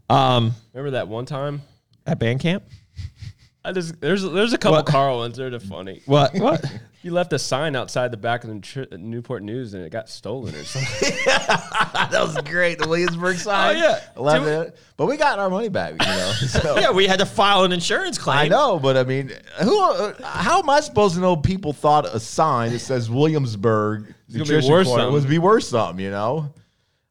Um, 0.09 0.53
Remember 0.73 0.93
that 0.93 1.09
one 1.09 1.27
time? 1.27 1.63
at 2.07 2.19
band 2.19 2.41
camp. 2.41 2.65
I 3.65 3.73
just 3.73 4.01
there's 4.01 4.23
there's 4.25 4.53
a 4.53 4.59
couple 4.59 4.79
What? 4.79 4.87
Carl 4.87 5.19
ones. 5.19 5.37
They're 5.37 5.59
funny. 5.61 6.03
What? 6.07 6.35
What? 6.35 6.65
You 7.03 7.11
left 7.11 7.33
a 7.33 7.39
sign 7.39 7.75
outside 7.75 8.13
the 8.13 8.17
back 8.17 8.45
of 8.45 8.51
the 8.51 8.97
Newport 8.97 9.43
News, 9.43 9.75
and 9.75 9.85
it 9.85 9.91
got 9.91 10.09
stolen 10.09 10.55
or 10.55 10.63
something. 10.63 11.19
that 11.27 12.11
was 12.13 12.37
great. 12.43 12.79
The 12.79 12.87
Williamsburg 12.87 13.39
sign. 13.39 13.77
Oh, 13.77 13.79
yeah. 13.79 14.01
I 14.17 14.21
love 14.21 14.47
it. 14.47 14.77
But 14.97 15.07
we 15.07 15.17
got 15.17 15.41
our 15.41 15.51
money 15.51 15.69
back, 15.69 15.93
you 15.93 15.99
know. 15.99 16.33
So. 16.53 16.79
yeah, 16.79 16.91
we 16.91 17.07
had 17.07 17.19
to 17.19 17.27
file 17.27 17.65
an 17.65 17.73
insurance 17.73 18.19
claim. 18.19 18.39
I 18.39 18.49
know, 18.49 18.79
but 18.79 18.97
I 18.97 19.05
mean, 19.05 19.33
who? 19.63 19.83
Uh, 19.83 20.15
how 20.23 20.59
am 20.61 20.69
I 20.69 20.81
supposed 20.81 21.15
to 21.15 21.21
know 21.21 21.35
people 21.35 21.73
thought 21.73 22.05
a 22.05 22.21
sign 22.21 22.73
that 22.73 22.81
says 22.81 23.11
Williamsburg 23.11 24.15
be 24.31 24.39
Nutrition 24.39 24.85
Corner 24.85 25.11
would 25.11 25.29
be 25.29 25.39
worth 25.39 25.65
something? 25.65 26.05
You 26.05 26.11
know, 26.11 26.53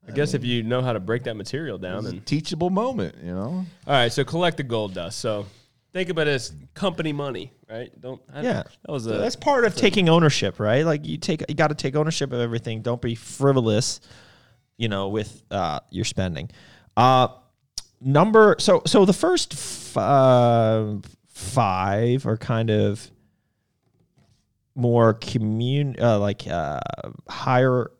I 0.07 0.11
guess 0.11 0.33
if 0.33 0.43
you 0.43 0.63
know 0.63 0.81
how 0.81 0.93
to 0.93 0.99
break 0.99 1.23
that 1.23 1.35
material 1.35 1.77
down, 1.77 1.99
it's 1.99 2.09
a 2.09 2.11
then 2.11 2.21
teachable 2.21 2.69
moment. 2.69 3.15
You 3.23 3.33
know, 3.33 3.65
all 3.87 3.93
right. 3.93 4.11
So 4.11 4.23
collect 4.23 4.57
the 4.57 4.63
gold 4.63 4.93
dust. 4.93 5.19
So 5.19 5.47
think 5.93 6.09
about 6.09 6.27
it 6.27 6.31
as 6.31 6.53
company 6.73 7.13
money, 7.13 7.53
right? 7.69 7.89
Don't. 7.99 8.21
I, 8.33 8.41
Yeah. 8.41 8.63
That 8.63 8.91
was 8.91 9.07
a. 9.07 9.17
That's 9.17 9.35
part 9.35 9.65
of 9.65 9.75
taking 9.75 10.09
ownership, 10.09 10.59
right? 10.59 10.85
Like 10.85 11.05
you 11.05 11.17
take, 11.17 11.43
you 11.47 11.55
got 11.55 11.67
to 11.67 11.75
take 11.75 11.95
ownership 11.95 12.31
of 12.31 12.39
everything. 12.39 12.81
Don't 12.81 13.01
be 13.01 13.15
frivolous, 13.15 13.99
you 14.77 14.87
know, 14.87 15.09
with 15.09 15.43
uh, 15.51 15.79
your 15.89 16.05
spending. 16.05 16.49
Uh, 16.97 17.29
number 18.01 18.55
so 18.59 18.81
so 18.85 19.05
the 19.05 19.13
first 19.13 19.53
f- 19.53 19.97
uh, 19.97 20.95
five 21.27 22.25
are 22.25 22.37
kind 22.37 22.69
of 22.69 23.09
more 24.75 25.13
commun 25.13 25.95
uh, 26.01 26.19
like 26.19 26.47
uh, 26.47 26.79
higher. 27.29 27.91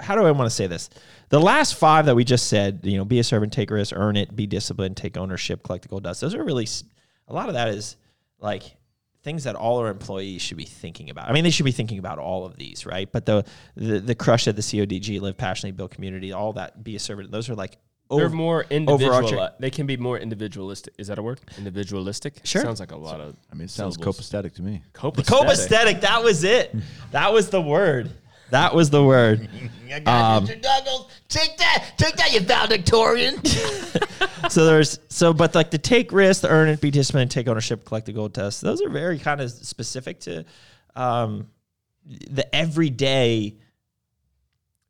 How 0.00 0.14
do 0.14 0.22
I 0.24 0.30
want 0.32 0.46
to 0.46 0.54
say 0.54 0.66
this? 0.66 0.90
The 1.32 1.40
last 1.40 1.76
five 1.76 2.04
that 2.06 2.14
we 2.14 2.24
just 2.24 2.48
said, 2.48 2.80
you 2.82 2.98
know, 2.98 3.06
be 3.06 3.18
a 3.18 3.24
servant, 3.24 3.54
take 3.54 3.70
risk, 3.70 3.94
earn 3.96 4.18
it, 4.18 4.36
be 4.36 4.46
disciplined, 4.46 4.98
take 4.98 5.16
ownership, 5.16 5.62
collect 5.62 5.84
the 5.84 5.88
gold 5.88 6.02
dust. 6.02 6.20
Those 6.20 6.34
are 6.34 6.44
really 6.44 6.68
a 7.26 7.32
lot 7.32 7.48
of 7.48 7.54
that 7.54 7.68
is 7.68 7.96
like 8.38 8.76
things 9.22 9.44
that 9.44 9.54
all 9.54 9.78
our 9.78 9.88
employees 9.88 10.42
should 10.42 10.58
be 10.58 10.66
thinking 10.66 11.08
about. 11.08 11.30
I 11.30 11.32
mean, 11.32 11.42
they 11.42 11.48
should 11.48 11.64
be 11.64 11.72
thinking 11.72 11.98
about 11.98 12.18
all 12.18 12.44
of 12.44 12.58
these, 12.58 12.84
right? 12.84 13.10
But 13.10 13.24
the 13.24 13.46
the, 13.76 13.98
the 13.98 14.14
crush 14.14 14.46
at 14.46 14.56
the 14.56 14.62
CODG, 14.62 15.22
live 15.22 15.38
passionately, 15.38 15.74
build 15.74 15.92
community, 15.92 16.32
all 16.32 16.52
that, 16.52 16.84
be 16.84 16.96
a 16.96 16.98
servant. 16.98 17.30
Those 17.30 17.48
are 17.48 17.54
like 17.54 17.78
They're 18.10 18.28
more 18.28 18.66
individual. 18.68 19.14
overarching. 19.14 19.56
They 19.58 19.70
can 19.70 19.86
be 19.86 19.96
more 19.96 20.18
individualistic. 20.18 20.92
Is 20.98 21.06
that 21.06 21.18
a 21.18 21.22
word? 21.22 21.40
Individualistic. 21.56 22.42
Sure. 22.44 22.60
Sounds 22.60 22.78
like 22.78 22.92
a 22.92 22.96
lot 22.98 23.22
of. 23.22 23.36
I 23.50 23.54
mean, 23.54 23.64
it 23.64 23.70
sounds 23.70 23.94
syllables. 23.94 24.20
copacetic 24.20 24.54
to 24.56 24.62
me. 24.62 24.82
Copacetic. 24.92 25.24
copacetic. 25.24 26.00
That 26.02 26.22
was 26.22 26.44
it. 26.44 26.76
That 27.12 27.32
was 27.32 27.48
the 27.48 27.62
word. 27.62 28.10
That 28.52 28.74
was 28.74 28.90
the 28.90 29.02
word. 29.02 29.48
I 29.90 29.96
Um, 29.96 30.46
Mr. 30.46 30.60
Douglas, 30.60 31.06
take 31.28 31.56
that, 31.56 31.94
take 31.96 32.16
that, 32.16 32.32
you 32.32 32.40
valedictorian. 32.40 33.42
so 34.50 34.66
there's 34.66 34.98
so 35.08 35.32
but 35.32 35.54
like 35.54 35.70
the 35.70 35.78
take 35.78 36.12
risk, 36.12 36.42
the 36.42 36.48
earn 36.48 36.68
it, 36.68 36.80
be 36.80 36.90
disciplined, 36.90 37.30
take 37.30 37.48
ownership, 37.48 37.84
collect 37.84 38.06
the 38.06 38.12
gold 38.12 38.34
dust. 38.34 38.60
Those 38.60 38.82
are 38.82 38.90
very 38.90 39.18
kind 39.18 39.40
of 39.40 39.50
specific 39.50 40.20
to 40.20 40.44
um, 40.94 41.48
the 42.06 42.54
everyday 42.54 43.56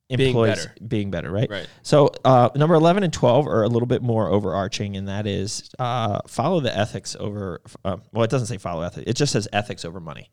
Being 0.08 0.28
employees 0.30 0.66
better. 0.66 0.86
being 0.86 1.10
better, 1.12 1.30
right? 1.30 1.48
Right. 1.48 1.66
So 1.82 2.10
uh, 2.24 2.50
number 2.56 2.74
eleven 2.74 3.04
and 3.04 3.12
twelve 3.12 3.46
are 3.46 3.62
a 3.62 3.68
little 3.68 3.86
bit 3.86 4.02
more 4.02 4.28
overarching, 4.28 4.96
and 4.96 5.08
that 5.08 5.26
is 5.26 5.70
uh, 5.78 6.18
follow 6.26 6.58
the 6.60 6.76
ethics 6.76 7.16
over. 7.18 7.60
Uh, 7.84 7.98
well, 8.12 8.24
it 8.24 8.30
doesn't 8.30 8.48
say 8.48 8.58
follow 8.58 8.82
ethics; 8.82 9.08
it 9.08 9.14
just 9.14 9.32
says 9.32 9.46
ethics 9.52 9.84
over 9.84 10.00
money. 10.00 10.30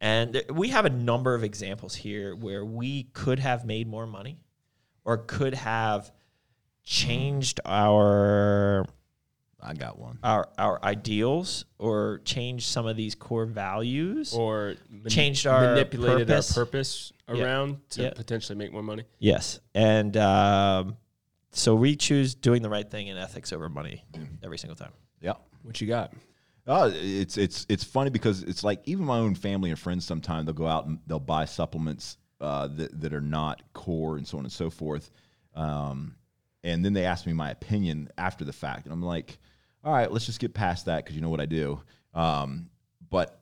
And 0.00 0.42
we 0.50 0.68
have 0.68 0.86
a 0.86 0.90
number 0.90 1.34
of 1.34 1.44
examples 1.44 1.94
here 1.94 2.34
where 2.34 2.64
we 2.64 3.04
could 3.12 3.38
have 3.38 3.64
made 3.66 3.86
more 3.86 4.06
money, 4.06 4.40
or 5.04 5.18
could 5.18 5.54
have 5.54 6.10
changed 6.82 7.60
our 7.66 8.86
I 9.62 9.74
got 9.74 9.98
one. 9.98 10.18
our 10.22 10.48
our 10.56 10.82
ideals 10.82 11.66
or 11.78 12.22
changed 12.24 12.66
some 12.66 12.86
of 12.86 12.96
these 12.96 13.14
core 13.14 13.44
values. 13.44 14.32
or 14.32 14.76
mani- 14.88 15.10
Changed 15.10 15.46
our 15.46 15.60
manipulated 15.74 16.28
purpose. 16.28 16.56
our 16.56 16.64
purpose 16.64 17.12
Yeah. 17.28 17.44
around 17.44 17.80
to 17.90 18.02
Yeah. 18.04 18.10
potentially 18.14 18.56
make 18.56 18.72
more 18.72 18.82
money. 18.82 19.04
yes, 19.18 19.60
and 19.74 20.16
um, 20.16 20.96
so 21.52 21.74
we 21.74 21.94
choose 21.96 22.34
doing 22.34 22.62
the 22.62 22.70
right 22.70 22.90
thing 22.90 23.10
and 23.10 23.18
ethics 23.18 23.52
over 23.52 23.68
money 23.68 24.04
every 24.42 24.56
single 24.56 24.76
time. 24.76 24.92
Yeah. 25.20 25.34
What 25.62 25.78
you 25.80 25.86
got? 25.86 26.14
Oh, 26.66 26.92
it's 26.94 27.36
it's 27.36 27.66
it's 27.68 27.84
funny 27.84 28.10
because 28.10 28.42
it's 28.42 28.62
like 28.62 28.80
even 28.84 29.04
my 29.04 29.18
own 29.18 29.34
family 29.34 29.70
and 29.70 29.78
friends 29.78 30.04
sometimes 30.04 30.46
they'll 30.46 30.54
go 30.54 30.66
out 30.66 30.86
and 30.86 30.98
they'll 31.06 31.18
buy 31.18 31.44
supplements 31.44 32.18
uh, 32.40 32.68
that 32.68 33.00
that 33.00 33.12
are 33.12 33.20
not 33.20 33.62
core 33.72 34.16
and 34.16 34.26
so 34.26 34.38
on 34.38 34.44
and 34.44 34.52
so 34.52 34.70
forth, 34.70 35.10
um, 35.54 36.14
and 36.62 36.84
then 36.84 36.92
they 36.92 37.04
ask 37.04 37.26
me 37.26 37.32
my 37.32 37.50
opinion 37.50 38.08
after 38.18 38.44
the 38.44 38.52
fact, 38.52 38.84
and 38.84 38.92
I'm 38.92 39.02
like, 39.02 39.38
all 39.82 39.92
right, 39.92 40.10
let's 40.12 40.26
just 40.26 40.40
get 40.40 40.54
past 40.54 40.86
that 40.86 41.04
because 41.04 41.16
you 41.16 41.22
know 41.22 41.30
what 41.30 41.40
I 41.40 41.46
do. 41.46 41.80
Um, 42.14 42.68
but 43.10 43.40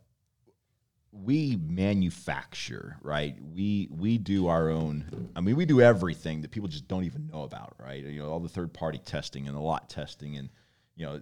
we 1.13 1.57
manufacture, 1.57 2.97
right? 3.03 3.37
We 3.55 3.89
we 3.91 4.19
do 4.19 4.47
our 4.49 4.71
own. 4.71 5.31
I 5.35 5.41
mean, 5.41 5.57
we 5.57 5.65
do 5.67 5.81
everything 5.81 6.43
that 6.43 6.51
people 6.51 6.69
just 6.69 6.87
don't 6.87 7.05
even 7.05 7.27
know 7.27 7.43
about, 7.43 7.75
right? 7.79 8.05
You 8.05 8.21
know, 8.21 8.31
all 8.31 8.41
the 8.41 8.49
third 8.49 8.73
party 8.73 8.99
testing 8.99 9.47
and 9.49 9.57
the 9.57 9.61
lot 9.61 9.89
testing, 9.89 10.37
and 10.37 10.51
you 10.97 11.07
know, 11.07 11.21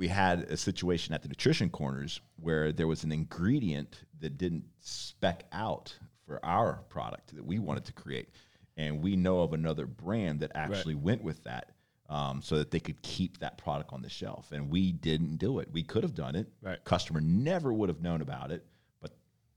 we 0.00 0.08
had 0.08 0.44
a 0.44 0.56
situation 0.56 1.12
at 1.12 1.20
the 1.20 1.28
nutrition 1.28 1.68
corners 1.68 2.22
where 2.36 2.72
there 2.72 2.86
was 2.86 3.04
an 3.04 3.12
ingredient 3.12 4.00
that 4.18 4.38
didn't 4.38 4.64
spec 4.80 5.44
out 5.52 5.94
for 6.26 6.42
our 6.42 6.82
product 6.88 7.36
that 7.36 7.44
we 7.44 7.58
wanted 7.58 7.84
to 7.84 7.92
create. 7.92 8.30
And 8.78 9.02
we 9.02 9.14
know 9.14 9.42
of 9.42 9.52
another 9.52 9.84
brand 9.84 10.40
that 10.40 10.52
actually 10.54 10.94
went 10.94 11.22
with 11.22 11.44
that 11.44 11.72
um, 12.08 12.40
so 12.40 12.56
that 12.56 12.70
they 12.70 12.80
could 12.80 13.02
keep 13.02 13.40
that 13.40 13.58
product 13.58 13.92
on 13.92 14.00
the 14.00 14.08
shelf. 14.08 14.52
And 14.52 14.70
we 14.70 14.90
didn't 14.90 15.36
do 15.36 15.58
it. 15.58 15.68
We 15.70 15.82
could 15.82 16.02
have 16.02 16.14
done 16.14 16.34
it. 16.34 16.48
Right. 16.62 16.82
customer 16.84 17.20
never 17.20 17.70
would 17.70 17.90
have 17.90 18.00
known 18.00 18.22
about 18.22 18.50
it 18.52 18.64
but 19.02 19.10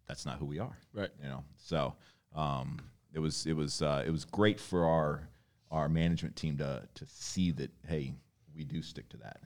that's 0.10 0.26
not 0.26 0.40
who 0.40 0.46
we 0.46 0.60
are 0.60 0.78
Right. 0.94 1.10
you 1.22 1.30
know? 1.30 1.46
So 1.56 1.96
um, 2.36 2.82
it 3.14 3.20
was 3.20 3.46
it 3.46 3.54
was 3.54 3.82
uh, 3.82 4.04
it 4.06 4.12
was 4.12 4.26
great 4.26 4.60
for 4.60 4.84
our 4.84 5.30
our 5.72 5.88
management 5.88 6.36
team 6.36 6.58
to 6.58 6.86
to 6.96 7.06
see 7.08 7.52
that 7.52 7.72
hey 7.88 8.12
we 8.54 8.66
do 8.66 8.82
stick 8.82 9.08
to 9.08 9.18
that 9.18 9.40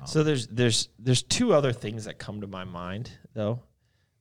you 0.00 0.06
So 0.06 0.22
there's 0.22 0.46
there's 0.48 0.88
there's 0.98 1.22
two 1.22 1.52
other 1.52 1.72
things 1.72 2.04
that 2.04 2.18
come 2.18 2.40
to 2.40 2.46
my 2.46 2.64
mind 2.64 3.10
though. 3.34 3.62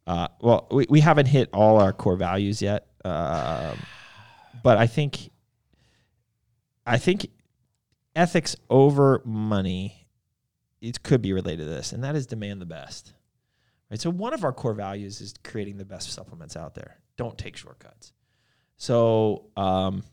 Uh, 0.06 0.28
well, 0.42 0.68
we, 0.70 0.86
we 0.90 1.00
haven't 1.00 1.28
hit 1.28 1.50
all 1.54 1.80
our 1.80 1.94
core 1.94 2.18
values 2.18 2.62
yet, 2.62 2.88
um, 3.06 3.78
but 4.62 4.78
I 4.78 4.88
think 4.88 5.30
I 6.86 6.98
think 6.98 7.28
ethics 8.16 8.56
over 8.70 9.22
money 9.26 10.08
it 10.82 11.02
could 11.02 11.22
be 11.22 11.32
related 11.32 11.64
to 11.64 11.70
this, 11.70 11.94
and 11.94 12.04
that 12.04 12.16
is 12.16 12.28
demand 12.28 12.62
the 12.62 12.66
best. 12.66 13.14
Right. 13.90 14.00
So 14.00 14.10
one 14.10 14.34
of 14.34 14.44
our 14.44 14.52
core 14.52 14.74
values 14.74 15.22
is 15.22 15.34
creating 15.44 15.78
the 15.78 15.86
best 15.86 16.12
supplements 16.12 16.58
out 16.58 16.76
there. 16.76 16.98
Don't 17.16 17.38
take 17.38 17.56
shortcuts. 17.56 18.12
So 18.76 19.46
um, 19.56 20.04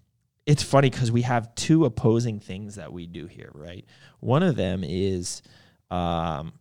it's 0.47 0.63
funny 0.63 0.91
because 0.91 1.13
we 1.13 1.23
have 1.23 1.55
two 1.55 1.85
opposing 1.85 2.41
things 2.41 2.77
that 2.77 2.93
we 2.93 3.07
do 3.07 3.27
here, 3.27 3.51
right? 3.55 3.85
One 4.21 4.43
of 4.43 4.57
them 4.57 4.83
is 4.85 5.43
um, 5.91 6.53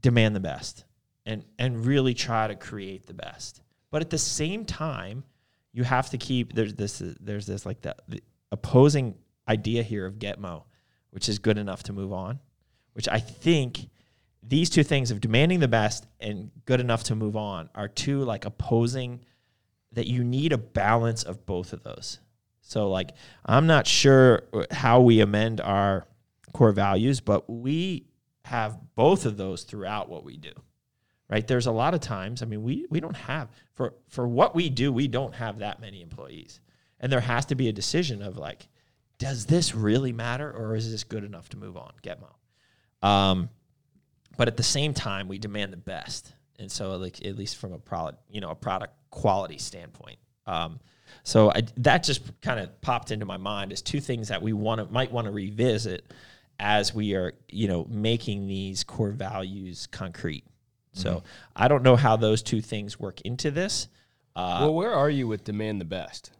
demand 0.00 0.36
the 0.36 0.40
best 0.40 0.84
and 1.26 1.44
and 1.58 1.84
really 1.84 2.14
try 2.14 2.46
to 2.46 2.54
create 2.54 3.06
the 3.06 3.14
best. 3.14 3.62
But 3.90 4.02
at 4.02 4.10
the 4.10 4.18
same 4.18 4.64
time, 4.64 5.24
you 5.72 5.84
have 5.84 6.10
to 6.10 6.18
keep 6.18 6.54
there's 6.54 6.74
this 6.74 7.02
there's 7.20 7.46
this 7.46 7.66
like 7.66 7.80
the, 7.82 7.96
the 8.08 8.22
opposing 8.52 9.16
idea 9.48 9.82
here 9.82 10.06
of 10.06 10.18
Getmo, 10.18 10.64
which 11.10 11.28
is 11.28 11.38
good 11.38 11.58
enough 11.58 11.82
to 11.84 11.92
move 11.92 12.12
on, 12.12 12.40
which 12.92 13.08
I 13.08 13.18
think 13.18 13.88
these 14.42 14.68
two 14.68 14.82
things 14.82 15.10
of 15.10 15.20
demanding 15.20 15.60
the 15.60 15.68
best 15.68 16.06
and 16.20 16.50
good 16.66 16.80
enough 16.80 17.04
to 17.04 17.14
move 17.14 17.36
on 17.36 17.70
are 17.74 17.88
two 17.88 18.22
like 18.24 18.44
opposing 18.44 19.20
that 19.92 20.06
you 20.06 20.24
need 20.24 20.52
a 20.52 20.58
balance 20.58 21.22
of 21.22 21.46
both 21.46 21.72
of 21.72 21.82
those. 21.82 22.18
So 22.64 22.88
like 22.88 23.10
I'm 23.44 23.66
not 23.66 23.86
sure 23.86 24.42
how 24.70 25.00
we 25.00 25.20
amend 25.20 25.60
our 25.60 26.06
core 26.52 26.72
values, 26.72 27.20
but 27.20 27.48
we 27.48 28.06
have 28.44 28.78
both 28.94 29.26
of 29.26 29.36
those 29.36 29.64
throughout 29.64 30.08
what 30.08 30.24
we 30.24 30.36
do. 30.36 30.52
Right? 31.28 31.46
There's 31.46 31.66
a 31.66 31.72
lot 31.72 31.94
of 31.94 32.00
times, 32.00 32.42
I 32.42 32.46
mean, 32.46 32.62
we 32.62 32.86
we 32.90 33.00
don't 33.00 33.16
have 33.16 33.48
for 33.74 33.94
for 34.08 34.26
what 34.26 34.54
we 34.54 34.70
do, 34.70 34.92
we 34.92 35.08
don't 35.08 35.34
have 35.34 35.58
that 35.58 35.80
many 35.80 36.00
employees. 36.02 36.60
And 37.00 37.12
there 37.12 37.20
has 37.20 37.46
to 37.46 37.54
be 37.54 37.68
a 37.68 37.72
decision 37.72 38.22
of 38.22 38.38
like 38.38 38.66
does 39.18 39.46
this 39.46 39.74
really 39.74 40.12
matter 40.12 40.50
or 40.50 40.74
is 40.74 40.90
this 40.90 41.04
good 41.04 41.22
enough 41.22 41.50
to 41.50 41.56
move 41.56 41.76
on? 41.76 41.92
Getmo. 42.02 43.06
Um 43.06 43.50
but 44.36 44.48
at 44.48 44.56
the 44.56 44.64
same 44.64 44.94
time, 44.94 45.28
we 45.28 45.38
demand 45.38 45.72
the 45.72 45.76
best, 45.76 46.34
and 46.58 46.72
so 46.72 46.96
like 46.96 47.24
at 47.24 47.36
least 47.36 47.56
from 47.56 47.72
a 47.72 47.78
product, 47.78 48.20
you 48.28 48.40
know, 48.40 48.50
a 48.50 48.56
product 48.56 48.94
quality 49.10 49.58
standpoint. 49.58 50.18
Um, 50.46 50.80
so 51.22 51.50
I, 51.50 51.62
that 51.78 52.02
just 52.02 52.22
kind 52.42 52.60
of 52.60 52.80
popped 52.80 53.10
into 53.10 53.26
my 53.26 53.36
mind 53.36 53.72
as 53.72 53.82
two 53.82 54.00
things 54.00 54.28
that 54.28 54.42
we 54.42 54.52
want 54.52 54.80
to 54.80 54.92
might 54.92 55.10
want 55.10 55.26
to 55.26 55.30
revisit 55.30 56.12
as 56.60 56.94
we 56.94 57.14
are, 57.14 57.32
you 57.48 57.66
know, 57.66 57.86
making 57.88 58.46
these 58.46 58.84
core 58.84 59.10
values 59.10 59.86
concrete. 59.86 60.44
So 60.92 61.24
I 61.56 61.66
don't 61.66 61.82
know 61.82 61.96
how 61.96 62.16
those 62.16 62.40
two 62.42 62.60
things 62.60 63.00
work 63.00 63.20
into 63.22 63.50
this. 63.50 63.88
Uh, 64.36 64.58
well, 64.60 64.74
where 64.74 64.92
are 64.92 65.10
you 65.10 65.26
with 65.26 65.42
demand 65.42 65.80
the 65.80 65.84
best? 65.84 66.30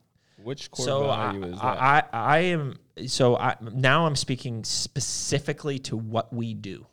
Which 0.42 0.70
core 0.70 0.84
so 0.84 1.10
I, 1.10 1.32
value 1.32 1.44
is 1.46 1.54
that? 1.54 1.64
I, 1.64 1.98
I, 1.98 2.04
I 2.12 2.38
am 2.38 2.78
so 3.06 3.36
I 3.36 3.56
now 3.60 4.06
I'm 4.06 4.16
speaking 4.16 4.62
specifically 4.62 5.78
to 5.80 5.96
what 5.96 6.32
we 6.32 6.54
do. 6.54 6.86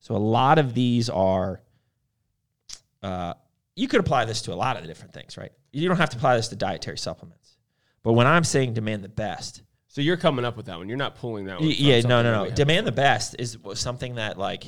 So 0.00 0.16
a 0.16 0.18
lot 0.18 0.58
of 0.58 0.74
these 0.74 1.08
are 1.08 1.62
uh, 3.02 3.34
you 3.76 3.88
could 3.88 4.00
apply 4.00 4.24
this 4.24 4.42
to 4.42 4.52
a 4.52 4.56
lot 4.56 4.76
of 4.76 4.82
the 4.82 4.88
different 4.88 5.14
things, 5.14 5.38
right? 5.38 5.52
You 5.72 5.88
don't 5.88 5.96
have 5.96 6.10
to 6.10 6.16
apply 6.16 6.36
this 6.36 6.48
to 6.48 6.56
dietary 6.56 6.98
supplements. 6.98 7.56
But 8.02 8.12
when 8.12 8.26
I'm 8.26 8.44
saying 8.44 8.74
demand 8.74 9.02
the 9.02 9.08
best, 9.08 9.62
so 9.88 10.00
you're 10.00 10.16
coming 10.16 10.44
up 10.44 10.56
with 10.56 10.66
that 10.66 10.78
one. 10.78 10.88
You're 10.88 10.96
not 10.96 11.16
pulling 11.16 11.46
that 11.46 11.60
one. 11.60 11.68
Yeah, 11.70 12.00
no, 12.00 12.22
no, 12.22 12.44
no. 12.44 12.50
Demand 12.50 12.86
the 12.86 12.92
best 12.92 13.36
is 13.38 13.58
something 13.74 14.14
that 14.14 14.38
like 14.38 14.64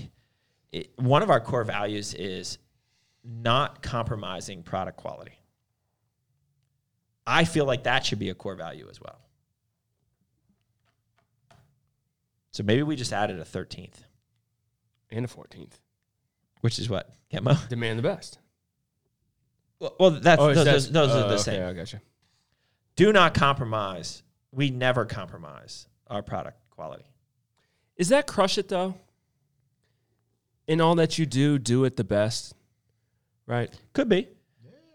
it, 0.70 0.90
one 0.98 1.22
of 1.22 1.30
our 1.30 1.40
core 1.40 1.64
values 1.64 2.12
is 2.14 2.58
not 3.24 3.82
compromising 3.82 4.62
product 4.62 4.98
quality. 4.98 5.38
I 7.26 7.44
feel 7.44 7.64
like 7.64 7.84
that 7.84 8.04
should 8.04 8.18
be 8.18 8.28
a 8.28 8.34
core 8.34 8.54
value 8.54 8.86
as 8.90 9.00
well. 9.00 9.18
So 12.50 12.62
maybe 12.62 12.82
we 12.82 12.94
just 12.94 13.12
added 13.12 13.40
a 13.40 13.44
13th, 13.44 14.04
and 15.10 15.24
a 15.24 15.28
14th. 15.28 15.80
which 16.60 16.78
is 16.78 16.88
what? 16.88 17.10
Getmo? 17.32 17.68
Demand 17.68 17.98
the 17.98 18.02
best. 18.02 18.38
Well, 19.80 19.94
well 19.98 20.10
that's, 20.12 20.40
Oh, 20.40 20.52
those, 20.54 20.64
that- 20.64 20.64
those, 20.72 20.90
those 20.90 21.10
oh, 21.10 21.14
are 21.14 21.22
the 21.22 21.26
oh, 21.28 21.32
okay, 21.34 21.42
same. 21.42 21.62
I 21.66 21.72
gotcha. 21.72 22.00
Do 22.96 23.12
not 23.12 23.34
compromise. 23.34 24.22
We 24.52 24.70
never 24.70 25.04
compromise 25.04 25.88
our 26.06 26.22
product 26.22 26.58
quality. 26.70 27.04
Is 27.96 28.08
that 28.10 28.26
crush 28.26 28.56
it 28.58 28.68
though? 28.68 28.94
In 30.66 30.80
all 30.80 30.94
that 30.94 31.18
you 31.18 31.26
do, 31.26 31.58
do 31.58 31.84
it 31.84 31.96
the 31.96 32.04
best. 32.04 32.54
Right. 33.46 33.70
Could 33.92 34.08
be. 34.08 34.28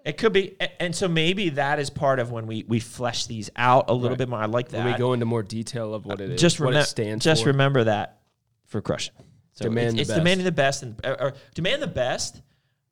It 0.05 0.17
could 0.17 0.33
be. 0.33 0.55
And 0.79 0.95
so 0.95 1.07
maybe 1.07 1.49
that 1.49 1.77
is 1.77 1.89
part 1.89 2.19
of 2.19 2.31
when 2.31 2.47
we, 2.47 2.63
we 2.67 2.79
flesh 2.79 3.27
these 3.27 3.49
out 3.55 3.89
a 3.89 3.93
little 3.93 4.09
Right. 4.11 4.17
bit 4.19 4.29
more. 4.29 4.39
I 4.39 4.45
like 4.45 4.69
that. 4.69 4.83
When 4.83 4.93
we 4.93 4.97
go 4.97 5.13
into 5.13 5.25
more 5.25 5.43
detail 5.43 5.93
of 5.93 6.05
what 6.05 6.21
it 6.21 6.31
is, 6.31 6.41
just 6.41 6.59
what 6.59 6.67
remember, 6.67 6.83
it 6.83 6.87
stands 6.87 7.23
just 7.25 7.43
for. 7.43 7.49
remember 7.49 7.83
that 7.83 8.21
for 8.65 8.81
crushing. 8.81 9.13
So 9.53 9.65
Demand 9.65 9.87
it's, 9.87 9.95
the 9.95 10.01
it's 10.01 10.07
best. 10.09 10.17
demanding 10.19 10.45
the 10.45 10.51
best 10.53 10.83
and 10.83 10.95
or, 11.03 11.21
or 11.21 11.33
demand 11.53 11.81
the 11.83 11.87
best, 11.87 12.41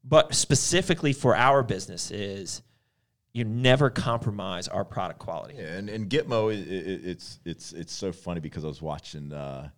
but 0.07 0.34
specifically 0.34 1.13
for 1.13 1.35
our 1.35 1.63
business 1.63 2.11
is 2.11 2.61
you 3.34 3.43
never 3.43 3.89
compromise 3.89 4.67
our 4.67 4.85
product 4.85 5.19
quality. 5.19 5.55
Yeah, 5.57 5.75
and, 5.75 5.89
and 5.89 6.09
Getmo, 6.09 6.51
i 6.51 6.57
i 6.57 7.09
it's 7.11 7.39
it's 7.45 7.73
it's 7.73 7.93
so 7.93 8.11
funny 8.11 8.39
because 8.39 8.63
I 8.63 8.67
was 8.67 8.81
watching 8.81 9.34
uh, 9.34 9.69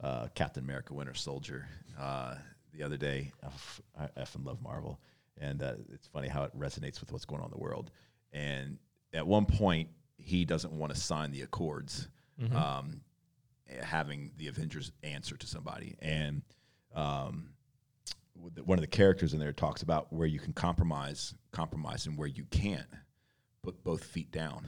uh, 0.00 0.28
Captain 0.34 0.62
America: 0.62 0.94
Winter 0.94 1.14
Soldier 1.14 1.66
uh, 1.98 2.34
the 2.72 2.82
other 2.82 2.96
day. 2.96 3.32
I 3.42 3.46
f- 3.46 3.80
I 3.98 4.20
effing 4.20 4.44
love 4.44 4.62
Marvel, 4.62 5.00
and 5.38 5.62
uh, 5.62 5.74
it's 5.92 6.06
funny 6.06 6.28
how 6.28 6.44
it 6.44 6.56
resonates 6.58 7.00
with 7.00 7.10
what's 7.10 7.24
going 7.24 7.40
on 7.40 7.46
in 7.46 7.52
the 7.52 7.58
world. 7.58 7.90
And 8.32 8.78
at 9.12 9.26
one 9.26 9.46
point, 9.46 9.88
he 10.18 10.44
doesn't 10.44 10.72
want 10.72 10.94
to 10.94 11.00
sign 11.00 11.32
the 11.32 11.42
Accords, 11.42 12.08
um, 12.54 13.00
having 13.82 14.30
the 14.36 14.46
Avengers 14.48 14.92
answer 15.02 15.36
to 15.36 15.46
somebody, 15.46 15.96
and 16.00 16.42
um, 16.94 17.50
one 18.64 18.78
of 18.78 18.82
the 18.82 18.86
characters 18.88 19.32
in 19.34 19.40
there 19.40 19.52
talks 19.52 19.82
about 19.82 20.12
where 20.12 20.26
you 20.26 20.38
can 20.38 20.52
compromise, 20.52 21.34
compromise, 21.52 22.06
and 22.06 22.16
where 22.18 22.28
you 22.28 22.44
can't. 22.50 22.86
Put 23.62 23.84
both 23.84 24.02
feet 24.04 24.32
down, 24.32 24.66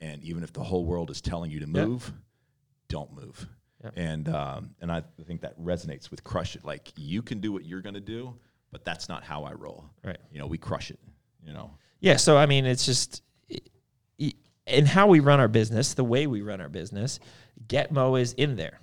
and 0.00 0.22
even 0.22 0.42
if 0.42 0.52
the 0.52 0.62
whole 0.62 0.84
world 0.84 1.10
is 1.10 1.20
telling 1.22 1.50
you 1.50 1.60
to 1.60 1.66
Yeah. 1.66 1.86
move, 1.86 2.12
don't 2.88 3.12
move. 3.14 3.48
Yeah. 3.82 3.90
And 3.96 4.28
um, 4.28 4.70
and 4.80 4.92
I 4.92 5.02
think 5.26 5.40
that 5.40 5.58
resonates 5.58 6.10
with 6.10 6.22
crush 6.22 6.54
it. 6.54 6.64
Like 6.64 6.92
you 6.96 7.22
can 7.22 7.40
do 7.40 7.50
what 7.50 7.64
you're 7.64 7.80
going 7.80 7.94
to 7.94 8.00
do, 8.00 8.34
but 8.70 8.84
that's 8.84 9.08
not 9.08 9.24
how 9.24 9.44
I 9.44 9.52
roll. 9.52 9.84
Right. 10.04 10.18
You 10.30 10.38
know, 10.38 10.46
we 10.46 10.58
crush 10.58 10.90
it. 10.90 10.98
You 11.42 11.54
know. 11.54 11.70
Yeah. 12.00 12.16
So 12.16 12.36
I 12.36 12.44
mean, 12.44 12.66
it's 12.66 12.84
just 12.84 13.22
in 14.18 14.84
how 14.84 15.06
we 15.06 15.20
run 15.20 15.38
our 15.40 15.48
business, 15.48 15.94
the 15.94 16.04
way 16.04 16.26
we 16.26 16.42
run 16.42 16.60
our 16.60 16.68
business, 16.68 17.20
Getmo 17.68 18.20
is 18.20 18.32
in 18.34 18.56
there. 18.56 18.80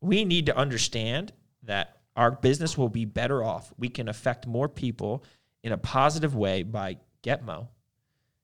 we 0.00 0.24
need 0.24 0.46
to 0.46 0.56
understand 0.56 1.32
that 1.64 1.97
our 2.18 2.32
business 2.32 2.76
will 2.76 2.88
be 2.88 3.04
better 3.04 3.44
off. 3.44 3.72
We 3.78 3.88
can 3.88 4.08
affect 4.08 4.44
more 4.44 4.68
people 4.68 5.22
in 5.62 5.70
a 5.70 5.78
positive 5.78 6.34
way 6.34 6.64
by 6.64 6.96
Getmo 7.22 7.68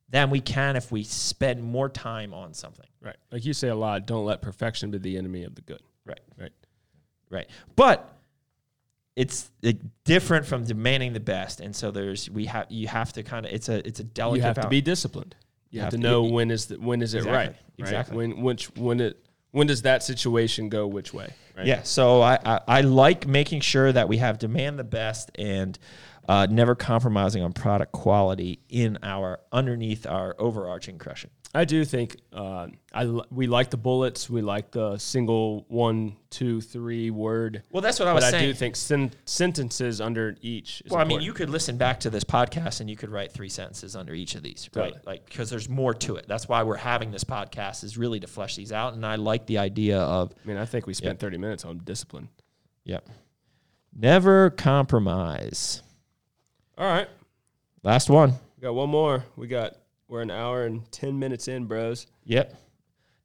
than 0.09 0.31
we 0.31 0.41
can 0.41 0.77
if 0.77 0.93
we 0.93 1.03
spend 1.03 1.61
more 1.61 1.89
time 1.89 2.33
on 2.33 2.55
something. 2.55 2.87
Right. 3.03 3.17
Like 3.33 3.45
you 3.45 3.53
say 3.53 3.69
a 3.69 3.75
lot, 3.75 4.07
don't 4.07 4.25
let 4.25 4.41
perfection 4.43 4.93
be 4.93 4.99
the 4.99 5.19
enemy 5.19 5.43
of 5.43 5.57
the 5.57 5.61
good. 5.61 5.83
Right. 6.07 6.21
Right. 6.39 6.53
Right. 7.31 7.51
But 7.75 8.17
it's 9.17 9.51
different 10.05 10.47
from 10.47 10.65
demanding 10.65 11.13
the 11.13 11.21
best, 11.21 11.61
and 11.61 11.75
so 11.75 11.91
there's 11.91 12.31
we 12.31 12.47
have 12.47 12.67
you 12.69 12.87
have 12.87 13.13
to 13.15 13.25
kind 13.25 13.45
of 13.45 13.53
it's 13.53 13.69
a 13.69 13.85
it's 13.87 13.99
a 13.99 14.05
delicate. 14.05 14.39
you 14.39 14.43
have 14.43 14.61
to 14.61 14.69
be 14.69 14.81
disciplined. 14.83 15.35
You, 15.71 15.81
have, 15.81 15.93
have 15.93 16.01
to 16.01 16.07
know 16.07 16.23
y- 16.23 16.31
when 16.31 16.51
is 16.53 16.67
the, 16.67 16.77
when 16.79 17.03
is 17.03 17.15
it 17.15 17.19
Exactly, 17.19 17.37
right? 17.37 17.49
right? 17.49 17.57
exactly. 17.79 18.17
When 18.17 18.41
which 18.41 18.67
when 18.77 19.01
it 19.01 19.25
when 19.55 19.69
does 19.69 19.83
that 19.83 20.03
situation 20.03 20.69
go 20.69 20.85
which 20.85 21.15
way? 21.15 21.33
Right. 21.57 21.67
Yeah, 21.67 21.85
so 21.85 22.21
I, 22.21 22.41
I, 22.45 22.61
I 22.67 22.81
like 22.81 23.25
making 23.25 23.61
sure 23.61 23.93
that 23.93 24.09
we 24.09 24.17
have 24.17 24.41
demand 24.41 24.81
the 24.81 24.85
best 24.85 25.31
and 25.37 25.79
uh, 26.29 26.49
never 26.51 26.75
compromising 26.75 27.45
on 27.45 27.53
product 27.53 27.93
quality 27.93 28.59
in 28.69 28.99
our 29.05 29.39
underneath 29.53 30.09
our 30.09 30.35
overarching 30.41 30.99
crushing. 30.99 31.31
I 31.57 31.65
do 31.65 31.85
think 31.85 32.17
uh, 32.33 32.67
I 32.93 33.05
we 33.31 33.47
like 33.47 33.71
the 33.71 33.77
bullets. 33.77 34.29
We 34.29 34.43
like 34.43 34.73
the 34.73 34.99
single 34.99 35.65
one, 35.69 36.17
two, 36.29 36.61
three 36.61 37.11
word. 37.11 37.63
Well, 37.71 37.81
that's 37.81 38.01
what 38.01 38.09
I 38.09 38.13
was 38.13 38.25
saying. 38.25 38.33
but 38.33 38.37
was 38.39 38.43
I 38.43 38.47
do 38.47 38.55
think 38.55 38.75
sen- 38.75 39.13
sentences 39.25 40.01
under 40.01 40.37
each. 40.43 40.83
Is 40.85 40.91
well, 40.91 41.01
I 41.01 41.05
mean, 41.05 41.21
you 41.21 41.33
could 41.33 41.51
listen 41.51 41.77
back 41.77 42.01
to 42.01 42.11
this 42.11 42.25
podcast 42.25 42.81
and 42.81 42.91
you 42.91 42.97
could 42.97 43.09
write 43.09 43.31
three 43.31 43.49
sentences 43.49 43.95
under 43.95 44.13
each 44.15 44.35
of 44.35 44.43
these, 44.43 44.69
right? 44.75 44.87
Totally. 44.95 45.01
Like 45.07 45.27
because 45.27 45.49
there's 45.49 45.69
more 45.69 45.95
to 45.95 46.17
it. 46.17 46.27
That's 46.27 46.49
why 46.49 46.65
we're 46.65 46.75
having 46.77 47.13
this 47.13 47.23
podcast 47.23 47.85
is 47.85 47.97
really 47.97 48.19
to 48.19 48.27
flesh 48.27 48.57
these 48.57 48.73
out. 48.73 48.95
And 48.95 49.07
I 49.07 49.15
like 49.15 49.47
the 49.47 49.59
idea 49.59 50.01
of 50.01 50.33
I 50.45 50.49
mean, 50.49 50.57
I 50.57 50.65
think 50.65 50.89
we 50.89 50.95
spent 50.95 51.13
Yep. 51.15 51.21
thirty 51.21 51.39
minutes 51.39 51.65
on 51.65 51.79
discipline. 51.85 52.31
yep, 52.85 53.09
never 53.97 54.51
compromise. 54.51 55.83
All 56.77 56.87
right, 56.89 57.09
Last 57.85 58.11
one. 58.11 58.31
we 58.57 58.63
got 58.63 58.75
one 58.75 58.91
more. 58.91 59.25
We 59.37 59.47
got 59.47 59.75
we're 60.15 60.23
an 60.23 60.31
hour 60.31 60.65
and 60.65 60.91
ten 60.93 61.19
minutes 61.19 61.49
in, 61.49 61.65
bros. 61.65 62.07
Yep, 62.23 62.55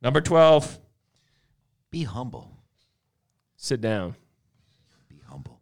number 0.01 0.21
twelve. 0.21 0.79
Be 1.91 2.01
humble. 2.03 2.51
Sit 3.57 3.79
down. 3.79 4.15
Be 5.07 5.21
humble. 5.27 5.59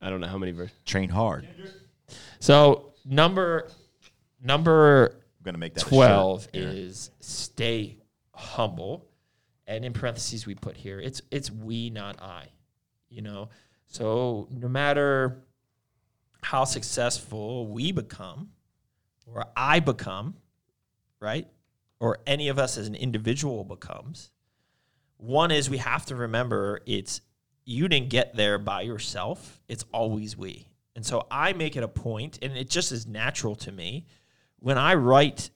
I 0.00 0.08
don't 0.08 0.20
know 0.20 0.28
how 0.28 0.38
many 0.38 0.52
verses. 0.52 0.76
Train 0.84 1.08
hard. 1.08 1.48
So 2.38 2.92
number 3.04 3.68
number 4.40 5.06
I'm 5.08 5.44
gonna 5.44 5.58
make 5.58 5.74
that 5.74 5.82
a 5.82 5.84
shirt. 5.84 5.90
12 5.90 6.48
is 6.54 7.10
stay 7.18 7.98
humble 8.32 9.08
and 9.66 9.84
in 9.84 9.92
parentheses 9.92 10.46
we 10.46 10.54
put 10.54 10.76
here 10.76 10.98
it's 11.00 11.20
it's 11.30 11.50
we 11.50 11.90
not 11.90 12.22
i 12.22 12.46
you 13.10 13.20
know 13.22 13.48
so 13.86 14.48
no 14.50 14.68
matter 14.68 15.42
how 16.42 16.64
successful 16.64 17.66
we 17.66 17.92
become 17.92 18.50
or 19.34 19.46
i 19.56 19.80
become 19.80 20.34
right? 21.20 21.46
Or 22.00 22.18
any 22.26 22.48
of 22.48 22.58
us 22.58 22.78
as 22.78 22.88
an 22.88 22.94
individual 22.94 23.62
becomes. 23.62 24.30
One 25.18 25.50
is 25.50 25.68
we 25.68 25.78
have 25.78 26.06
to 26.06 26.16
remember 26.16 26.80
it's 26.86 27.20
you 27.64 27.88
didn't 27.88 28.08
get 28.08 28.34
there 28.34 28.58
by 28.58 28.80
yourself. 28.82 29.60
It's 29.68 29.84
always 29.92 30.36
we. 30.36 30.66
And 30.96 31.06
so 31.06 31.26
i 31.30 31.52
make 31.52 31.76
it 31.76 31.84
a 31.84 31.88
point 31.88 32.38
and 32.42 32.56
it 32.56 32.68
just 32.68 32.90
is 32.90 33.06
natural 33.06 33.54
to 33.56 33.70
me 33.70 34.06
when 34.58 34.76
I 34.76 34.94
write 34.94 35.50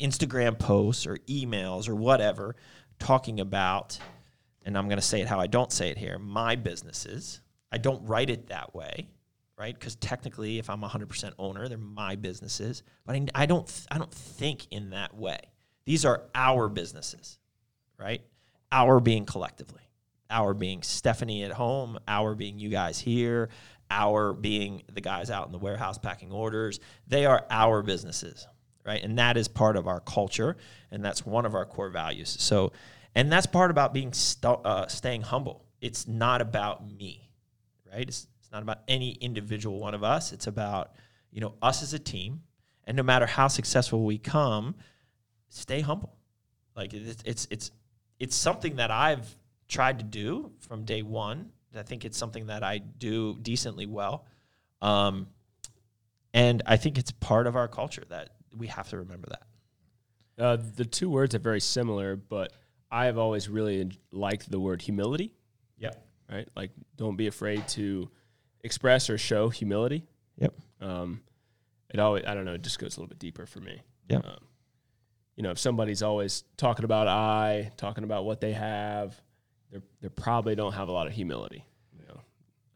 Instagram 0.00 0.58
posts 0.58 1.06
or 1.06 1.16
emails 1.28 1.88
or 1.88 1.94
whatever 1.94 2.56
talking 2.98 3.40
about, 3.40 3.98
and 4.64 4.78
I'm 4.78 4.86
going 4.86 4.98
to 4.98 5.02
say 5.02 5.20
it 5.20 5.26
how 5.26 5.40
I 5.40 5.46
don't 5.46 5.72
say 5.72 5.90
it 5.90 5.98
here, 5.98 6.18
my 6.18 6.56
businesses, 6.56 7.40
I 7.70 7.78
don't 7.78 8.06
write 8.06 8.30
it 8.30 8.48
that 8.48 8.74
way, 8.74 9.08
right? 9.58 9.74
Because 9.74 9.94
technically, 9.96 10.58
if 10.58 10.70
I'm 10.70 10.80
100% 10.80 11.32
owner, 11.38 11.68
they're 11.68 11.78
my 11.78 12.16
businesses, 12.16 12.82
but 13.06 13.16
I, 13.16 13.26
I 13.34 13.46
don't 13.46 13.86
I 13.90 13.98
don't 13.98 14.12
think 14.12 14.66
in 14.70 14.90
that 14.90 15.14
way. 15.14 15.38
These 15.84 16.04
are 16.04 16.22
our 16.34 16.68
businesses, 16.68 17.38
right? 17.98 18.22
Our 18.70 19.00
being 19.00 19.26
collectively, 19.26 19.82
our 20.30 20.54
being 20.54 20.82
Stephanie 20.82 21.44
at 21.44 21.52
home, 21.52 21.98
our 22.08 22.34
being 22.34 22.58
you 22.58 22.68
guys 22.68 22.98
here, 22.98 23.50
our 23.90 24.32
being 24.32 24.82
the 24.92 25.00
guys 25.00 25.30
out 25.30 25.46
in 25.46 25.52
the 25.52 25.58
warehouse 25.58 25.98
packing 25.98 26.32
orders. 26.32 26.80
They 27.06 27.26
are 27.26 27.44
our 27.50 27.82
businesses, 27.82 28.46
right? 28.86 29.02
And 29.02 29.18
that 29.18 29.36
is 29.36 29.48
part 29.48 29.76
of 29.76 29.86
our 29.86 30.00
culture, 30.00 30.56
and 30.90 31.04
that's 31.04 31.26
one 31.26 31.44
of 31.44 31.54
our 31.54 31.66
core 31.66 31.90
values. 31.90 32.34
So, 32.40 32.72
and 33.14 33.30
that's 33.30 33.46
part 33.46 33.70
about 33.70 33.92
being 33.92 34.12
st- 34.12 34.64
uh, 34.64 34.86
staying 34.86 35.22
humble. 35.22 35.66
It's 35.80 36.08
not 36.08 36.40
about 36.40 36.90
me, 36.90 37.30
right? 37.92 38.08
It's 38.08 38.26
not 38.52 38.62
about 38.62 38.80
any 38.86 39.12
individual 39.12 39.80
one 39.80 39.94
of 39.94 40.04
us. 40.04 40.32
It's 40.32 40.46
about 40.46 40.92
you 41.30 41.40
know 41.40 41.54
us 41.62 41.82
as 41.82 41.94
a 41.94 41.98
team, 41.98 42.42
and 42.84 42.96
no 42.96 43.02
matter 43.02 43.26
how 43.26 43.48
successful 43.48 44.04
we 44.04 44.18
come, 44.18 44.74
stay 45.48 45.80
humble. 45.80 46.16
Like 46.76 46.92
it's 46.94 47.22
it's 47.24 47.48
it's 47.50 47.70
it's 48.18 48.36
something 48.36 48.76
that 48.76 48.90
I've 48.90 49.34
tried 49.68 49.98
to 49.98 50.04
do 50.04 50.52
from 50.60 50.84
day 50.84 51.02
one. 51.02 51.50
I 51.74 51.82
think 51.82 52.04
it's 52.04 52.18
something 52.18 52.46
that 52.46 52.62
I 52.62 52.78
do 52.78 53.38
decently 53.40 53.86
well, 53.86 54.26
um, 54.82 55.28
and 56.34 56.62
I 56.66 56.76
think 56.76 56.98
it's 56.98 57.10
part 57.12 57.46
of 57.46 57.56
our 57.56 57.68
culture 57.68 58.04
that 58.10 58.30
we 58.54 58.66
have 58.66 58.88
to 58.90 58.98
remember 58.98 59.28
that. 59.30 60.42
Uh, 60.42 60.58
the 60.76 60.84
two 60.84 61.08
words 61.08 61.34
are 61.34 61.38
very 61.38 61.60
similar, 61.60 62.16
but 62.16 62.52
I 62.90 63.06
have 63.06 63.16
always 63.16 63.48
really 63.48 63.90
liked 64.10 64.50
the 64.50 64.60
word 64.60 64.82
humility. 64.82 65.32
Yep. 65.78 66.06
Right, 66.30 66.48
like 66.54 66.70
don't 66.96 67.16
be 67.16 67.26
afraid 67.26 67.66
to 67.68 68.10
express 68.64 69.10
or 69.10 69.18
show 69.18 69.48
humility. 69.48 70.06
Yep. 70.38 70.54
Um, 70.80 71.22
it 71.90 72.00
always 72.00 72.24
I 72.26 72.34
don't 72.34 72.44
know. 72.44 72.54
It 72.54 72.62
just 72.62 72.78
goes 72.78 72.96
a 72.96 73.00
little 73.00 73.08
bit 73.08 73.18
deeper 73.18 73.46
for 73.46 73.60
me. 73.60 73.82
Yeah. 74.08 74.18
Um, 74.18 74.38
you 75.36 75.42
know, 75.42 75.50
if 75.50 75.58
somebody's 75.58 76.02
always 76.02 76.44
talking 76.56 76.84
about 76.84 77.08
I, 77.08 77.72
talking 77.76 78.04
about 78.04 78.24
what 78.24 78.40
they 78.40 78.52
have, 78.52 79.20
they 79.70 79.80
they 80.00 80.08
probably 80.08 80.54
don't 80.54 80.72
have 80.72 80.88
a 80.88 80.92
lot 80.92 81.06
of 81.06 81.12
humility. 81.12 81.64
You 81.92 82.04
know. 82.06 82.20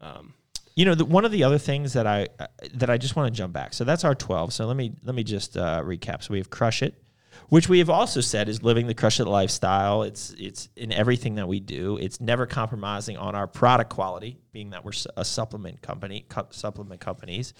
Um, 0.07 0.33
You 0.75 0.85
know, 0.85 0.93
the, 0.95 1.05
one 1.05 1.25
of 1.25 1.31
the 1.31 1.43
other 1.43 1.57
things 1.57 1.93
that 1.93 2.05
I 2.05 2.27
uh, 2.39 2.47
that 2.75 2.89
I 2.89 2.97
just 2.97 3.15
want 3.15 3.33
to 3.33 3.35
jump 3.35 3.51
back. 3.51 3.73
So 3.73 3.83
that's 3.83 4.03
our 4.03 4.13
twelve. 4.15 4.53
So 4.53 4.67
let 4.67 4.77
me 4.77 4.93
let 5.03 5.15
me 5.15 5.23
just 5.23 5.57
uh, 5.57 5.81
recap. 5.83 6.23
So 6.23 6.33
we 6.33 6.37
have 6.37 6.49
crush 6.49 6.83
it, 6.83 6.93
which 7.49 7.69
we 7.69 7.79
have 7.79 7.89
also 7.89 8.21
said 8.21 8.49
is 8.49 8.61
living 8.61 8.87
the 8.87 8.93
crush 8.93 9.19
it 9.19 9.25
lifestyle. 9.25 10.03
It's 10.03 10.31
it's 10.37 10.69
in 10.75 10.91
everything 10.91 11.35
that 11.35 11.47
we 11.47 11.59
do. 11.59 11.97
It's 11.97 12.19
never 12.19 12.45
compromising 12.45 13.17
on 13.17 13.35
our 13.35 13.47
product 13.47 13.89
quality, 13.89 14.37
being 14.51 14.71
that 14.71 14.83
we're 14.83 14.91
a 15.15 15.23
supplement 15.23 15.81
company, 15.81 16.25
co- 16.27 16.47
supplement 16.49 16.99
companies. 16.99 17.53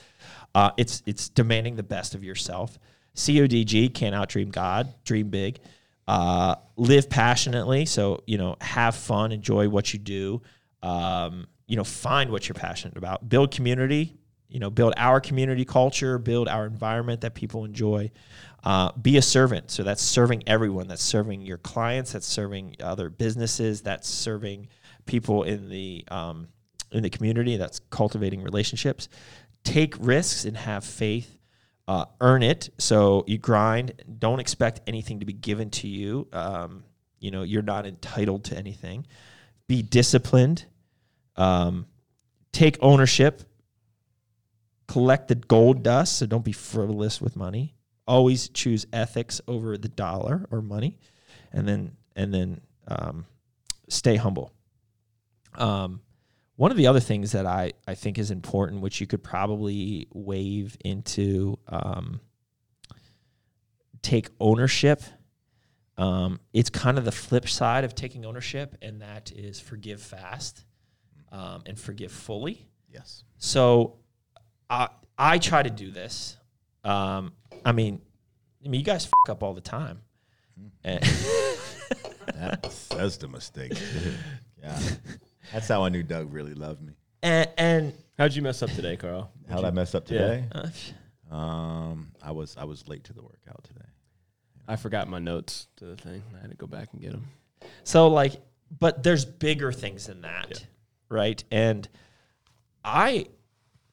Uh, 0.53 0.71
it's 0.77 1.03
it's 1.05 1.29
demanding 1.29 1.75
the 1.75 1.83
best 1.83 2.15
of 2.15 2.23
yourself. 2.23 2.77
CODG 3.15 3.93
can't 3.93 4.13
outdream 4.13 4.51
God. 4.51 4.93
Dream 5.03 5.29
big. 5.29 5.59
Uh, 6.07 6.55
live 6.75 7.09
passionately. 7.09 7.85
So 7.85 8.23
you 8.27 8.37
know, 8.37 8.57
have 8.61 8.95
fun, 8.95 9.31
enjoy 9.31 9.69
what 9.69 9.93
you 9.93 9.99
do. 9.99 10.41
Um, 10.83 11.47
you 11.67 11.75
know, 11.75 11.83
find 11.83 12.29
what 12.29 12.47
you're 12.47 12.55
passionate 12.55 12.97
about. 12.97 13.27
Build 13.27 13.51
community. 13.51 14.17
You 14.49 14.59
know, 14.59 14.69
build 14.69 14.93
our 14.95 15.19
community 15.19 15.65
culture. 15.65 16.17
Build 16.17 16.47
our 16.47 16.65
environment 16.65 17.21
that 17.21 17.35
people 17.35 17.65
enjoy. 17.65 18.11
Uh, 18.67 18.91
be 19.01 19.15
a 19.15 19.21
servant. 19.21 19.71
So 19.71 19.83
that's 19.83 20.01
serving 20.01 20.43
everyone. 20.45 20.89
That's 20.89 21.03
serving 21.03 21.41
your 21.43 21.57
clients. 21.57 22.11
That's 22.11 22.27
serving 22.27 22.75
other 22.83 23.09
businesses. 23.09 23.81
That's 23.81 24.09
serving 24.09 24.67
people 25.05 25.43
in 25.43 25.69
the 25.69 26.03
um, 26.09 26.49
in 26.91 27.01
the 27.03 27.09
community. 27.09 27.55
That's 27.55 27.79
cultivating 27.89 28.43
relationships. 28.43 29.07
Take 29.63 29.95
risks 29.99 30.43
and 30.43 30.57
have 30.57 30.83
faith 30.83 31.37
uh, 31.87 32.05
earn 32.19 32.43
it. 32.43 32.69
So 32.77 33.23
you 33.27 33.37
grind. 33.37 34.03
Don't 34.19 34.39
expect 34.39 34.81
anything 34.87 35.21
to 35.21 35.25
be 35.25 35.33
given 35.33 35.69
to 35.71 35.87
you. 35.87 36.27
Um, 36.33 36.83
you 37.19 37.31
know, 37.31 37.43
you're 37.43 37.61
not 37.61 37.85
entitled 37.85 38.45
to 38.45 38.57
anything. 38.57 39.07
Be 39.67 39.81
disciplined. 39.81 40.65
Um, 41.35 41.87
take 42.51 42.77
ownership. 42.81 43.43
Collect 44.87 45.27
the 45.27 45.35
gold 45.35 45.83
dust. 45.83 46.17
So 46.17 46.25
don't 46.25 46.45
be 46.45 46.51
frivolous 46.51 47.21
with 47.21 47.35
money. 47.35 47.76
Always 48.07 48.49
choose 48.49 48.85
ethics 48.93 49.41
over 49.47 49.77
the 49.77 49.89
dollar 49.89 50.47
or 50.51 50.61
money, 50.61 50.99
and 51.51 51.67
then 51.67 51.97
and 52.15 52.33
then 52.33 52.61
um, 52.87 53.25
stay 53.89 54.15
humble. 54.15 54.53
Um, 55.55 56.01
one 56.55 56.71
of 56.71 56.77
the 56.77 56.87
other 56.87 56.99
things 56.99 57.33
that 57.33 57.45
I, 57.45 57.73
I 57.87 57.95
think 57.95 58.17
is 58.17 58.31
important, 58.31 58.81
which 58.81 58.99
you 58.99 59.07
could 59.07 59.23
probably 59.23 60.07
wave 60.11 60.75
into 60.83 61.59
um, 61.67 62.19
take 64.01 64.29
ownership. 64.39 65.01
Um, 65.97 66.39
it's 66.53 66.69
kind 66.69 66.97
of 66.97 67.05
the 67.05 67.11
flip 67.11 67.47
side 67.47 67.83
of 67.83 67.93
taking 67.95 68.25
ownership, 68.25 68.75
and 68.81 69.01
that 69.01 69.31
is 69.35 69.59
forgive 69.59 70.01
fast 70.01 70.65
um, 71.31 71.61
and 71.65 71.79
forgive 71.79 72.11
fully. 72.11 72.67
Yes. 72.91 73.23
So 73.37 73.97
I 74.69 74.89
I 75.17 75.37
try 75.39 75.63
to 75.63 75.69
do 75.69 75.91
this. 75.91 76.37
Um, 76.83 77.33
I 77.67 77.73
mean, 77.73 78.01
I 78.65 78.69
mean, 78.69 78.79
you 78.79 78.85
guys 78.85 79.05
fuck 79.05 79.29
up 79.29 79.43
all 79.43 79.53
the 79.53 79.59
time. 79.61 79.99
And 80.85 81.03
That's, 82.33 82.87
that's 82.87 83.17
the 83.17 83.27
mistake. 83.27 83.73
yeah. 84.61 84.79
That's 85.51 85.67
how 85.67 85.83
I 85.83 85.89
knew 85.89 86.03
Doug 86.03 86.31
really 86.33 86.53
loved 86.53 86.81
me. 86.81 86.93
And, 87.21 87.49
and 87.57 87.93
How'd 88.17 88.33
you 88.35 88.41
mess 88.41 88.61
up 88.63 88.69
today, 88.71 88.95
Carl? 88.95 89.31
How 89.49 89.57
did 89.57 89.65
I 89.65 89.71
mess 89.71 89.95
up 89.95 90.05
today? 90.05 90.45
uh, 90.51 91.33
Um, 91.35 92.11
I 92.21 92.31
was 92.31 92.55
I 92.57 92.63
was 92.63 92.87
late 92.87 93.03
to 93.05 93.13
the 93.13 93.21
workout 93.21 93.63
today. 93.65 93.85
I 94.67 94.75
forgot 94.77 95.07
my 95.09 95.19
notes 95.19 95.67
to 95.77 95.85
the 95.85 95.95
thing. 95.97 96.23
I 96.37 96.41
had 96.41 96.51
to 96.51 96.57
go 96.57 96.67
back 96.67 96.89
and 96.93 97.01
get 97.01 97.11
them. 97.11 97.27
So 97.83 98.07
like, 98.07 98.33
but 98.79 99.03
there's 99.03 99.25
bigger 99.25 99.71
things 99.71 100.07
than 100.07 100.21
that, 100.21 100.65
right? 101.09 101.41
And 101.51 101.87
I 102.83 103.27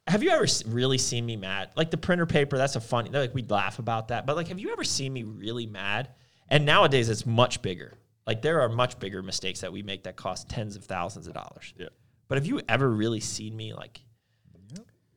have 0.07 0.23
you 0.23 0.31
ever 0.31 0.47
really 0.67 0.99
seen 0.99 1.25
me 1.25 1.37
mad? 1.37 1.71
Like 1.77 1.91
the 1.91 1.97
printer 1.97 2.27
paper, 2.27 2.57
that's 2.59 2.77
a 2.77 2.81
funny. 2.81 3.11
Like 3.11 3.35
we'd 3.35 3.51
laugh 3.51 3.79
about 3.79 4.09
that, 4.09 4.27
but 4.27 4.37
like, 4.37 4.49
have 4.49 4.59
you 4.59 4.71
ever 4.73 4.85
seen 4.85 5.13
me 5.13 5.23
really 5.23 5.67
mad? 5.67 6.11
And 6.49 6.67
nowadays, 6.67 7.09
it's 7.09 7.25
much 7.25 7.63
bigger. 7.63 7.95
Like 8.27 8.43
there 8.43 8.61
are 8.61 8.69
much 8.69 8.99
bigger 8.99 9.23
mistakes 9.23 9.61
that 9.61 9.73
we 9.73 9.83
make 9.83 10.05
that 10.05 10.17
cost 10.17 10.49
tens 10.49 10.77
of 10.77 10.85
thousands 10.85 11.27
of 11.27 11.35
dollars. 11.35 11.73
Yeah. 11.79 11.89
But 12.29 12.39
have 12.39 12.47
you 12.47 12.61
ever 12.69 12.89
really 12.91 13.21
seen 13.21 13.57
me 13.57 13.73
like 13.75 14.01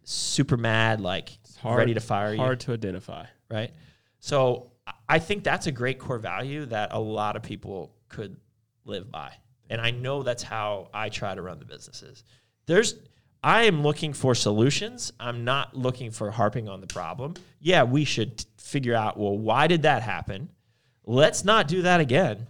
super 0.04 0.58
mad, 0.58 1.02
like 1.02 1.38
ready 1.64 1.94
to 1.94 2.00
fire 2.00 2.32
you? 2.34 2.38
Hard 2.40 2.62
to 2.62 2.74
identify. 2.74 3.26
right? 3.52 3.72
So 4.20 4.72
I 5.08 5.20
think 5.20 5.44
that's 5.44 5.68
a 5.68 5.72
great 5.72 6.00
core 6.00 6.18
value 6.18 6.66
that 6.68 6.90
a 6.94 7.00
lot 7.00 7.36
of 7.36 7.44
people 7.44 7.94
could 8.10 8.38
live 8.86 9.12
by. 9.12 9.34
And 9.70 9.82
I 9.82 9.92
know 9.92 10.24
that's 10.24 10.44
how 10.44 10.90
I 10.94 11.10
try 11.10 11.36
to 11.36 11.42
run 11.42 11.60
the 11.60 11.66
businesses. 11.66 12.24
There's 12.68 12.96
I 13.44 13.64
am 13.64 13.84
looking 13.84 14.14
for 14.14 14.36
solutions. 14.36 15.14
I'm 15.20 15.44
not 15.44 15.76
looking 15.76 16.12
for 16.12 16.32
harping 16.32 16.68
on 16.68 16.82
the 16.82 16.88
problem. 16.88 17.36
Yeah, 17.60 17.84
we 17.84 18.04
should 18.04 18.46
figure 18.58 18.96
out, 18.96 19.18
well, 19.18 19.38
why 19.38 19.68
did 19.68 19.84
that 19.84 20.02
happen? 20.04 20.50
Let's 21.06 21.46
not 21.46 21.68
do 21.68 21.84
that 21.84 22.00
again. 22.00 22.48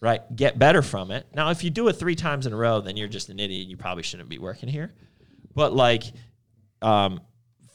Right? 0.00 0.20
Get 0.34 0.58
better 0.58 0.82
from 0.82 1.10
it. 1.10 1.26
Now, 1.34 1.50
if 1.50 1.62
you 1.62 1.70
do 1.70 1.86
it 1.88 1.92
3 1.92 2.14
times 2.16 2.46
in 2.46 2.52
a 2.52 2.56
row, 2.56 2.80
then 2.80 2.96
you're 2.96 3.08
just 3.08 3.28
an 3.28 3.38
idiot. 3.38 3.68
You 3.68 3.76
probably 3.76 4.02
shouldn't 4.02 4.28
be 4.28 4.38
working 4.38 4.68
here. 4.68 4.92
But 5.54 5.74
like 5.74 6.04
um, 6.82 7.20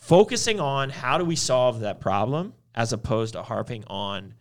focusing 0.08 0.60
on 0.60 0.90
how 0.90 1.18
do 1.18 1.26
we 1.26 1.36
solve 1.36 1.82
that 1.82 2.00
problem 2.00 2.54
as 2.76 2.94
opposed 2.94 3.34
to 3.34 3.44
harping 3.44 3.84
on 3.88 4.34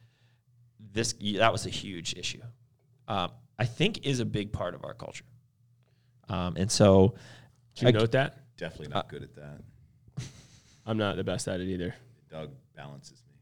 this 0.92 1.14
that 1.38 1.52
was 1.52 1.66
a 1.66 1.70
huge 1.70 2.14
issue 2.14 2.40
um, 3.08 3.30
i 3.58 3.64
think 3.64 4.06
is 4.06 4.20
a 4.20 4.24
big 4.24 4.52
part 4.52 4.74
of 4.74 4.84
our 4.84 4.94
culture 4.94 5.24
um, 6.28 6.56
and 6.56 6.70
so 6.70 7.14
Did 7.76 7.82
you 7.82 7.88
I- 7.88 8.00
note 8.00 8.12
that? 8.12 8.38
Definitely 8.56 8.94
not 8.94 9.08
good 9.08 9.22
at 9.22 9.34
that. 9.36 9.60
I'm 10.86 10.96
not 10.96 11.16
the 11.16 11.24
best 11.24 11.46
at 11.46 11.60
it 11.60 11.68
either. 11.68 11.94
Doug 12.30 12.50
balances 12.74 13.22
me. 13.28 13.34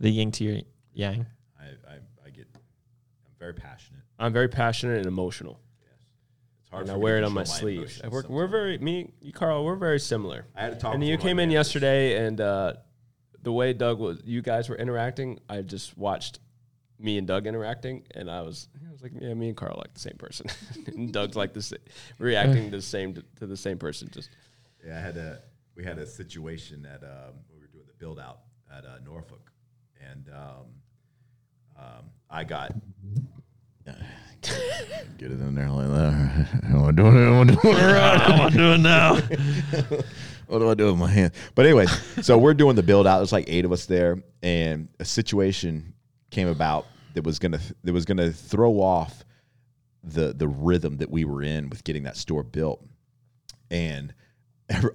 the 0.00 0.10
yin 0.10 0.30
to 0.32 0.44
your 0.44 0.60
yang 0.92 1.26
I, 1.58 1.64
I, 1.64 1.94
I 2.26 2.30
get 2.30 2.46
I'm 2.54 3.32
very 3.38 3.54
passionate. 3.54 4.02
I'm 4.18 4.32
very 4.32 4.48
passionate 4.48 4.98
and 4.98 5.06
emotional. 5.06 5.60
Yes, 5.80 5.90
it's 6.62 6.70
hard 6.70 6.82
And 6.82 6.90
I 6.90 6.96
wear 6.96 7.18
it 7.18 7.24
on 7.24 7.32
my 7.32 7.42
control 7.44 7.60
sleeve. 7.60 8.00
I 8.02 8.08
work, 8.08 8.28
we're 8.28 8.46
very 8.48 8.78
me, 8.78 9.12
you, 9.20 9.32
Carl. 9.32 9.64
We're 9.64 9.76
very 9.76 10.00
similar. 10.00 10.46
I 10.56 10.62
had 10.62 10.72
to 10.72 10.78
talk 10.78 10.94
And 10.94 11.00
with 11.00 11.08
you 11.08 11.14
one 11.14 11.20
of 11.20 11.22
came 11.22 11.38
in 11.38 11.50
yesterday, 11.50 12.26
and 12.26 12.40
uh, 12.40 12.74
the 13.42 13.52
way 13.52 13.72
Doug 13.72 14.00
was, 14.00 14.20
you 14.24 14.42
guys 14.42 14.68
were 14.68 14.76
interacting. 14.76 15.38
I 15.48 15.62
just 15.62 15.96
watched 15.96 16.40
me 16.98 17.18
and 17.18 17.26
Doug 17.26 17.46
interacting, 17.46 18.04
and 18.14 18.30
I 18.30 18.42
was, 18.42 18.68
I 18.88 18.92
was 18.92 19.02
like, 19.02 19.12
yeah, 19.20 19.34
me 19.34 19.48
and 19.48 19.56
Carl 19.56 19.74
are 19.74 19.78
like 19.78 19.94
the 19.94 20.00
same 20.00 20.16
person, 20.18 20.46
and 20.86 21.12
Doug's 21.12 21.36
like 21.36 21.52
the 21.52 21.62
sa- 21.62 21.76
reacting 22.18 22.70
the 22.70 22.82
same 22.82 23.14
to, 23.14 23.24
to 23.38 23.46
the 23.46 23.56
same 23.56 23.78
person. 23.78 24.08
Just 24.10 24.30
Yeah, 24.86 24.96
I 24.96 25.00
had 25.00 25.16
a 25.16 25.40
we 25.76 25.84
had 25.84 25.98
a 25.98 26.06
situation 26.06 26.86
at 26.86 27.02
um, 27.02 27.34
we 27.52 27.60
were 27.60 27.66
doing 27.66 27.84
the 27.86 27.94
build 27.94 28.18
out 28.18 28.40
at 28.74 28.84
uh, 28.84 28.98
Norfolk, 29.04 29.52
and 30.00 30.30
um, 30.34 30.66
um, 31.78 32.10
I 32.30 32.44
got 32.44 32.74
get 33.86 35.30
it 35.30 35.40
in 35.40 35.54
there 35.54 35.70
like 35.70 35.88
that. 35.88 36.48
Am 36.64 36.84
I 36.84 36.92
doing 36.92 37.16
it? 37.16 37.26
Am 37.28 37.40
I 37.40 37.44
doing 37.44 37.76
it 37.76 37.92
right? 37.92 38.20
How 38.20 38.34
am 38.34 38.40
I 38.40 38.50
doing 38.50 38.82
now? 38.82 39.14
what 40.46 40.58
do 40.58 40.70
I 40.70 40.74
do 40.74 40.86
with 40.86 40.98
my 40.98 41.10
hand? 41.10 41.32
But 41.54 41.66
anyways, 41.66 42.24
so 42.24 42.38
we're 42.38 42.54
doing 42.54 42.76
the 42.76 42.82
build 42.82 43.06
out. 43.06 43.18
There's 43.18 43.32
like 43.32 43.46
eight 43.48 43.64
of 43.64 43.72
us 43.72 43.86
there, 43.86 44.22
and 44.42 44.88
a 44.98 45.04
situation 45.04 45.92
came 46.36 46.48
about 46.48 46.86
that 47.14 47.24
was 47.24 47.38
gonna 47.38 47.58
that 47.82 47.92
was 47.94 48.04
gonna 48.04 48.30
throw 48.30 48.74
off 48.78 49.24
the 50.04 50.34
the 50.34 50.46
rhythm 50.46 50.98
that 50.98 51.10
we 51.10 51.24
were 51.24 51.42
in 51.42 51.70
with 51.70 51.82
getting 51.82 52.02
that 52.02 52.16
store 52.16 52.42
built, 52.42 52.84
and 53.70 54.12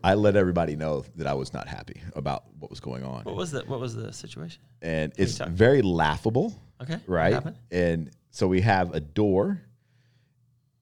I 0.03 0.13
let 0.13 0.35
everybody 0.35 0.75
know 0.75 1.03
that 1.15 1.25
I 1.25 1.33
was 1.33 1.51
not 1.51 1.67
happy 1.67 1.99
about 2.15 2.43
what 2.59 2.69
was 2.69 2.79
going 2.79 3.03
on, 3.03 3.23
what 3.23 3.35
was 3.35 3.49
the 3.49 3.61
what 3.61 3.79
was 3.79 3.95
the 3.95 4.13
situation? 4.13 4.61
And 4.83 5.13
it's 5.17 5.39
talk- 5.39 5.49
very 5.49 5.81
laughable, 5.81 6.53
okay 6.79 6.99
right? 7.07 7.43
And 7.71 8.11
so 8.29 8.47
we 8.47 8.61
have 8.61 8.93
a 8.93 8.99
door, 8.99 9.61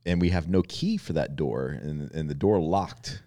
and 0.06 0.19
we 0.19 0.30
have 0.31 0.49
no 0.49 0.61
key 0.64 0.98
for 0.98 1.14
that 1.14 1.38
door, 1.38 1.68
and 1.81 2.11
and 2.11 2.30
the 2.30 2.36
door 2.36 2.60
locked, 2.60 3.23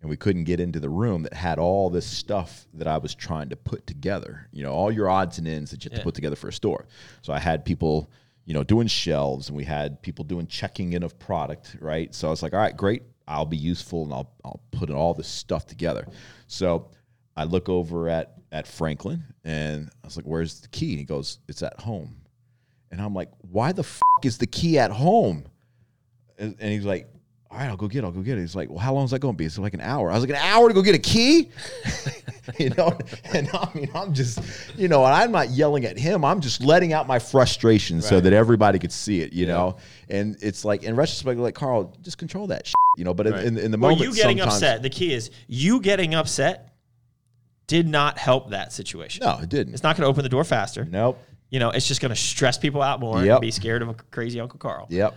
and 0.00 0.08
we 0.08 0.16
couldn't 0.16 0.44
get 0.44 0.60
into 0.60 0.80
the 0.80 0.88
room 0.88 1.22
that 1.24 1.34
had 1.34 1.58
all 1.58 1.90
this 1.90 2.06
stuff 2.06 2.66
that 2.74 2.86
I 2.86 2.98
was 2.98 3.14
trying 3.14 3.50
to 3.50 3.56
put 3.56 3.86
together. 3.86 4.48
You 4.52 4.62
know, 4.62 4.72
all 4.72 4.90
your 4.90 5.08
odds 5.10 5.38
and 5.38 5.46
ends 5.46 5.70
that 5.72 5.84
you 5.84 5.90
have 5.90 5.98
Yeah. 5.98 6.02
to 6.02 6.04
put 6.04 6.14
together 6.14 6.36
for 6.36 6.48
a 6.48 6.52
store. 6.52 6.86
So 7.22 7.32
I 7.32 7.38
had 7.38 7.64
people, 7.64 8.10
you 8.46 8.54
know, 8.54 8.64
doing 8.64 8.86
shelves, 8.86 9.48
and 9.48 9.56
we 9.56 9.64
had 9.64 10.00
people 10.02 10.24
doing 10.24 10.46
checking 10.46 10.94
in 10.94 11.02
of 11.02 11.18
product, 11.18 11.76
right? 11.80 12.14
So 12.14 12.28
I 12.28 12.30
was 12.30 12.42
like, 12.42 12.52
all 12.54 12.60
right, 12.60 12.76
great, 12.76 13.02
I'll 13.28 13.44
be 13.46 13.56
useful, 13.58 14.04
and 14.04 14.12
I'll 14.12 14.30
I'll 14.44 14.60
put 14.70 14.90
all 14.90 15.12
this 15.14 15.28
stuff 15.28 15.66
together. 15.66 16.06
So 16.46 16.90
I 17.36 17.44
look 17.44 17.68
over 17.68 18.08
at 18.08 18.34
at 18.52 18.66
Franklin, 18.66 19.22
and 19.44 19.90
I 20.02 20.06
was 20.06 20.16
like, 20.16 20.26
where's 20.26 20.60
the 20.60 20.68
key? 20.68 20.90
And 20.90 20.98
he 20.98 21.04
goes, 21.04 21.38
it's 21.48 21.62
at 21.62 21.78
home. 21.78 22.16
And 22.90 23.00
I'm 23.00 23.14
like, 23.14 23.30
why 23.42 23.70
the 23.70 23.82
f- 23.82 24.00
is 24.24 24.38
the 24.38 24.46
key 24.48 24.76
at 24.80 24.90
home? 24.90 25.44
And, 26.38 26.56
and 26.58 26.72
he's 26.72 26.84
like, 26.84 27.08
all 27.50 27.58
right, 27.58 27.68
I'll 27.68 27.76
go 27.76 27.88
get 27.88 27.98
it. 28.00 28.04
I'll 28.04 28.12
go 28.12 28.20
get 28.20 28.38
it. 28.38 28.42
He's 28.42 28.54
like, 28.54 28.68
well, 28.70 28.78
how 28.78 28.94
long 28.94 29.04
is 29.04 29.10
that 29.10 29.18
going 29.18 29.34
to 29.34 29.36
be? 29.36 29.44
It's 29.44 29.58
like 29.58 29.74
an 29.74 29.80
hour. 29.80 30.08
I 30.10 30.14
was 30.14 30.22
like, 30.22 30.30
an 30.30 30.36
hour 30.36 30.68
to 30.68 30.74
go 30.74 30.82
get 30.82 30.94
a 30.94 30.98
key? 31.00 31.50
you 32.58 32.70
know? 32.70 32.96
And 33.32 33.48
I 33.52 33.68
mean, 33.74 33.90
I'm 33.92 34.14
just, 34.14 34.38
you 34.76 34.86
know, 34.86 35.04
and 35.04 35.12
I'm 35.12 35.32
not 35.32 35.50
yelling 35.50 35.84
at 35.84 35.98
him. 35.98 36.24
I'm 36.24 36.40
just 36.40 36.62
letting 36.62 36.92
out 36.92 37.08
my 37.08 37.18
frustration 37.18 38.02
so 38.02 38.20
that 38.20 38.32
everybody 38.32 38.78
could 38.78 38.92
see 38.92 39.20
it, 39.20 39.32
you 39.32 39.46
know? 39.46 39.78
And 40.08 40.36
it's 40.40 40.64
like, 40.64 40.84
in 40.84 40.94
retrospect, 40.94 41.40
like, 41.40 41.56
Carl, 41.56 41.92
just 42.02 42.18
control 42.18 42.46
that 42.48 42.68
shit, 42.68 42.74
you 42.96 43.04
know? 43.04 43.14
But 43.14 43.26
in- 43.26 43.32
Right. 43.32 43.44
in, 43.44 43.58
in 43.58 43.70
the 43.72 43.78
well 43.78 43.90
moment, 43.90 44.08
you 44.08 44.14
getting 44.14 44.40
upset 44.40 44.82
the 44.82 44.90
key 44.90 45.12
is 45.12 45.30
you 45.48 45.80
getting 45.80 46.14
upset 46.14 46.72
did 47.66 47.88
not 47.88 48.18
help 48.18 48.50
that 48.50 48.72
situation 48.72 49.24
No, 49.24 49.38
it 49.42 49.48
didn't. 49.48 49.74
it's 49.74 49.82
not 49.82 49.96
going 49.96 50.04
to 50.04 50.08
open 50.08 50.22
the 50.24 50.28
door 50.28 50.42
faster 50.44 50.84
Nope. 50.84 51.20
you 51.50 51.60
know 51.60 51.70
it's 51.70 51.86
just 51.86 52.00
going 52.00 52.10
to 52.10 52.16
stress 52.20 52.58
people 52.58 52.82
out 52.82 52.98
more 52.98 53.22
Yep. 53.24 53.30
and 53.36 53.40
be 53.40 53.50
scared 53.52 53.82
of 53.82 53.88
a 53.88 53.94
crazy 53.94 54.40
uncle 54.40 54.58
carl 54.58 54.86
Yep. 54.90 55.16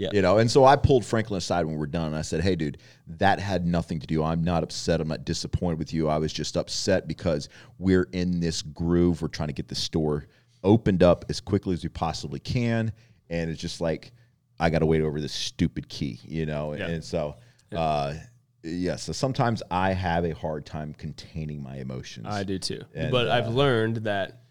Yeah. 0.00 0.08
You 0.14 0.22
know, 0.22 0.38
and 0.38 0.50
so 0.50 0.64
I 0.64 0.76
pulled 0.76 1.04
Franklin 1.04 1.36
aside 1.36 1.66
when 1.66 1.76
we 1.76 1.82
are 1.82 1.86
done. 1.86 2.06
And 2.06 2.16
I 2.16 2.22
said, 2.22 2.40
"Hey, 2.40 2.56
dude, 2.56 2.78
that 3.18 3.38
had 3.38 3.66
nothing 3.66 4.00
to 4.00 4.06
do. 4.06 4.24
I'm 4.24 4.42
not 4.42 4.62
upset. 4.62 4.98
I'm 4.98 5.08
not 5.08 5.26
disappointed 5.26 5.78
with 5.78 5.92
you. 5.92 6.08
I 6.08 6.16
was 6.16 6.32
just 6.32 6.56
upset 6.56 7.06
because 7.06 7.50
we're 7.78 8.08
in 8.12 8.40
this 8.40 8.62
groove. 8.62 9.20
We're 9.20 9.28
trying 9.28 9.48
to 9.48 9.52
get 9.52 9.68
the 9.68 9.74
store 9.74 10.26
opened 10.64 11.02
up 11.02 11.26
as 11.28 11.38
quickly 11.38 11.74
as 11.74 11.82
we 11.82 11.90
possibly 11.90 12.40
can, 12.40 12.92
and 13.28 13.50
it's 13.50 13.60
just 13.60 13.82
like 13.82 14.12
I 14.58 14.70
got 14.70 14.78
to 14.78 14.86
wait 14.86 15.02
over 15.02 15.20
this 15.20 15.34
stupid 15.34 15.86
key, 15.90 16.18
you 16.24 16.46
know. 16.46 16.72
Yeah. 16.72 16.86
And 16.86 17.04
so, 17.04 17.36
uh, 17.70 18.14
yeah. 18.62 18.96
So 18.96 19.12
sometimes 19.12 19.62
I 19.70 19.92
have 19.92 20.24
a 20.24 20.30
hard 20.30 20.64
time 20.64 20.94
containing 20.94 21.62
my 21.62 21.76
emotions. 21.76 22.26
I 22.26 22.44
do 22.44 22.58
too. 22.58 22.80
And, 22.94 23.12
but 23.12 23.28
uh, 23.28 23.32
I've 23.32 23.48
learned 23.48 23.96
that 23.96 24.44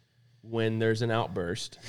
when 0.43 0.77
there's 0.77 1.01
an 1.01 1.09
outburst, 1.09 1.79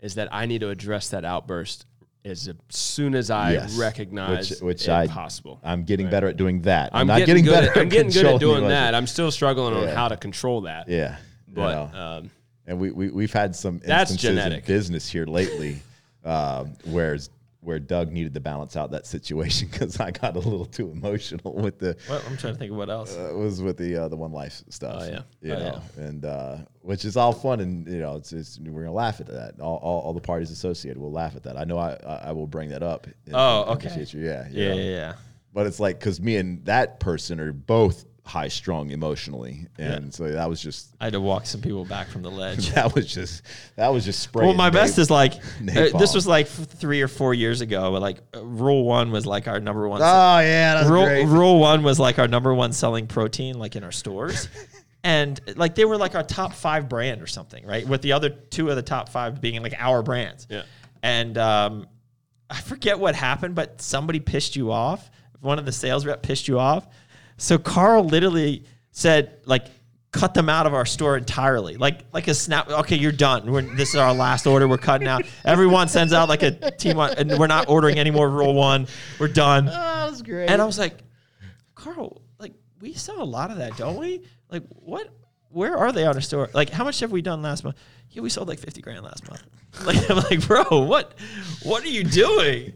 is 0.00 0.14
that 0.14 0.28
I 0.30 0.46
need 0.46 0.60
to 0.60 0.68
address 0.68 1.08
that 1.08 1.24
outburst 1.24 1.86
as 2.24 2.48
soon 2.68 3.14
as 3.14 3.30
I 3.30 3.52
Yes. 3.54 3.76
recognize 3.76 4.50
Which- 4.50 4.60
which 4.60 4.88
I- 4.88 5.06
possible. 5.08 5.58
I'm 5.64 5.84
getting 5.84 6.08
better 6.08 6.28
at 6.28 6.36
doing 6.36 6.62
that. 6.62 6.90
I'm, 6.92 7.02
I'm 7.02 7.06
not 7.08 7.18
getting, 7.26 7.44
getting, 7.44 7.44
good 7.44 7.50
better. 7.52 7.70
At, 7.72 7.78
I'm 7.78 7.88
getting 7.88 8.12
good 8.12 8.26
at 8.26 8.40
doing 8.40 8.68
that. 8.68 8.94
I'm 8.94 9.06
still 9.06 9.30
struggling 9.30 9.74
on 9.74 9.88
how 9.88 10.08
to 10.08 10.16
control 10.16 10.62
that. 10.62 10.88
Yeah. 10.88 11.16
you 11.48 11.54
But 11.54 11.92
know. 11.92 11.98
um, 11.98 12.30
And 12.66 12.78
we, 12.78 12.90
we 12.92 13.10
we've 13.10 13.32
had 13.32 13.56
some 13.56 13.78
That's 13.84 14.12
instances 14.12 14.22
genetic. 14.44 14.60
in 14.68 14.74
business 14.74 15.08
here 15.08 15.26
lately, 15.26 15.82
um, 16.24 16.74
where 16.84 17.18
where 17.62 17.78
Doug 17.78 18.10
needed 18.10 18.34
to 18.34 18.40
balance 18.40 18.76
out 18.76 18.90
that 18.90 19.06
situation 19.06 19.68
because 19.72 20.00
I 20.00 20.10
got 20.10 20.34
a 20.34 20.40
little 20.40 20.66
too 20.66 20.90
emotional 20.90 21.54
with 21.54 21.78
the 21.78 21.96
Well, 22.08 22.20
I'm 22.26 22.36
trying 22.36 22.54
to 22.54 22.58
think 22.58 22.72
of 22.72 22.76
what 22.76 22.90
else. 22.90 23.16
uh, 23.16 23.32
was 23.36 23.62
with 23.62 23.76
the 23.76 23.96
uh, 23.96 24.08
the 24.08 24.16
one 24.16 24.32
life 24.32 24.62
stuff. 24.68 25.02
Oh, 25.02 25.04
yeah. 25.06 25.20
you 25.40 25.54
Oh, 25.54 25.58
know, 25.58 25.82
and 25.96 26.24
uh, 26.24 26.56
which 26.80 27.04
is 27.04 27.16
all 27.16 27.32
fun 27.32 27.60
and 27.60 27.86
you 27.86 27.98
know 28.00 28.16
it's, 28.16 28.32
it's 28.32 28.58
we're 28.58 28.82
gonna 28.82 28.92
laugh 28.92 29.20
at 29.20 29.26
that. 29.28 29.60
All, 29.60 29.76
all, 29.76 30.00
all 30.00 30.12
the 30.12 30.20
parties 30.20 30.50
associated 30.50 31.00
will 31.00 31.12
laugh 31.12 31.36
at 31.36 31.44
that. 31.44 31.56
I 31.56 31.62
know 31.64 31.78
I 31.78 31.92
I, 32.04 32.32
will 32.32 32.48
bring 32.48 32.68
that 32.70 32.82
up. 32.82 33.06
in- 33.26 33.34
Oh, 33.34 33.62
in 33.62 33.68
okay. 33.76 34.06
Yeah, 34.12 34.46
yeah, 34.50 34.72
yeah, 34.72 34.74
yeah. 34.74 35.12
But 35.54 35.66
it's 35.68 35.78
like 35.78 36.00
because 36.00 36.20
me 36.20 36.36
and 36.38 36.64
that 36.64 36.98
person 36.98 37.38
are 37.38 37.52
both 37.52 38.06
high 38.24 38.48
strung 38.48 38.90
emotionally, 38.90 39.66
and 39.78 40.14
so 40.14 40.30
that 40.30 40.48
was 40.48 40.62
just 40.62 40.94
I 41.00 41.04
had 41.04 41.14
to 41.14 41.20
walk 41.20 41.46
some 41.46 41.60
people 41.60 41.84
back 41.84 42.08
from 42.08 42.22
the 42.22 42.30
ledge. 42.30 42.70
that 42.74 42.94
was 42.94 43.12
just 43.12 43.42
that 43.76 43.88
was 43.88 44.04
just 44.04 44.20
spraying. 44.20 44.48
well, 44.48 44.56
my 44.56 44.70
best 44.70 44.98
is 44.98 45.10
like 45.10 45.34
uh, 45.60 45.98
this 45.98 46.14
was 46.14 46.26
like 46.26 46.46
three 46.46 47.02
or 47.02 47.08
four 47.08 47.34
years 47.34 47.60
ago. 47.60 47.92
but, 47.92 48.02
Like 48.02 48.20
uh, 48.34 48.44
rule 48.44 48.84
one 48.84 49.10
was 49.10 49.26
like 49.26 49.48
our 49.48 49.60
number 49.60 49.88
one. 49.88 50.00
Oh 50.02 50.04
yeah, 50.40 50.74
that's 50.74 50.88
rule, 50.88 51.04
great. 51.04 51.26
rule 51.26 51.58
one 51.58 51.82
was 51.82 51.98
like 51.98 52.18
our 52.18 52.28
number 52.28 52.54
one 52.54 52.72
selling 52.72 53.06
protein, 53.06 53.58
like 53.58 53.76
in 53.76 53.84
our 53.84 53.92
stores. 53.92 54.48
and 55.04 55.40
like 55.56 55.74
they 55.74 55.84
were 55.84 55.96
like 55.96 56.14
our 56.14 56.22
top 56.22 56.52
five 56.52 56.88
brand 56.88 57.22
or 57.22 57.26
something, 57.26 57.66
right? 57.66 57.86
With 57.86 58.02
the 58.02 58.12
other 58.12 58.30
two 58.30 58.70
of 58.70 58.76
the 58.76 58.82
top 58.82 59.08
five 59.08 59.40
being 59.40 59.62
like 59.62 59.74
our 59.78 60.02
brands. 60.02 60.46
Yeah. 60.48 60.62
And 61.02 61.36
um, 61.36 61.88
I 62.48 62.60
forget 62.60 62.98
what 62.98 63.14
happened, 63.14 63.54
but 63.54 63.80
somebody 63.80 64.20
pissed 64.20 64.54
you 64.54 64.70
off. 64.70 65.10
One 65.40 65.58
of 65.58 65.66
the 65.66 65.72
sales 65.72 66.06
rep 66.06 66.22
pissed 66.22 66.46
you 66.46 66.60
off. 66.60 66.86
So 67.42 67.58
Carl 67.58 68.04
literally 68.04 68.64
said, 68.92 69.40
like, 69.46 69.66
cut 70.12 70.32
them 70.32 70.48
out 70.48 70.66
of 70.66 70.74
our 70.74 70.86
store 70.86 71.16
entirely. 71.16 71.76
Like, 71.76 72.04
like 72.12 72.28
a 72.28 72.34
snap. 72.34 72.68
Okay, 72.68 72.96
you're 72.96 73.10
done. 73.10 73.50
We're, 73.50 73.62
this 73.62 73.90
is 73.90 73.96
our 73.96 74.14
last 74.14 74.46
order. 74.46 74.68
We're 74.68 74.78
cutting 74.78 75.08
out. 75.08 75.24
Everyone 75.44 75.88
sends 75.88 76.12
out 76.12 76.28
like 76.28 76.42
a 76.42 76.70
team, 76.70 76.98
on, 76.98 77.14
and 77.18 77.36
we're 77.38 77.48
not 77.48 77.68
ordering 77.68 77.98
any 77.98 78.12
more 78.12 78.30
rule 78.30 78.54
one. 78.54 78.86
We're 79.18 79.26
done. 79.28 79.68
Oh, 79.68 80.02
was 80.08 80.22
great. 80.22 80.50
And 80.50 80.62
I 80.62 80.64
was 80.64 80.78
like, 80.78 81.02
Carl, 81.74 82.22
like 82.38 82.52
we 82.80 82.94
sell 82.94 83.20
a 83.20 83.24
lot 83.24 83.50
of 83.50 83.56
that, 83.56 83.76
don't 83.76 83.96
we? 83.96 84.22
Like 84.48 84.62
what? 84.68 85.08
Where 85.48 85.76
are 85.76 85.90
they 85.90 86.06
on 86.06 86.14
our 86.14 86.20
store? 86.20 86.48
Like 86.54 86.70
how 86.70 86.84
much 86.84 87.00
have 87.00 87.10
we 87.10 87.22
done 87.22 87.42
last 87.42 87.64
month? 87.64 87.76
Yeah, 88.10 88.22
we 88.22 88.30
sold 88.30 88.46
like 88.46 88.60
fifty 88.60 88.80
grand 88.80 89.02
last 89.02 89.28
month. 89.28 89.42
Like 89.86 90.10
I'm 90.10 90.18
like, 90.18 90.46
bro, 90.46 90.84
what? 90.84 91.14
What 91.62 91.82
are 91.82 91.88
you 91.88 92.04
doing? 92.04 92.74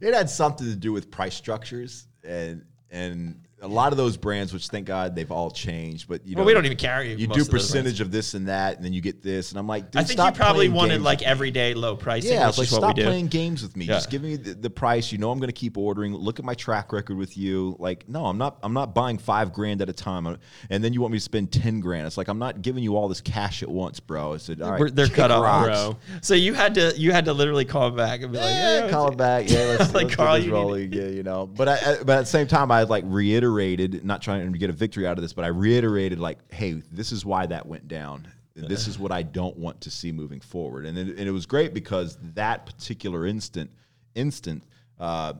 it 0.00 0.14
had 0.14 0.30
something 0.30 0.68
to 0.68 0.76
do 0.76 0.92
with 0.92 1.10
price 1.10 1.34
structures 1.34 2.06
and 2.22 2.64
and 2.90 3.40
a 3.60 3.68
lot 3.68 3.92
of 3.92 3.98
those 3.98 4.16
brands, 4.16 4.52
which 4.52 4.68
thank 4.68 4.86
God 4.86 5.14
they've 5.14 5.30
all 5.30 5.50
changed, 5.50 6.08
but 6.08 6.26
you 6.26 6.34
know 6.34 6.40
Well, 6.40 6.46
we 6.46 6.54
don't 6.54 6.64
even 6.66 6.78
carry. 6.78 7.14
you 7.14 7.26
do 7.26 7.42
of 7.42 7.50
percentage 7.50 8.00
of 8.00 8.10
this 8.10 8.34
and 8.34 8.48
that, 8.48 8.76
and 8.76 8.84
then 8.84 8.92
you 8.92 9.00
get 9.00 9.22
this, 9.22 9.50
and 9.50 9.58
I'm 9.58 9.66
like, 9.66 9.94
I 9.96 10.04
think 10.04 10.20
you 10.20 10.32
probably 10.32 10.68
wanted 10.68 11.02
like 11.02 11.22
everyday 11.22 11.74
low 11.74 11.96
pricing. 11.96 12.32
Yeah, 12.32 12.46
which 12.46 12.58
like 12.58 12.66
is 12.66 12.72
what 12.72 12.78
stop 12.78 12.96
playing 12.96 13.28
games 13.28 13.62
with 13.62 13.76
me. 13.76 13.86
Yeah. 13.86 13.94
Just 13.94 14.10
give 14.10 14.22
me 14.22 14.36
the, 14.36 14.54
the 14.54 14.70
price. 14.70 15.10
You 15.10 15.18
know 15.18 15.30
I'm 15.30 15.38
going 15.38 15.48
to 15.48 15.52
keep 15.52 15.76
ordering. 15.76 16.14
Look 16.14 16.38
at 16.38 16.44
my 16.44 16.54
track 16.54 16.92
record 16.92 17.16
with 17.16 17.36
you. 17.36 17.76
Like, 17.78 18.08
no, 18.08 18.26
I'm 18.26 18.38
not. 18.38 18.58
I'm 18.62 18.74
not 18.74 18.94
buying 18.94 19.18
five 19.18 19.52
grand 19.52 19.82
at 19.82 19.88
a 19.88 19.92
time. 19.92 20.38
And 20.70 20.82
then 20.84 20.92
you 20.92 21.00
want 21.00 21.12
me 21.12 21.18
to 21.18 21.24
spend 21.24 21.52
ten 21.52 21.80
grand. 21.80 22.06
It's 22.06 22.16
like 22.16 22.28
I'm 22.28 22.38
not 22.38 22.62
giving 22.62 22.82
you 22.82 22.96
all 22.96 23.08
this 23.08 23.20
cash 23.20 23.62
at 23.62 23.68
once, 23.68 24.00
bro. 24.00 24.34
I 24.34 24.36
said, 24.36 24.60
all 24.62 24.70
right, 24.72 24.80
We're- 24.80 24.90
they're 24.92 25.08
cut 25.08 25.30
off, 25.30 25.64
bro. 25.64 25.96
So 26.22 26.34
you 26.34 26.54
had 26.54 26.74
to 26.74 26.92
you 26.96 27.12
had 27.12 27.24
to 27.26 27.32
literally 27.32 27.64
call 27.64 27.90
back 27.90 28.22
and 28.22 28.32
be 28.32 28.38
like, 28.38 28.48
Yeah, 28.48 28.84
yeah, 28.84 28.90
call 28.90 29.08
it 29.08 29.16
back. 29.16 29.48
Yeah, 29.50 29.76
let's, 29.78 29.94
Like, 29.94 30.04
let's 30.04 30.16
Carl, 30.16 30.38
you 30.38 30.52
rolling. 30.52 30.92
Yeah, 30.92 31.08
you 31.08 31.22
know. 31.22 31.46
But 31.46 31.68
I, 31.68 31.96
but 32.04 32.18
at 32.18 32.20
the 32.20 32.26
same 32.26 32.46
time, 32.46 32.70
I 32.70 32.82
like 32.84 33.04
reiterated, 33.52 34.04
not 34.04 34.22
trying 34.22 34.52
to 34.52 34.58
get 34.58 34.70
a 34.70 34.72
victory 34.72 35.06
out 35.06 35.18
of 35.18 35.22
this, 35.22 35.32
but 35.32 35.44
I 35.44 35.48
reiterated 35.48 36.18
like, 36.18 36.38
hey, 36.52 36.82
this 36.92 37.12
is 37.12 37.24
why 37.24 37.46
that 37.46 37.66
went 37.66 37.88
down. 37.88 38.28
This 38.54 38.88
is 38.88 38.98
what 38.98 39.12
I 39.12 39.22
don't 39.22 39.56
want 39.56 39.80
to 39.82 39.90
see 39.90 40.10
moving 40.10 40.40
forward. 40.40 40.84
And 40.84 40.98
it, 40.98 41.16
and 41.16 41.28
it 41.28 41.30
was 41.30 41.46
great 41.46 41.72
because 41.72 42.18
that 42.34 42.66
particular 42.66 43.24
instant 43.24 43.70
instant 44.16 44.64
uh, 44.98 45.34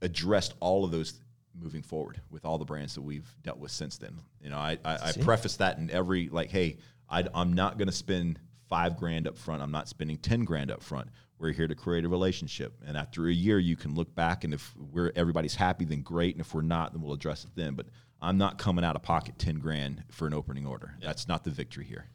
addressed 0.00 0.54
all 0.60 0.82
of 0.84 0.90
those 0.90 1.20
moving 1.60 1.82
forward 1.82 2.22
with 2.30 2.46
all 2.46 2.56
the 2.56 2.64
brands 2.64 2.94
that 2.94 3.02
we've 3.02 3.28
dealt 3.42 3.58
with 3.58 3.70
since 3.70 3.98
then. 3.98 4.18
You 4.42 4.48
know, 4.48 4.56
I, 4.56 4.78
I, 4.82 4.98
I 5.08 5.12
preface 5.12 5.56
that 5.56 5.76
in 5.76 5.90
every 5.90 6.30
like, 6.30 6.50
hey, 6.50 6.78
I, 7.10 7.24
I'm 7.34 7.52
not 7.52 7.76
going 7.76 7.88
to 7.88 7.94
spend 7.94 8.38
five 8.68 8.96
grand 8.96 9.26
up 9.26 9.36
front. 9.36 9.62
I'm 9.62 9.72
not 9.72 9.88
spending 9.88 10.16
ten 10.16 10.44
grand 10.44 10.70
up 10.70 10.82
front. 10.82 11.08
We're 11.38 11.52
here 11.52 11.68
to 11.68 11.74
create 11.74 12.04
a 12.04 12.08
relationship, 12.08 12.74
and 12.86 12.96
after 12.96 13.28
a 13.28 13.32
year, 13.32 13.58
you 13.58 13.76
can 13.76 13.94
look 13.94 14.14
back, 14.14 14.44
and 14.44 14.52
if 14.52 14.74
we're 14.92 15.12
everybody's 15.14 15.54
happy, 15.54 15.84
then 15.84 16.02
great, 16.02 16.34
and 16.34 16.40
if 16.40 16.52
we're 16.54 16.62
not, 16.62 16.92
then 16.92 17.02
we'll 17.02 17.14
address 17.14 17.44
it 17.44 17.50
then. 17.54 17.74
But 17.74 17.86
I'm 18.20 18.38
not 18.38 18.58
coming 18.58 18.84
out 18.84 18.96
of 18.96 19.02
pocket 19.02 19.38
ten 19.38 19.58
grand 19.58 20.02
for 20.10 20.26
an 20.26 20.34
opening 20.34 20.66
order. 20.66 20.94
That's 21.00 21.28
not 21.28 21.44
the 21.44 21.50
victory 21.50 21.84
here. 21.84 22.06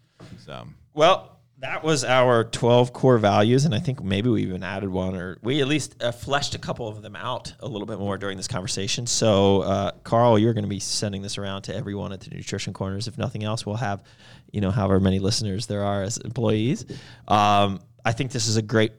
So, 0.45 0.67
Well, 0.93 1.39
that 1.59 1.83
was 1.83 2.03
our 2.03 2.43
12 2.43 2.91
core 2.93 3.17
values. 3.17 3.65
And 3.65 3.73
I 3.73 3.79
think 3.79 4.03
maybe 4.03 4.29
we 4.29 4.41
even 4.43 4.63
added 4.63 4.89
one 4.89 5.15
or 5.15 5.37
we 5.41 5.61
at 5.61 5.67
least 5.67 6.01
uh, 6.03 6.11
fleshed 6.11 6.55
a 6.55 6.59
couple 6.59 6.87
of 6.87 7.01
them 7.01 7.15
out 7.15 7.53
a 7.59 7.67
little 7.67 7.85
bit 7.85 7.99
more 7.99 8.17
during 8.17 8.37
this 8.37 8.47
conversation. 8.47 9.07
So, 9.07 9.61
uh, 9.61 9.91
Carl, 10.03 10.37
you're 10.37 10.53
going 10.53 10.65
to 10.65 10.69
be 10.69 10.79
sending 10.79 11.21
this 11.21 11.37
around 11.37 11.63
to 11.63 11.75
everyone 11.75 12.11
at 12.11 12.21
the 12.21 12.31
Nutrition 12.35 12.73
Corners. 12.73 13.07
If 13.07 13.17
nothing 13.17 13.43
else, 13.43 13.65
we'll 13.65 13.77
have, 13.77 14.03
you 14.51 14.61
know, 14.61 14.71
however 14.71 14.99
many 14.99 15.19
listeners 15.19 15.67
there 15.67 15.83
are 15.83 16.03
as 16.03 16.17
employees. 16.17 16.85
Um, 17.27 17.79
I 18.03 18.11
think 18.11 18.31
this 18.31 18.47
is 18.47 18.57
a 18.57 18.61
great 18.61 18.91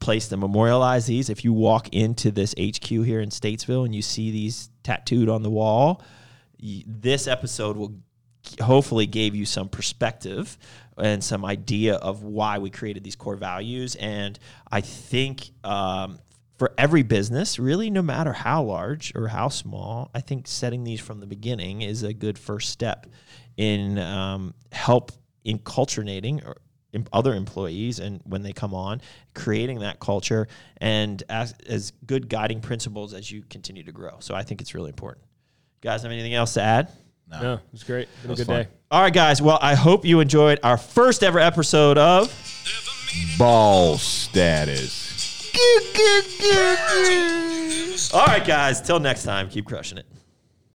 place 0.00 0.28
to 0.28 0.36
memorialize 0.36 1.06
these. 1.06 1.30
If 1.30 1.44
you 1.44 1.52
walk 1.52 1.88
into 1.90 2.30
this 2.30 2.54
HQ 2.58 2.86
here 2.86 3.20
in 3.20 3.28
Statesville 3.28 3.84
and 3.84 3.94
you 3.94 4.02
see 4.02 4.30
these 4.30 4.70
tattooed 4.82 5.28
on 5.28 5.42
the 5.42 5.50
wall, 5.50 6.02
this 6.58 7.26
episode 7.26 7.76
will 7.76 7.94
hopefully 8.60 9.06
gave 9.06 9.34
you 9.34 9.46
some 9.46 9.68
perspective 9.68 10.58
and 10.96 11.22
some 11.22 11.44
idea 11.44 11.94
of 11.96 12.22
why 12.22 12.58
we 12.58 12.70
created 12.70 13.04
these 13.04 13.16
core 13.16 13.36
values. 13.36 13.94
And 13.96 14.38
I 14.70 14.80
think 14.80 15.50
um, 15.64 16.18
for 16.58 16.72
every 16.76 17.02
business, 17.02 17.58
really, 17.58 17.90
no 17.90 18.02
matter 18.02 18.32
how 18.32 18.62
large 18.64 19.12
or 19.14 19.28
how 19.28 19.48
small, 19.48 20.10
I 20.14 20.20
think 20.20 20.46
setting 20.46 20.84
these 20.84 21.00
from 21.00 21.20
the 21.20 21.26
beginning 21.26 21.82
is 21.82 22.02
a 22.02 22.12
good 22.12 22.38
first 22.38 22.70
step 22.70 23.06
in 23.56 23.98
um, 23.98 24.54
help 24.72 25.12
inculturating 25.46 26.44
or 26.46 26.56
other 27.12 27.34
employees 27.34 27.98
and 28.00 28.20
when 28.24 28.42
they 28.42 28.52
come 28.52 28.74
on 28.74 29.00
creating 29.34 29.78
that 29.80 30.00
culture 30.00 30.48
and 30.78 31.22
as, 31.28 31.54
as 31.68 31.92
good 32.06 32.28
guiding 32.28 32.60
principles 32.60 33.14
as 33.14 33.30
you 33.30 33.42
continue 33.48 33.82
to 33.84 33.92
grow 33.92 34.16
so 34.20 34.34
i 34.34 34.42
think 34.42 34.60
it's 34.60 34.74
really 34.74 34.88
important 34.90 35.24
you 35.82 35.88
guys 35.88 36.02
have 36.02 36.10
anything 36.12 36.34
else 36.34 36.54
to 36.54 36.60
add 36.62 36.88
No, 37.30 37.54
it 37.54 37.60
was 37.70 37.84
great. 37.84 38.08
Been 38.22 38.32
a 38.32 38.34
good 38.34 38.46
fun. 38.48 38.62
day. 38.64 38.68
all 38.90 39.02
right, 39.02 39.12
guys. 39.14 39.40
Well, 39.40 39.58
I 39.62 39.76
hope 39.76 40.04
you 40.04 40.18
enjoyed 40.18 40.58
our 40.64 40.76
first 40.76 41.22
ever 41.22 41.38
episode 41.38 41.96
of. 41.96 42.26
ball 43.38 43.96
status. 43.98 45.08
All 48.12 48.26
right, 48.26 48.44
guys. 48.44 48.80
Till 48.80 48.98
next 48.98 49.22
time, 49.22 49.48
keep 49.48 49.64
crushing 49.66 49.98
it. 49.98 50.06